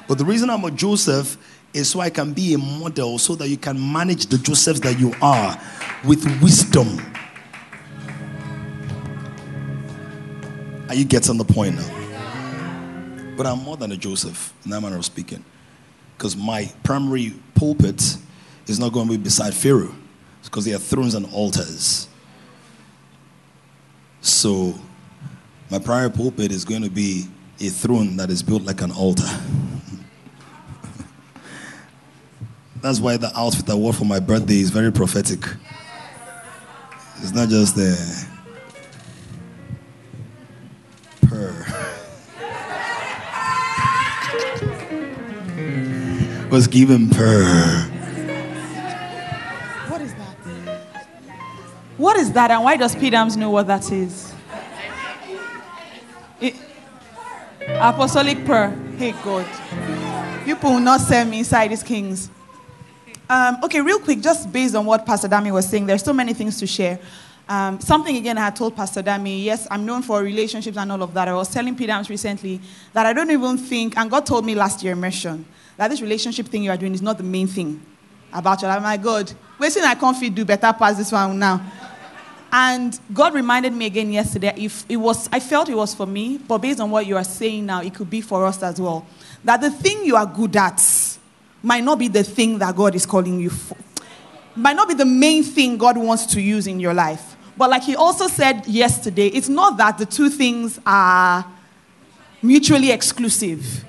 But 0.06 0.18
the 0.18 0.24
reason 0.24 0.50
I'm 0.50 0.64
a 0.64 0.70
Joseph 0.70 1.38
is 1.72 1.88
so 1.88 2.00
I 2.00 2.10
can 2.10 2.34
be 2.34 2.52
a 2.52 2.58
model 2.58 3.18
so 3.18 3.34
that 3.36 3.48
you 3.48 3.56
can 3.56 3.92
manage 3.92 4.26
the 4.26 4.36
Josephs 4.36 4.80
that 4.80 5.00
you 5.00 5.14
are 5.22 5.58
with 6.04 6.24
wisdom. 6.42 7.00
Are 10.88 10.94
you 10.94 11.06
getting 11.06 11.38
the 11.38 11.44
point 11.44 11.76
now? 11.76 12.01
But 13.36 13.46
I'm 13.46 13.60
more 13.60 13.76
than 13.76 13.92
a 13.92 13.96
Joseph 13.96 14.52
in 14.64 14.70
that 14.70 14.80
manner 14.80 14.96
of 14.96 15.04
speaking. 15.04 15.44
Because 16.16 16.36
my 16.36 16.70
primary 16.82 17.34
pulpit 17.54 18.16
is 18.66 18.78
not 18.78 18.92
going 18.92 19.06
to 19.06 19.12
be 19.12 19.22
beside 19.22 19.54
Pharaoh. 19.54 19.94
Because 20.44 20.64
there 20.64 20.76
are 20.76 20.78
thrones 20.78 21.14
and 21.14 21.26
altars. 21.32 22.08
So 24.20 24.74
my 25.70 25.78
primary 25.78 26.10
pulpit 26.10 26.52
is 26.52 26.64
going 26.64 26.82
to 26.82 26.90
be 26.90 27.26
a 27.60 27.68
throne 27.68 28.16
that 28.16 28.30
is 28.30 28.42
built 28.42 28.62
like 28.62 28.82
an 28.82 28.90
altar. 28.92 29.26
That's 32.82 33.00
why 33.00 33.16
the 33.16 33.32
outfit 33.38 33.70
I 33.70 33.74
wore 33.74 33.92
for 33.92 34.04
my 34.04 34.20
birthday 34.20 34.58
is 34.58 34.70
very 34.70 34.92
prophetic. 34.92 35.44
It's 37.18 37.32
not 37.32 37.48
just 37.48 37.76
the 37.76 37.96
Was 46.52 46.66
given 46.66 47.08
purr. 47.08 47.44
What 49.88 50.02
is 50.02 50.12
that? 50.12 50.36
What 51.96 52.16
is 52.18 52.32
that, 52.32 52.50
and 52.50 52.62
why 52.62 52.76
does 52.76 52.94
Pedams 52.94 53.38
know 53.38 53.48
what 53.48 53.68
that 53.68 53.90
is? 53.90 54.34
It- 56.42 56.56
apostolic 57.66 58.44
prayer. 58.44 58.68
Hey 58.98 59.12
God, 59.24 59.46
people 60.44 60.72
will 60.72 60.80
not 60.80 61.00
sell 61.00 61.24
me 61.24 61.38
inside 61.38 61.70
these 61.70 61.82
kings. 61.82 62.28
Um, 63.30 63.56
okay, 63.64 63.80
real 63.80 63.98
quick, 64.00 64.20
just 64.20 64.52
based 64.52 64.74
on 64.74 64.84
what 64.84 65.06
Pastor 65.06 65.28
Dami 65.28 65.50
was 65.50 65.66
saying, 65.66 65.86
there's 65.86 66.04
so 66.04 66.12
many 66.12 66.34
things 66.34 66.58
to 66.58 66.66
share. 66.66 66.98
Um, 67.48 67.80
something 67.80 68.14
again 68.14 68.36
I 68.36 68.42
had 68.42 68.56
told 68.56 68.76
Pastor 68.76 69.02
Dami, 69.02 69.42
yes, 69.42 69.66
I'm 69.70 69.86
known 69.86 70.02
for 70.02 70.22
relationships 70.22 70.76
and 70.76 70.92
all 70.92 71.02
of 71.02 71.14
that. 71.14 71.28
I 71.28 71.32
was 71.32 71.48
telling 71.48 71.74
Pedams 71.74 72.10
recently 72.10 72.60
that 72.92 73.06
I 73.06 73.14
don't 73.14 73.30
even 73.30 73.56
think, 73.56 73.96
and 73.96 74.10
God 74.10 74.26
told 74.26 74.44
me 74.44 74.54
last 74.54 74.82
year, 74.84 74.94
mention, 74.94 75.46
that 75.76 75.88
this 75.88 76.00
relationship 76.00 76.46
thing 76.46 76.62
you 76.62 76.70
are 76.70 76.76
doing 76.76 76.94
is 76.94 77.02
not 77.02 77.18
the 77.18 77.24
main 77.24 77.46
thing 77.46 77.80
about 78.32 78.62
your 78.62 78.70
life. 78.70 78.82
My 78.82 78.96
God, 78.96 79.32
waiting 79.58 79.82
I 79.82 79.94
can't 79.94 80.16
fit 80.16 80.34
do 80.34 80.44
better 80.44 80.72
past 80.72 80.98
this 80.98 81.12
one 81.12 81.38
now. 81.38 81.60
And 82.54 82.98
God 83.14 83.32
reminded 83.32 83.72
me 83.72 83.86
again 83.86 84.12
yesterday, 84.12 84.52
if 84.56 84.84
it 84.88 84.96
was, 84.96 85.26
I 85.32 85.40
felt 85.40 85.70
it 85.70 85.74
was 85.74 85.94
for 85.94 86.06
me, 86.06 86.36
but 86.36 86.58
based 86.58 86.80
on 86.80 86.90
what 86.90 87.06
you 87.06 87.16
are 87.16 87.24
saying 87.24 87.64
now, 87.64 87.80
it 87.80 87.94
could 87.94 88.10
be 88.10 88.20
for 88.20 88.44
us 88.44 88.62
as 88.62 88.78
well. 88.78 89.06
That 89.42 89.62
the 89.62 89.70
thing 89.70 90.04
you 90.04 90.16
are 90.16 90.26
good 90.26 90.54
at 90.56 90.82
might 91.62 91.82
not 91.82 91.98
be 91.98 92.08
the 92.08 92.22
thing 92.22 92.58
that 92.58 92.76
God 92.76 92.94
is 92.94 93.06
calling 93.06 93.40
you 93.40 93.48
for. 93.48 93.76
Might 94.54 94.76
not 94.76 94.86
be 94.86 94.94
the 94.94 95.06
main 95.06 95.42
thing 95.42 95.78
God 95.78 95.96
wants 95.96 96.26
to 96.26 96.42
use 96.42 96.66
in 96.66 96.78
your 96.78 96.92
life. 96.92 97.36
But 97.56 97.70
like 97.70 97.84
he 97.84 97.96
also 97.96 98.26
said 98.28 98.66
yesterday, 98.66 99.28
it's 99.28 99.48
not 99.48 99.78
that 99.78 99.96
the 99.96 100.04
two 100.04 100.28
things 100.28 100.78
are 100.84 101.46
mutually 102.42 102.90
exclusive. 102.90 103.84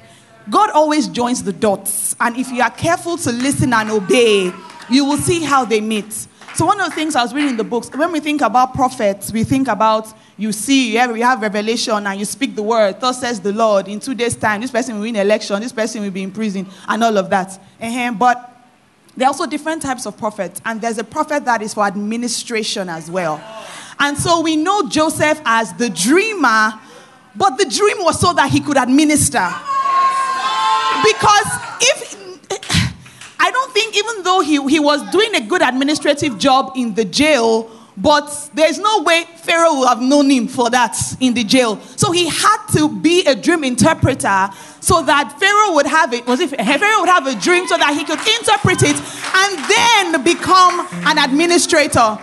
God 0.49 0.71
always 0.71 1.07
joins 1.07 1.43
the 1.43 1.53
dots. 1.53 2.15
And 2.19 2.37
if 2.37 2.51
you 2.51 2.61
are 2.61 2.71
careful 2.71 3.17
to 3.17 3.31
listen 3.31 3.73
and 3.73 3.89
obey, 3.89 4.51
you 4.89 5.05
will 5.05 5.17
see 5.17 5.43
how 5.43 5.65
they 5.65 5.81
meet. 5.81 6.11
So, 6.55 6.67
one 6.67 6.79
of 6.79 6.89
the 6.89 6.95
things 6.95 7.15
I 7.15 7.23
was 7.23 7.33
reading 7.33 7.51
in 7.51 7.57
the 7.57 7.63
books, 7.63 7.89
when 7.95 8.11
we 8.11 8.19
think 8.19 8.41
about 8.41 8.75
prophets, 8.75 9.31
we 9.31 9.43
think 9.43 9.67
about 9.67 10.13
you 10.37 10.51
see, 10.51 10.93
you 10.93 11.23
have, 11.23 11.41
revelation 11.41 12.05
and 12.05 12.19
you 12.19 12.25
speak 12.25 12.55
the 12.55 12.63
word. 12.63 12.99
Thus 12.99 13.19
says 13.19 13.39
the 13.39 13.53
Lord, 13.53 13.87
in 13.87 13.99
two 13.99 14.13
days' 14.13 14.35
time, 14.35 14.61
this 14.61 14.71
person 14.71 14.95
will 14.95 15.01
win 15.01 15.15
election, 15.15 15.61
this 15.61 15.71
person 15.71 16.01
will 16.01 16.11
be 16.11 16.23
in 16.23 16.31
prison, 16.31 16.67
and 16.87 17.03
all 17.03 17.17
of 17.17 17.29
that. 17.29 17.59
Uh-huh. 17.81 18.13
But 18.13 18.49
there 19.15 19.27
are 19.27 19.31
also 19.31 19.45
different 19.45 19.81
types 19.81 20.05
of 20.05 20.17
prophets, 20.17 20.61
and 20.65 20.81
there's 20.81 20.97
a 20.97 21.03
prophet 21.03 21.45
that 21.45 21.61
is 21.61 21.73
for 21.73 21.85
administration 21.85 22.89
as 22.89 23.09
well. 23.09 23.41
And 23.99 24.17
so 24.17 24.41
we 24.41 24.55
know 24.55 24.87
Joseph 24.89 25.39
as 25.45 25.73
the 25.73 25.89
dreamer, 25.89 26.73
but 27.35 27.57
the 27.57 27.65
dream 27.65 27.97
was 28.03 28.19
so 28.19 28.33
that 28.33 28.51
he 28.51 28.59
could 28.59 28.77
administer. 28.77 29.49
Because 31.03 31.47
if 31.81 32.13
I 33.39 33.51
don't 33.51 33.73
think, 33.73 33.95
even 33.97 34.23
though 34.23 34.39
he, 34.39 34.53
he 34.69 34.79
was 34.79 35.01
doing 35.11 35.35
a 35.35 35.41
good 35.41 35.61
administrative 35.61 36.37
job 36.37 36.71
in 36.77 36.93
the 36.93 37.03
jail, 37.03 37.69
but 37.95 38.49
there's 38.53 38.79
no 38.79 39.03
way 39.03 39.25
Pharaoh 39.37 39.79
would 39.79 39.87
have 39.87 40.01
known 40.01 40.29
him 40.29 40.47
for 40.47 40.69
that 40.69 40.97
in 41.19 41.33
the 41.33 41.43
jail. 41.43 41.79
So 41.95 42.11
he 42.11 42.27
had 42.27 42.65
to 42.73 42.89
be 42.89 43.25
a 43.25 43.35
dream 43.35 43.63
interpreter 43.63 44.49
so 44.79 45.01
that 45.03 45.39
Pharaoh 45.39 45.75
would 45.75 45.85
have 45.85 46.13
it. 46.13 46.25
Was 46.25 46.39
it 46.39 46.49
Pharaoh 46.49 46.99
would 46.99 47.09
have 47.09 47.27
a 47.27 47.35
dream 47.39 47.67
so 47.67 47.77
that 47.77 47.95
he 47.95 48.03
could 48.03 48.19
interpret 48.19 48.83
it 48.83 48.97
and 49.35 49.69
then 49.69 50.23
become 50.23 50.87
an 51.07 51.17
administrator. 51.17 52.17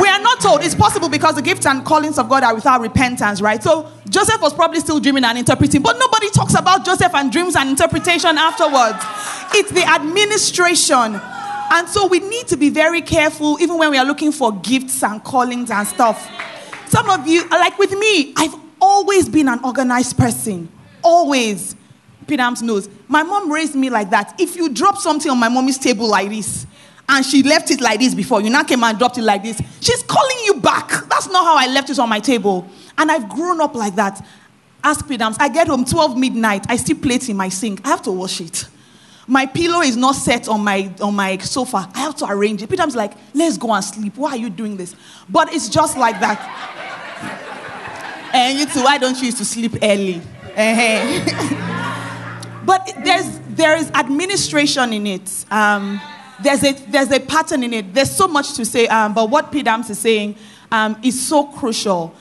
We 0.00 0.08
are 0.08 0.20
not 0.20 0.40
told. 0.40 0.62
It's 0.62 0.74
possible 0.74 1.08
because 1.08 1.36
the 1.36 1.42
gifts 1.42 1.66
and 1.66 1.84
callings 1.84 2.18
of 2.18 2.28
God 2.28 2.42
are 2.42 2.54
without 2.54 2.80
repentance, 2.80 3.40
right? 3.40 3.62
So 3.62 3.90
Joseph 4.08 4.40
was 4.40 4.52
probably 4.52 4.80
still 4.80 5.00
dreaming 5.00 5.24
and 5.24 5.38
interpreting, 5.38 5.82
but 5.82 5.98
nobody 5.98 6.30
talks 6.30 6.54
about 6.54 6.84
Joseph 6.84 7.14
and 7.14 7.32
dreams 7.32 7.56
and 7.56 7.70
interpretation 7.70 8.36
afterwards. 8.36 8.98
It's 9.54 9.70
the 9.70 9.84
administration. 9.84 11.20
And 11.70 11.88
so 11.88 12.06
we 12.06 12.20
need 12.20 12.48
to 12.48 12.56
be 12.56 12.70
very 12.70 13.02
careful, 13.02 13.58
even 13.60 13.78
when 13.78 13.90
we 13.90 13.98
are 13.98 14.04
looking 14.04 14.32
for 14.32 14.52
gifts 14.60 15.02
and 15.02 15.22
callings 15.22 15.70
and 15.70 15.86
stuff. 15.86 16.30
Some 16.88 17.10
of 17.10 17.26
you, 17.26 17.48
like 17.50 17.78
with 17.78 17.92
me, 17.92 18.32
I've 18.36 18.54
always 18.80 19.28
been 19.28 19.48
an 19.48 19.60
organized 19.62 20.16
person. 20.16 20.68
Always. 21.02 21.76
Pedams 22.26 22.62
knows. 22.62 22.88
My 23.08 23.22
mom 23.22 23.50
raised 23.52 23.74
me 23.74 23.90
like 23.90 24.10
that. 24.10 24.34
If 24.38 24.56
you 24.56 24.68
drop 24.68 24.98
something 24.98 25.30
on 25.30 25.38
my 25.38 25.48
mommy's 25.48 25.78
table 25.78 26.08
like 26.08 26.30
this, 26.30 26.66
and 27.08 27.24
she 27.24 27.42
left 27.42 27.70
it 27.70 27.80
like 27.80 28.00
this 28.00 28.14
before, 28.14 28.42
you 28.42 28.50
now 28.50 28.62
came 28.62 28.84
and 28.84 28.98
dropped 28.98 29.16
it 29.16 29.22
like 29.22 29.42
this, 29.42 29.60
she's 29.80 30.02
calling 30.02 30.36
you 30.44 30.60
back. 30.60 30.88
That's 31.08 31.28
not 31.28 31.44
how 31.44 31.56
I 31.56 31.66
left 31.72 31.88
it 31.90 31.98
on 31.98 32.08
my 32.08 32.20
table. 32.20 32.68
And 32.98 33.10
I've 33.10 33.28
grown 33.28 33.60
up 33.60 33.74
like 33.74 33.94
that. 33.96 34.24
Ask 34.84 35.06
Pedams. 35.06 35.36
I 35.40 35.48
get 35.48 35.68
home 35.68 35.84
12 35.84 36.16
midnight, 36.18 36.66
I 36.68 36.76
see 36.76 36.94
plates 36.94 37.28
in 37.28 37.36
my 37.36 37.48
sink. 37.48 37.80
I 37.84 37.88
have 37.88 38.02
to 38.02 38.12
wash 38.12 38.40
it. 38.40 38.66
My 39.28 39.46
pillow 39.46 39.82
is 39.82 39.96
not 39.96 40.16
set 40.16 40.48
on 40.48 40.64
my 40.64 40.92
on 41.00 41.14
my 41.14 41.36
sofa. 41.38 41.88
I 41.94 42.00
have 42.00 42.16
to 42.16 42.26
arrange 42.26 42.62
it. 42.62 42.70
Pedams 42.70 42.96
like, 42.96 43.12
let's 43.34 43.56
go 43.58 43.72
and 43.72 43.84
sleep. 43.84 44.16
Why 44.16 44.30
are 44.30 44.36
you 44.36 44.50
doing 44.50 44.76
this? 44.76 44.96
But 45.28 45.52
it's 45.54 45.68
just 45.68 45.96
like 45.96 46.18
that. 46.18 46.40
and 48.34 48.58
you 48.58 48.66
too, 48.66 48.82
why 48.82 48.98
don't 48.98 49.16
you 49.18 49.26
used 49.26 49.38
to 49.38 49.44
sleep 49.44 49.76
early? 49.82 50.22
But 52.68 52.92
there's 53.02 53.38
there 53.48 53.78
is 53.78 53.90
administration 53.92 54.92
in 54.92 55.06
it. 55.06 55.44
Um, 55.50 55.98
there's 56.42 56.62
a 56.62 56.74
there's 56.90 57.10
a 57.10 57.18
pattern 57.18 57.62
in 57.62 57.72
it. 57.72 57.94
There's 57.94 58.14
so 58.14 58.28
much 58.28 58.52
to 58.56 58.66
say. 58.66 58.86
Um, 58.88 59.14
but 59.14 59.30
what 59.30 59.50
Pedams 59.50 59.88
is 59.88 59.98
saying 59.98 60.36
um, 60.70 61.00
is 61.02 61.18
so 61.26 61.44
crucial. 61.44 62.14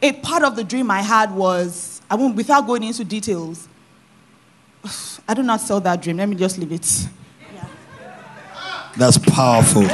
A 0.00 0.12
part 0.12 0.44
of 0.44 0.54
the 0.54 0.62
dream 0.62 0.88
I 0.92 1.02
had 1.02 1.34
was 1.34 2.00
I 2.08 2.14
won't 2.14 2.36
without 2.36 2.68
going 2.68 2.84
into 2.84 3.04
details. 3.04 3.66
I 5.28 5.34
do 5.34 5.42
not 5.42 5.60
sell 5.60 5.78
that 5.80 6.00
dream. 6.00 6.16
Let 6.16 6.28
me 6.28 6.36
just 6.36 6.56
leave 6.56 6.72
it. 6.72 7.06
That's 8.96 9.18
powerful. 9.18 9.86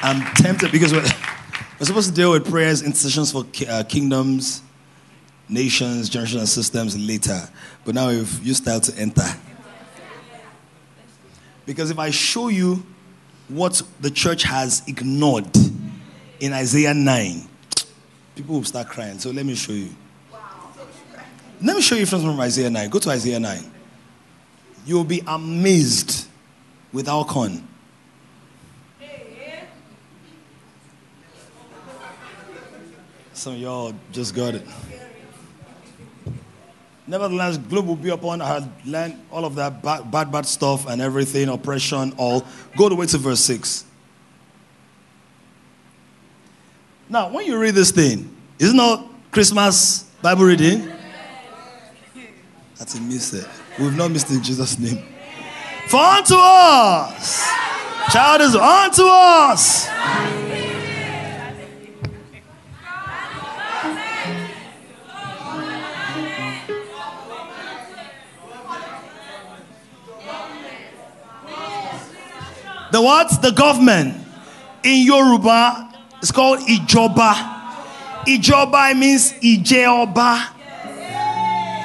I'm 0.00 0.24
tempted 0.36 0.70
because 0.70 0.92
we're, 0.92 1.02
we're 1.02 1.86
supposed 1.86 2.08
to 2.08 2.14
deal 2.14 2.30
with 2.30 2.48
prayers, 2.48 2.82
intercessions 2.82 3.32
for 3.32 3.44
uh, 3.68 3.82
kingdoms, 3.88 4.62
nations, 5.48 6.08
generations, 6.08 6.40
and 6.40 6.48
systems 6.48 6.96
later. 6.96 7.40
But 7.84 7.96
now 7.96 8.08
we've 8.08 8.56
style 8.56 8.80
to 8.80 8.96
enter. 8.96 9.26
Because 11.66 11.90
if 11.90 11.98
I 11.98 12.10
show 12.10 12.48
you 12.48 12.86
what 13.48 13.82
the 14.00 14.10
church 14.10 14.44
has 14.44 14.82
ignored 14.86 15.48
in 16.40 16.52
Isaiah 16.52 16.94
9, 16.94 17.48
people 18.36 18.54
will 18.54 18.64
start 18.64 18.88
crying. 18.88 19.18
So 19.18 19.30
let 19.30 19.44
me 19.44 19.56
show 19.56 19.72
you. 19.72 19.90
Let 21.60 21.74
me 21.74 21.82
show 21.82 21.96
you 21.96 22.06
from 22.06 22.38
Isaiah 22.38 22.70
9. 22.70 22.88
Go 22.88 22.98
to 23.00 23.10
Isaiah 23.10 23.40
9. 23.40 23.72
You'll 24.86 25.04
be 25.04 25.22
amazed 25.26 26.28
with 26.92 27.08
Alcon. 27.08 27.66
Some 33.32 33.54
of 33.54 33.58
y'all 33.60 33.94
just 34.12 34.34
got 34.34 34.54
it. 34.54 34.66
Nevertheless, 37.06 37.56
globe 37.56 37.86
will 37.86 37.96
be 37.96 38.10
upon 38.10 38.40
her 38.40 38.68
land, 38.84 39.18
all 39.30 39.44
of 39.44 39.54
that 39.54 39.82
bad, 39.82 40.10
bad, 40.10 40.30
bad 40.30 40.44
stuff 40.44 40.86
and 40.86 41.00
everything, 41.00 41.48
oppression, 41.48 42.12
all. 42.18 42.44
Go 42.76 42.88
the 42.88 42.94
way 42.94 43.06
to 43.06 43.18
verse 43.18 43.40
6. 43.40 43.84
Now, 47.08 47.30
when 47.30 47.46
you 47.46 47.58
read 47.58 47.74
this 47.74 47.90
thing, 47.90 48.34
is 48.58 48.70
it 48.70 48.76
not 48.76 49.06
Christmas 49.30 50.02
Bible 50.20 50.44
reading? 50.44 50.97
That's 52.78 52.94
a 52.94 53.00
miss. 53.00 53.34
Eh? 53.34 53.44
We've 53.80 53.96
not 53.96 54.10
missed 54.12 54.30
in 54.30 54.40
Jesus' 54.42 54.78
name. 54.78 55.02
For 55.88 55.98
unto 56.00 56.34
us, 56.36 57.50
child 58.12 58.40
is 58.42 58.54
unto 58.54 59.02
us. 59.04 59.86
The 72.90 73.02
what? 73.02 73.42
The 73.42 73.50
government. 73.50 74.14
In 74.84 75.04
Yoruba, 75.04 75.92
it's 76.22 76.30
called 76.30 76.60
Ijoba. 76.60 77.34
Ijoba 78.24 78.96
means 78.96 79.32
Ijeoba 79.32 80.57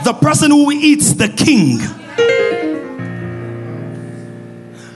the 0.03 0.13
person 0.13 0.51
who 0.51 0.71
eats 0.71 1.13
the 1.13 1.29
king. 1.29 1.77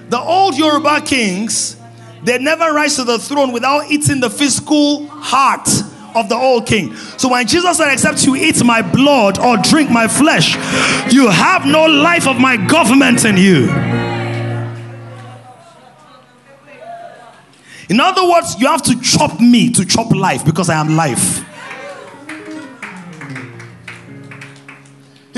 The 0.10 0.20
old 0.20 0.58
Yoruba 0.58 1.02
kings, 1.02 1.78
they 2.24 2.38
never 2.40 2.72
rise 2.74 2.96
to 2.96 3.04
the 3.04 3.20
throne 3.20 3.52
without 3.52 3.92
eating 3.92 4.20
the 4.20 4.30
physical 4.30 5.08
heart 5.08 5.68
of 6.16 6.30
the 6.30 6.36
old 6.36 6.66
king. 6.66 6.96
So 7.18 7.30
when 7.30 7.46
Jesus 7.48 7.78
said, 7.78 7.92
Except 7.92 8.26
you 8.26 8.36
eat 8.36 8.64
my 8.64 8.82
blood 8.82 9.38
or 9.40 9.58
drink 9.58 9.90
my 9.90 10.08
flesh, 10.08 10.56
you 11.14 11.30
have 11.30 11.66
no 11.66 11.86
life 11.86 12.28
of 12.28 12.40
my 12.40 12.58
government 12.68 13.26
in 13.26 13.38
you. 13.38 13.70
In 17.90 18.02
other 18.02 18.28
words, 18.30 18.60
you 18.60 18.68
have 18.68 18.82
to 18.84 19.00
chop 19.02 19.40
me 19.40 19.72
to 19.72 19.86
chop 19.86 20.12
life 20.12 20.44
because 20.44 20.70
I 20.70 20.80
am 20.80 20.96
life. 20.96 21.44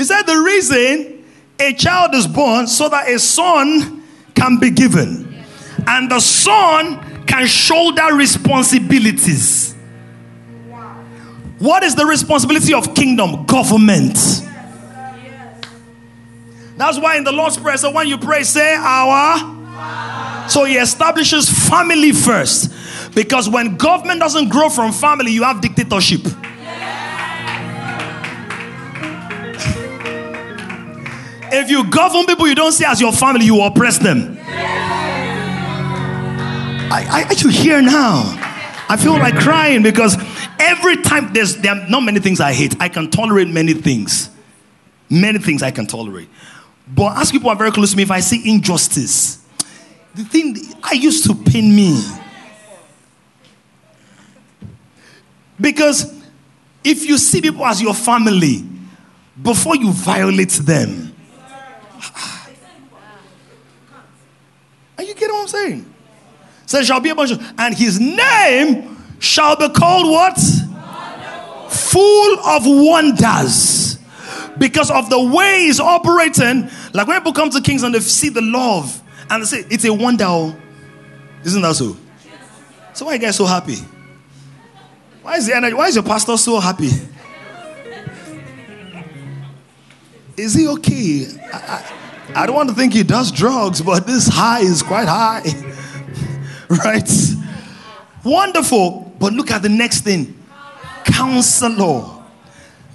He 0.00 0.04
said 0.04 0.22
the 0.22 0.38
reason 0.38 1.22
a 1.58 1.74
child 1.74 2.14
is 2.14 2.26
born 2.26 2.66
so 2.68 2.88
that 2.88 3.06
a 3.06 3.18
son 3.18 4.02
can 4.34 4.58
be 4.58 4.70
given, 4.70 5.44
and 5.86 6.10
the 6.10 6.20
son 6.20 7.26
can 7.26 7.46
shoulder 7.46 8.14
responsibilities. 8.14 9.74
What 11.58 11.82
is 11.82 11.94
the 11.96 12.06
responsibility 12.06 12.72
of 12.72 12.94
kingdom? 12.94 13.44
Government. 13.44 14.14
That's 16.78 16.98
why 16.98 17.18
in 17.18 17.24
the 17.24 17.32
Lord's 17.32 17.58
Prayer, 17.58 17.76
so 17.76 17.90
when 17.90 18.08
you 18.08 18.16
pray, 18.16 18.42
say 18.44 18.74
our. 18.76 20.48
So 20.48 20.64
he 20.64 20.78
establishes 20.78 21.50
family 21.68 22.12
first. 22.12 22.72
Because 23.14 23.50
when 23.50 23.76
government 23.76 24.20
doesn't 24.20 24.48
grow 24.48 24.70
from 24.70 24.92
family, 24.92 25.32
you 25.32 25.42
have 25.42 25.60
dictatorship. 25.60 26.22
If 31.52 31.70
you 31.70 31.88
govern 31.90 32.26
people 32.26 32.46
you 32.48 32.54
don't 32.54 32.72
see 32.72 32.84
as 32.84 33.00
your 33.00 33.12
family, 33.12 33.44
you 33.44 33.60
oppress 33.62 33.98
them. 33.98 34.38
I, 36.92 37.06
I, 37.08 37.26
I 37.28 37.34
hear 37.50 37.80
now. 37.80 38.36
I 38.88 38.96
feel 38.96 39.12
like 39.12 39.36
crying 39.36 39.82
because 39.82 40.16
every 40.58 40.96
time 41.02 41.32
there's 41.32 41.56
there 41.56 41.76
are 41.76 41.88
not 41.88 42.00
many 42.00 42.18
things 42.20 42.40
I 42.40 42.52
hate. 42.52 42.74
I 42.80 42.88
can 42.88 43.10
tolerate 43.10 43.48
many 43.48 43.74
things. 43.74 44.30
Many 45.08 45.38
things 45.38 45.62
I 45.62 45.70
can 45.70 45.86
tolerate. 45.86 46.28
But 46.88 47.16
ask 47.16 47.32
people 47.32 47.50
are 47.50 47.56
very 47.56 47.70
close 47.70 47.92
to 47.92 47.96
me 47.96 48.02
if 48.02 48.10
I 48.10 48.20
see 48.20 48.48
injustice. 48.50 49.44
The 50.14 50.24
thing 50.24 50.56
I 50.82 50.92
used 50.92 51.24
to 51.26 51.34
pain 51.34 51.74
me. 51.74 52.02
Because 55.60 56.12
if 56.82 57.06
you 57.06 57.18
see 57.18 57.40
people 57.40 57.64
as 57.64 57.80
your 57.80 57.94
family, 57.94 58.64
before 59.40 59.76
you 59.76 59.92
violate 59.92 60.50
them, 60.50 61.09
are 64.98 65.04
you 65.04 65.14
getting 65.14 65.34
what 65.34 65.42
I'm 65.42 65.48
saying? 65.48 65.94
So 66.66 66.82
shall 66.82 67.00
be 67.00 67.10
a 67.10 67.14
bunch 67.14 67.32
of, 67.32 67.42
and 67.58 67.74
his 67.74 67.98
name 67.98 68.96
shall 69.18 69.56
be 69.56 69.68
called 69.70 70.10
what? 70.10 70.38
Full 71.70 72.38
of 72.40 72.62
wonders. 72.64 73.98
Because 74.58 74.90
of 74.90 75.08
the 75.08 75.20
way 75.20 75.62
he's 75.62 75.80
operating, 75.80 76.68
like 76.92 77.06
when 77.06 77.18
people 77.18 77.32
come 77.32 77.50
to 77.50 77.60
kings 77.60 77.82
and 77.82 77.94
they 77.94 78.00
see 78.00 78.28
the 78.28 78.42
love 78.42 79.02
and 79.30 79.42
they 79.42 79.46
say, 79.46 79.64
it's 79.70 79.84
a 79.84 79.92
wonder. 79.92 80.26
oh." 80.26 80.56
Isn't 81.44 81.62
that 81.62 81.74
so? 81.74 81.96
So 82.92 83.06
why 83.06 83.12
are 83.12 83.14
you 83.14 83.20
guys 83.20 83.36
so 83.36 83.46
happy? 83.46 83.78
Why 85.22 85.36
is 85.36 85.46
the 85.46 85.56
energy, 85.56 85.74
why 85.74 85.88
is 85.88 85.94
your 85.94 86.04
pastor 86.04 86.36
so 86.36 86.60
happy? 86.60 86.90
Is 90.40 90.54
he 90.54 90.66
okay? 90.68 91.26
I, 91.52 91.56
I, 92.34 92.42
I 92.42 92.46
don't 92.46 92.56
want 92.56 92.70
to 92.70 92.74
think 92.74 92.94
he 92.94 93.02
does 93.02 93.30
drugs, 93.30 93.82
but 93.82 94.06
this 94.06 94.26
high 94.26 94.60
is 94.60 94.82
quite 94.82 95.06
high. 95.06 95.42
right? 96.68 97.10
Wonderful. 98.24 99.12
But 99.18 99.34
look 99.34 99.50
at 99.50 99.62
the 99.62 99.68
next 99.68 100.00
thing 100.02 100.36
counselor. 101.04 102.22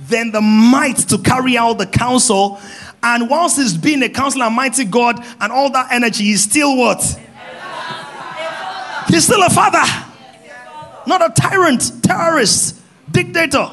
Then 0.08 0.32
the 0.32 0.42
might 0.42 0.98
to 1.10 1.18
carry 1.20 1.58
out 1.58 1.78
the 1.78 1.86
counsel. 1.86 2.60
And 3.04 3.30
whilst 3.30 3.58
he's 3.58 3.78
being 3.78 4.02
a 4.02 4.10
counselor, 4.10 4.50
mighty 4.50 4.86
God, 4.86 5.24
and 5.40 5.52
all 5.52 5.70
that 5.72 5.92
energy, 5.92 6.24
he's 6.24 6.44
still 6.44 6.76
what? 6.76 7.02
He's 9.10 9.26
still 9.26 9.44
a 9.44 9.50
father, 9.52 9.84
not 11.06 11.22
a 11.22 11.32
tyrant, 11.40 12.04
terrorist, 12.04 12.82
dictator. 13.12 13.70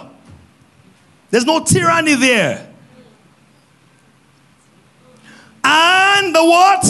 There's 1.31 1.47
no 1.47 1.65
tyranny 1.65 2.15
there. 2.15 2.72
And 5.65 6.35
the 6.35 6.45
what? 6.45 6.87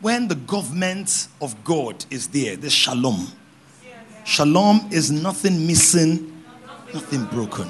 When 0.00 0.26
the 0.26 0.34
government 0.34 1.28
of 1.40 1.62
God 1.62 2.04
is 2.10 2.28
there, 2.28 2.56
there's 2.56 2.72
shalom. 2.72 3.28
Shalom 4.24 4.88
is 4.90 5.10
nothing 5.10 5.66
missing, 5.66 6.42
nothing 6.92 7.24
broken. 7.26 7.68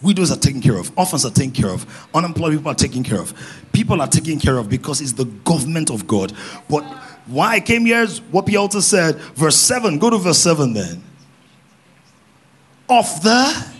Widows 0.00 0.32
are 0.32 0.38
taken 0.38 0.60
care 0.60 0.76
of, 0.76 0.90
orphans 0.96 1.24
are 1.24 1.30
taken 1.30 1.52
care 1.52 1.70
of, 1.70 2.08
unemployed 2.12 2.52
people 2.52 2.70
are 2.70 2.76
taken 2.76 3.04
care 3.04 3.20
of. 3.20 3.32
People 3.72 4.00
are 4.00 4.08
taken 4.08 4.38
care 4.38 4.58
of 4.58 4.68
because 4.68 5.00
it's 5.00 5.12
the 5.12 5.24
government 5.24 5.90
of 5.90 6.06
God. 6.06 6.32
But 6.68 6.82
why 7.26 7.54
I 7.54 7.60
came 7.60 7.86
here 7.86 8.02
is 8.02 8.20
what 8.20 8.52
also 8.54 8.80
said, 8.80 9.16
verse 9.34 9.56
7. 9.56 9.98
Go 9.98 10.10
to 10.10 10.18
verse 10.18 10.38
7 10.38 10.72
then. 10.72 11.02
Of 12.88 13.22
the 13.22 13.72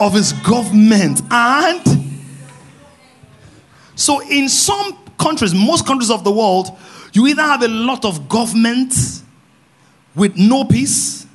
of 0.00 0.14
his 0.14 0.32
government. 0.32 1.22
And 1.30 1.82
so 3.94 4.20
in 4.20 4.48
some 4.48 4.98
countries 5.18 5.54
most 5.54 5.86
countries 5.86 6.10
of 6.10 6.22
the 6.24 6.30
world 6.30 6.68
you 7.12 7.26
either 7.26 7.42
have 7.42 7.62
a 7.62 7.68
lot 7.68 8.04
of 8.04 8.28
government 8.28 8.92
with 10.14 10.36
no 10.36 10.64
peace 10.64 11.26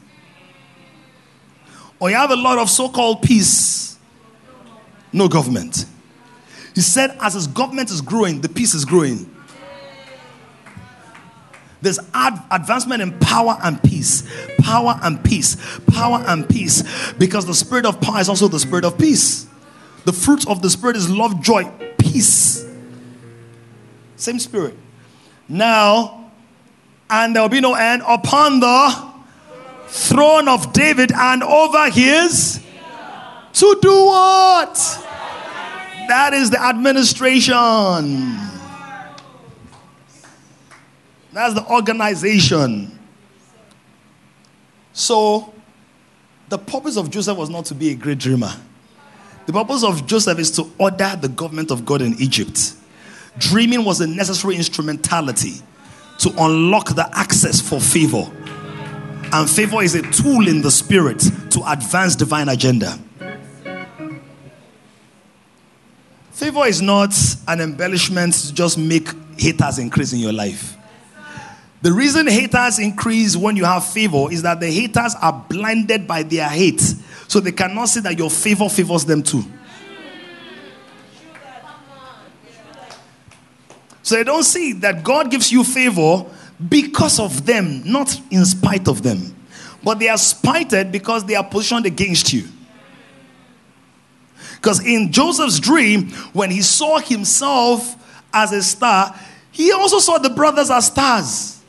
or 2.00 2.12
you 2.12 2.16
have 2.16 2.30
a 2.32 2.36
lot 2.36 2.60
of 2.60 2.70
so-called 2.70 3.22
peace 3.24 3.98
no 5.14 5.28
government. 5.28 5.86
He 6.74 6.82
said 6.82 7.18
as 7.20 7.34
his 7.34 7.48
government 7.48 7.90
is 7.90 8.02
growing 8.02 8.42
the 8.42 8.50
peace 8.50 8.74
is 8.74 8.86
growing 8.86 9.30
there's 11.82 12.00
ad- 12.14 12.44
advancement 12.52 13.02
in 13.02 13.18
power 13.20 13.58
and 13.64 13.82
peace. 13.82 14.24
Power 14.60 15.00
and 15.02 15.24
peace. 15.24 15.58
Power 15.88 16.24
and 16.28 16.48
peace. 16.48 17.14
Because 17.14 17.46
the 17.46 17.56
spirit 17.56 17.86
of 17.86 18.00
power 18.00 18.20
is 18.20 18.30
also 18.30 18.48
the 18.48 18.60
spirit 18.60 18.86
of 18.86 18.98
peace. 18.98 19.48
The 20.06 20.14
fruit 20.14 20.48
of 20.48 20.62
the 20.62 20.70
spirit 20.70 20.96
is 20.96 21.10
love, 21.10 21.42
joy, 21.42 21.70
peace. 21.98 22.66
Same 24.16 24.40
spirit. 24.40 24.76
Now, 25.50 26.32
and 27.10 27.36
there 27.36 27.42
will 27.42 27.50
be 27.50 27.62
no 27.62 27.74
end 27.74 28.04
upon 28.08 28.60
the 28.60 29.12
throne 29.88 30.48
of 30.48 30.72
David 30.74 31.12
and 31.12 31.44
over 31.44 31.90
his. 31.90 32.62
To 33.54 33.80
do 33.82 34.06
what? 34.06 34.76
That 36.08 36.34
is 36.34 36.52
the 36.52 36.62
administration. 36.62 38.51
That's 41.34 41.54
the 41.54 41.66
organization. 41.68 43.00
So, 44.94 45.54
the 46.50 46.58
purpose 46.58 46.98
of 46.98 47.10
Joseph 47.10 47.38
was 47.38 47.50
not 47.50 47.66
to 47.66 47.76
be 47.76 47.92
a 47.92 47.96
great 47.96 48.18
dreamer. 48.18 48.52
The 49.46 49.54
purpose 49.54 49.84
of 49.84 50.06
Joseph 50.06 50.38
is 50.38 50.52
to 50.52 50.70
order 50.78 51.18
the 51.20 51.30
government 51.30 51.72
of 51.72 51.86
God 51.86 52.02
in 52.02 52.16
Egypt. 52.20 52.74
Dreaming 53.38 53.86
was 53.86 54.02
a 54.02 54.08
necessary 54.08 54.58
instrumentality 54.58 55.62
to 56.20 56.34
unlock 56.38 56.90
the 56.90 57.10
access 57.18 57.62
for 57.62 57.80
favor. 57.80 58.30
And 59.34 59.50
favor 59.50 59.82
is 59.82 59.96
a 59.96 60.02
tool 60.12 60.48
in 60.48 60.62
the 60.62 60.70
spirit 60.70 61.20
to 61.52 61.64
advance 61.72 62.18
divine 62.18 62.50
agenda. 62.50 63.00
Favor 66.32 66.66
is 66.66 66.82
not 66.82 67.14
an 67.48 67.62
embellishment 67.62 68.34
to 68.34 68.54
just 68.54 68.78
make 68.78 69.08
haters 69.38 69.80
increase 69.80 70.12
in 70.12 70.20
your 70.20 70.34
life. 70.34 70.76
The 71.82 71.92
reason 71.92 72.28
haters 72.28 72.78
increase 72.78 73.36
when 73.36 73.56
you 73.56 73.66
have 73.66 73.86
favor 73.86 74.32
is 74.32 74.44
that 74.44 74.60
the 74.60 74.70
haters 74.70 75.16
are 75.20 75.46
blinded 75.50 76.08
by 76.08 76.22
their 76.24 76.48
hate. 76.48 76.82
So 77.28 77.40
they 77.40 77.52
cannot 77.52 77.86
see 77.86 78.02
that 78.02 78.18
your 78.18 78.30
favor 78.30 78.70
favors 78.70 79.06
them 79.06 79.24
too. 79.24 79.44
So 84.04 84.16
they 84.16 84.24
don't 84.24 84.44
see 84.44 84.74
that 84.74 85.04
God 85.04 85.32
gives 85.32 85.52
you 85.52 85.64
favor 85.64 86.26
because 86.70 87.20
of 87.20 87.46
them, 87.46 87.82
not 87.86 88.20
in 88.30 88.46
spite 88.46 88.88
of 88.88 89.02
them. 89.02 89.36
But 89.84 90.00
they 90.00 90.10
are 90.10 90.18
spited 90.18 90.92
because 90.92 91.26
they 91.26 91.36
are 91.36 91.44
positioned 91.44 91.88
against 91.88 92.32
you. 92.34 92.48
Because 94.56 94.86
in 94.86 95.12
Joseph's 95.12 95.60
dream, 95.60 96.10
when 96.34 96.52
he 96.52 96.62
saw 96.62 97.00
himself 97.00 97.96
as 98.32 98.52
a 98.52 98.62
star, 98.62 99.16
he 99.52 99.72
also 99.72 99.98
saw 99.98 100.20
the 100.20 100.30
brothers 100.30 100.70
as 100.70 100.88
stars. 100.88 101.61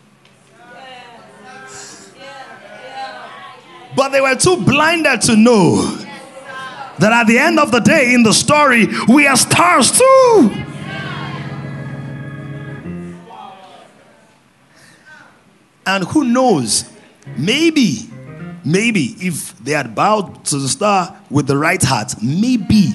But 3.94 4.08
they 4.10 4.20
were 4.20 4.34
too 4.34 4.56
blinded 4.64 5.20
to 5.22 5.36
know 5.36 5.82
that 6.98 7.12
at 7.12 7.26
the 7.26 7.38
end 7.38 7.58
of 7.58 7.70
the 7.70 7.80
day, 7.80 8.14
in 8.14 8.22
the 8.22 8.32
story, 8.32 8.86
we 9.08 9.26
are 9.26 9.36
stars 9.36 9.98
too. 9.98 10.50
And 15.84 16.04
who 16.04 16.24
knows, 16.24 16.90
maybe, 17.36 18.08
maybe 18.64 19.16
if 19.18 19.58
they 19.58 19.72
had 19.72 19.94
bowed 19.94 20.44
to 20.46 20.58
the 20.58 20.68
star 20.68 21.20
with 21.28 21.46
the 21.46 21.56
right 21.56 21.82
heart, 21.82 22.14
maybe 22.22 22.94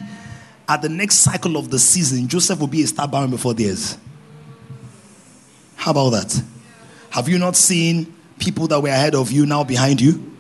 at 0.70 0.82
the 0.82 0.90
next 0.90 1.16
cycle 1.16 1.58
of 1.58 1.70
the 1.70 1.80
season, 1.80 2.28
Joseph 2.28 2.60
will 2.60 2.68
be 2.68 2.84
a 2.84 2.88
star 2.88 3.08
bowing 3.08 3.30
before 3.30 3.54
theirs. 3.54 3.98
How 5.76 5.92
about 5.92 6.10
that? 6.12 6.44
Have 7.10 7.30
you 7.30 7.38
not 7.38 7.56
seen 7.56 8.14
people 8.40 8.68
that 8.68 8.80
were 8.80 8.90
ahead 8.90 9.16
of 9.16 9.32
you 9.32 9.46
now 9.46 9.64
behind 9.64 10.00
you? 10.02 10.37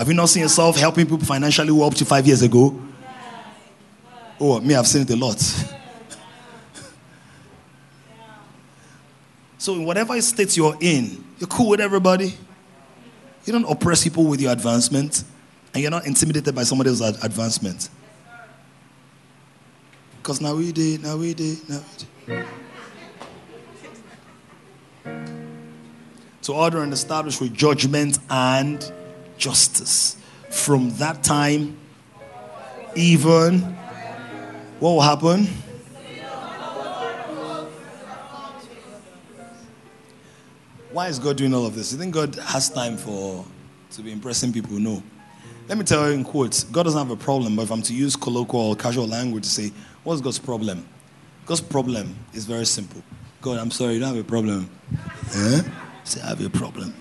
Have 0.00 0.08
you 0.08 0.14
not 0.14 0.30
seen 0.30 0.42
yourself 0.44 0.78
helping 0.78 1.04
people 1.04 1.18
financially 1.18 1.68
who 1.68 1.82
up 1.82 1.92
to 1.96 2.06
five 2.06 2.26
years 2.26 2.40
ago? 2.40 2.74
Oh, 4.40 4.58
me, 4.58 4.74
I've 4.74 4.86
seen 4.86 5.02
it 5.02 5.10
a 5.10 5.16
lot. 5.16 5.38
so, 9.58 9.74
in 9.74 9.84
whatever 9.84 10.18
state 10.22 10.56
you're 10.56 10.74
in, 10.80 11.22
you're 11.38 11.48
cool 11.48 11.68
with 11.68 11.80
everybody. 11.80 12.34
You 13.44 13.52
don't 13.52 13.70
oppress 13.70 14.02
people 14.02 14.24
with 14.24 14.40
your 14.40 14.52
advancement. 14.52 15.22
and 15.74 15.82
you're 15.82 15.90
not 15.90 16.06
intimidated 16.06 16.54
by 16.54 16.62
somebody 16.62 16.88
else's 16.88 17.22
advancement. 17.22 17.90
Because 20.22 20.40
now 20.40 20.54
we 20.54 20.72
did, 20.72 21.02
now 21.02 21.18
we 21.18 21.34
did, 21.34 21.68
now 21.68 21.82
we 22.26 22.36
did. 22.36 22.46
To 26.44 26.54
order 26.54 26.82
and 26.82 26.90
establish 26.90 27.38
with 27.38 27.52
judgment 27.52 28.18
and 28.30 28.90
justice. 29.40 30.16
From 30.50 30.90
that 30.98 31.24
time, 31.24 31.76
even 32.94 33.60
what 34.78 34.90
will 34.90 35.00
happen? 35.00 35.48
Why 40.92 41.06
is 41.06 41.18
God 41.20 41.36
doing 41.36 41.54
all 41.54 41.66
of 41.66 41.74
this? 41.74 41.92
You 41.92 41.98
think 41.98 42.14
God 42.14 42.34
has 42.34 42.68
time 42.68 42.96
for 42.96 43.44
to 43.92 44.02
be 44.02 44.10
impressing 44.10 44.52
people? 44.52 44.78
No. 44.78 45.02
Let 45.68 45.78
me 45.78 45.84
tell 45.84 46.08
you 46.08 46.14
in 46.14 46.24
quotes, 46.24 46.64
God 46.64 46.82
doesn't 46.82 46.98
have 46.98 47.10
a 47.10 47.16
problem, 47.16 47.54
but 47.54 47.62
if 47.62 47.70
I'm 47.70 47.82
to 47.82 47.94
use 47.94 48.16
colloquial 48.16 48.74
casual 48.74 49.06
language 49.06 49.44
to 49.44 49.50
say, 49.50 49.72
what's 50.02 50.20
God's 50.20 50.40
problem? 50.40 50.86
God's 51.46 51.60
problem 51.60 52.16
is 52.34 52.44
very 52.44 52.66
simple. 52.66 53.02
God, 53.40 53.58
I'm 53.58 53.70
sorry, 53.70 53.94
you 53.94 54.00
don't 54.00 54.14
have 54.14 54.24
a 54.24 54.28
problem. 54.28 54.68
Eh? 55.32 55.62
Say, 56.02 56.20
I 56.22 56.30
have 56.30 56.44
a 56.44 56.50
problem. 56.50 56.92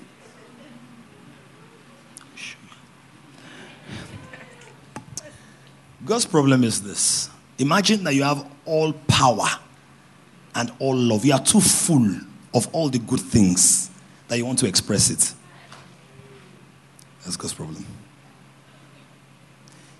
God's 6.05 6.25
problem 6.25 6.63
is 6.63 6.81
this. 6.81 7.29
Imagine 7.57 8.03
that 8.05 8.13
you 8.13 8.23
have 8.23 8.45
all 8.65 8.93
power 8.93 9.47
and 10.55 10.71
all 10.79 10.95
love. 10.95 11.25
You 11.25 11.33
are 11.33 11.43
too 11.43 11.59
full 11.59 12.07
of 12.53 12.67
all 12.71 12.89
the 12.89 12.99
good 12.99 13.19
things 13.19 13.89
that 14.27 14.37
you 14.37 14.45
want 14.45 14.59
to 14.59 14.67
express 14.67 15.09
it. 15.09 15.33
That's 17.23 17.35
God's 17.35 17.53
problem. 17.53 17.85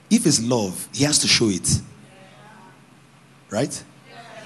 If 0.10 0.26
it's 0.26 0.42
love, 0.42 0.88
He 0.94 1.04
has 1.04 1.20
to 1.20 1.28
show 1.28 1.50
it. 1.50 1.82
Right? 3.50 3.84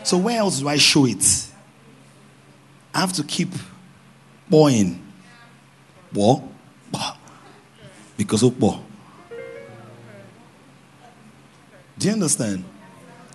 So, 0.03 0.17
where 0.17 0.39
else 0.39 0.59
do 0.59 0.67
I 0.67 0.77
show 0.77 1.05
it? 1.05 1.47
I 2.93 2.99
have 2.99 3.13
to 3.13 3.23
keep 3.23 3.49
pouring. 4.49 5.01
What? 6.11 6.43
Because 8.17 8.43
of 8.43 8.61
what? 8.61 8.79
Do 11.97 12.07
you 12.07 12.13
understand? 12.13 12.63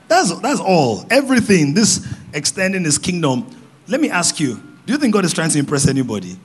That's, 0.09 0.39
that's 0.41 0.61
all. 0.61 1.07
Everything. 1.11 1.75
This 1.75 2.07
extending 2.33 2.85
his 2.85 2.99
kingdom. 2.99 3.47
Let 3.87 4.01
me 4.01 4.11
ask 4.11 4.41
you 4.41 4.63
do 4.89 4.95
you 4.95 4.99
think 4.99 5.13
God 5.13 5.27
is 5.27 5.35
trying 5.35 5.51
to 5.51 5.59
impress 5.59 5.87
anybody? 5.87 6.39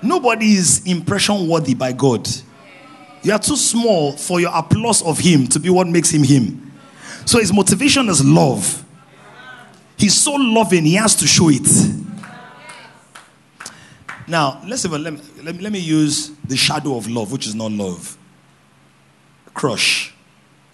Nobody 0.00 0.52
is 0.52 0.86
impression 0.86 1.48
worthy 1.48 1.74
by 1.74 1.90
God. 1.90 2.28
You 3.24 3.32
are 3.32 3.40
too 3.40 3.56
small 3.56 4.12
for 4.12 4.40
your 4.40 4.52
applause 4.54 5.02
of 5.02 5.18
him 5.18 5.48
to 5.48 5.58
be 5.58 5.68
what 5.68 5.88
makes 5.88 6.10
him 6.10 6.22
him. 6.22 6.72
So 7.26 7.40
his 7.40 7.52
motivation 7.52 8.08
is 8.08 8.24
love. 8.24 8.84
He's 9.96 10.14
so 10.14 10.34
loving, 10.34 10.84
he 10.84 10.94
has 10.94 11.16
to 11.16 11.26
show 11.26 11.48
it. 11.50 11.66
Now, 14.28 14.62
let's 14.64 14.84
even, 14.84 15.02
let, 15.02 15.14
me, 15.14 15.20
let, 15.42 15.56
me, 15.56 15.62
let 15.62 15.72
me 15.72 15.80
use 15.80 16.30
the 16.44 16.56
shadow 16.56 16.96
of 16.96 17.08
love, 17.08 17.32
which 17.32 17.48
is 17.48 17.56
not 17.56 17.72
love. 17.72 18.16
Crush. 19.54 20.14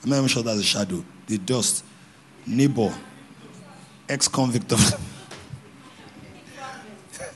I'm 0.04 0.10
not 0.10 0.16
even 0.18 0.28
sure 0.28 0.42
that's 0.42 0.60
a 0.60 0.62
shadow. 0.62 1.02
The 1.26 1.38
dust. 1.38 1.82
Neighbor. 2.46 2.94
Ex 4.06 4.28
convict 4.28 4.70
of. 4.70 5.00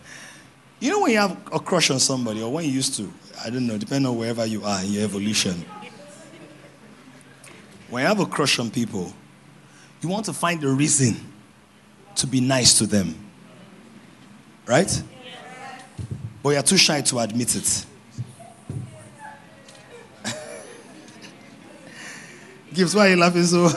you 0.81 0.90
know 0.90 1.01
when 1.01 1.12
you 1.12 1.19
have 1.19 1.36
a 1.51 1.59
crush 1.59 1.90
on 1.90 1.99
somebody, 1.99 2.43
or 2.43 2.53
when 2.53 2.66
you 2.66 2.73
used 2.73 2.95
to, 2.97 3.11
I 3.43 3.49
don't 3.49 3.66
know, 3.66 3.78
depending 3.78 4.11
on 4.11 4.19
wherever 4.19 4.45
you 4.45 4.65
are 4.65 4.82
in 4.82 4.93
your 4.93 5.05
evolution. 5.05 5.65
When 7.89 8.03
you 8.03 8.07
have 8.07 8.20
a 8.20 8.27
crush 8.27 8.59
on 8.59 8.70
people, 8.70 9.15
you 10.03 10.11
want 10.11 10.27
to 10.27 10.35
find 10.35 10.62
a 10.62 10.69
reason 10.69 11.16
to 12.16 12.27
be 12.27 12.43
nice 12.43 12.77
to 12.78 12.86
them. 12.86 13.15
Right? 14.66 15.03
But 16.43 16.51
you're 16.51 16.62
too 16.62 16.77
shy 16.77 17.01
to 17.01 17.19
admit 17.20 17.57
it. 17.57 17.86
Gibbs, 22.78 22.94
why 22.94 23.09
are 23.09 23.10
you 23.10 23.16
laughing 23.16 23.42
so? 23.42 23.68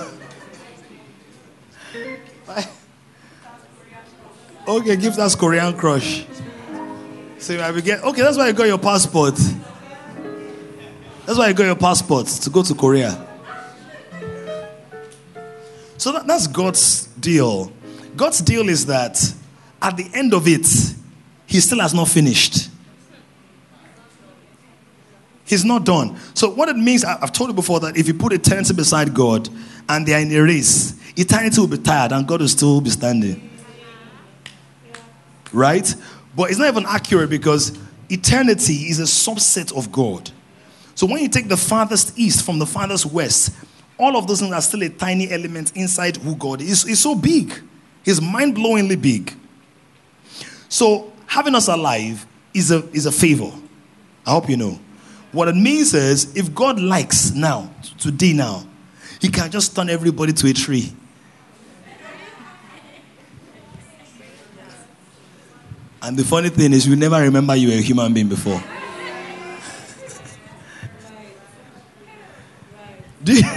Okay, 4.67 4.95
Gibbs 4.95 5.17
has 5.17 5.35
Korean 5.35 5.75
crush. 5.75 6.23
So 7.39 7.59
I 7.59 7.81
get 7.81 8.03
okay, 8.03 8.21
that's 8.21 8.37
why 8.37 8.49
you 8.49 8.53
got 8.53 8.67
your 8.67 8.77
passport. 8.77 9.33
That's 11.25 11.35
why 11.35 11.47
you 11.47 11.55
got 11.55 11.63
your 11.63 11.75
passport 11.75 12.27
to 12.27 12.49
go 12.51 12.61
to 12.61 12.75
Korea. 12.75 13.27
So 15.97 16.11
that, 16.11 16.27
that's 16.27 16.45
God's 16.45 17.07
deal. 17.07 17.71
God's 18.15 18.39
deal 18.41 18.69
is 18.69 18.85
that 18.85 19.19
at 19.81 19.97
the 19.97 20.11
end 20.13 20.35
of 20.35 20.47
it, 20.47 20.67
He 21.47 21.59
still 21.59 21.79
has 21.79 21.95
not 21.95 22.07
finished. 22.07 22.70
He's 25.51 25.65
not 25.65 25.83
done. 25.83 26.17
So, 26.33 26.49
what 26.49 26.69
it 26.69 26.77
means, 26.77 27.03
I've 27.03 27.33
told 27.33 27.49
you 27.49 27.53
before 27.53 27.81
that 27.81 27.97
if 27.97 28.07
you 28.07 28.13
put 28.13 28.31
eternity 28.31 28.73
beside 28.73 29.13
God 29.13 29.49
and 29.89 30.05
they 30.05 30.13
are 30.13 30.21
in 30.21 30.31
a 30.31 30.39
race, 30.39 30.97
eternity 31.17 31.59
will 31.59 31.67
be 31.67 31.77
tired 31.77 32.13
and 32.13 32.25
God 32.25 32.39
will 32.39 32.47
still 32.47 32.79
be 32.79 32.89
standing. 32.89 33.49
Right? 35.51 35.93
But 36.37 36.51
it's 36.51 36.57
not 36.57 36.69
even 36.69 36.85
accurate 36.85 37.29
because 37.29 37.77
eternity 38.09 38.75
is 38.75 39.01
a 39.01 39.03
subset 39.03 39.75
of 39.77 39.91
God. 39.91 40.31
So, 40.95 41.05
when 41.05 41.21
you 41.21 41.27
take 41.27 41.49
the 41.49 41.57
farthest 41.57 42.17
east 42.17 42.45
from 42.45 42.57
the 42.57 42.65
farthest 42.65 43.07
west, 43.07 43.53
all 43.99 44.15
of 44.15 44.27
those 44.27 44.39
things 44.39 44.53
are 44.53 44.61
still 44.61 44.83
a 44.83 44.89
tiny 44.89 45.29
element 45.29 45.75
inside 45.75 46.15
who 46.15 46.33
God 46.37 46.61
is. 46.61 46.83
He's 46.83 47.01
so 47.01 47.13
big, 47.13 47.53
He's 48.05 48.21
mind 48.21 48.55
blowingly 48.55 48.95
big. 48.95 49.35
So, 50.69 51.11
having 51.27 51.55
us 51.55 51.67
alive 51.67 52.25
is 52.53 52.71
a, 52.71 52.89
is 52.91 53.05
a 53.05 53.11
favor. 53.11 53.51
I 54.25 54.31
hope 54.31 54.49
you 54.49 54.55
know. 54.55 54.79
What 55.31 55.47
it 55.47 55.55
means 55.55 55.93
is, 55.93 56.35
if 56.35 56.53
God 56.53 56.79
likes 56.79 57.31
now, 57.31 57.71
today 57.99 58.33
now, 58.33 58.65
He 59.21 59.29
can 59.29 59.49
just 59.49 59.75
turn 59.75 59.89
everybody 59.89 60.33
to 60.33 60.47
a 60.49 60.53
tree. 60.53 60.93
And 66.03 66.17
the 66.17 66.23
funny 66.23 66.49
thing 66.49 66.73
is, 66.73 66.87
you 66.87 66.95
never 66.95 67.21
remember 67.21 67.55
you 67.55 67.67
were 67.69 67.75
a 67.75 67.81
human 67.81 68.11
being 68.13 68.27
before. 68.27 68.61
Do 73.23 73.33
you- 73.35 73.43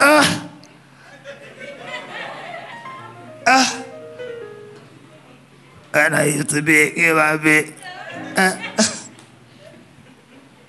ah. 0.00 0.48
Ah. 3.46 3.79
And 5.94 6.14
I 6.14 6.24
used 6.24 6.50
to 6.50 6.62
be 6.62 6.92
a. 7.04 7.14
Uh, 7.16 8.56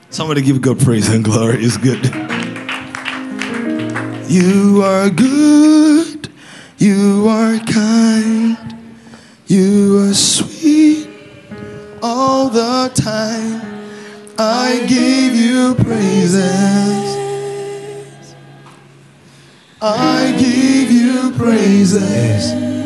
Somebody 0.10 0.41
give 0.41 0.61
God 0.61 0.80
praise 0.80 1.07
and 1.10 1.23
glory. 1.23 1.64
It's 1.64 1.77
good. 1.77 2.06
You 4.30 4.81
are 4.84 5.10
good. 5.10 6.30
You 6.77 7.27
are 7.27 7.57
kind. 7.60 8.57
You 9.48 10.10
are 10.10 10.14
sweet 10.14 11.10
all 12.02 12.49
the 12.49 12.91
time. 12.95 13.61
I 14.38 14.85
give 14.88 15.35
you 15.35 15.76
praises. 15.76 16.41
I 19.81 20.35
give 20.38 20.91
you 20.91 21.31
praises. 21.38 22.81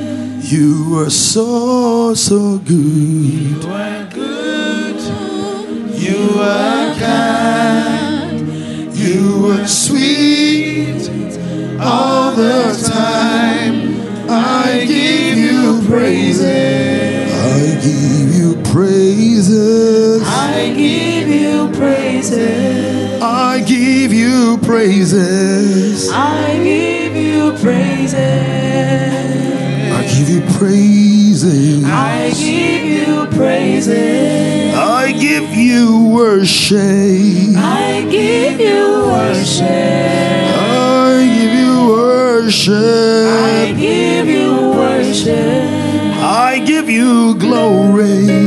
You 0.47 0.99
are 0.99 1.09
so, 1.09 2.13
so 2.13 2.59
good. 2.59 2.75
You 2.75 3.61
are 3.67 4.05
good. 4.13 5.01
You 5.99 6.39
are 6.39 6.93
kind. 6.99 8.47
You 8.95 9.53
are 9.53 9.65
sweet 9.65 11.09
all 11.81 12.35
the 12.35 12.77
time. 12.93 13.99
I 14.29 14.85
give 14.87 15.35
you 15.39 15.81
praises. 15.87 17.33
I 17.33 17.81
give 17.81 18.35
you 18.35 18.61
praises. 18.71 20.21
I 20.27 20.73
give 20.77 21.27
you 21.27 21.71
praises. 21.71 23.19
I 23.19 23.63
give 23.65 24.13
you 24.13 24.59
praises. 24.59 26.11
I 26.11 26.59
give 26.63 27.15
you 27.15 27.51
praises. 27.63 29.24
I 30.57 30.61
give 30.61 31.25
you 31.25 31.27
praises. 31.27 31.83
I 31.85 32.31
give 32.31 32.83
you 33.33 33.33
praises. 33.35 34.75
I 34.75 35.11
give 35.11 35.51
you 35.51 36.13
worship. 36.13 37.57
I 37.57 38.05
give 38.09 38.59
you 38.59 39.05
worship. 39.07 39.65
I 39.67 41.25
give 41.27 41.53
you 41.55 41.87
worship. 41.89 42.73
I 42.73 43.73
give 43.77 44.27
you 44.27 44.69
worship. 44.71 45.63
I 46.23 46.63
give 46.65 46.89
you 46.89 47.35
glory. 47.35 48.44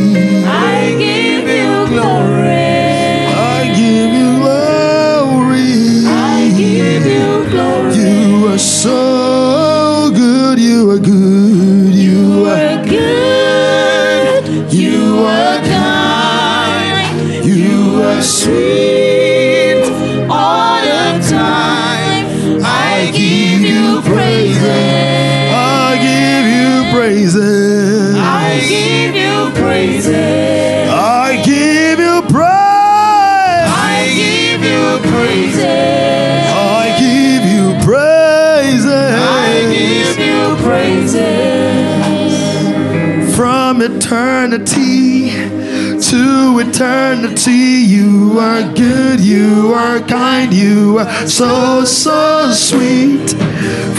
Eternity, 46.82 47.50
you 47.90 48.38
are 48.38 48.62
good, 48.72 49.18
you 49.18 49.74
are 49.74 49.98
kind, 49.98 50.54
you 50.54 50.98
are 50.98 51.26
so, 51.26 51.84
so 51.84 52.52
sweet. 52.52 53.30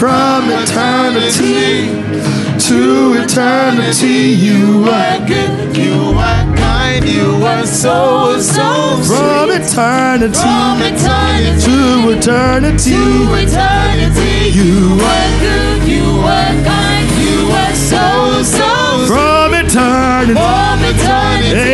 From 0.00 0.48
eternity 0.48 1.92
to 2.68 3.20
eternity, 3.20 4.32
you 4.32 4.84
are 4.88 5.18
good, 5.28 5.76
you 5.76 6.16
are 6.16 6.56
kind, 6.56 7.04
you 7.06 7.44
are 7.44 7.66
so, 7.66 8.40
so 8.40 8.96
from 9.04 9.50
sweet. 9.50 9.60
eternity 9.60 10.38
From 10.40 10.80
eternity 10.80 11.60
to 11.66 12.10
eternity. 12.16 12.90
to 12.92 13.34
eternity, 13.44 14.56
You 14.56 14.96
are 15.04 15.30
good, 15.44 15.82
you 15.86 16.08
are 16.24 16.56
kind, 16.64 17.10
you 17.20 17.50
are 17.60 17.74
so, 17.74 18.42
so 18.42 19.04
sweet. 19.04 19.08
From 19.08 19.52
eternity, 19.52 20.32
From 20.32 20.78
eternity 20.84 21.29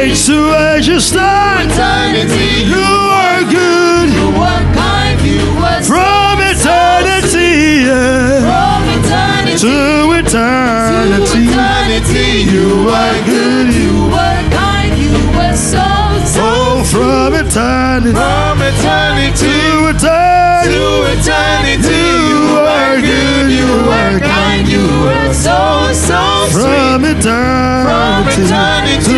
age 0.07 0.27
to 0.27 0.39
age, 0.55 0.87
you 0.89 1.01
stand. 1.01 1.71
eternity, 1.71 2.65
You 2.71 2.87
are 3.23 3.43
good. 3.43 4.09
you 4.15 4.29
are 4.51 4.65
kind, 4.75 5.21
you 5.27 5.41
so 5.65 5.83
From 5.91 6.39
eternity 6.51 7.51
yeah, 7.87 8.47
From 8.47 8.83
eternity. 8.97 9.59
To 9.67 9.75
eternity, 10.21 11.43
eternity, 11.51 12.29
you 12.55 12.89
are 12.89 13.19
good. 13.27 13.69
you 13.75 13.95
are 14.25 14.43
kind, 14.55 14.95
you 15.05 15.17
are 15.45 15.57
so, 15.57 15.85
so 16.35 16.41
Oh, 16.43 16.85
from 16.93 17.35
eternity. 17.35 18.13
From 18.15 18.57
eternity. 18.71 19.47
To 19.47 19.91
eternity, 19.91 20.71
to 20.71 20.87
eternity, 21.15 22.03
you 22.31 22.43
are 22.79 22.97
good. 23.09 23.47
You 23.59 23.71
are 23.99 24.19
kind, 24.21 24.69
you 24.69 24.87
are 25.19 25.33
so, 25.35 25.59
so 26.09 26.21
From 26.55 27.03
sweet. 27.03 27.23
From 27.27 28.23
eternity. 28.27 28.43
eternity 28.43 29.05
to 29.09 29.16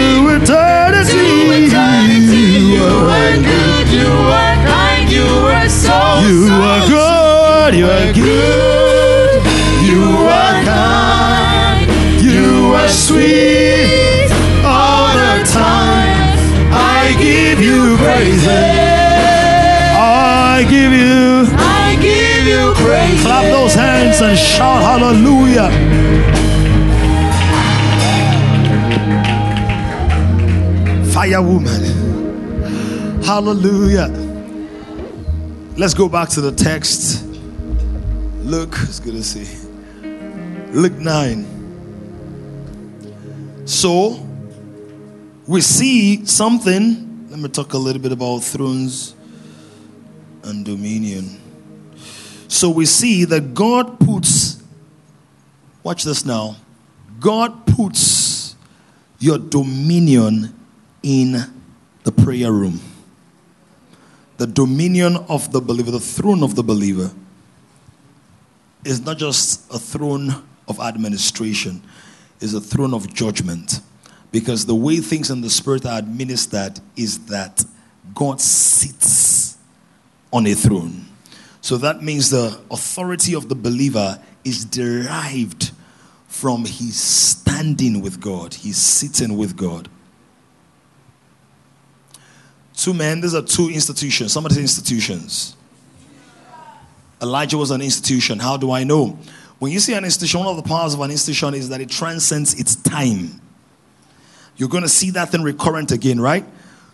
eternity, 0.48 1.12
To 1.12 1.66
eternity, 1.66 2.72
you 2.72 2.80
are 2.80 3.36
good, 3.36 3.88
you 3.92 4.08
are 4.08 4.56
kind, 4.64 5.10
you 5.10 5.28
are 5.44 5.68
so, 5.68 6.20
You 6.24 6.48
so 6.48 6.54
are 6.54 6.86
good. 6.88 7.74
You 7.74 7.84
are 7.84 8.12
good. 8.14 9.42
You 9.84 10.04
are 10.24 10.64
kind. 10.64 11.86
You 12.22 12.72
are 12.74 12.88
sweet 12.88 14.32
all 14.64 15.12
the 15.12 15.44
time. 15.52 16.38
I 16.72 17.14
give 17.20 17.60
you 17.60 17.98
praises. 17.98 18.48
I 20.00 20.64
give 20.70 20.92
you. 20.92 21.44
I 21.58 21.98
give 22.00 22.46
you 22.46 22.72
praise. 22.76 23.20
Clap 23.20 23.44
those 23.52 23.74
hands 23.74 24.22
and 24.22 24.38
shout 24.38 24.80
hallelujah. 24.80 25.68
Fire 31.28 31.42
woman. 31.42 33.22
Hallelujah. 33.22 34.08
Let's 35.76 35.92
go 35.92 36.08
back 36.08 36.30
to 36.30 36.40
the 36.40 36.52
text. 36.52 37.22
Look, 38.40 38.74
it's 38.80 38.98
good 38.98 39.12
to 39.12 39.22
see. 39.22 39.46
Luke 40.72 40.94
9. 40.94 41.44
So, 43.66 44.26
we 45.46 45.60
see 45.60 46.24
something. 46.24 47.26
Let 47.28 47.40
me 47.40 47.50
talk 47.50 47.74
a 47.74 47.78
little 47.78 48.00
bit 48.00 48.12
about 48.12 48.38
thrones 48.38 49.14
and 50.44 50.64
dominion. 50.64 51.38
So 52.48 52.70
we 52.70 52.86
see 52.86 53.26
that 53.26 53.52
God 53.52 54.00
puts, 54.00 54.62
watch 55.82 56.04
this 56.04 56.24
now, 56.24 56.56
God 57.20 57.66
puts 57.66 58.56
your 59.18 59.36
dominion 59.36 60.54
in 61.02 61.36
the 62.04 62.12
prayer 62.12 62.52
room. 62.52 62.80
The 64.38 64.46
dominion 64.46 65.16
of 65.28 65.52
the 65.52 65.60
believer, 65.60 65.90
the 65.90 66.00
throne 66.00 66.42
of 66.42 66.54
the 66.54 66.62
believer, 66.62 67.10
is 68.84 69.00
not 69.00 69.18
just 69.18 69.72
a 69.72 69.78
throne 69.78 70.44
of 70.68 70.78
administration, 70.80 71.82
it's 72.40 72.54
a 72.54 72.60
throne 72.60 72.94
of 72.94 73.12
judgment. 73.12 73.80
Because 74.30 74.66
the 74.66 74.74
way 74.74 74.98
things 74.98 75.30
in 75.30 75.40
the 75.40 75.50
spirit 75.50 75.86
are 75.86 75.98
administered 75.98 76.80
is 76.96 77.26
that 77.26 77.64
God 78.14 78.40
sits 78.40 79.56
on 80.32 80.46
a 80.46 80.54
throne. 80.54 81.06
So 81.60 81.78
that 81.78 82.02
means 82.02 82.30
the 82.30 82.60
authority 82.70 83.34
of 83.34 83.48
the 83.48 83.54
believer 83.54 84.22
is 84.44 84.64
derived 84.64 85.72
from 86.28 86.64
his 86.64 87.00
standing 87.00 88.02
with 88.02 88.20
God, 88.20 88.54
his 88.54 88.76
sitting 88.76 89.36
with 89.36 89.56
God. 89.56 89.88
Two 92.78 92.94
men, 92.94 93.20
these 93.20 93.34
are 93.34 93.42
two 93.42 93.68
institutions. 93.68 94.32
Some 94.32 94.46
of 94.46 94.54
the 94.54 94.60
institutions. 94.60 95.56
Elijah 97.20 97.58
was 97.58 97.72
an 97.72 97.82
institution. 97.82 98.38
How 98.38 98.56
do 98.56 98.70
I 98.70 98.84
know? 98.84 99.18
When 99.58 99.72
you 99.72 99.80
see 99.80 99.94
an 99.94 100.04
institution, 100.04 100.38
one 100.38 100.48
of 100.48 100.56
the 100.56 100.62
powers 100.62 100.94
of 100.94 101.00
an 101.00 101.10
institution 101.10 101.54
is 101.54 101.70
that 101.70 101.80
it 101.80 101.90
transcends 101.90 102.54
its 102.54 102.76
time. 102.76 103.40
You're 104.56 104.68
going 104.68 104.84
to 104.84 104.88
see 104.88 105.10
that 105.10 105.30
thing 105.30 105.42
recurrent 105.42 105.90
again, 105.90 106.20
right? 106.20 106.44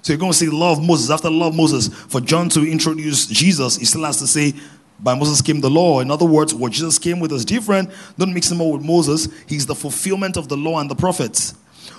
So 0.00 0.14
you're 0.14 0.20
going 0.20 0.32
to 0.32 0.38
see 0.38 0.46
the 0.46 0.56
law 0.56 0.72
of 0.72 0.82
Moses. 0.82 1.10
After 1.10 1.28
the 1.28 1.34
law 1.34 1.48
of 1.48 1.54
Moses, 1.54 1.88
for 1.88 2.22
John 2.22 2.48
to 2.50 2.66
introduce 2.66 3.26
Jesus, 3.26 3.76
he 3.76 3.84
still 3.84 4.04
has 4.04 4.18
to 4.20 4.26
say, 4.26 4.54
by 4.98 5.14
Moses 5.14 5.42
came 5.42 5.60
the 5.60 5.68
law. 5.68 6.00
In 6.00 6.10
other 6.10 6.24
words, 6.24 6.54
what 6.54 6.72
Jesus 6.72 6.98
came 6.98 7.20
with 7.20 7.30
is 7.30 7.44
different. 7.44 7.90
Don't 8.16 8.32
mix 8.32 8.50
him 8.50 8.62
up 8.62 8.68
with 8.68 8.82
Moses. 8.82 9.28
He's 9.46 9.66
the 9.66 9.74
fulfillment 9.74 10.38
of 10.38 10.48
the 10.48 10.56
law 10.56 10.80
and 10.80 10.90
the 10.90 10.94
prophets. 10.94 11.54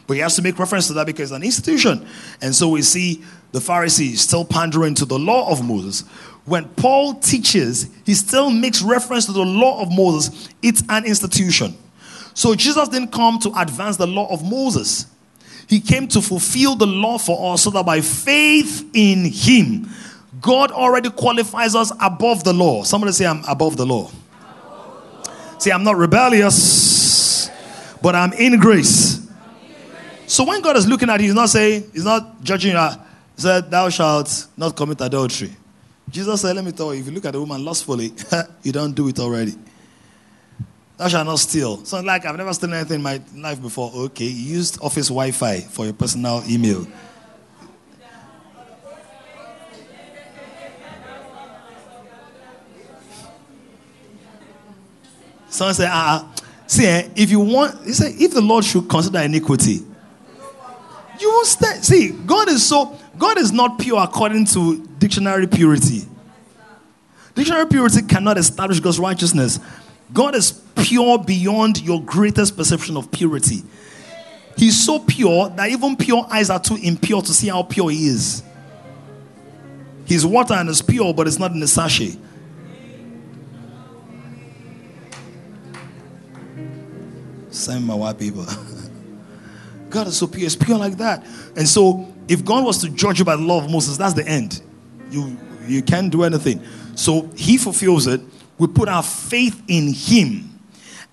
But 0.08 0.16
he 0.16 0.20
has 0.20 0.36
to 0.36 0.42
make 0.42 0.60
reference 0.60 0.88
to 0.88 0.94
that 0.94 1.06
because 1.06 1.32
it's 1.32 1.38
an 1.38 1.44
institution. 1.44 2.08
And 2.42 2.54
so 2.54 2.70
we 2.70 2.82
see 2.82 3.24
the 3.52 3.62
Pharisees 3.62 4.22
still 4.22 4.46
pandering 4.46 4.96
to 4.96 5.06
the 5.06 5.18
law 5.18 5.52
of 5.52 5.66
Moses. 5.66 6.02
When 6.46 6.68
Paul 6.70 7.16
teaches, 7.16 7.90
he 8.06 8.14
still 8.14 8.50
makes 8.50 8.82
reference 8.82 9.26
to 9.26 9.32
the 9.32 9.46
law 9.46 9.82
of 9.82 9.92
Moses. 9.92 10.50
It's 10.62 10.84
an 10.90 11.06
institution. 11.06 11.76
So 12.34 12.54
Jesus 12.54 12.90
didn't 12.90 13.12
come 13.12 13.40
to 13.40 13.52
advance 13.60 13.98
the 13.98 14.08
law 14.08 14.32
of 14.32 14.44
Moses. 14.44 15.08
He 15.68 15.80
came 15.80 16.08
to 16.10 16.22
fulfill 16.22 16.76
the 16.76 16.86
law 16.86 17.18
for 17.18 17.54
us 17.54 17.64
so 17.64 17.72
that 17.72 17.86
by 17.86 18.02
faith 18.02 18.88
in 18.94 19.26
him, 19.26 19.90
God 20.42 20.72
already 20.72 21.10
qualifies 21.10 21.74
us 21.76 21.92
above 22.00 22.44
the 22.44 22.54
law. 22.54 22.84
Somebody 22.84 23.14
say, 23.14 23.26
I'm 23.26 23.44
above 23.46 23.78
the 23.78 23.86
law. 23.86 24.12
Say, 25.58 25.72
I'm 25.72 25.84
not 25.84 25.96
rebellious, 25.96 27.50
but 28.02 28.14
I'm 28.16 28.34
in 28.34 28.60
grace. 28.60 29.15
So 30.28 30.44
when 30.44 30.62
God 30.62 30.76
is 30.78 30.88
looking 30.88 31.10
at 31.10 31.20
you, 31.20 31.28
He's 31.28 31.36
not 31.36 31.50
saying, 31.50 31.90
He's 31.94 32.06
not 32.06 32.42
judging 32.44 32.72
you. 32.72 32.90
He 33.36 33.42
said, 33.42 33.70
Thou 33.70 33.90
shalt 33.90 34.48
not 34.58 34.76
commit 34.76 35.02
adultery. 35.02 35.52
Jesus 36.10 36.42
said, 36.42 36.56
Let 36.56 36.66
me 36.66 36.72
tell 36.72 36.94
you, 36.94 37.02
if 37.02 37.06
you 37.06 37.12
look 37.12 37.26
at 37.26 37.36
a 37.36 37.40
woman 37.40 37.64
lustfully, 37.64 38.14
you 38.64 38.72
don't 38.72 38.94
do 38.94 39.08
it 39.08 39.20
already. 39.20 39.54
Thou 40.98 41.08
shalt 41.08 41.28
not 41.28 41.40
steal. 41.40 41.84
So, 41.86 42.00
like, 42.02 42.26
I've 42.26 42.38
never 42.38 42.54
stolen 42.54 42.78
anything 42.78 42.96
in 42.96 43.04
my 43.04 43.22
life 43.36 43.62
before. 43.62 43.92
Okay, 43.94 44.26
you 44.26 44.56
used 44.56 44.82
office 44.82 45.10
Wi 45.10 45.32
Fi 45.32 45.60
for 45.60 45.86
your 45.86 45.94
personal 45.94 46.42
email. 46.50 46.88
Someone 55.50 55.74
said, 55.74 55.90
ah, 55.90 56.28
ah, 56.28 56.44
see, 56.68 56.86
eh, 56.86 57.08
if 57.16 57.32
you 57.32 57.40
want, 57.40 57.86
he 57.86 57.94
said, 57.94 58.12
if 58.20 58.34
the 58.34 58.42
Lord 58.42 58.66
should 58.66 58.90
consider 58.90 59.20
iniquity, 59.20 59.80
you 61.20 61.30
will 61.30 61.46
stand. 61.46 61.84
See, 61.84 62.12
God 62.12 62.50
is 62.50 62.68
so, 62.68 62.98
God 63.18 63.38
is 63.38 63.52
not 63.52 63.80
pure 63.80 64.02
according 64.02 64.46
to 64.48 64.86
dictionary 65.00 65.48
purity. 65.48 66.02
Dictionary 67.36 67.68
purity 67.68 68.02
cannot 68.02 68.38
establish 68.38 68.80
God's 68.80 69.00
righteousness. 69.00 69.60
God 70.14 70.36
is 70.36 70.52
pure 70.76 71.18
beyond 71.18 71.82
your 71.82 72.02
greatest 72.02 72.56
perception 72.56 72.96
of 72.96 73.12
purity. 73.12 73.64
He's 74.58 74.86
so 74.86 75.00
pure 75.00 75.50
that 75.50 75.70
even 75.70 75.98
pure 75.98 76.26
eyes 76.30 76.50
are 76.50 76.60
too 76.60 76.78
impure 76.82 77.22
to 77.22 77.34
see 77.34 77.50
how 77.50 77.64
pure 77.64 77.90
he 77.90 78.08
is. 78.08 78.42
His 80.06 80.26
water 80.26 80.54
and 80.54 80.70
is 80.70 80.82
pure, 80.82 81.14
but 81.14 81.28
it's 81.28 81.40
not 81.40 81.52
in 81.52 81.60
the 81.60 81.68
sachet. 81.68 82.16
Same 87.50 87.86
my 87.86 87.96
white 87.96 88.20
people. 88.20 88.46
God 89.90 90.08
is 90.08 90.18
so 90.18 90.28
pure, 90.28 90.46
it's 90.46 90.56
pure 90.56 90.78
like 90.78 90.98
that. 90.98 91.26
And 91.56 91.68
so, 91.68 92.12
if 92.28 92.44
God 92.44 92.66
was 92.66 92.80
to 92.80 92.90
judge 92.90 93.20
you 93.20 93.26
by 93.26 93.36
the 93.36 93.44
law 93.44 93.64
of 93.64 93.70
Moses, 93.70 93.98
that's 93.98 94.14
the 94.14 94.28
end. 94.28 94.62
You 95.12 95.38
you 95.68 95.82
can't 95.82 96.12
do 96.12 96.24
anything. 96.24 96.64
So 96.96 97.30
he 97.36 97.58
fulfills 97.58 98.08
it. 98.08 98.22
We 98.58 98.68
put 98.68 98.88
our 98.88 99.04
faith 99.04 99.62
in 99.68 99.94
him. 99.94 100.52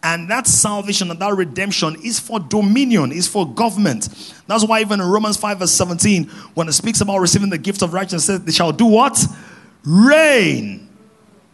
And 0.04 0.28
that 0.30 0.48
salvation 0.48 1.10
and 1.10 1.20
that 1.20 1.34
redemption 1.34 1.96
is 2.02 2.18
for 2.18 2.40
dominion, 2.40 3.12
is 3.12 3.28
for 3.28 3.46
government. 3.48 4.08
That's 4.48 4.64
why 4.64 4.80
even 4.80 5.00
in 5.00 5.06
Romans 5.06 5.36
5, 5.36 5.60
verse 5.60 5.70
17, 5.72 6.24
when 6.54 6.68
it 6.68 6.72
speaks 6.72 7.00
about 7.00 7.18
receiving 7.18 7.50
the 7.50 7.58
gift 7.58 7.82
of 7.82 7.92
righteousness, 7.92 8.40
they 8.40 8.50
shall 8.50 8.72
do 8.72 8.86
what? 8.86 9.24
Reign. 9.84 10.88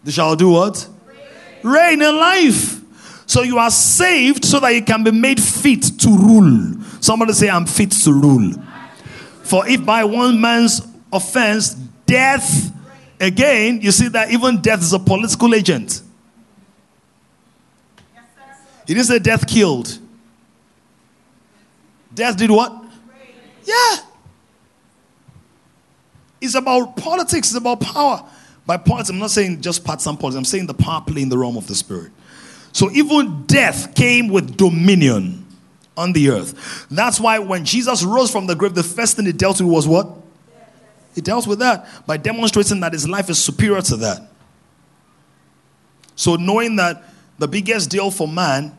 They 0.02 0.12
shall 0.12 0.34
do 0.34 0.48
what? 0.50 0.88
Reign 1.62 2.00
in 2.00 2.16
life. 2.16 2.80
So 3.26 3.42
you 3.42 3.58
are 3.58 3.70
saved 3.70 4.46
so 4.46 4.60
that 4.60 4.70
you 4.70 4.82
can 4.82 5.04
be 5.04 5.10
made 5.10 5.42
fit 5.42 5.82
to 6.00 6.08
rule. 6.08 6.76
Somebody 7.00 7.32
say, 7.32 7.48
I'm 7.48 7.66
fit 7.66 7.92
to 7.92 8.12
rule. 8.12 8.52
For 9.42 9.66
if 9.68 9.84
by 9.84 10.04
one 10.04 10.40
man's 10.40 10.86
offense, 11.12 11.74
death, 12.06 12.72
again, 13.20 13.80
you 13.80 13.92
see 13.92 14.08
that 14.08 14.30
even 14.30 14.60
death 14.60 14.80
is 14.80 14.92
a 14.92 14.98
political 14.98 15.54
agent. 15.54 16.02
It 18.82 18.94
didn't 18.94 19.04
say 19.04 19.18
death 19.18 19.46
killed. 19.46 19.98
Death 22.14 22.36
did 22.36 22.50
what? 22.50 22.84
Yeah. 23.64 23.96
It's 26.40 26.54
about 26.54 26.96
politics, 26.96 27.48
it's 27.48 27.56
about 27.56 27.80
power. 27.80 28.24
By 28.64 28.76
politics, 28.76 29.10
I'm 29.10 29.18
not 29.18 29.30
saying 29.30 29.60
just 29.60 29.84
partisan 29.84 30.16
politics, 30.16 30.38
I'm 30.38 30.44
saying 30.44 30.66
the 30.66 30.74
power 30.74 31.00
play 31.00 31.22
in 31.22 31.28
the 31.28 31.38
realm 31.38 31.56
of 31.56 31.66
the 31.66 31.74
spirit. 31.74 32.12
So 32.72 32.90
even 32.90 33.44
death 33.46 33.94
came 33.94 34.28
with 34.28 34.56
dominion 34.56 35.46
on 35.98 36.12
the 36.12 36.30
earth. 36.30 36.86
That's 36.90 37.20
why 37.20 37.38
when 37.40 37.64
Jesus 37.64 38.04
rose 38.04 38.30
from 38.30 38.46
the 38.46 38.54
grave, 38.54 38.74
the 38.74 38.84
first 38.84 39.16
thing 39.16 39.26
he 39.26 39.32
dealt 39.32 39.60
with 39.60 39.68
was 39.68 39.86
what? 39.86 40.08
He 41.14 41.20
dealt 41.20 41.46
with 41.46 41.58
that 41.58 42.06
by 42.06 42.16
demonstrating 42.16 42.80
that 42.80 42.92
his 42.92 43.08
life 43.08 43.28
is 43.28 43.42
superior 43.42 43.82
to 43.82 43.96
that. 43.96 44.30
So 46.14 46.36
knowing 46.36 46.76
that 46.76 47.02
the 47.38 47.48
biggest 47.48 47.90
deal 47.90 48.10
for 48.10 48.28
man 48.28 48.76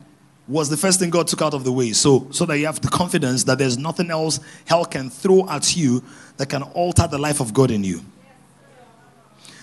was 0.48 0.70
the 0.70 0.78
first 0.78 1.00
thing 1.00 1.10
God 1.10 1.28
took 1.28 1.41
out 1.41 1.54
of 1.54 1.64
the 1.64 1.72
way. 1.72 1.91
So 1.91 2.28
so 2.32 2.46
that 2.46 2.58
you 2.58 2.66
have 2.66 2.82
the 2.82 2.88
confidence 2.88 3.44
that 3.44 3.58
there's 3.58 3.78
nothing 3.78 4.10
else 4.10 4.40
hell 4.66 4.86
can 4.86 5.10
throw 5.10 5.48
at 5.50 5.76
you 5.76 6.04
that 6.38 6.48
can 6.48 6.64
alter 6.64 7.08
the 7.08 7.18
life 7.18 7.41
of 7.41 7.54
God 7.54 7.70
in 7.70 7.84
you. 7.84 8.02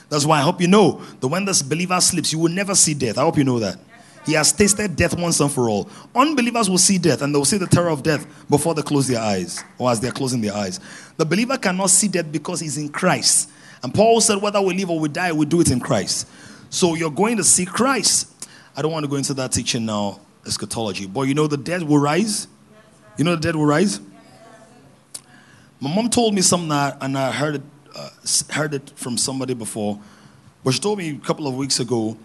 That's 0.08 0.24
why 0.24 0.38
I 0.38 0.42
hope 0.42 0.60
you 0.60 0.68
know 0.68 1.02
that 1.20 1.26
when 1.26 1.44
this 1.46 1.62
believer 1.62 2.00
sleeps, 2.00 2.32
you 2.32 2.38
will 2.38 2.52
never 2.52 2.74
see 2.74 2.94
death. 2.94 3.18
I 3.18 3.22
hope 3.22 3.38
you 3.38 3.44
know 3.44 3.58
that. 3.58 3.78
He 4.26 4.32
has 4.32 4.52
tasted 4.52 4.96
death 4.96 5.16
once 5.16 5.38
and 5.38 5.50
for 5.50 5.70
all. 5.70 5.88
Unbelievers 6.12 6.68
will 6.68 6.78
see 6.78 6.98
death 6.98 7.22
and 7.22 7.32
they 7.32 7.38
will 7.38 7.44
see 7.44 7.58
the 7.58 7.66
terror 7.68 7.90
of 7.90 8.02
death 8.02 8.26
before 8.50 8.74
they 8.74 8.82
close 8.82 9.06
their 9.06 9.20
eyes 9.20 9.62
or 9.78 9.88
as 9.88 10.00
they're 10.00 10.10
closing 10.10 10.40
their 10.40 10.52
eyes. 10.52 10.80
The 11.16 11.24
believer 11.24 11.56
cannot 11.56 11.90
see 11.90 12.08
death 12.08 12.30
because 12.32 12.58
he's 12.58 12.76
in 12.76 12.88
Christ. 12.88 13.48
And 13.84 13.94
Paul 13.94 14.20
said, 14.20 14.42
whether 14.42 14.60
we 14.60 14.74
live 14.74 14.90
or 14.90 14.98
we 14.98 15.08
die, 15.08 15.30
we 15.30 15.46
do 15.46 15.60
it 15.60 15.70
in 15.70 15.78
Christ. 15.78 16.28
So 16.70 16.94
you're 16.94 17.10
going 17.10 17.36
to 17.36 17.44
see 17.44 17.64
Christ. 17.64 18.32
I 18.76 18.82
don't 18.82 18.90
want 18.90 19.04
to 19.04 19.08
go 19.08 19.14
into 19.14 19.32
that 19.34 19.52
teaching 19.52 19.86
now, 19.86 20.18
eschatology. 20.44 21.06
But 21.06 21.22
you 21.22 21.34
know 21.34 21.46
the 21.46 21.56
dead 21.56 21.84
will 21.84 21.98
rise? 21.98 22.48
You 23.16 23.24
know 23.24 23.36
the 23.36 23.40
dead 23.42 23.54
will 23.54 23.64
rise? 23.64 24.00
My 25.78 25.94
mom 25.94 26.10
told 26.10 26.34
me 26.34 26.42
something 26.42 26.70
that, 26.70 26.98
and 27.00 27.16
I 27.16 27.30
heard 27.30 27.56
it, 27.56 27.62
uh, 27.94 28.10
heard 28.50 28.74
it 28.74 28.90
from 28.96 29.16
somebody 29.16 29.54
before. 29.54 30.00
But 30.64 30.74
she 30.74 30.80
told 30.80 30.98
me 30.98 31.10
a 31.10 31.18
couple 31.18 31.46
of 31.46 31.54
weeks 31.54 31.78
ago 31.78 32.16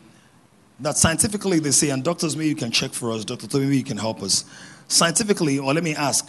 that 0.81 0.97
scientifically 0.97 1.59
they 1.59 1.71
say, 1.71 1.89
and 1.89 2.03
doctors, 2.03 2.35
maybe 2.35 2.49
you 2.49 2.55
can 2.55 2.71
check 2.71 2.91
for 2.91 3.11
us, 3.11 3.23
Dr. 3.23 3.47
Toby, 3.47 3.65
maybe 3.65 3.77
you 3.77 3.83
can 3.83 3.97
help 3.97 4.21
us. 4.21 4.45
Scientifically, 4.87 5.59
or 5.59 5.73
let 5.73 5.83
me 5.83 5.95
ask, 5.95 6.27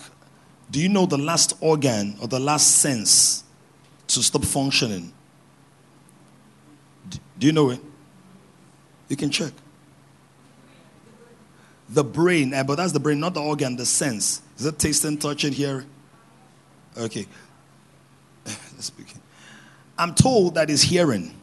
do 0.70 0.80
you 0.80 0.88
know 0.88 1.06
the 1.06 1.18
last 1.18 1.54
organ 1.60 2.16
or 2.20 2.28
the 2.28 2.38
last 2.38 2.78
sense 2.78 3.44
to 4.08 4.22
stop 4.22 4.44
functioning? 4.44 5.12
Do 7.38 7.46
you 7.46 7.52
know 7.52 7.70
it? 7.70 7.80
You 9.08 9.16
can 9.16 9.30
check. 9.30 9.52
The 11.88 12.04
brain, 12.04 12.54
eh, 12.54 12.62
but 12.62 12.76
that's 12.76 12.92
the 12.92 13.00
brain, 13.00 13.20
not 13.20 13.34
the 13.34 13.42
organ, 13.42 13.76
the 13.76 13.84
sense. 13.84 14.40
Is 14.58 14.64
it 14.64 14.78
tasting, 14.78 15.18
touching, 15.18 15.52
hearing? 15.52 15.86
Okay. 16.96 17.26
Let's 18.46 18.90
begin. 18.90 19.20
I'm 19.98 20.14
told 20.14 20.54
that 20.54 20.70
is 20.70 20.82
hearing. 20.82 21.34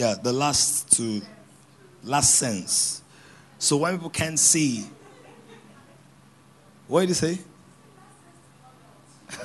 Yeah, 0.00 0.14
the 0.14 0.32
last 0.32 0.96
to 0.96 1.20
last 2.02 2.36
sense. 2.36 3.02
So 3.58 3.76
when 3.76 3.92
people 3.96 4.08
can't 4.08 4.38
see, 4.38 4.86
what 6.88 7.00
did 7.02 7.08
he 7.10 7.14
say? 7.14 7.38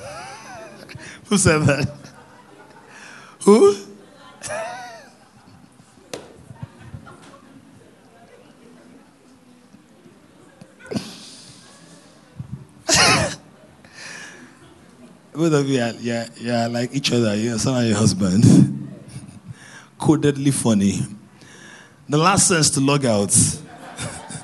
Who 1.26 1.36
said 1.36 1.58
that? 1.58 1.94
Who? 3.42 3.74
Both 15.34 15.52
of 15.52 15.68
you 15.68 15.82
are, 15.82 15.92
yeah, 16.00 16.28
yeah, 16.40 16.66
like 16.68 16.94
each 16.94 17.12
other. 17.12 17.36
You're 17.36 17.58
some 17.58 17.84
your 17.84 17.98
husband. 17.98 18.85
Codedly 20.06 20.54
funny. 20.54 21.00
The 22.08 22.16
last 22.16 22.46
sense 22.46 22.70
to 22.70 22.80
log 22.80 23.04
out. 23.04 23.36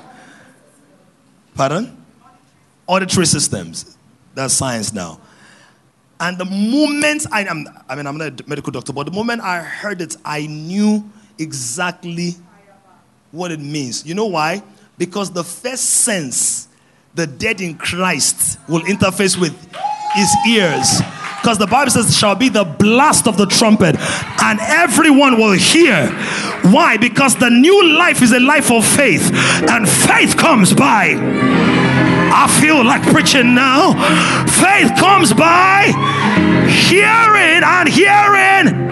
Pardon? 1.55 1.95
Auditory 2.85 3.25
systems. 3.25 3.95
That's 4.35 4.53
science 4.53 4.91
now. 4.91 5.21
And 6.19 6.37
the 6.37 6.43
moment 6.43 7.27
I 7.31 7.45
am, 7.45 7.65
I 7.87 7.95
mean, 7.95 8.07
I'm 8.07 8.17
not 8.17 8.41
a 8.41 8.43
medical 8.45 8.73
doctor, 8.73 8.91
but 8.91 9.05
the 9.05 9.13
moment 9.13 9.41
I 9.41 9.59
heard 9.59 10.01
it, 10.01 10.17
I 10.25 10.47
knew 10.47 11.09
exactly 11.39 12.35
what 13.31 13.53
it 13.53 13.61
means. 13.61 14.05
You 14.05 14.15
know 14.15 14.25
why? 14.25 14.61
Because 14.97 15.31
the 15.31 15.45
first 15.45 15.85
sense 15.85 16.67
the 17.15 17.25
dead 17.25 17.61
in 17.61 17.75
Christ 17.75 18.59
will 18.67 18.81
interface 18.81 19.39
with 19.39 19.57
his 20.13 20.29
ears. 20.45 20.99
Because 21.43 21.57
the 21.57 21.67
Bible 21.67 21.91
says, 21.91 22.17
shall 22.17 22.35
be 22.35 22.47
the 22.47 22.63
blast 22.63 23.27
of 23.27 23.35
the 23.35 23.45
trumpet, 23.45 23.97
and 24.41 24.59
everyone 24.61 25.37
will 25.37 25.51
hear. 25.51 26.07
Why? 26.71 26.95
Because 26.95 27.35
the 27.35 27.49
new 27.49 27.97
life 27.97 28.21
is 28.21 28.31
a 28.31 28.39
life 28.39 28.71
of 28.71 28.85
faith, 28.85 29.29
and 29.69 29.87
faith 29.87 30.37
comes 30.37 30.73
by. 30.73 31.17
I 32.35 32.47
feel 32.61 32.81
like 32.85 33.01
preaching 33.11 33.53
now. 33.53 33.91
Faith 34.45 34.97
comes 34.97 35.33
by 35.33 35.87
hearing 36.69 37.61
and 37.61 37.89
hearing. 37.89 38.87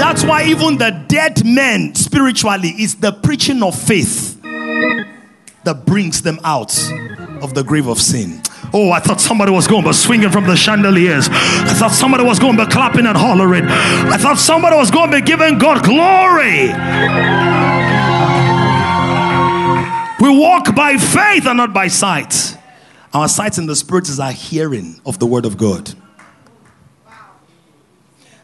That's 0.00 0.24
why 0.24 0.46
even 0.46 0.78
the 0.78 1.04
dead 1.06 1.46
men 1.46 1.94
spiritually 1.94 2.70
is 2.70 2.96
the 2.96 3.12
preaching 3.12 3.62
of 3.62 3.80
faith 3.80 4.42
that 4.42 5.84
brings 5.86 6.22
them 6.22 6.40
out 6.42 6.76
of 7.40 7.54
the 7.54 7.62
grave 7.62 7.86
of 7.86 8.00
sin. 8.00 8.42
Oh, 8.72 8.90
I 8.90 9.00
thought 9.00 9.20
somebody 9.20 9.52
was 9.52 9.66
going 9.66 9.84
but 9.84 9.94
swinging 9.94 10.30
from 10.30 10.44
the 10.44 10.56
chandeliers. 10.56 11.28
I 11.30 11.74
thought 11.74 11.92
somebody 11.92 12.24
was 12.24 12.38
going 12.38 12.56
but 12.56 12.70
clapping 12.70 13.06
and 13.06 13.16
hollering. 13.16 13.64
I 13.66 14.16
thought 14.16 14.38
somebody 14.38 14.76
was 14.76 14.90
going 14.90 15.10
to 15.10 15.20
be 15.20 15.22
giving 15.22 15.58
God 15.58 15.84
glory. 15.84 16.72
We 20.20 20.38
walk 20.38 20.74
by 20.74 20.96
faith 20.96 21.46
and 21.46 21.58
not 21.58 21.72
by 21.72 21.88
sight. 21.88 22.56
Our 23.12 23.28
sight 23.28 23.58
in 23.58 23.66
the 23.66 23.76
spirit 23.76 24.08
is 24.08 24.20
our 24.20 24.32
hearing 24.32 25.00
of 25.06 25.18
the 25.18 25.26
word 25.26 25.46
of 25.46 25.56
God. 25.56 25.94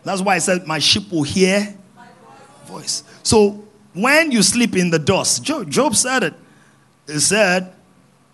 That's 0.05 0.21
why 0.21 0.37
I 0.37 0.39
said, 0.39 0.67
My 0.67 0.79
sheep 0.79 1.11
will 1.11 1.23
hear 1.23 1.75
voice. 2.67 3.05
So 3.23 3.65
when 3.95 4.33
you 4.33 4.43
sleep 4.43 4.77
in 4.77 4.91
the 4.91 4.99
dust, 4.99 5.43
Job, 5.43 5.71
Job 5.71 5.95
said 5.95 6.23
it. 6.23 6.35
He 7.07 7.19
said, 7.19 7.73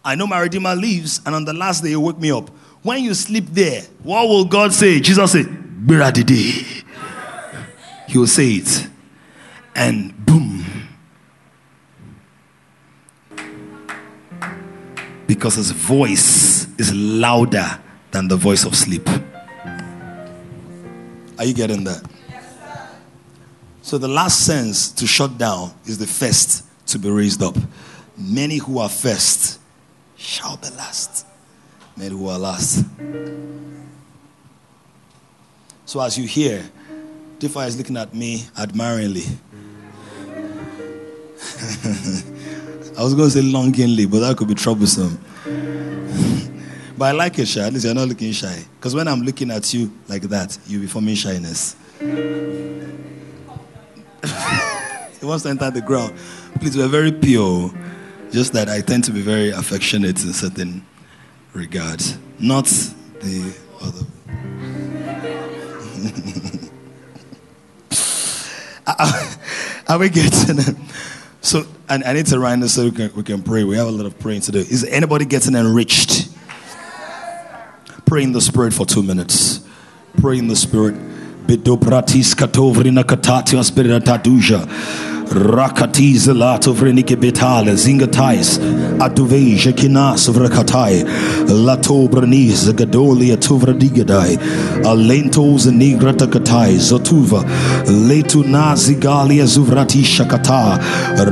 I 0.04 0.14
know 0.14 0.26
my 0.26 0.40
Redeemer 0.40 0.74
lives, 0.74 1.20
and 1.26 1.34
on 1.34 1.44
the 1.44 1.52
last 1.52 1.82
day, 1.82 1.90
he'll 1.90 2.02
wake 2.02 2.18
me 2.18 2.30
up. 2.30 2.48
When 2.82 3.02
you 3.02 3.14
sleep 3.14 3.46
there, 3.46 3.82
what 4.02 4.28
will 4.28 4.44
God 4.44 4.72
say? 4.72 5.00
Jesus 5.00 5.32
said, 5.32 5.46
Biradidi. 5.46 6.84
He 8.08 8.18
will 8.18 8.26
say 8.26 8.52
it. 8.52 8.88
And 9.74 10.14
boom. 10.24 10.64
Because 15.26 15.56
his 15.56 15.72
voice 15.72 16.66
is 16.78 16.94
louder 16.94 17.78
than 18.10 18.28
the 18.28 18.36
voice 18.36 18.64
of 18.64 18.74
sleep. 18.74 19.06
Are 21.38 21.44
you 21.44 21.52
getting 21.54 21.84
that? 21.84 22.02
So 23.82 23.98
the 23.98 24.08
last 24.08 24.44
sense 24.44 24.90
to 24.92 25.06
shut 25.06 25.38
down 25.38 25.72
is 25.86 25.98
the 25.98 26.06
first 26.06 26.64
to 26.86 26.98
be 26.98 27.10
raised 27.10 27.42
up. 27.42 27.56
Many 28.16 28.56
who 28.58 28.78
are 28.78 28.88
first 28.88 29.57
shall 30.18 30.56
be 30.58 30.68
last. 30.76 31.26
Many 31.96 32.10
who 32.10 32.28
are 32.28 32.38
last. 32.38 32.84
So 35.86 36.00
as 36.00 36.18
you 36.18 36.26
hear, 36.26 36.62
Tifa 37.38 37.66
is 37.66 37.78
looking 37.78 37.96
at 37.96 38.14
me 38.14 38.44
admiringly. 38.58 39.22
I 42.98 43.02
was 43.02 43.14
going 43.14 43.28
to 43.28 43.30
say 43.30 43.42
longingly, 43.42 44.06
but 44.06 44.20
that 44.20 44.36
could 44.36 44.48
be 44.48 44.54
troublesome. 44.54 45.18
but 46.98 47.04
I 47.06 47.12
like 47.12 47.38
it, 47.38 47.46
shy. 47.46 47.64
At 47.66 47.72
least 47.72 47.84
you're 47.86 47.94
not 47.94 48.08
looking 48.08 48.32
shy. 48.32 48.64
Because 48.76 48.94
when 48.94 49.06
I'm 49.08 49.22
looking 49.22 49.50
at 49.52 49.72
you 49.72 49.92
like 50.08 50.22
that, 50.22 50.58
you'll 50.66 50.80
be 50.80 50.88
forming 50.88 51.14
shyness. 51.14 51.76
he 52.00 52.06
wants 55.22 55.44
to 55.44 55.50
enter 55.50 55.70
the 55.70 55.80
ground. 55.80 56.14
Please, 56.60 56.76
we're 56.76 56.88
very 56.88 57.12
pure. 57.12 57.70
Just 58.30 58.52
that 58.52 58.68
I 58.68 58.80
tend 58.80 59.04
to 59.04 59.12
be 59.12 59.22
very 59.22 59.50
affectionate 59.50 60.22
in 60.22 60.32
certain 60.32 60.84
regards. 61.54 62.18
Not 62.38 62.66
the 63.20 63.54
other. 63.82 64.04
Are 69.88 69.98
we 69.98 70.08
getting 70.08 70.58
it? 70.58 70.76
So, 71.40 71.64
and 71.88 72.04
I 72.04 72.12
need 72.12 72.26
to 72.26 72.38
run 72.38 72.60
this 72.60 72.74
so 72.74 72.84
we 72.84 72.90
can, 72.90 73.10
we 73.14 73.22
can 73.22 73.42
pray. 73.42 73.64
We 73.64 73.76
have 73.76 73.86
a 73.86 73.90
lot 73.90 74.04
of 74.06 74.18
praying 74.18 74.42
to 74.42 74.52
do. 74.52 74.58
Is 74.58 74.84
anybody 74.84 75.24
getting 75.24 75.54
enriched? 75.54 76.28
Pray 78.04 78.22
in 78.22 78.32
the 78.32 78.40
spirit 78.40 78.74
for 78.74 78.84
two 78.86 79.02
minutes. 79.02 79.60
Pray 80.18 80.38
in 80.38 80.48
the 80.48 80.56
spirit. 80.56 80.94
Katovrina. 81.46 83.04
Rakatiz 85.30 86.26
lato 86.28 86.72
vrenike 86.72 87.14
betale 87.14 87.74
zingatais 87.76 88.58
aduveja 88.98 89.72
kinas 89.76 90.26
vrakatai 90.28 91.04
lato 91.66 92.08
braniz 92.08 92.72
gadolia 92.72 93.36
tuvradigadai 93.36 94.38
alentos 94.84 95.66
nigrata 95.66 96.26
katai 96.26 96.78
zotuva 96.78 97.42
letu 98.08 98.42
nazigalia 98.42 99.44
zuvrati 99.44 100.02
shakata 100.02 100.80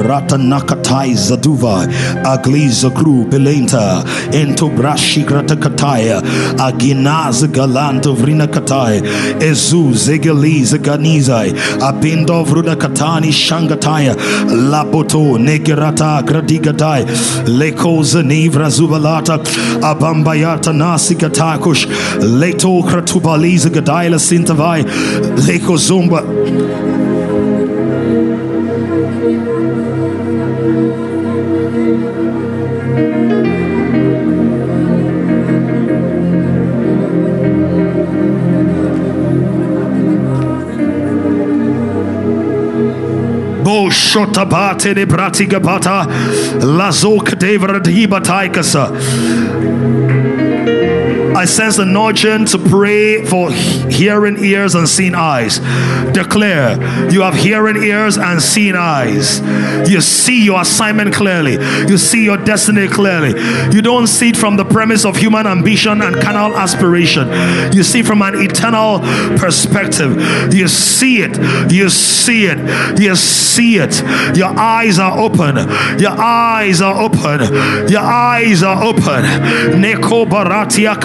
rata 0.06 0.36
nakatai 0.36 1.14
zaduva 1.14 1.88
agliza 2.34 2.90
kru 2.90 3.24
belenta 3.30 4.04
ento 4.42 4.68
brashi 4.76 5.24
grata 5.24 5.56
kataya 5.56 6.20
aginaz 6.68 7.42
galanto 7.50 8.14
vrina 8.14 8.46
katai 8.46 9.00
ezu 9.40 9.82
zegeliza 10.04 10.78
ganizai 10.78 11.50
abindo 11.80 12.44
vruda 12.44 12.76
katani 12.76 13.32
shangataya 13.86 14.14
laboto 14.70 15.38
negerata 15.38 16.22
gradigadai 16.26 17.04
lekoza 17.46 18.22
nivra 18.22 18.68
zuvalata 18.68 19.38
abambayata 19.82 20.72
nasikatakush 20.72 21.86
leto 22.40 22.82
kratubaliza 22.82 23.70
gadaila 23.70 24.18
sintavai 24.18 24.84
leko 25.46 25.76
zumba 25.76 26.22
shotabate 44.06 44.94
de 44.94 45.04
bratigapata 45.06 46.06
lazok 46.62 47.34
devra 47.34 47.78
dibataikasa. 47.80 48.90
I 51.36 51.44
sense 51.44 51.76
the 51.76 51.84
nudging 51.84 52.46
to 52.46 52.58
pray 52.58 53.22
for 53.22 53.52
hearing 53.52 54.42
ears 54.42 54.74
and 54.74 54.88
seeing 54.88 55.14
eyes. 55.14 55.58
Declare 56.12 57.10
you 57.12 57.20
have 57.20 57.34
hearing 57.34 57.76
ears 57.82 58.16
and 58.16 58.40
seeing 58.40 58.74
eyes. 58.74 59.40
You 59.90 60.00
see 60.00 60.44
your 60.46 60.62
assignment 60.62 61.12
clearly. 61.14 61.58
You 61.88 61.98
see 61.98 62.24
your 62.24 62.38
destiny 62.38 62.88
clearly. 62.88 63.38
You 63.70 63.82
don't 63.82 64.06
see 64.06 64.30
it 64.30 64.36
from 64.36 64.56
the 64.56 64.64
premise 64.64 65.04
of 65.04 65.16
human 65.16 65.46
ambition 65.46 66.00
and 66.00 66.16
carnal 66.16 66.56
aspiration. 66.56 67.28
You 67.74 67.82
see 67.82 68.02
from 68.02 68.22
an 68.22 68.34
eternal 68.36 69.00
perspective. 69.38 70.54
You 70.54 70.68
see 70.68 71.18
it. 71.20 71.36
You 71.70 71.90
see 71.90 72.46
it. 72.46 72.98
You 72.98 73.14
see 73.14 73.76
it. 73.76 74.02
Your 74.36 74.58
eyes 74.58 74.98
are 74.98 75.18
open. 75.18 75.56
Your 76.00 76.12
eyes 76.12 76.80
are 76.80 76.98
open. 76.98 77.40
Your 77.90 78.00
eyes 78.00 78.62
are 78.62 78.82
open. 78.82 79.22
Neko 79.82 80.24
baratia. 80.24 80.96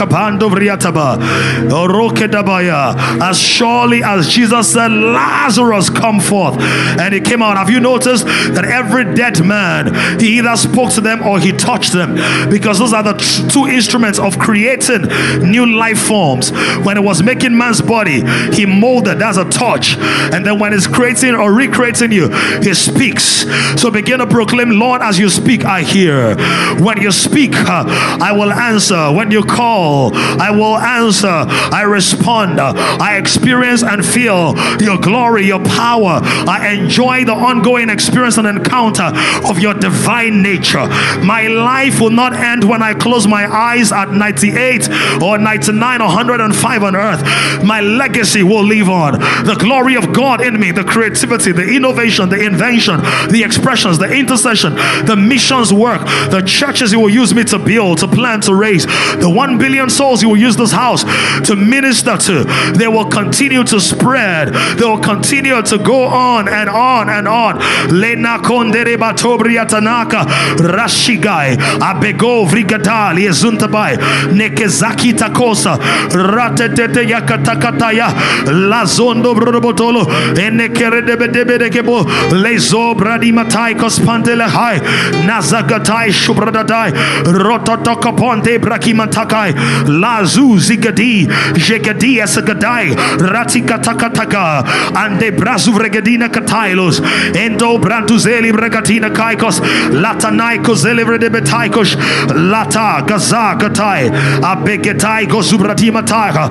As 3.22 3.40
surely 3.40 4.04
as 4.04 4.30
Jesus 4.30 4.72
said, 4.74 4.92
Lazarus 4.92 5.90
come 5.90 6.20
forth. 6.20 6.60
And 6.60 7.14
he 7.14 7.20
came 7.22 7.42
out. 7.42 7.58
Have 7.58 7.70
you 7.70 7.80
noticed 7.80 8.26
that 8.26 8.66
every 8.66 9.14
dead 9.16 9.44
man, 9.46 10.20
he 10.20 10.38
either 10.38 10.56
spoke 10.56 10.92
to 10.94 11.02
them 11.02 11.24
or 11.24 11.40
he 11.40 11.52
touched 11.52 11.94
them? 11.94 12.16
Because 12.50 12.80
those 12.80 12.94
are 12.94 13.04
the 13.04 13.14
two 13.52 13.68
instruments 13.68 14.20
of 14.20 14.38
creating 14.40 15.04
new 15.50 15.66
life 15.66 16.00
forms. 16.00 16.52
When 16.84 16.98
it 16.98 17.04
was 17.04 17.24
making 17.24 17.58
man's 17.58 17.82
body, 17.82 18.24
he 18.54 18.66
molded, 18.66 19.20
that's 19.20 19.38
a 19.38 19.50
touch. 19.50 19.98
And 19.98 20.46
then 20.46 20.60
when 20.60 20.74
it's 20.74 20.88
creating 20.88 21.36
or 21.36 21.54
recreating 21.54 22.12
you, 22.12 22.30
he 22.62 22.74
speaks. 22.74 23.46
So 23.80 23.92
begin 23.92 24.20
to 24.20 24.28
proclaim, 24.28 24.72
Lord, 24.72 25.02
as 25.02 25.20
you 25.20 25.30
speak, 25.30 25.66
I 25.66 25.82
hear. 25.82 26.36
When 26.82 27.02
you 27.02 27.12
speak, 27.12 27.56
uh, 27.56 27.86
I 28.22 28.32
will 28.32 28.52
answer. 28.52 29.12
When 29.12 29.32
you 29.32 29.44
call, 29.44 30.11
I 30.14 30.52
will 30.52 30.78
answer. 30.78 31.28
I 31.28 31.84
respond. 31.84 32.60
I 32.60 33.18
experience 33.18 33.84
and 33.84 34.06
feel 34.06 34.56
your 34.80 34.98
glory, 34.98 35.46
your 35.46 35.64
power. 35.64 36.20
I 36.24 36.74
enjoy 36.74 37.26
the 37.26 37.34
ongoing 37.34 37.90
experience 37.90 38.38
and 38.38 38.48
encounter 38.48 39.12
of 39.48 39.60
your 39.60 39.74
divine 39.74 40.42
nature. 40.42 40.88
My 41.24 41.48
life 41.48 42.00
will 42.00 42.12
not 42.12 42.34
end 42.34 42.64
when 42.64 42.82
I 42.82 42.94
close 42.94 43.28
my 43.28 43.46
eyes 43.46 43.92
at 43.92 44.12
98 44.12 44.90
or 45.22 45.38
99 45.38 46.02
or 46.02 46.08
105 46.08 46.84
on 46.84 46.96
earth. 46.96 47.64
My 47.64 47.82
legacy 47.82 48.44
will 48.44 48.64
live 48.64 48.90
on. 48.90 49.14
The 49.14 49.58
glory 49.60 49.96
of 49.96 50.14
God 50.14 50.42
in 50.42 50.60
me, 50.60 50.72
the 50.72 50.84
creativity, 50.84 51.52
the 51.52 51.68
innovation, 51.68 52.30
the 52.30 52.44
invention, 52.44 52.98
the 53.30 53.44
expressions, 53.44 53.98
the 53.98 54.12
intercession, 54.12 54.76
the 55.06 55.16
missions 55.16 55.74
work, 55.74 56.02
the 56.30 56.42
churches 56.46 56.92
you 56.92 57.00
will 57.00 57.10
use 57.10 57.34
me 57.34 57.44
to 57.46 57.60
build, 57.60 58.00
to 58.00 58.08
plan, 58.08 58.42
to 58.42 58.56
raise, 58.56 58.86
the 58.86 59.32
one 59.34 59.58
billion 59.58 59.90
souls 60.02 60.22
He 60.22 60.28
will 60.28 60.42
use 60.50 60.58
this 60.58 60.72
house 60.72 61.04
to 61.48 61.56
minister 61.56 62.18
to. 62.28 62.36
They 62.80 62.88
will 62.88 63.10
continue 63.20 63.64
to 63.74 63.80
spread. 63.80 64.46
They 64.78 64.86
will 64.92 65.06
continue 65.14 65.62
to 65.62 65.78
go 65.78 66.00
on 66.06 66.50
and 66.50 66.70
on 66.70 67.10
and 67.10 67.28
on. 67.28 67.54
Lena 68.02 68.40
kondere 68.40 68.98
batobria 68.98 69.66
tanaka 69.74 70.22
rashigai 70.76 71.50
abego 71.90 72.34
vrigadal 72.50 73.18
yezuntabai 73.26 73.94
nekezaki 74.40 75.14
takosa 75.14 75.78
ratetete 76.34 77.04
yakatakataya 77.14 78.08
lazondo 78.72 79.36
brobotolo 79.36 80.04
enekeredebedebedekebo 80.46 81.98
lezo 82.44 82.96
bradimatai 82.96 83.76
kospantele 83.76 84.48
hai 84.58 84.78
nazagatai 85.30 86.10
shubradadai 86.22 86.90
rototokoponte 87.46 88.58
brakimantakai 88.66 89.50
lazu 89.88 90.58
zigadi 90.60 91.28
jegadi 91.68 92.20
esagadai 92.26 92.96
ratikatakataka 93.34 94.44
ande 95.04 95.32
brazu 95.40 95.74
vregedina 95.74 96.30
katailos 96.30 97.02
endo 97.36 97.78
branduzeli 97.78 98.52
bregatina 98.52 99.10
kaikos 99.10 99.60
latanai 100.04 100.58
kozeli 100.60 101.04
vredebetaikos 101.04 101.96
lata 102.54 103.04
gaza 103.08 103.56
gatai 103.60 104.10
abegetai 104.52 105.26
gozubratima 105.28 106.04
taika 106.14 106.50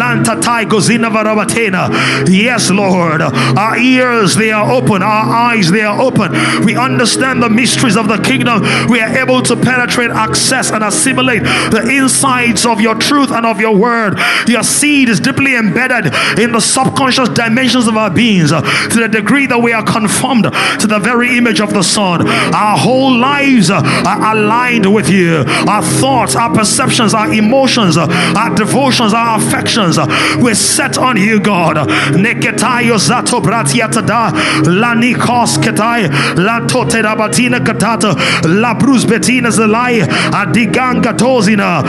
lantatai 0.00 0.64
gozina 0.66 1.10
varabatena 1.10 1.84
yes 2.28 2.70
lord 2.70 3.22
our 3.22 3.76
ears 3.76 4.34
they 4.36 4.50
are 4.52 4.70
open 4.70 5.02
our 5.02 5.26
eyes 5.50 5.70
they 5.70 5.82
are 5.82 6.00
open. 6.00 6.32
We 6.64 6.76
understand 6.76 7.42
the 7.42 7.50
mysteries 7.50 7.96
of 7.96 8.08
the 8.08 8.18
kingdom. 8.18 8.62
We 8.88 9.00
are 9.00 9.18
able 9.18 9.42
to 9.42 9.56
penetrate 9.56 10.10
access 10.10 10.70
and 10.70 10.82
assimilate 10.84 11.42
the 11.70 11.82
insights 11.90 12.64
of 12.68 12.80
your 12.80 12.94
truth 12.94 13.30
and 13.30 13.46
of 13.46 13.60
your 13.60 13.76
word 13.76 14.18
your 14.46 14.62
seed 14.62 15.08
is 15.08 15.20
deeply 15.20 15.56
embedded 15.56 16.12
in 16.38 16.52
the 16.52 16.60
subconscious 16.60 17.28
dimensions 17.30 17.86
of 17.86 17.96
our 17.96 18.10
beings 18.10 18.52
uh, 18.52 18.60
to 18.90 19.00
the 19.00 19.08
degree 19.08 19.46
that 19.46 19.58
we 19.58 19.72
are 19.72 19.82
conformed 19.82 20.44
to 20.44 20.86
the 20.86 20.98
very 20.98 21.36
image 21.36 21.60
of 21.60 21.72
the 21.72 21.82
Son. 21.82 22.26
Our 22.28 22.78
whole 22.78 23.16
lives 23.16 23.70
uh, 23.70 23.82
are 24.06 24.36
aligned 24.36 24.92
with 24.92 25.10
you. 25.10 25.44
Our 25.68 25.82
thoughts, 25.82 26.36
our 26.36 26.52
perceptions, 26.54 27.14
our 27.14 27.32
emotions, 27.32 27.96
uh, 27.96 28.06
our 28.36 28.54
devotions, 28.54 29.12
our 29.12 29.38
affections, 29.38 29.98
we're 30.38 30.54
set 30.54 30.98
on 30.98 31.16
you, 31.16 31.40
God. 31.40 31.76
Neketayo 32.14 32.98
zato 32.98 33.40
bratiatada, 33.40 34.32
la 34.66 34.94
nikos 34.94 35.58
ketai, 35.58 36.08
la 36.36 36.60
tote 36.66 37.02
katata, 37.02 38.14
betina 39.08 39.50
zelai, 39.50 40.02
adiganga 40.32 41.16
tozina, 41.16 41.82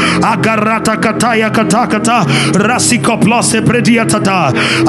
rata 0.70 0.96
kataya 0.98 1.50
katakata. 1.50 2.18
Rasiko 2.54 3.18
plose 3.22 3.62
prediatata. 3.68 4.38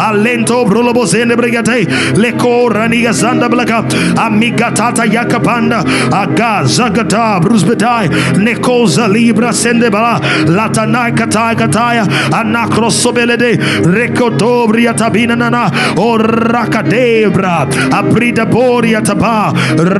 Alento 0.07 0.65
brulobo 0.69 1.05
zene 1.07 1.35
brigate 1.41 1.87
leko 2.23 2.53
raniga 2.71 3.13
zanda 3.13 3.49
blaka. 3.49 3.79
Amiga 4.27 4.71
tata 4.75 5.05
yakapanda. 5.17 5.81
Aga 6.23 6.53
zagata 6.77 7.41
brusbetai 7.43 8.09
neko 8.45 8.77
zalibra 8.97 9.53
sende 9.53 9.91
bala. 9.91 10.21
Latanai 10.57 11.13
kataya 11.17 11.55
kataya. 11.61 12.05
Anakrosobelede 12.41 13.51
rekotobria 13.97 14.93
tabina 14.95 15.37
nana 15.37 15.65
o 15.97 16.19
rakadebra 16.19 17.55
abrida 17.99 18.45
boria 18.51 19.01
taba 19.01 19.53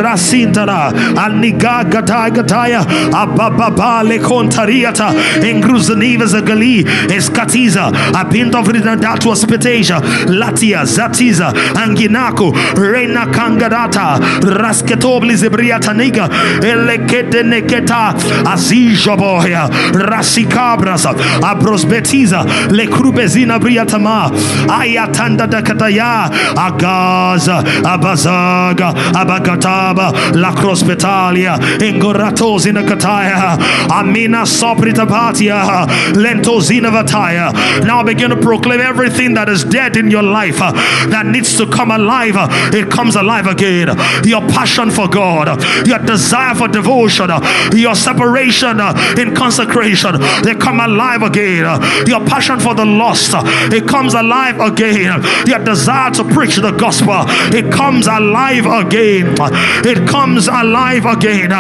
rasintara. 0.03 0.81
Aniga 1.25 1.85
gataya 1.91 2.81
abababa 3.23 4.03
le 4.09 4.19
engruzaniva 5.71 6.27
zagali 6.27 6.87
eskatiza 7.17 7.93
apinto 8.15 8.63
vridandatu 8.63 9.33
aspetasia 9.33 10.01
latia 10.27 10.85
zatiza 10.85 11.53
anginako 11.75 12.55
reina 12.77 13.27
kangadata 13.27 14.19
rasketobli 14.43 15.37
zebriata 15.37 15.93
niga 15.93 16.29
elekete 16.63 17.43
neketa 17.43 18.15
azijoboya 18.53 19.69
rasikabras 19.95 21.07
abrosbetiza 21.43 22.45
le 22.71 22.87
krubezina 22.87 23.59
briatama 23.59 24.31
ayatanda 24.81 25.47
dakataya 25.47 26.31
agaza 26.57 27.65
abazaga 27.85 28.95
abagataba 29.15 30.13
la 30.35 30.53
crospetalia 30.53 31.59
ingoratosi 31.87 32.73
kataya 32.73 33.59
amina 33.89 34.47
soprita 34.47 35.07
vataya 36.91 37.53
now 37.85 38.03
begin 38.03 38.31
to 38.31 38.37
proclaim 38.37 38.81
everything 38.81 39.35
that 39.35 39.49
is 39.49 39.65
dead 39.65 39.97
in 39.97 40.11
your 40.11 40.23
life 40.23 40.61
uh, 40.61 40.73
that 41.11 41.27
needs 41.27 41.57
to 41.57 41.67
come 41.67 41.91
alive. 41.91 42.37
Uh, 42.37 42.49
it 42.73 42.91
comes 42.91 43.17
alive 43.17 43.47
again. 43.47 43.89
Your 44.25 44.41
passion 44.49 44.91
for 44.91 45.09
god 45.09 45.63
your 45.87 45.99
desire 45.99 46.55
for 46.55 46.69
devotion 46.69 47.31
uh, 47.31 47.41
your 47.75 47.95
separation 47.95 48.81
in 49.19 49.35
consecration 49.35 50.21
they 50.45 50.55
come 50.55 50.81
alive 50.81 51.23
again. 51.23 51.65
Your 52.07 52.25
passion 52.27 52.59
for 52.61 52.75
the 52.75 52.85
lost 52.85 53.33
it 53.73 53.87
comes 53.87 54.15
alive 54.15 54.61
again. 54.61 55.23
Your 55.47 55.59
desire 55.65 56.11
to 56.13 56.25
preach 56.25 56.57
the 56.57 56.73
gospel 56.73 57.25
it 57.53 57.73
comes 57.73 58.07
alive 58.07 58.67
again. 58.67 59.35
It 59.85 60.09
comes 60.09 60.49
alive 60.49 61.07
again. 61.07 61.51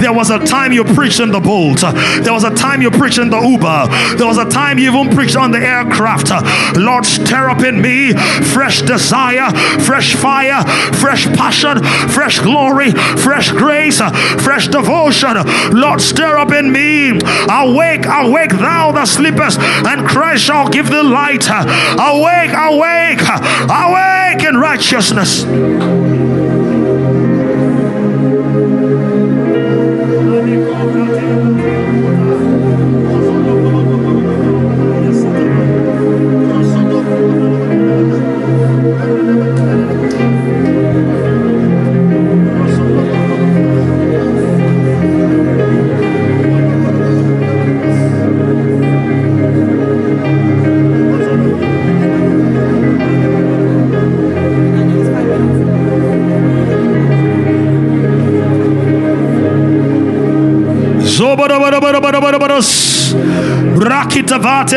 There 0.00 0.12
was 0.12 0.30
a 0.30 0.38
time 0.44 0.72
you 0.72 0.84
preached 0.84 1.20
in 1.20 1.30
the 1.30 1.40
boat. 1.40 1.80
There 2.22 2.32
was 2.32 2.44
a 2.44 2.54
time 2.54 2.82
you 2.82 2.90
preached 2.90 3.18
in 3.18 3.30
the 3.30 3.38
uber. 3.52 3.88
There 4.16 4.26
was 4.26 4.38
a 4.38 4.48
time 4.48 4.78
you 4.78 4.90
even 4.90 5.14
preached 5.14 5.36
on 5.36 5.50
the 5.50 5.58
aircraft. 5.58 6.30
Lord 6.76 7.04
stir 7.04 7.48
up 7.48 7.62
in 7.62 7.80
me 7.80 8.12
fresh 8.52 8.82
desire 8.82 9.50
fresh 9.80 10.14
fire 10.14 10.64
fresh 10.94 11.26
passion 11.34 11.82
fresh 12.08 12.40
glory 12.40 12.92
fresh 12.92 13.50
grace 13.52 14.00
fresh 14.42 14.68
devotion. 14.68 15.36
Lord 15.72 16.00
stir 16.00 16.38
up 16.38 16.52
in 16.52 16.72
me. 16.72 17.18
Awake 17.48 18.06
awake 18.06 18.50
thou 18.50 18.92
that 18.92 19.08
sleepest 19.08 19.58
and 19.60 20.06
christ 20.08 20.44
shall 20.44 20.68
give 20.68 20.90
thee 20.90 21.02
light. 21.02 21.48
Awake 21.48 22.52
awake 22.54 23.22
awake 23.68 24.44
in 24.48 24.56
righteousness 24.56 26.27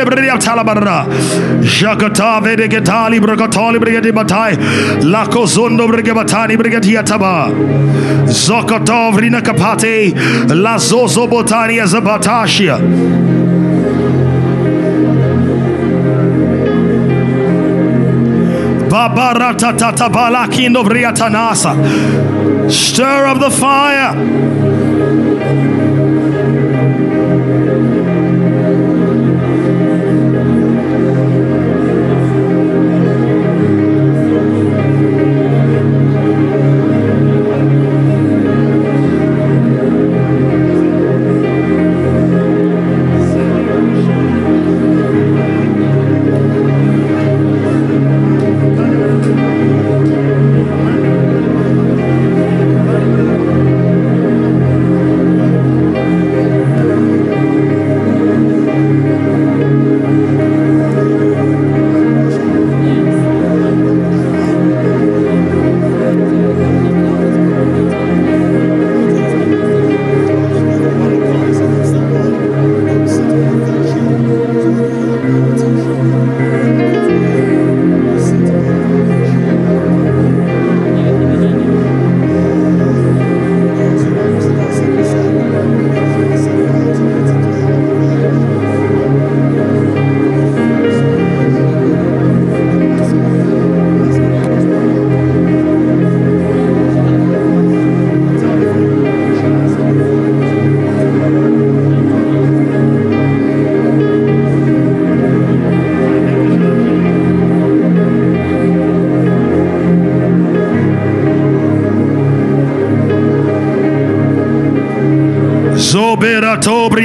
Rakitavate 0.02 0.06
Bria 0.06 0.38
Talabara. 0.38 1.06
Jakatave 1.62 2.56
de 2.58 2.68
Getali 2.68 3.20
Bragatali 3.20 3.80
Brigadi 3.80 4.12
Batai. 4.12 4.56
Lakozondo 5.02 5.88
Brigabatani 5.88 6.58
Brigadiataba. 6.58 7.50
Zokotov 8.28 9.18
Rina 9.18 9.42
Kapate. 9.42 10.12
Lazozo 10.48 11.28
Botania 11.28 11.86
Zabatashia. 11.86 12.80
Babarata 18.90 19.74
Tatabalakindo 19.78 20.84
Briatanasa. 20.84 22.70
Stir 22.70 23.26
up 23.26 23.40
the 23.40 23.50
fire. 23.50 24.81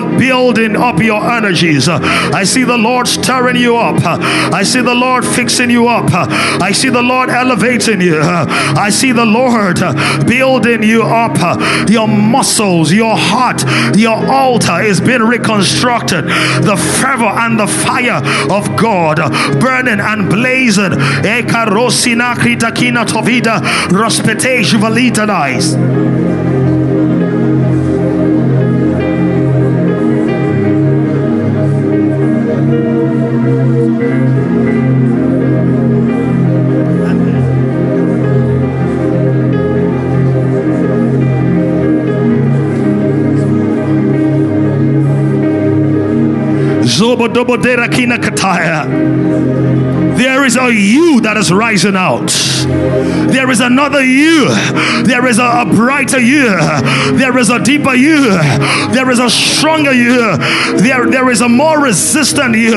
building 0.00 0.76
up 0.76 1.02
your 1.02 1.22
energies. 1.30 1.88
I 1.88 2.44
see 2.44 2.64
the 2.64 2.76
Lord 2.76 3.06
stirring 3.08 3.56
you 3.56 3.76
up. 3.76 4.02
I 4.04 4.62
see 4.62 4.80
the 4.80 4.94
Lord 4.94 5.24
fixing 5.24 5.70
you 5.70 5.88
up. 5.88 6.10
I 6.12 6.72
see 6.72 6.88
the 6.88 7.02
Lord 7.02 7.30
elevating 7.30 8.00
you. 8.00 8.20
I 8.20 8.90
see 8.90 9.12
the 9.12 9.24
Lord 9.24 9.78
building 10.26 10.82
you 10.82 11.02
up. 11.02 11.38
Your 11.88 12.08
muscles, 12.08 12.92
your 12.92 13.16
heart, 13.16 13.64
your 13.96 14.26
altar 14.30 14.80
is 14.82 15.00
being 15.00 15.22
reconstructed. 15.22 16.24
The 16.24 16.76
fervor 17.00 17.26
and 17.26 17.58
the 17.58 17.66
fire 17.66 18.22
of 18.50 18.76
God 18.76 19.18
burning 19.60 20.00
and 20.00 20.28
blazing. 20.28 20.92
Ekarosina 21.22 22.34
kritakina 22.34 23.04
tovida 23.04 23.60
rospete 23.90 24.62
juvalita 24.62 25.26
There 50.18 50.44
is 50.44 50.56
a 50.56 50.72
you 50.72 51.20
that 51.20 51.36
is 51.36 51.52
rising 51.52 51.94
out. 51.94 52.32
There 53.30 53.50
is 53.50 53.60
another 53.60 54.02
you. 54.02 54.48
There 55.04 55.26
is 55.26 55.38
a, 55.38 55.62
a 55.62 55.64
brighter 55.64 56.18
you. 56.18 56.48
There 57.16 57.38
is 57.38 57.50
a 57.50 57.62
deeper 57.62 57.94
you. 57.94 58.30
There 58.92 59.10
is 59.10 59.20
a 59.20 59.30
stronger 59.30 59.92
you. 59.92 60.36
There, 60.78 61.06
there 61.08 61.30
is 61.30 61.40
a 61.40 61.48
more 61.48 61.80
resistant 61.80 62.56
you. 62.56 62.74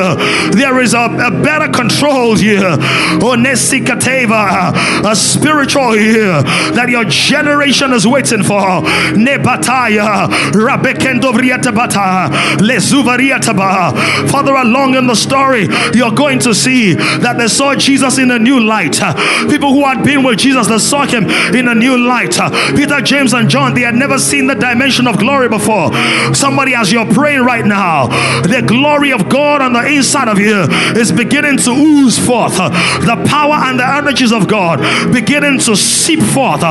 There 0.52 0.80
is 0.82 0.94
a, 0.94 1.06
a 1.06 1.32
better 1.32 1.72
controlled 1.72 2.40
you. 2.40 2.60
Oh, 2.62 3.36
Onesikateva, 3.36 5.10
a 5.10 5.16
spiritual 5.16 5.96
you 5.98 6.44
that 6.76 6.90
your 6.90 7.06
generation 7.06 7.92
is 7.94 8.06
waiting 8.06 8.44
for. 8.44 8.82
Nebataya, 9.18 10.28
Rabekendovriatabata, 10.52 12.30
Lezuvariataba. 12.58 14.30
Further 14.32 14.56
along 14.56 14.96
in 14.96 15.08
the 15.08 15.16
story, 15.16 15.68
you're 15.94 16.12
going 16.12 16.40
to 16.40 16.54
see 16.54 16.94
that 16.94 17.38
they 17.38 17.48
saw 17.48 17.76
Jesus 17.76 18.18
in 18.18 18.32
a 18.32 18.40
new 18.40 18.60
light. 18.60 19.00
People 19.50 19.74
who 19.74 19.84
had 19.84 20.04
been 20.04 20.24
with 20.24 20.40
Jesus, 20.40 20.68
they 20.68 20.78
saw 20.78 21.06
him 21.06 21.30
in 21.54 21.68
a 21.68 21.76
new 21.76 21.98
light. 21.98 22.38
Peter, 22.76 23.02
James, 23.02 23.34
and 23.34 23.50
John, 23.50 23.74
they 23.74 23.82
had 23.82 23.96
never 23.96 24.18
seen 24.18 24.48
the 24.48 24.56
dimension 24.56 25.08
of 25.08 25.18
glory 25.18 25.50
before. 25.50 25.92
Somebody, 26.34 26.74
as 26.76 26.92
you're 26.92 27.12
praying 27.14 27.44
right 27.44 27.66
now, 27.66 28.08
the 28.42 28.64
glory 28.66 29.12
of 29.12 29.28
God 29.30 29.62
on 29.62 29.74
the 29.74 29.86
inside 29.86 30.28
of 30.28 30.40
you 30.40 30.62
is 31.00 31.12
beginning 31.12 31.58
to 31.58 31.72
ooze 31.72 32.18
forth. 32.18 32.56
The 32.58 33.24
power 33.28 33.56
and 33.56 33.80
the 33.80 33.88
energies 33.88 34.32
of 34.32 34.48
God 34.48 34.80
beginning 35.12 35.60
to 35.60 35.76
seep 35.76 36.22
forth. 36.22 36.62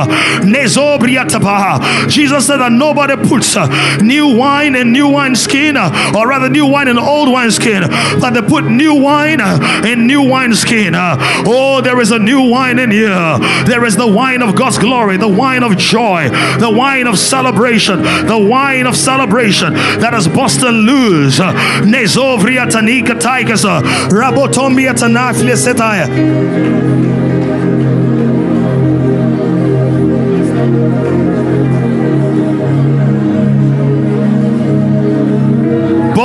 Jesus 2.09 2.47
said 2.47 2.57
that 2.57 2.71
nobody 2.71 3.15
puts 3.27 3.55
new 4.01 4.35
wine 4.35 4.75
in 4.75 4.91
new 4.91 5.07
wine 5.07 5.35
skin, 5.35 5.77
or 5.77 6.27
rather, 6.27 6.49
new 6.49 6.65
wine 6.65 6.87
in 6.87 6.97
old 6.97 7.31
wine 7.31 7.50
skin, 7.51 7.83
but 8.19 8.31
they 8.31 8.41
put 8.41 8.65
new 8.65 8.95
wine 8.95 9.39
uh, 9.41 9.83
in 9.85 10.07
new 10.07 10.27
wine 10.27 10.53
skin. 10.53 10.95
Uh, 10.95 11.17
oh, 11.45 11.81
there 11.81 11.99
is 11.99 12.11
a 12.11 12.19
new 12.19 12.49
wine 12.49 12.79
in 12.79 12.91
here. 12.91 13.37
There 13.65 13.85
is 13.85 13.95
the 13.95 14.07
wine 14.07 14.41
of 14.41 14.55
God's 14.55 14.77
glory, 14.77 15.17
the 15.17 15.27
wine 15.27 15.63
of 15.63 15.77
joy, 15.77 16.29
the 16.59 16.71
wine 16.71 17.07
of 17.07 17.17
celebration, 17.17 18.01
the 18.01 18.47
wine 18.49 18.87
of 18.87 18.95
celebration 18.95 19.73
that 19.73 20.13
is 20.13 20.27
busted 20.27 20.73
loose. 20.73 21.39
Nezovria 21.39 22.65
tanika 22.67 23.19
tigers, 23.19 23.63
rabotombia 23.63 24.93
setaya. 25.55 27.20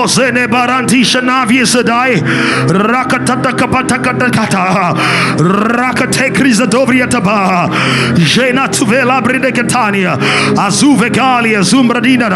Bozene 0.07 0.47
baranti 0.47 1.03
shanavi 1.03 1.67
sadai. 1.67 2.15
Rakatata 2.69 3.53
kapata 3.59 3.99
kata 4.01 4.31
kata 4.31 4.95
rakate 5.37 6.31
kriza 6.33 6.65
dovria 6.65 7.09
taba 7.09 7.69
jena 8.15 8.69
tuvela 8.69 9.21
bride 9.21 9.51
ketania 9.51 10.17
azuve 10.57 11.11
galia 11.11 11.59
zumbradina 11.59 12.29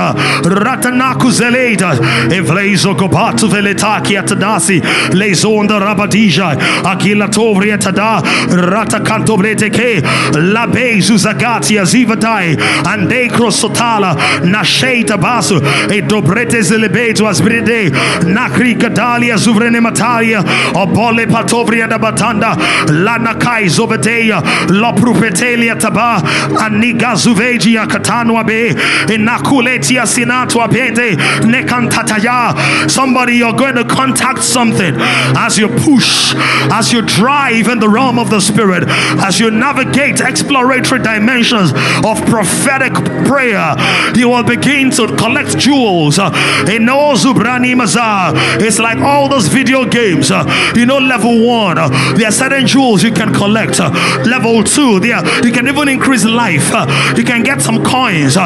ratanaku 0.43 1.31
zeleda 1.31 1.93
evlezo 2.35 2.97
kopatu 2.97 3.49
veletaki 3.49 4.19
atadasi. 4.19 4.81
Lezonda 5.15 5.79
rabadija. 5.79 6.59
Akila 6.83 7.29
tovria 7.29 7.79
tada 7.79 8.21
rata 8.51 8.99
kanto 8.99 9.37
brete 9.37 9.71
ke. 9.71 10.03
La 10.53 10.67
bezu 10.67 11.17
zagatia 11.17 11.85
zivadai 11.85 12.59
ande 12.85 13.29
crosotala 13.29 14.17
nasheita 14.43 15.17
basu. 15.17 15.63
E 15.89 16.01
dobrete 16.03 16.61
zelebetu 16.63 17.29
asbride 17.61 17.91
nakri 18.25 18.75
kadalia 18.77 19.37
zuvrene 19.37 19.81
matalia 19.81 20.43
obole 20.75 21.27
patovria 21.27 21.89
da 21.89 21.99
batanda 21.99 22.57
lana 23.05 23.35
kai 23.39 23.65
zovedeya 23.65 24.41
la 24.71 24.93
prupetelia 24.93 25.75
taba 25.79 26.21
aniga 26.59 27.15
zuvegia 27.15 27.87
katanwa 27.87 28.45
be 28.47 28.71
inakuletia 29.15 30.07
sinatwa 30.07 30.69
pete 30.69 31.17
nekantataya 31.47 32.91
somebody 32.91 33.37
you're 33.37 33.53
going 33.53 33.75
to 33.75 33.85
contact 33.85 34.43
something. 34.43 34.95
As 35.37 35.59
you 35.59 35.69
push 35.69 36.35
as 36.73 36.93
you 36.93 37.03
drive 37.03 37.69
in 37.69 37.79
the 37.79 37.89
realm 37.89 38.19
of 38.19 38.31
the 38.31 38.41
spirit 38.41 38.85
as 38.89 39.41
you 39.41 39.51
navigate 39.51 40.21
exploratory 40.21 41.03
dimensions 41.03 41.73
of 42.05 42.25
prophetic 42.27 42.93
prayer 43.27 43.75
you 44.15 44.29
will 44.29 44.43
begin 44.43 44.91
to 44.91 45.07
collect 45.17 45.59
jewels. 45.59 46.19
In 46.69 46.85
It's 47.55 48.79
like 48.79 48.99
all 48.99 49.29
those 49.29 49.49
video 49.49 49.85
games. 49.85 50.31
uh, 50.31 50.45
You 50.77 50.87
know, 50.87 50.99
level 50.99 51.47
one, 51.47 51.79
uh, 51.79 51.89
there 52.17 52.29
are 52.29 52.33
certain 52.33 52.67
jewels 52.67 53.03
you 53.03 53.11
can 53.13 53.33
collect. 53.35 53.81
uh, 53.81 53.91
Level 54.25 54.63
two, 54.63 55.01
there 55.01 55.21
you 55.45 55.53
can 55.53 55.67
even 55.69 55.89
increase 55.89 56.25
life. 56.25 56.71
You 57.17 57.25
can 57.25 57.43
get 57.43 57.61
some 57.61 57.83
coins. 57.83 58.37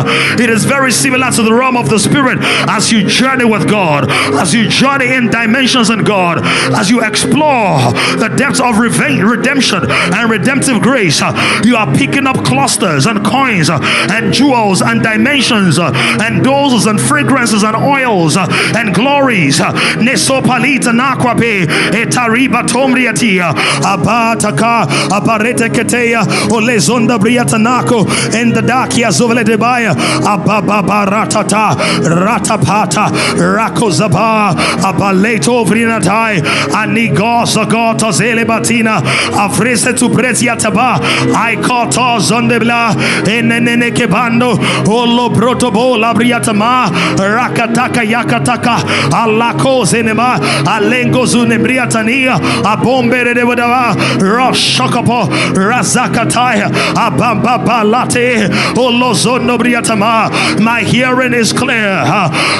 It 0.40 0.48
is 0.50 0.64
very 0.64 0.90
similar 0.92 1.30
to 1.32 1.42
the 1.42 1.52
realm 1.52 1.76
of 1.76 1.88
the 1.90 1.98
spirit 1.98 2.38
as 2.68 2.90
you 2.92 3.06
journey 3.06 3.44
with 3.44 3.68
God, 3.68 4.10
as 4.40 4.54
you 4.54 4.68
journey 4.68 5.12
in 5.14 5.30
dimensions 5.30 5.90
in 5.90 6.04
God, 6.04 6.40
as 6.74 6.90
you 6.90 7.02
explore 7.02 7.92
the 8.18 8.32
depths 8.36 8.60
of 8.60 8.78
reve- 8.78 9.22
redemption 9.22 9.82
and 9.90 10.30
redemptive 10.30 10.80
grace. 10.80 11.20
You 11.64 11.76
are 11.76 11.92
picking 11.94 12.26
up 12.26 12.44
clusters 12.44 13.06
and 13.06 13.24
coins 13.24 13.68
and 13.70 14.32
jewels 14.32 14.80
and 14.82 15.02
dimensions 15.02 15.78
and 15.78 16.42
doses 16.42 16.86
and 16.86 17.00
fragrances 17.00 17.62
and 17.62 17.76
oils 17.76 18.36
uh, 18.36 18.46
and 18.84 18.94
glories. 18.94 19.58
Nesopalita 20.04 20.92
nakwape 20.92 21.66
etariba 21.92 22.62
tomriatia 22.66 23.48
abataka 23.82 24.86
aparete 25.10 25.68
ketea 25.70 26.22
olezonda 26.50 27.18
briatanako 27.18 28.04
endadakia 28.40 29.10
zovele 29.10 29.44
debaya 29.44 29.90
abababaratata 30.32 31.76
ratapata 32.24 33.10
rakozaba 33.56 34.54
abaleto 34.82 35.64
vrinatai 35.64 36.42
anigosa 36.74 37.64
gota 37.64 38.10
zelebatina 38.12 39.02
afrese 39.44 39.92
tu 39.96 40.08
preziataba 40.10 41.00
aikoto 41.44 42.18
zondebla 42.20 42.94
enenene 43.26 43.90
kebando 43.90 44.50
olo 44.88 45.30
protobola 45.30 46.14
briatama 46.14 46.90
rakataka 47.18 48.02
yakataka 48.02 48.73
alako 49.12 49.84
zenema 49.84 50.40
alengo 50.66 51.26
zunebriatania 51.26 52.40
abombere 52.64 53.34
de 53.34 53.42
wadava 53.42 53.96
roshokopo 54.18 55.28
razakataya 55.54 56.70
abambabalate 56.96 58.50
olozono 58.76 59.58
briatama 59.58 60.30
my 60.60 60.82
hearing 60.82 61.34
is 61.34 61.52
clear. 61.52 62.02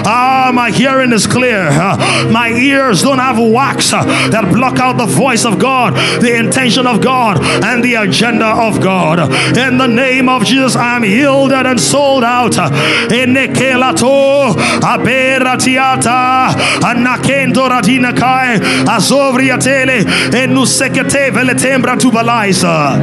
Ah 0.06 0.50
my 0.54 0.70
hearing 0.70 1.12
is 1.12 1.26
clear. 1.26 1.70
My 2.30 2.48
ears 2.50 3.02
don't 3.02 3.18
have 3.18 3.38
wax 3.38 3.90
that 3.90 4.50
block 4.52 4.78
out 4.78 4.96
the 4.96 5.06
voice 5.06 5.44
of 5.44 5.58
God 5.58 5.94
the 6.20 6.36
intention 6.36 6.86
of 6.86 7.00
God 7.00 7.38
and 7.64 7.82
the 7.82 7.94
agenda 7.94 8.46
of 8.46 8.80
God. 8.80 9.18
In 9.56 9.78
the 9.78 9.86
name 9.86 10.28
of 10.28 10.44
Jesus 10.44 10.76
I 10.76 10.96
am 10.96 11.04
yielded 11.04 11.66
and 11.66 11.80
sold 11.80 12.24
out 12.24 12.54
aberatiata 16.04 16.54
anakendo 16.82 17.68
radina 17.68 18.12
kai 18.12 18.60
azovriatele 18.86 20.04
enusekete 20.42 21.30
veletembra 21.30 21.96
tubalaisa 21.96 22.98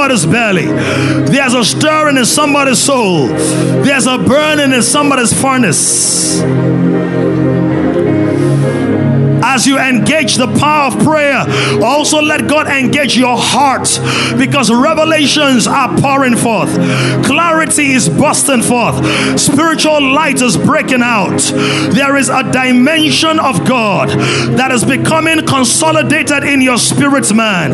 somebody's 0.00 0.24
belly. 0.24 0.64
There's 1.30 1.52
a 1.52 1.62
stirring 1.62 2.16
in 2.16 2.24
somebody's 2.24 2.78
soul. 2.78 3.26
There's 3.26 4.06
a 4.06 4.16
burning 4.16 4.72
in 4.72 4.82
somebody's 4.82 5.38
furnace. 5.38 6.40
As 9.42 9.66
you 9.66 9.78
engage 9.78 10.36
the 10.36 10.46
power 10.60 10.92
of 10.92 10.98
prayer, 11.04 11.44
also 11.82 12.20
let 12.20 12.48
God 12.48 12.66
engage 12.68 13.16
your 13.16 13.36
heart 13.36 13.88
because 14.38 14.70
revelations 14.70 15.66
are 15.66 15.88
pouring 16.00 16.36
forth, 16.36 16.72
clarity 17.24 17.92
is 17.92 18.08
bursting 18.08 18.62
forth, 18.62 19.40
spiritual 19.40 20.00
light 20.12 20.40
is 20.42 20.56
breaking 20.56 21.02
out. 21.02 21.40
There 21.94 22.16
is 22.16 22.28
a 22.28 22.42
dimension 22.50 23.38
of 23.40 23.66
God 23.66 24.08
that 24.58 24.70
is 24.70 24.84
becoming 24.84 25.46
consolidated 25.46 26.44
in 26.44 26.60
your 26.60 26.78
spirit, 26.78 27.34
man. 27.34 27.70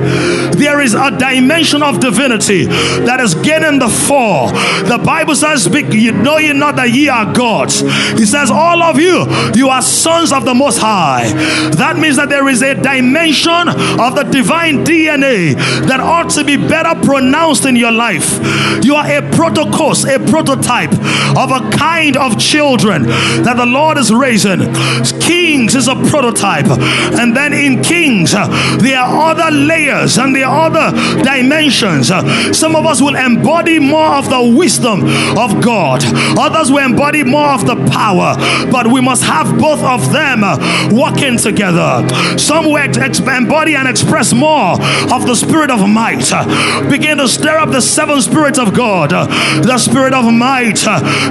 There 0.53 0.81
is 0.81 0.95
a 0.95 1.11
dimension 1.17 1.83
of 1.83 2.01
divinity 2.01 2.65
that 2.65 3.21
is 3.21 3.35
getting 3.35 3.79
the 3.79 3.89
fall. 3.89 4.49
The 4.49 5.01
Bible 5.05 5.35
says, 5.35 5.67
You 5.67 6.13
know 6.13 6.39
ye 6.39 6.53
not 6.53 6.77
that 6.77 6.91
ye 6.91 7.09
are 7.09 7.33
gods. 7.33 7.81
He 8.19 8.27
says, 8.27 8.51
All 8.51 8.83
of 8.83 8.99
you, 9.01 9.27
you 9.55 9.69
are 9.69 9.83
sons 9.83 10.33
of 10.33 10.45
the 10.45 10.55
Most 10.55 10.79
High. 10.79 11.33
That 11.77 11.97
means 11.99 12.17
that 12.17 12.29
there 12.29 12.49
is 12.49 12.63
a 12.63 12.75
dimension 12.83 13.69
of 13.69 14.15
the 14.15 14.29
divine 14.31 14.85
DNA 14.85 15.55
that 15.87 16.01
ought 16.01 16.31
to 16.31 16.45
be 16.45 16.57
better 16.57 16.95
pronounced 17.05 17.67
in 17.67 17.77
your 17.77 17.93
life. 17.93 18.39
You 18.85 18.95
are 18.95 19.07
a 19.07 19.26
protocos, 19.37 20.05
a 20.05 20.19
prototype 20.19 20.93
of 21.37 21.51
a 21.53 21.71
kind 21.77 22.17
of 22.17 22.39
children 22.39 23.03
that 23.45 23.57
the 23.57 23.67
Lord 23.67 23.99
is 23.99 24.13
raising. 24.13 24.73
Kings 25.21 25.75
is 25.75 25.89
a 25.89 25.95
prototype, 26.11 26.67
and 27.21 27.37
then 27.37 27.53
in 27.53 27.83
kings, 27.83 28.35
uh, 28.35 28.47
there 28.81 28.99
are 28.99 29.31
other 29.31 29.55
layers 29.55 30.19
and 30.19 30.35
there 30.35 30.47
are 30.47 30.71
other 30.71 31.23
dimensions. 31.23 32.11
Uh, 32.11 32.53
Some 32.53 32.75
of 32.75 32.87
us 32.87 33.01
will 33.03 33.17
embody 33.17 33.79
more 33.79 34.15
of 34.15 34.29
the 34.31 34.55
wisdom 34.57 35.03
of 35.37 35.61
God, 35.63 36.03
others 36.39 36.71
will 36.71 36.85
embody 36.85 37.23
more 37.23 37.51
of 37.51 37.67
the 37.67 37.77
power, 37.91 38.35
but 38.71 38.87
we 38.87 39.01
must 39.01 39.25
have 39.25 39.59
both 39.59 39.83
of 39.83 40.13
them 40.13 40.43
uh, 40.43 40.57
working 40.93 41.37
together. 41.37 42.07
Some 42.39 42.67
will 42.67 42.77
embody 42.77 43.75
and 43.75 43.89
express 43.89 44.33
more 44.33 44.81
of 45.13 45.27
the 45.27 45.35
spirit 45.35 45.71
of 45.71 45.87
might. 45.89 46.17
Begin 46.89 47.19
to 47.19 47.29
stir 47.29 47.59
up 47.59 47.71
the 47.71 47.81
seven 47.81 48.23
spirits 48.23 48.59
of 48.59 48.73
God 48.73 49.13
the 49.63 49.79
spirit 49.79 50.15
of 50.15 50.33
might, 50.33 50.77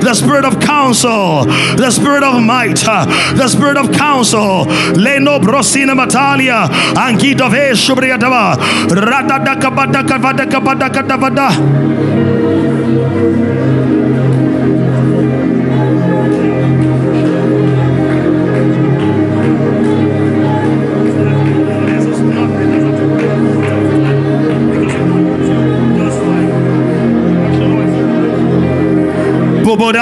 the 0.01 0.13
spirit 0.13 0.45
of 0.45 0.59
counsel, 0.59 1.45
the 1.75 1.91
spirit 1.91 2.23
of 2.23 2.41
might, 2.41 2.77
the 2.77 3.47
spirit 3.47 3.77
of 3.77 3.91
counsel. 3.91 4.65
Leno 4.95 5.39
brosina 5.39 5.93
matalia, 5.95 6.67
angito 6.95 7.49
ve 7.49 7.71
shubriatava, 7.73 8.55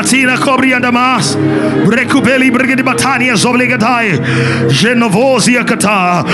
Bobodatina 0.00 0.36
cobria 0.38 0.80
recupeli 1.86 2.50
batania 2.50 3.36
genovosia 4.68 5.64
kata, 5.64 6.24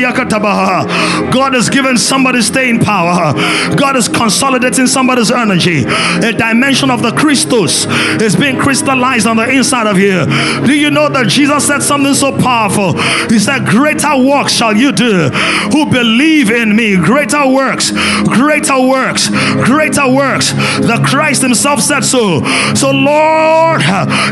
yakatabaha. 0.00 1.32
God 1.32 1.54
has 1.54 1.68
given 1.68 1.98
somebody 1.98 2.42
staying 2.42 2.80
power. 2.80 3.32
God 3.76 3.96
is 3.96 4.08
consolidating 4.08 4.86
somebody's 4.86 5.30
energy. 5.30 5.84
A 5.84 6.32
dimension 6.32 6.90
of 6.90 7.02
the 7.02 7.10
Christus 7.12 7.86
is 8.20 8.36
being 8.36 8.58
crystallized 8.58 9.26
on 9.26 9.36
the 9.36 9.50
inside 9.50 9.86
of 9.86 9.98
you. 9.98 10.26
Do 10.66 10.74
you 10.74 10.90
know 10.90 11.08
that 11.08 11.28
Jesus 11.28 11.66
said 11.66 11.82
something 11.82 12.14
so 12.14 12.36
powerful? 12.38 12.92
He 13.28 13.38
said, 13.38 13.66
Greater 13.66 14.16
works 14.16 14.52
shall 14.52 14.76
you 14.76 14.92
do 14.92 15.30
who 15.72 15.86
believe 15.86 16.50
in 16.50 16.76
me. 16.76 16.96
Greater 16.96 17.48
works, 17.48 17.90
greater 18.24 18.80
works, 18.80 19.28
greater 19.64 20.08
works. 20.08 20.52
The 20.52 21.02
Christ 21.04 21.42
Himself 21.42 21.80
said 21.80 22.03
so. 22.04 22.44
So, 22.74 22.90
Lord, 22.90 23.82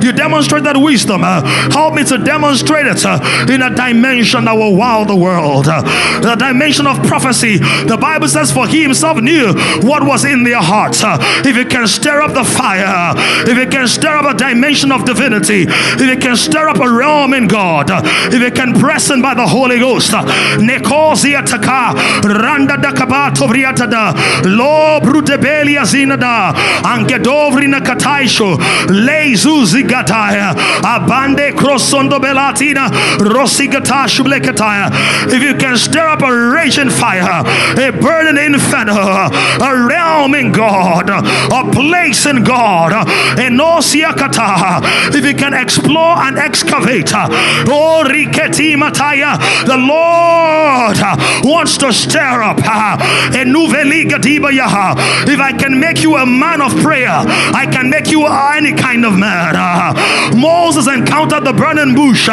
you 0.02 0.12
demonstrate 0.12 0.64
that 0.64 0.76
wisdom. 0.76 1.22
Help 1.22 1.94
me 1.94 2.04
to 2.04 2.18
demonstrate 2.18 2.86
it 2.86 3.04
in 3.50 3.62
a 3.62 3.74
dimension 3.74 4.44
that 4.44 4.54
will 4.54 4.76
wow 4.76 5.04
the 5.04 5.16
world. 5.16 5.66
The 5.66 6.36
dimension 6.38 6.86
of 6.86 7.02
prophecy. 7.06 7.58
The 7.58 7.98
Bible 8.00 8.28
says, 8.28 8.52
For 8.52 8.66
He 8.66 8.82
Himself 8.82 9.20
knew 9.20 9.54
what 9.82 10.04
was 10.04 10.24
in 10.24 10.44
their 10.44 10.60
hearts. 10.60 11.02
If 11.46 11.56
you 11.56 11.66
can 11.66 11.86
stir 11.86 12.20
up 12.20 12.34
the 12.34 12.44
fire, 12.44 13.14
if 13.48 13.56
you 13.56 13.66
can 13.66 13.88
stir 13.88 14.16
up 14.16 14.34
a 14.34 14.36
dimension 14.36 14.92
of 14.92 15.04
divinity, 15.04 15.66
if 15.68 16.00
you 16.00 16.16
can 16.16 16.36
stir 16.36 16.68
up 16.68 16.80
a 16.80 16.90
realm 16.90 17.34
in 17.34 17.48
God, 17.48 17.90
if 18.32 18.40
you 18.40 18.50
can 18.50 18.74
press 18.74 19.10
in 19.10 19.22
by 19.22 19.34
the 19.34 19.46
Holy 19.46 19.78
Ghost, 19.78 20.10
Nekosia 20.12 21.44
taka, 21.44 21.94
Randa 22.22 22.76
da 22.76 22.92
kabato 22.92 23.48
vriatada, 23.48 24.14
Lo 24.44 25.00
brutebelia 25.00 25.84
zinada, 25.84 26.52
Angedovri 26.82 27.61
kataisho, 27.70 28.56
Leizu 28.88 29.64
zigataya, 29.64 30.54
Abande 30.82 31.52
belatina. 31.52 32.90
If 35.32 35.42
you 35.42 35.54
can 35.54 35.76
stir 35.76 36.06
up 36.06 36.22
a 36.22 36.32
raging 36.32 36.90
fire, 36.90 37.42
a 37.76 37.92
burning 37.92 38.44
inferno, 38.44 38.92
a 38.92 39.86
realm 39.86 40.34
in 40.34 40.52
God, 40.52 41.10
a 41.10 41.70
place 41.70 42.26
in 42.26 42.44
God, 42.44 42.92
a 42.92 43.48
nosiakata. 43.50 45.14
If 45.14 45.24
you 45.24 45.34
can 45.34 45.54
explore 45.54 46.18
and 46.18 46.38
excavate, 46.38 47.12
oh 47.14 48.04
riketi 48.06 48.74
mataya, 48.76 49.38
the 49.66 49.76
Lord 49.76 50.98
wants 51.44 51.78
to 51.78 51.92
stir 51.92 52.42
up 52.42 52.58
uh, 52.64 52.96
a 53.32 53.44
nuveli 53.44 54.08
gadibaya. 54.08 54.94
If 55.28 55.40
I 55.40 55.52
can 55.52 55.78
make 55.78 56.02
you 56.02 56.16
a 56.16 56.26
man 56.26 56.60
of 56.60 56.74
prayer, 56.82 57.22
I 57.54 57.66
can 57.70 57.90
make 57.90 58.10
you 58.10 58.26
any 58.26 58.72
kind 58.72 59.04
of 59.04 59.18
man. 59.18 59.54
Moses 60.38 60.86
encountered 60.86 61.44
the 61.44 61.52
burning 61.52 61.94
bush. 61.94 62.28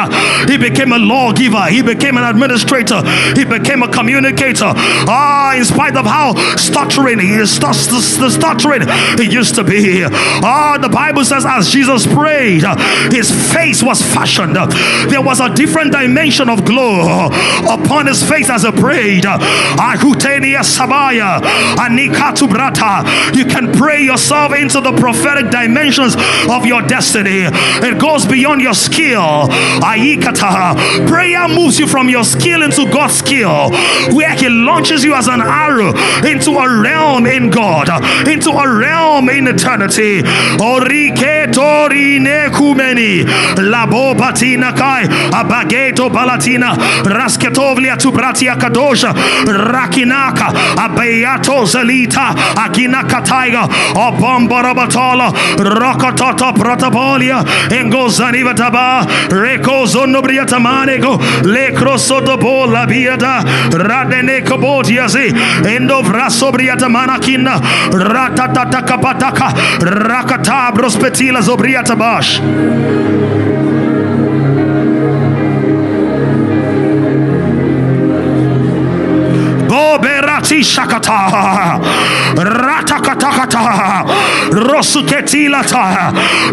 He 0.48 0.58
became 0.58 0.92
a 0.92 1.00
lawgiver. 1.00 1.66
He 1.66 1.82
became 1.82 2.18
an 2.18 2.24
administrator. 2.24 3.02
He 3.36 3.46
became 3.46 3.84
a 3.84 3.88
communicator. 3.88 4.74
Ah, 4.76 5.56
in 5.56 5.66
spite 5.66 5.96
of 5.96 6.06
how 6.06 6.36
stuttering 6.56 7.20
he 7.20 7.34
is, 7.34 7.60
the 7.60 8.30
stuttering 8.30 8.84
he 9.18 9.30
used 9.30 9.56
to 9.56 9.64
be. 9.64 10.04
Ah, 10.04 10.78
the 10.80 10.90
Bible 10.90 11.26
says 11.26 11.46
as 11.46 11.70
Jesus 11.70 12.06
prayed, 12.08 12.64
his 13.12 13.32
face 13.54 13.84
was 13.84 14.02
fashioned. 14.02 14.56
There 15.10 15.22
was 15.22 15.40
a 15.40 15.54
different 15.54 15.92
dimension 15.92 16.50
of 16.50 16.66
glow 16.66 17.28
upon 17.68 18.08
his 18.08 18.24
face 18.28 18.50
as 18.50 18.64
he 18.64 18.72
prayed. 18.72 19.26
Sabaya. 20.70 21.40
You 23.36 23.46
can 23.46 23.72
pray 23.72 24.02
yourself 24.04 24.54
into 24.54 24.82
the 24.82 24.94
prophetic 25.10 25.50
dimensions 25.50 26.16
of 26.50 26.66
your 26.66 26.82
destiny. 26.84 27.50
It 27.88 28.00
goes 28.00 28.26
beyond 28.26 28.62
your 28.62 28.76
skill. 28.76 29.50
Aikata. 29.82 30.78
Prayer 31.08 31.48
moves 31.48 31.80
you 31.80 31.88
from 31.88 32.10
your 32.10 32.24
skill 32.24 32.62
into 32.62 32.86
God's 32.92 33.16
skill, 33.16 33.72
where 34.14 34.36
He 34.36 34.50
launches 34.50 35.04
you 35.04 35.16
as 35.16 35.28
an 35.28 35.42
arrow 35.42 35.94
into 36.24 36.52
a 36.52 36.82
realm 36.82 37.26
in 37.26 37.50
God, 37.50 37.90
into 38.28 38.52
a 38.52 38.66
realm 38.70 39.30
in 39.30 39.48
eternity. 39.48 40.22
Orike 40.62 41.52
tori 41.52 42.20
nekumeni 42.20 43.26
labo 43.72 44.16
patina 44.16 44.72
kai 44.74 45.06
abageto 45.40 46.10
palatina 46.10 46.76
rasketovlia 47.04 47.98
tu 47.98 48.12
bratia 48.12 48.56
kadosha 48.56 49.14
rakinaka 49.74 50.54
abeato 50.78 51.66
zelita 51.66 52.36
akinaka 52.56 53.26
taiga 53.26 53.68
obombarabatala 55.00 55.34
rokotota 55.58 56.54
protopolia 56.54 57.44
engozaniva 57.72 58.54
taba 58.54 59.06
reko 59.30 59.86
zonobria 59.86 60.46
tamaneko 60.46 61.20
le 61.44 61.72
crosotopo 61.72 62.66
la 62.66 62.86
biada 62.86 63.44
radene 63.72 64.42
kobotiazi 64.42 65.34
endo 65.76 66.02
vrasobria 66.02 66.76
tamanakina 66.76 67.62
ratatata 67.92 68.82
kapataka 68.82 69.54
rakata 69.80 70.72
brospetila 70.72 71.42
zobria 71.42 71.84
tabash 71.84 72.42
Boberati 79.70 80.64
shakata 80.64 81.80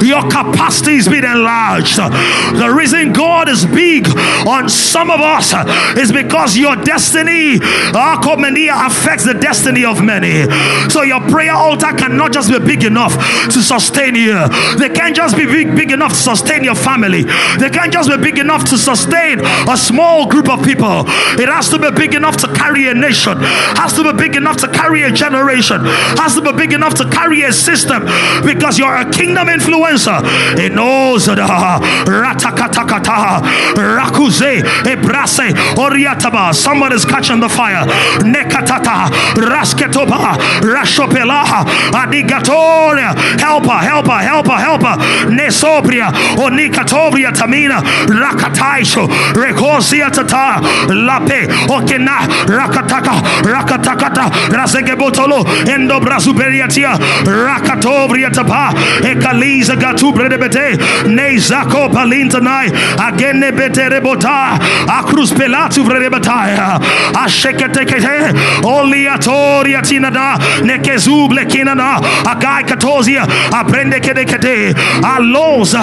Your 0.03 0.23
capacity 0.23 0.97
is 0.97 1.09
being 1.09 1.25
enlarged. 1.25 1.97
The 1.97 2.73
reason 2.77 3.13
God 3.13 3.49
is 3.49 3.65
big 3.67 4.07
on 4.47 4.69
some 4.69 5.11
of 5.11 5.21
us 5.21 5.55
is 5.97 6.13
because 6.13 6.57
your 6.57 6.77
destiny 6.77 7.57
affects 7.57 9.25
the 9.25 9.35
destiny 9.35 9.85
of 9.85 10.03
many. 10.03 10.51
So 10.91 11.03
your 11.03 11.21
prayer 11.21 11.53
altar 11.53 11.93
cannot 11.93 12.33
just 12.33 12.51
be 12.51 12.59
big 12.59 12.85
enough 12.85 13.15
to 13.53 13.63
sustain 13.63 14.15
you. 14.15 14.37
They 14.79 14.89
can't 14.89 15.15
just 15.15 15.37
be 15.37 15.47
big, 15.47 15.75
big 15.75 15.91
enough 15.93 16.13
to 16.13 16.19
sustain 16.19 16.65
your 16.65 16.75
family. 16.75 17.25
They 17.59 17.71
can't 17.71 17.93
just 17.93 18.09
be 18.11 18.17
big 18.17 18.39
enough 18.39 18.65
to 18.71 18.79
sustain 18.79 19.41
a 19.45 19.77
small 19.77 20.27
group 20.27 20.49
of 20.49 20.65
people. 20.65 21.05
It 21.39 21.49
has 21.49 21.69
to 21.71 21.79
be 21.79 21.91
big 21.91 22.15
enough 22.15 22.37
to 22.39 22.49
carry 22.55 22.89
a 22.89 22.95
nation. 22.95 23.39
It 23.39 23.79
Has 23.79 23.95
to 23.95 24.05
be 24.05 24.13
big 24.17 24.37
enough 24.37 24.57
to 24.59 24.69
carry 24.69 25.03
a 25.03 25.13
generation. 25.13 25.76
Has 26.19 26.35
to 26.35 26.41
be 26.43 26.53
big 26.53 26.73
enough 26.73 26.95
to 26.95 27.09
carry 27.11 27.43
a 27.43 27.53
system 27.53 28.05
because 28.45 28.79
you're 28.79 28.95
a 28.95 29.05
kingdom 29.11 29.49
influencer. 29.49 30.21
It 30.59 30.73
knows 30.73 31.27
ratakatakata 31.29 33.43
rakuze 33.75 34.63
ebrase 34.85 35.53
oriataba. 35.77 36.53
Somebody's 36.55 37.05
catching 37.05 37.41
the 37.41 37.49
fire. 37.49 37.85
Nekatata 38.21 39.11
rasketoba 39.37 40.37
rashopela 40.61 41.45
adigatoria. 41.93 43.15
Helper, 43.39 43.79
helper, 43.79 44.19
helper, 44.19 44.59
helper. 44.59 44.97
Nesobria 45.31 46.13
onikatobria 46.39 47.33
tamina 47.33 47.83
rakataisho 48.07 49.09
rekosia 49.35 50.11
tata 50.11 50.61
lape 50.89 51.47
okena 51.69 52.19
rakataka 52.47 53.13
rakatakata 53.43 54.31
rasegebotolo 54.51 55.45
endo 55.75 56.01
brasuperiatia 56.01 56.99
rakatobria 57.25 58.31
tapa 58.31 58.75
ekaliza 59.11 59.77
gatu 59.77 60.13
bredebete 60.13 60.79
nezako 61.09 61.89
palintanai 61.89 62.73
agene 63.07 63.53
beterebota 63.53 64.59
akrus 64.99 65.33
pelatu 65.33 65.85
bredebetaya 65.85 66.81
asheketekete 67.25 68.35
oliatoria 68.65 69.83
tinada 69.83 70.39
nekezuble 70.63 71.45
kinana 71.47 72.01
agai 72.33 72.65
katozia 72.65 73.27
aprende 73.53 74.01
kedekede 74.01 74.75
aloza 75.03 75.83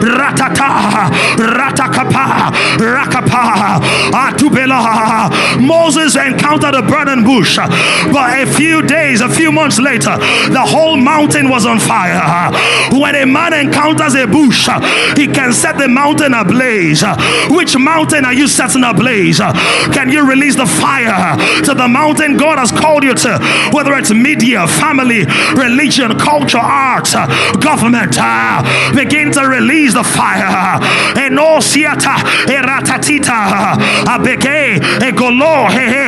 ratata 0.00 0.68
ratakapa 1.38 2.52
rakapa 2.78 3.80
atubela. 4.12 5.30
Moses 5.60 6.16
encountered 6.16 6.74
a 6.74 6.82
burning 6.82 7.24
bush 7.24 7.56
but 7.56 8.38
a 8.38 8.46
few 8.46 8.82
days 8.90 9.20
a 9.20 9.28
few 9.28 9.52
months 9.52 9.78
later 9.78 10.18
the 10.58 10.64
whole 10.74 10.96
mountain 10.96 11.48
was 11.48 11.64
on 11.64 11.78
fire. 11.78 12.50
When 12.92 13.14
a 13.14 13.24
man 13.24 13.52
encounters 13.54 14.14
a 14.14 14.26
bush 14.26 14.68
he 15.16 15.26
can 15.26 15.52
set 15.52 15.78
the 15.78 15.88
mountain 15.88 16.34
ablaze. 16.34 17.04
Which 17.48 17.76
mountain 17.78 18.24
are 18.24 18.32
you 18.34 18.48
setting 18.48 18.82
ablaze? 18.82 19.38
Can 19.94 20.10
you 20.10 20.28
release 20.28 20.56
the 20.56 20.66
fire 20.66 21.36
to 21.66 21.72
the 21.74 21.86
mountain 21.86 22.36
God 22.36 22.58
has 22.58 22.72
called 22.72 23.04
you 23.04 23.14
to? 23.14 23.38
Whether 23.72 23.94
it's 23.94 24.12
media 24.12 24.66
family 24.66 25.24
religion 25.54 26.18
culture 26.18 26.58
arts 26.58 27.14
government 27.60 28.16
uh, 28.18 28.62
begin 28.94 29.30
to 29.32 29.42
release 29.46 29.94
the 29.94 30.04
fire. 30.04 30.80
Enosiata 31.14 32.16
eratatita 32.56 33.38
abeke 34.14 34.80
egolo 35.08 35.68
hehe 35.70 36.00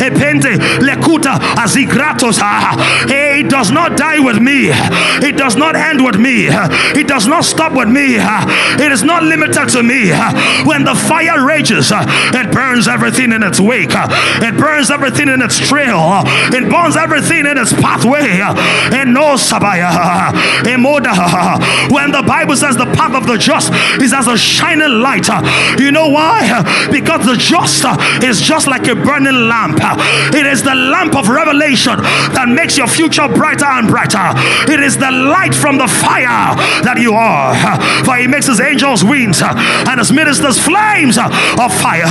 epende 0.00 0.58
lekuta 0.80 1.38
azigratos 1.56 2.38
ah. 2.42 2.76
ah. 2.76 3.08
It 3.08 3.48
does 3.48 3.70
not 3.70 3.96
die 3.96 4.18
with 4.18 4.40
me. 4.40 4.70
It 4.70 5.36
does 5.36 5.56
not 5.56 5.76
end 5.76 6.04
with 6.04 6.18
me. 6.18 6.48
It 6.48 7.06
does 7.06 7.26
not 7.26 7.44
stop 7.44 7.72
with 7.72 7.88
me. 7.88 8.16
Ah, 8.18 8.44
it 8.78 8.92
is 8.92 9.02
not 9.02 9.22
limited 9.22 9.68
to 9.70 9.82
me. 9.82 10.10
Ah, 10.12 10.32
when 10.66 10.84
the 10.84 10.94
fire 10.94 11.44
rages 11.44 11.92
it 11.92 12.52
burns 12.52 12.88
everything 12.88 13.32
in 13.32 13.42
its 13.42 13.60
wake. 13.60 13.92
It 13.92 14.56
burns 14.58 14.90
everything 14.90 15.28
in 15.28 15.42
its 15.42 15.58
trail. 15.58 16.22
It 16.52 16.70
burns 16.70 16.96
everything 16.96 17.46
in 17.46 17.58
its 17.58 17.72
pathway. 17.72 18.40
And 18.92 19.14
no 19.14 19.34
sabaya 19.34 19.88
when 21.90 22.10
the 22.12 22.22
bible 22.22 22.56
says 22.56 22.76
the 22.76 22.86
path 22.86 23.14
of 23.14 23.26
the 23.26 23.36
just 23.36 23.72
is 24.00 24.12
as 24.12 24.26
a 24.26 24.36
shining 24.36 25.00
light 25.00 25.28
you 25.78 25.92
know 25.92 26.08
why? 26.08 26.88
Because 26.90 27.26
the 27.26 27.36
just 27.36 27.84
is 28.22 28.40
just 28.40 28.66
like 28.66 28.86
a 28.88 28.94
burning 28.94 29.48
lamp 29.48 29.77
it 30.34 30.46
is 30.46 30.62
the 30.62 30.74
lamp 30.74 31.16
of 31.16 31.28
revelation 31.28 31.96
that 32.34 32.48
makes 32.48 32.76
your 32.76 32.86
future 32.86 33.28
brighter 33.28 33.66
and 33.66 33.88
brighter. 33.88 34.32
It 34.70 34.80
is 34.80 34.96
the 34.96 35.10
light 35.10 35.54
from 35.54 35.78
the 35.78 35.88
fire 35.88 36.54
that 36.84 36.98
you 36.98 37.14
are. 37.14 37.54
For 38.04 38.16
he 38.16 38.26
makes 38.26 38.46
his 38.46 38.60
angels 38.60 39.04
wings 39.04 39.42
and 39.42 39.98
his 39.98 40.12
ministers 40.12 40.58
flames 40.58 41.18
of 41.18 41.70
fire. 41.80 42.06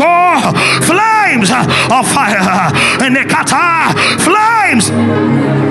All 0.00 0.52
flames 0.82 1.50
of 1.50 2.04
fire. 2.08 2.72
And 3.02 3.16
they 3.16 3.24
kata 3.24 3.92
flames 4.18 5.61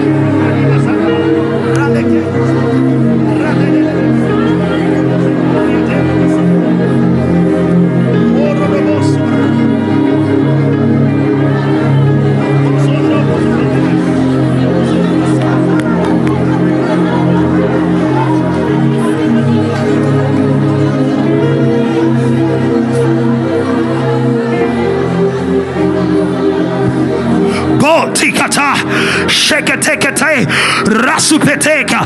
shake 29.32 29.66
Shekete 29.66 30.01
Rasupeteka 30.86 32.06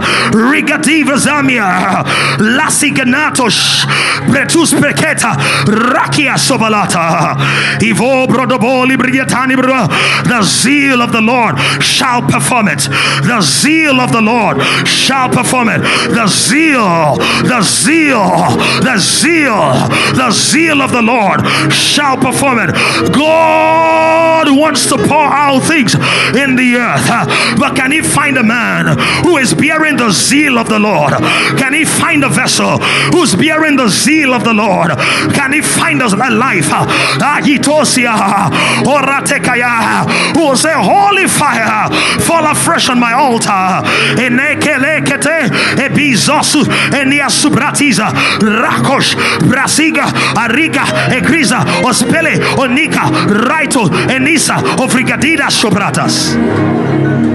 Zamia 1.18 2.04
Lasiganatos 2.40 3.86
Peketa 4.74 5.36
Rakia 5.66 6.36
Sobalata 6.38 7.36
Ivo 7.82 8.28
Brodoboli 8.28 8.96
Brigatani 8.96 9.56
The 9.56 10.42
zeal 10.44 11.02
of 11.02 11.12
the 11.12 11.22
Lord 11.22 11.58
shall 11.82 12.22
perform 12.22 12.68
it. 12.68 12.88
The 13.24 13.42
zeal 13.42 14.00
of 14.00 14.12
the 14.12 14.22
Lord 14.22 14.62
shall 14.88 15.30
perform 15.30 15.70
it. 15.70 15.80
The 15.80 16.28
zeal, 16.28 17.16
the 17.44 17.62
zeal, 17.62 18.30
the 18.82 18.98
zeal, 18.98 19.74
the 20.16 20.32
zeal 20.32 20.82
of 20.82 20.92
the 20.92 21.02
Lord 21.02 21.42
shall 21.72 22.18
perform 22.18 22.60
it. 22.60 22.72
God 23.14 24.48
wants 24.58 24.88
to 24.88 24.98
pour 24.98 25.28
out 25.28 25.64
things 25.64 25.96
in 25.96 26.56
the 26.56 26.76
earth, 26.76 27.58
but 27.60 27.76
can 27.76 27.92
he 27.92 28.02
find 28.06 28.38
a 28.38 28.44
man 28.44 28.98
who 29.24 29.38
is 29.38 29.54
bearing 29.54 29.98
the 29.98 30.12
zeal 30.12 30.58
of 30.58 30.70
the 30.70 30.80
Lord? 30.80 31.14
Can 31.58 31.74
he 31.74 31.86
find 31.86 32.24
a 32.24 32.30
vessel 32.30 32.78
who's 33.12 33.36
bearing 33.36 33.76
the 33.76 33.90
zeal 33.90 34.34
of 34.34 34.44
the 34.44 34.54
Lord? 34.54 34.92
Can 35.34 35.54
he 35.54 35.62
find 35.62 36.02
us 36.02 36.14
a 36.14 36.30
life? 36.30 36.70
Ah, 36.72 37.42
who 40.34 40.40
will 40.48 40.56
say, 40.56 40.74
Holy 40.74 41.28
fire, 41.28 41.90
fall 42.22 42.46
afresh 42.46 42.90
on 42.90 43.00
my 43.00 43.14
altar. 43.14 43.82
Rakosh, 48.40 49.16
Brasiga, 49.50 50.06
Ariga, 50.36 50.86
Egriza, 51.10 51.64
Ospele, 51.84 52.40
Onika, 52.58 53.10
Raito, 53.48 53.90
Enisa, 54.10 54.56
Ofrigadida, 54.78 55.50
Sobratas. 55.50 57.35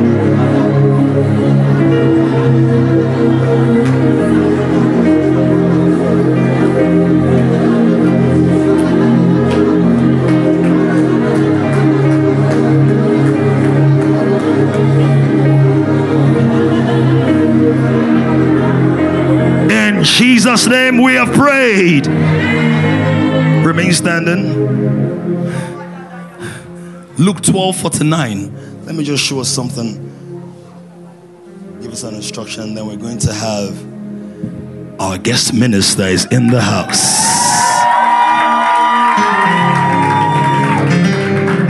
Jesus' 20.51 20.67
name 20.67 21.01
we 21.01 21.15
have 21.15 21.33
prayed. 21.33 22.09
Remain 23.65 23.93
standing. 23.93 25.47
Luke 27.19 27.41
12 27.41 27.77
49. 27.77 28.85
Let 28.85 28.97
me 28.97 29.05
just 29.05 29.23
show 29.23 29.39
us 29.39 29.49
something. 29.49 29.95
Give 31.81 31.93
us 31.93 32.03
an 32.03 32.17
instruction, 32.17 32.75
then 32.75 32.89
we're 32.89 32.97
going 32.97 33.19
to 33.19 33.33
have 33.33 35.01
our 35.01 35.19
guest 35.19 35.55
minister 35.55 36.03
is 36.03 36.25
in 36.33 36.49
the 36.49 36.61
house. 36.61 36.99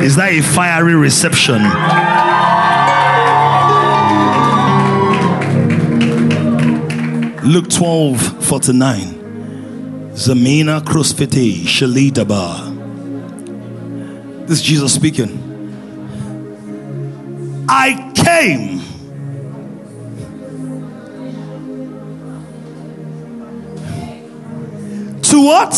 Is 0.01 0.17
that 0.17 0.31
a 0.33 0.41
fiery 0.41 0.95
reception? 0.95 1.61
Luke 7.51 7.69
12 7.69 8.45
49. 8.47 10.13
Zamina 10.13 10.81
Krusfete 10.81 11.65
Shalidaba. 11.65 12.77
This 14.47 14.61
is 14.61 14.63
Jesus 14.65 14.95
speaking. 14.95 15.37
I 17.69 18.13
came 18.15 18.79
to 25.23 25.45
what? 25.45 25.73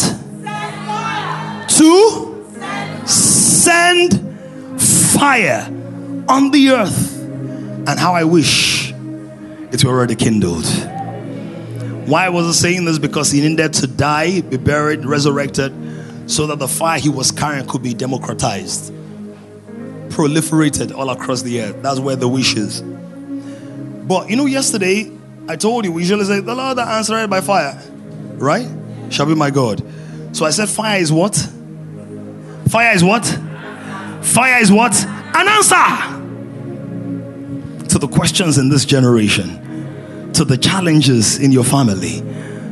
To 1.71 3.07
send 3.07 4.21
fire 4.79 5.67
on 6.29 6.51
the 6.51 6.69
earth. 6.73 7.19
And 7.89 7.99
how 7.99 8.13
I 8.13 8.25
wish 8.25 8.93
it 9.73 9.83
were 9.83 9.93
already 9.93 10.17
kindled. 10.17 10.92
Why 12.07 12.29
was 12.29 12.47
he 12.47 12.53
saying 12.53 12.85
this? 12.85 12.99
Because 12.99 13.31
he 13.31 13.47
needed 13.47 13.73
to 13.75 13.87
die, 13.87 14.41
be 14.41 14.57
buried, 14.57 15.05
resurrected, 15.05 15.73
so 16.27 16.47
that 16.49 16.59
the 16.59 16.69
fire 16.69 16.99
he 16.99 17.09
was 17.09 17.31
carrying 17.31 17.67
could 17.67 17.83
be 17.83 17.95
democratized, 17.95 18.93
proliferated 20.09 20.95
all 20.95 21.11
across 21.11 21.43
the 21.43 21.61
earth. 21.61 21.83
That's 21.83 22.01
where 22.01 22.17
the 22.17 22.29
wish 22.29 22.57
is. 22.57 22.83
But 22.83 24.31
you 24.31 24.37
know, 24.37 24.47
yesterday 24.47 25.11
I 25.49 25.57
told 25.57 25.85
you 25.85 25.93
we 25.93 26.03
usually 26.03 26.25
say, 26.25 26.41
The 26.41 26.55
Lord 26.55 26.79
that 26.79 26.89
answered 26.89 27.29
by 27.29 27.41
fire, 27.41 27.81
right? 28.35 28.69
Shall 29.11 29.27
be 29.27 29.35
my 29.35 29.51
God. 29.51 29.83
So 30.33 30.45
I 30.45 30.51
said, 30.51 30.69
Fire 30.69 31.01
is 31.01 31.13
what? 31.13 31.37
Fire 32.69 32.95
is 32.95 33.05
what? 33.05 33.25
Fire 34.23 34.61
is 34.61 34.73
what? 34.73 34.95
An 35.35 35.49
answer 35.49 36.23
to 37.89 37.99
the 37.99 38.09
questions 38.09 38.59
in 38.59 38.71
this 38.71 38.85
generation, 38.85 39.62
to 40.35 40.45
the 40.45 40.57
challenges 40.57 41.39
in 41.39 41.53
your 41.53 41.65
family, 41.65 42.21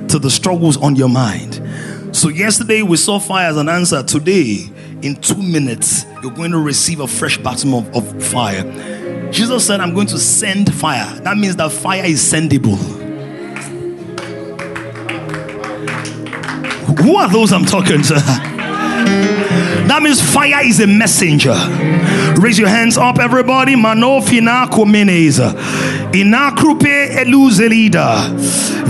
to 0.09 0.19
the 0.19 0.31
struggles 0.31 0.77
on 0.77 0.97
your 0.97 1.09
mind. 1.09 1.61
So, 2.13 2.29
yesterday 2.29 2.83
we 2.83 2.97
saw 2.97 3.19
fire 3.19 3.49
as 3.49 3.57
an 3.57 3.69
answer. 3.69 4.03
Today, 4.03 4.71
in 5.03 5.17
two 5.17 5.41
minutes, 5.41 6.05
you're 6.23 6.33
going 6.33 6.51
to 6.51 6.59
receive 6.59 7.01
a 7.01 7.07
fresh 7.07 7.39
baptism 7.39 7.75
of, 7.75 7.95
of 7.95 8.23
fire. 8.23 9.31
Jesus 9.31 9.67
said, 9.67 9.81
I'm 9.81 9.95
going 9.95 10.09
to 10.09 10.19
send 10.19 10.75
fire. 10.75 11.21
That 11.21 11.37
means 11.37 11.57
that 11.57 11.71
fire 11.71 12.05
is 12.05 12.21
sendable. 12.21 12.77
Who 17.01 17.17
are 17.17 17.29
those 17.29 17.53
I'm 17.53 17.65
talking 17.65 18.03
to? 18.03 18.15
That 19.91 20.03
means 20.03 20.21
fire 20.21 20.65
is 20.65 20.81
a 20.81 20.87
messenger. 20.87 21.55
Raise 22.41 22.59
your 22.59 22.69
hands 22.69 22.97
up, 22.97 23.19
everybody. 23.19 23.75
Mano 23.77 24.21
finako 24.21 24.85
meneza. 24.85 25.53
Inakrupe 26.13 27.09
eluzelida. 27.17 28.29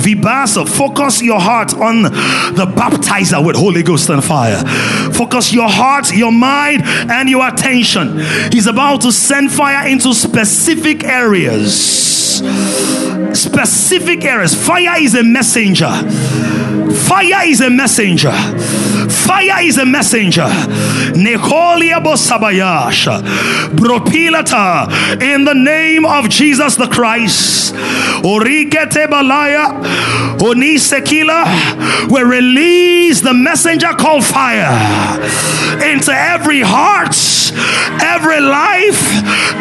Vibasa. 0.00 0.66
Focus 0.66 1.22
your 1.22 1.40
heart 1.40 1.74
on 1.74 2.02
the 2.02 2.66
baptizer 2.74 3.44
with 3.44 3.56
Holy 3.56 3.82
Ghost 3.82 4.08
and 4.08 4.24
fire. 4.24 4.64
Focus 5.12 5.52
your 5.52 5.68
heart, 5.68 6.14
your 6.14 6.32
mind, 6.32 6.82
and 6.84 7.28
your 7.28 7.46
attention. 7.46 8.18
He's 8.50 8.66
about 8.66 9.02
to 9.02 9.12
send 9.12 9.52
fire 9.52 9.86
into 9.86 10.14
specific 10.14 11.04
areas. 11.04 12.40
Specific 13.34 14.24
areas. 14.24 14.54
Fire 14.54 15.02
is 15.02 15.14
a 15.14 15.22
messenger. 15.22 15.90
Fire 16.88 17.46
is 17.46 17.60
a 17.60 17.70
messenger. 17.70 18.32
Fire 19.10 19.62
is 19.62 19.78
a 19.78 19.86
messenger. 19.86 20.46
Nekolia 21.14 22.02
bosabayasha. 22.02 23.22
Bropilata. 23.76 24.88
In 25.20 25.44
the 25.44 25.54
name 25.54 26.04
of 26.04 26.28
Jesus 26.28 26.76
the 26.76 26.86
Christ. 26.86 27.74
Orikete 28.22 29.06
balaya. 29.06 29.82
Onisekila. 30.38 32.08
We 32.10 32.22
release 32.22 33.20
the 33.20 33.34
messenger 33.34 33.88
called 33.98 34.24
fire 34.24 34.70
into 35.82 36.12
every 36.12 36.60
heart, 36.60 37.16
every 38.02 38.40
life, 38.40 39.02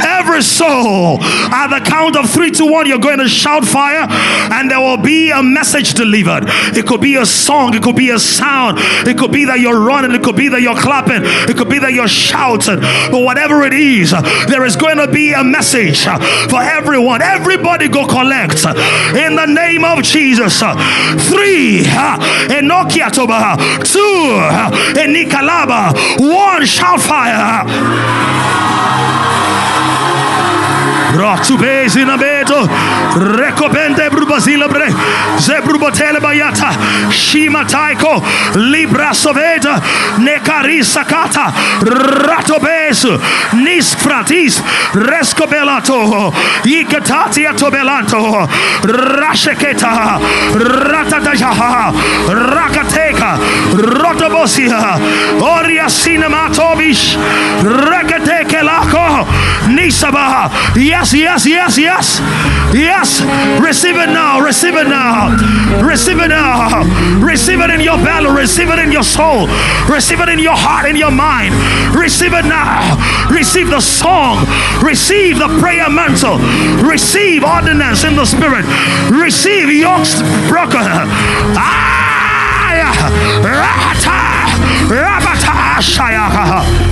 every 0.04 0.42
soul. 0.42 1.20
At 1.22 1.68
the 1.68 1.86
count 1.86 2.16
of 2.16 2.30
three 2.30 2.52
to 2.52 2.66
one, 2.66 2.88
you're 2.88 2.98
going 2.98 3.20
to 3.20 3.28
shout 3.28 3.66
fire, 3.66 4.08
and 4.10 4.70
there 4.72 4.80
will 4.80 4.98
be 4.98 5.32
a 5.32 5.44
message 5.44 5.94
delivered. 5.94 6.46
It 6.76 6.88
could 6.88 7.02
be 7.02 7.09
a 7.16 7.26
song, 7.26 7.74
it 7.74 7.84
could 7.84 7.96
be 7.96 8.10
a 8.10 8.20
sound, 8.20 8.78
it 9.08 9.18
could 9.18 9.32
be 9.32 9.46
that 9.46 9.60
you're 9.60 9.80
running, 9.80 10.12
it 10.12 10.24
could 10.24 10.36
be 10.36 10.50
that 10.50 10.62
you're 10.62 10.80
clapping, 10.80 11.22
it 11.24 11.58
could 11.58 11.70
be 11.70 11.80
that 11.80 11.94
you're 11.94 12.08
shouting. 12.08 12.80
But 12.80 13.22
whatever 13.22 13.64
it 13.64 13.74
is, 13.74 14.12
there 14.48 14.66
is 14.66 14.76
going 14.76 14.98
to 14.98 15.08
be 15.12 15.34
a 15.34 15.44
message 15.44 16.04
for 16.50 16.62
everyone. 16.62 17.22
Everybody 17.22 17.88
go 17.88 18.08
collect 18.08 18.66
in 19.16 19.36
the 19.36 19.46
name 19.46 19.84
of 19.84 20.04
Jesus. 20.04 20.60
Three, 20.60 21.84
Enokia 21.84 23.12
Toba. 23.12 23.58
Two, 23.84 24.40
Enikalaba. 25.00 25.94
One, 26.20 26.66
shout 26.66 27.00
fire. 27.02 28.49
Ratube 31.18 31.88
zinabeto 31.90 32.68
recopente 33.38 34.10
brubazila 34.10 34.68
bre 34.68 34.88
zebrubotele 35.38 36.20
bayata 36.20 36.70
shima 37.12 37.66
taiko. 37.66 38.24
Libra 38.56 39.14
soveta. 39.14 39.82
Nekarisa 40.18 41.04
kata 41.06 41.54
ratobes 41.82 43.06
nis 43.54 43.96
fratis. 43.96 44.62
Rescobelato 44.94 46.34
ikatatia 46.66 47.54
tobelanto 47.54 48.48
rasheketa 48.84 50.20
ratatajaha 50.56 51.94
rakateka 52.28 53.38
rotobosia 53.78 55.00
oria 55.42 55.86
cinematobish 55.90 57.18
rekateke 57.64 58.62
lako 58.64 59.28
nisaba 59.68 60.50
yes 61.00 61.14
yes 61.14 61.48
yes 61.48 61.78
yes. 61.78 62.20
Yes. 62.74 63.22
Receive 63.62 63.96
it 63.96 64.10
now. 64.10 64.42
Receive 64.42 64.76
it 64.76 64.88
now. 64.88 65.32
Receive 65.82 66.20
it 66.20 66.28
now. 66.28 66.84
Receive 67.24 67.62
it 67.62 67.70
in 67.70 67.80
your 67.80 67.98
belly. 67.98 68.30
Receive 68.30 68.70
it 68.70 68.80
in 68.80 68.92
your 68.92 69.04
soul. 69.04 69.48
Receive 69.90 70.20
it 70.20 70.30
in 70.30 70.40
your 70.40 70.56
heart 70.56 70.90
in 70.90 70.96
your 70.96 71.12
mind. 71.12 71.56
Receive 71.96 72.34
it 72.34 72.46
now. 72.46 73.00
Receive 73.32 73.70
the 73.70 73.80
song. 73.80 74.46
Receive 74.84 75.40
the 75.40 75.48
prayer 75.60 75.90
mantle. 75.90 76.38
Receive 76.86 77.44
ordinance 77.44 78.04
in 78.04 78.16
the 78.16 78.26
spirit. 78.26 78.66
Receive 79.10 79.72
yokes 79.72 80.22
broken. 80.50 80.84
Ah, 81.56 83.10
rata. 83.42 84.20
Rabata. 84.94 85.80
Shaya 85.80 86.89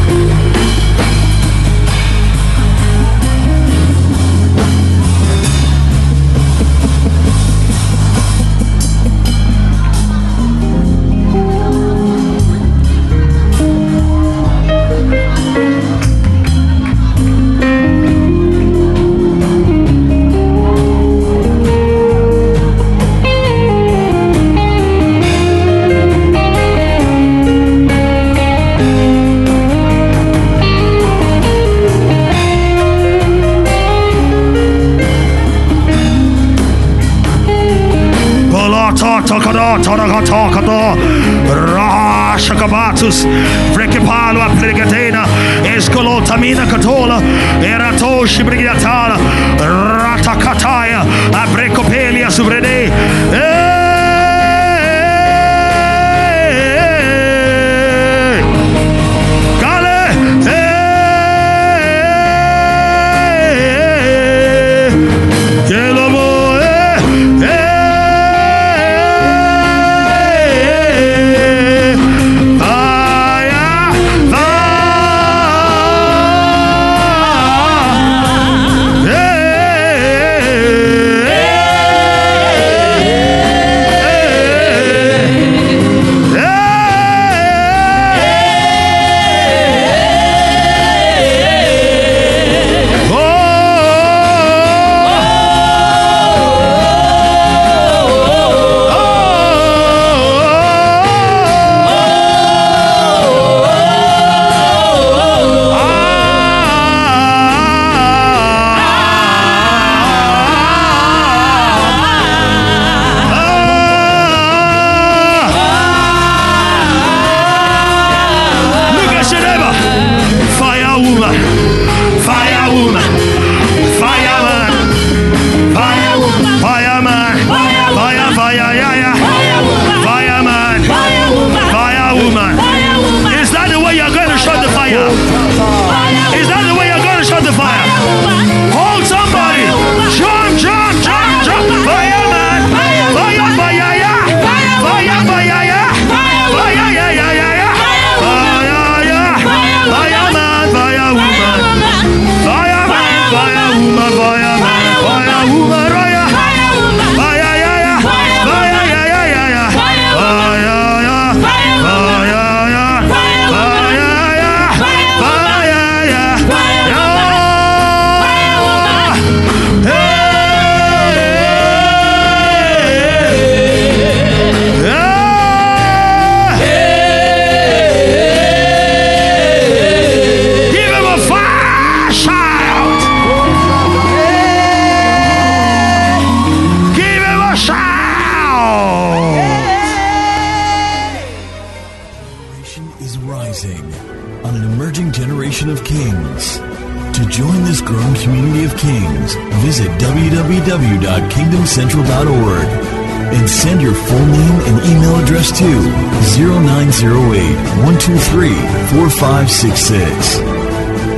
123 207.82 208.50
4566. 208.94 210.38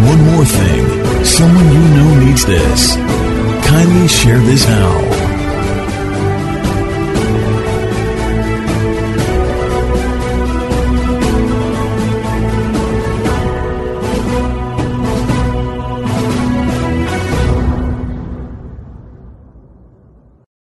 One 0.08 0.22
more 0.32 0.46
thing 0.46 1.26
someone 1.26 1.68
you 1.74 1.80
know 1.98 2.26
needs 2.26 2.46
this. 2.46 2.96
Kindly 3.68 4.08
share 4.08 4.40
this 4.40 4.66
now. 4.66 5.09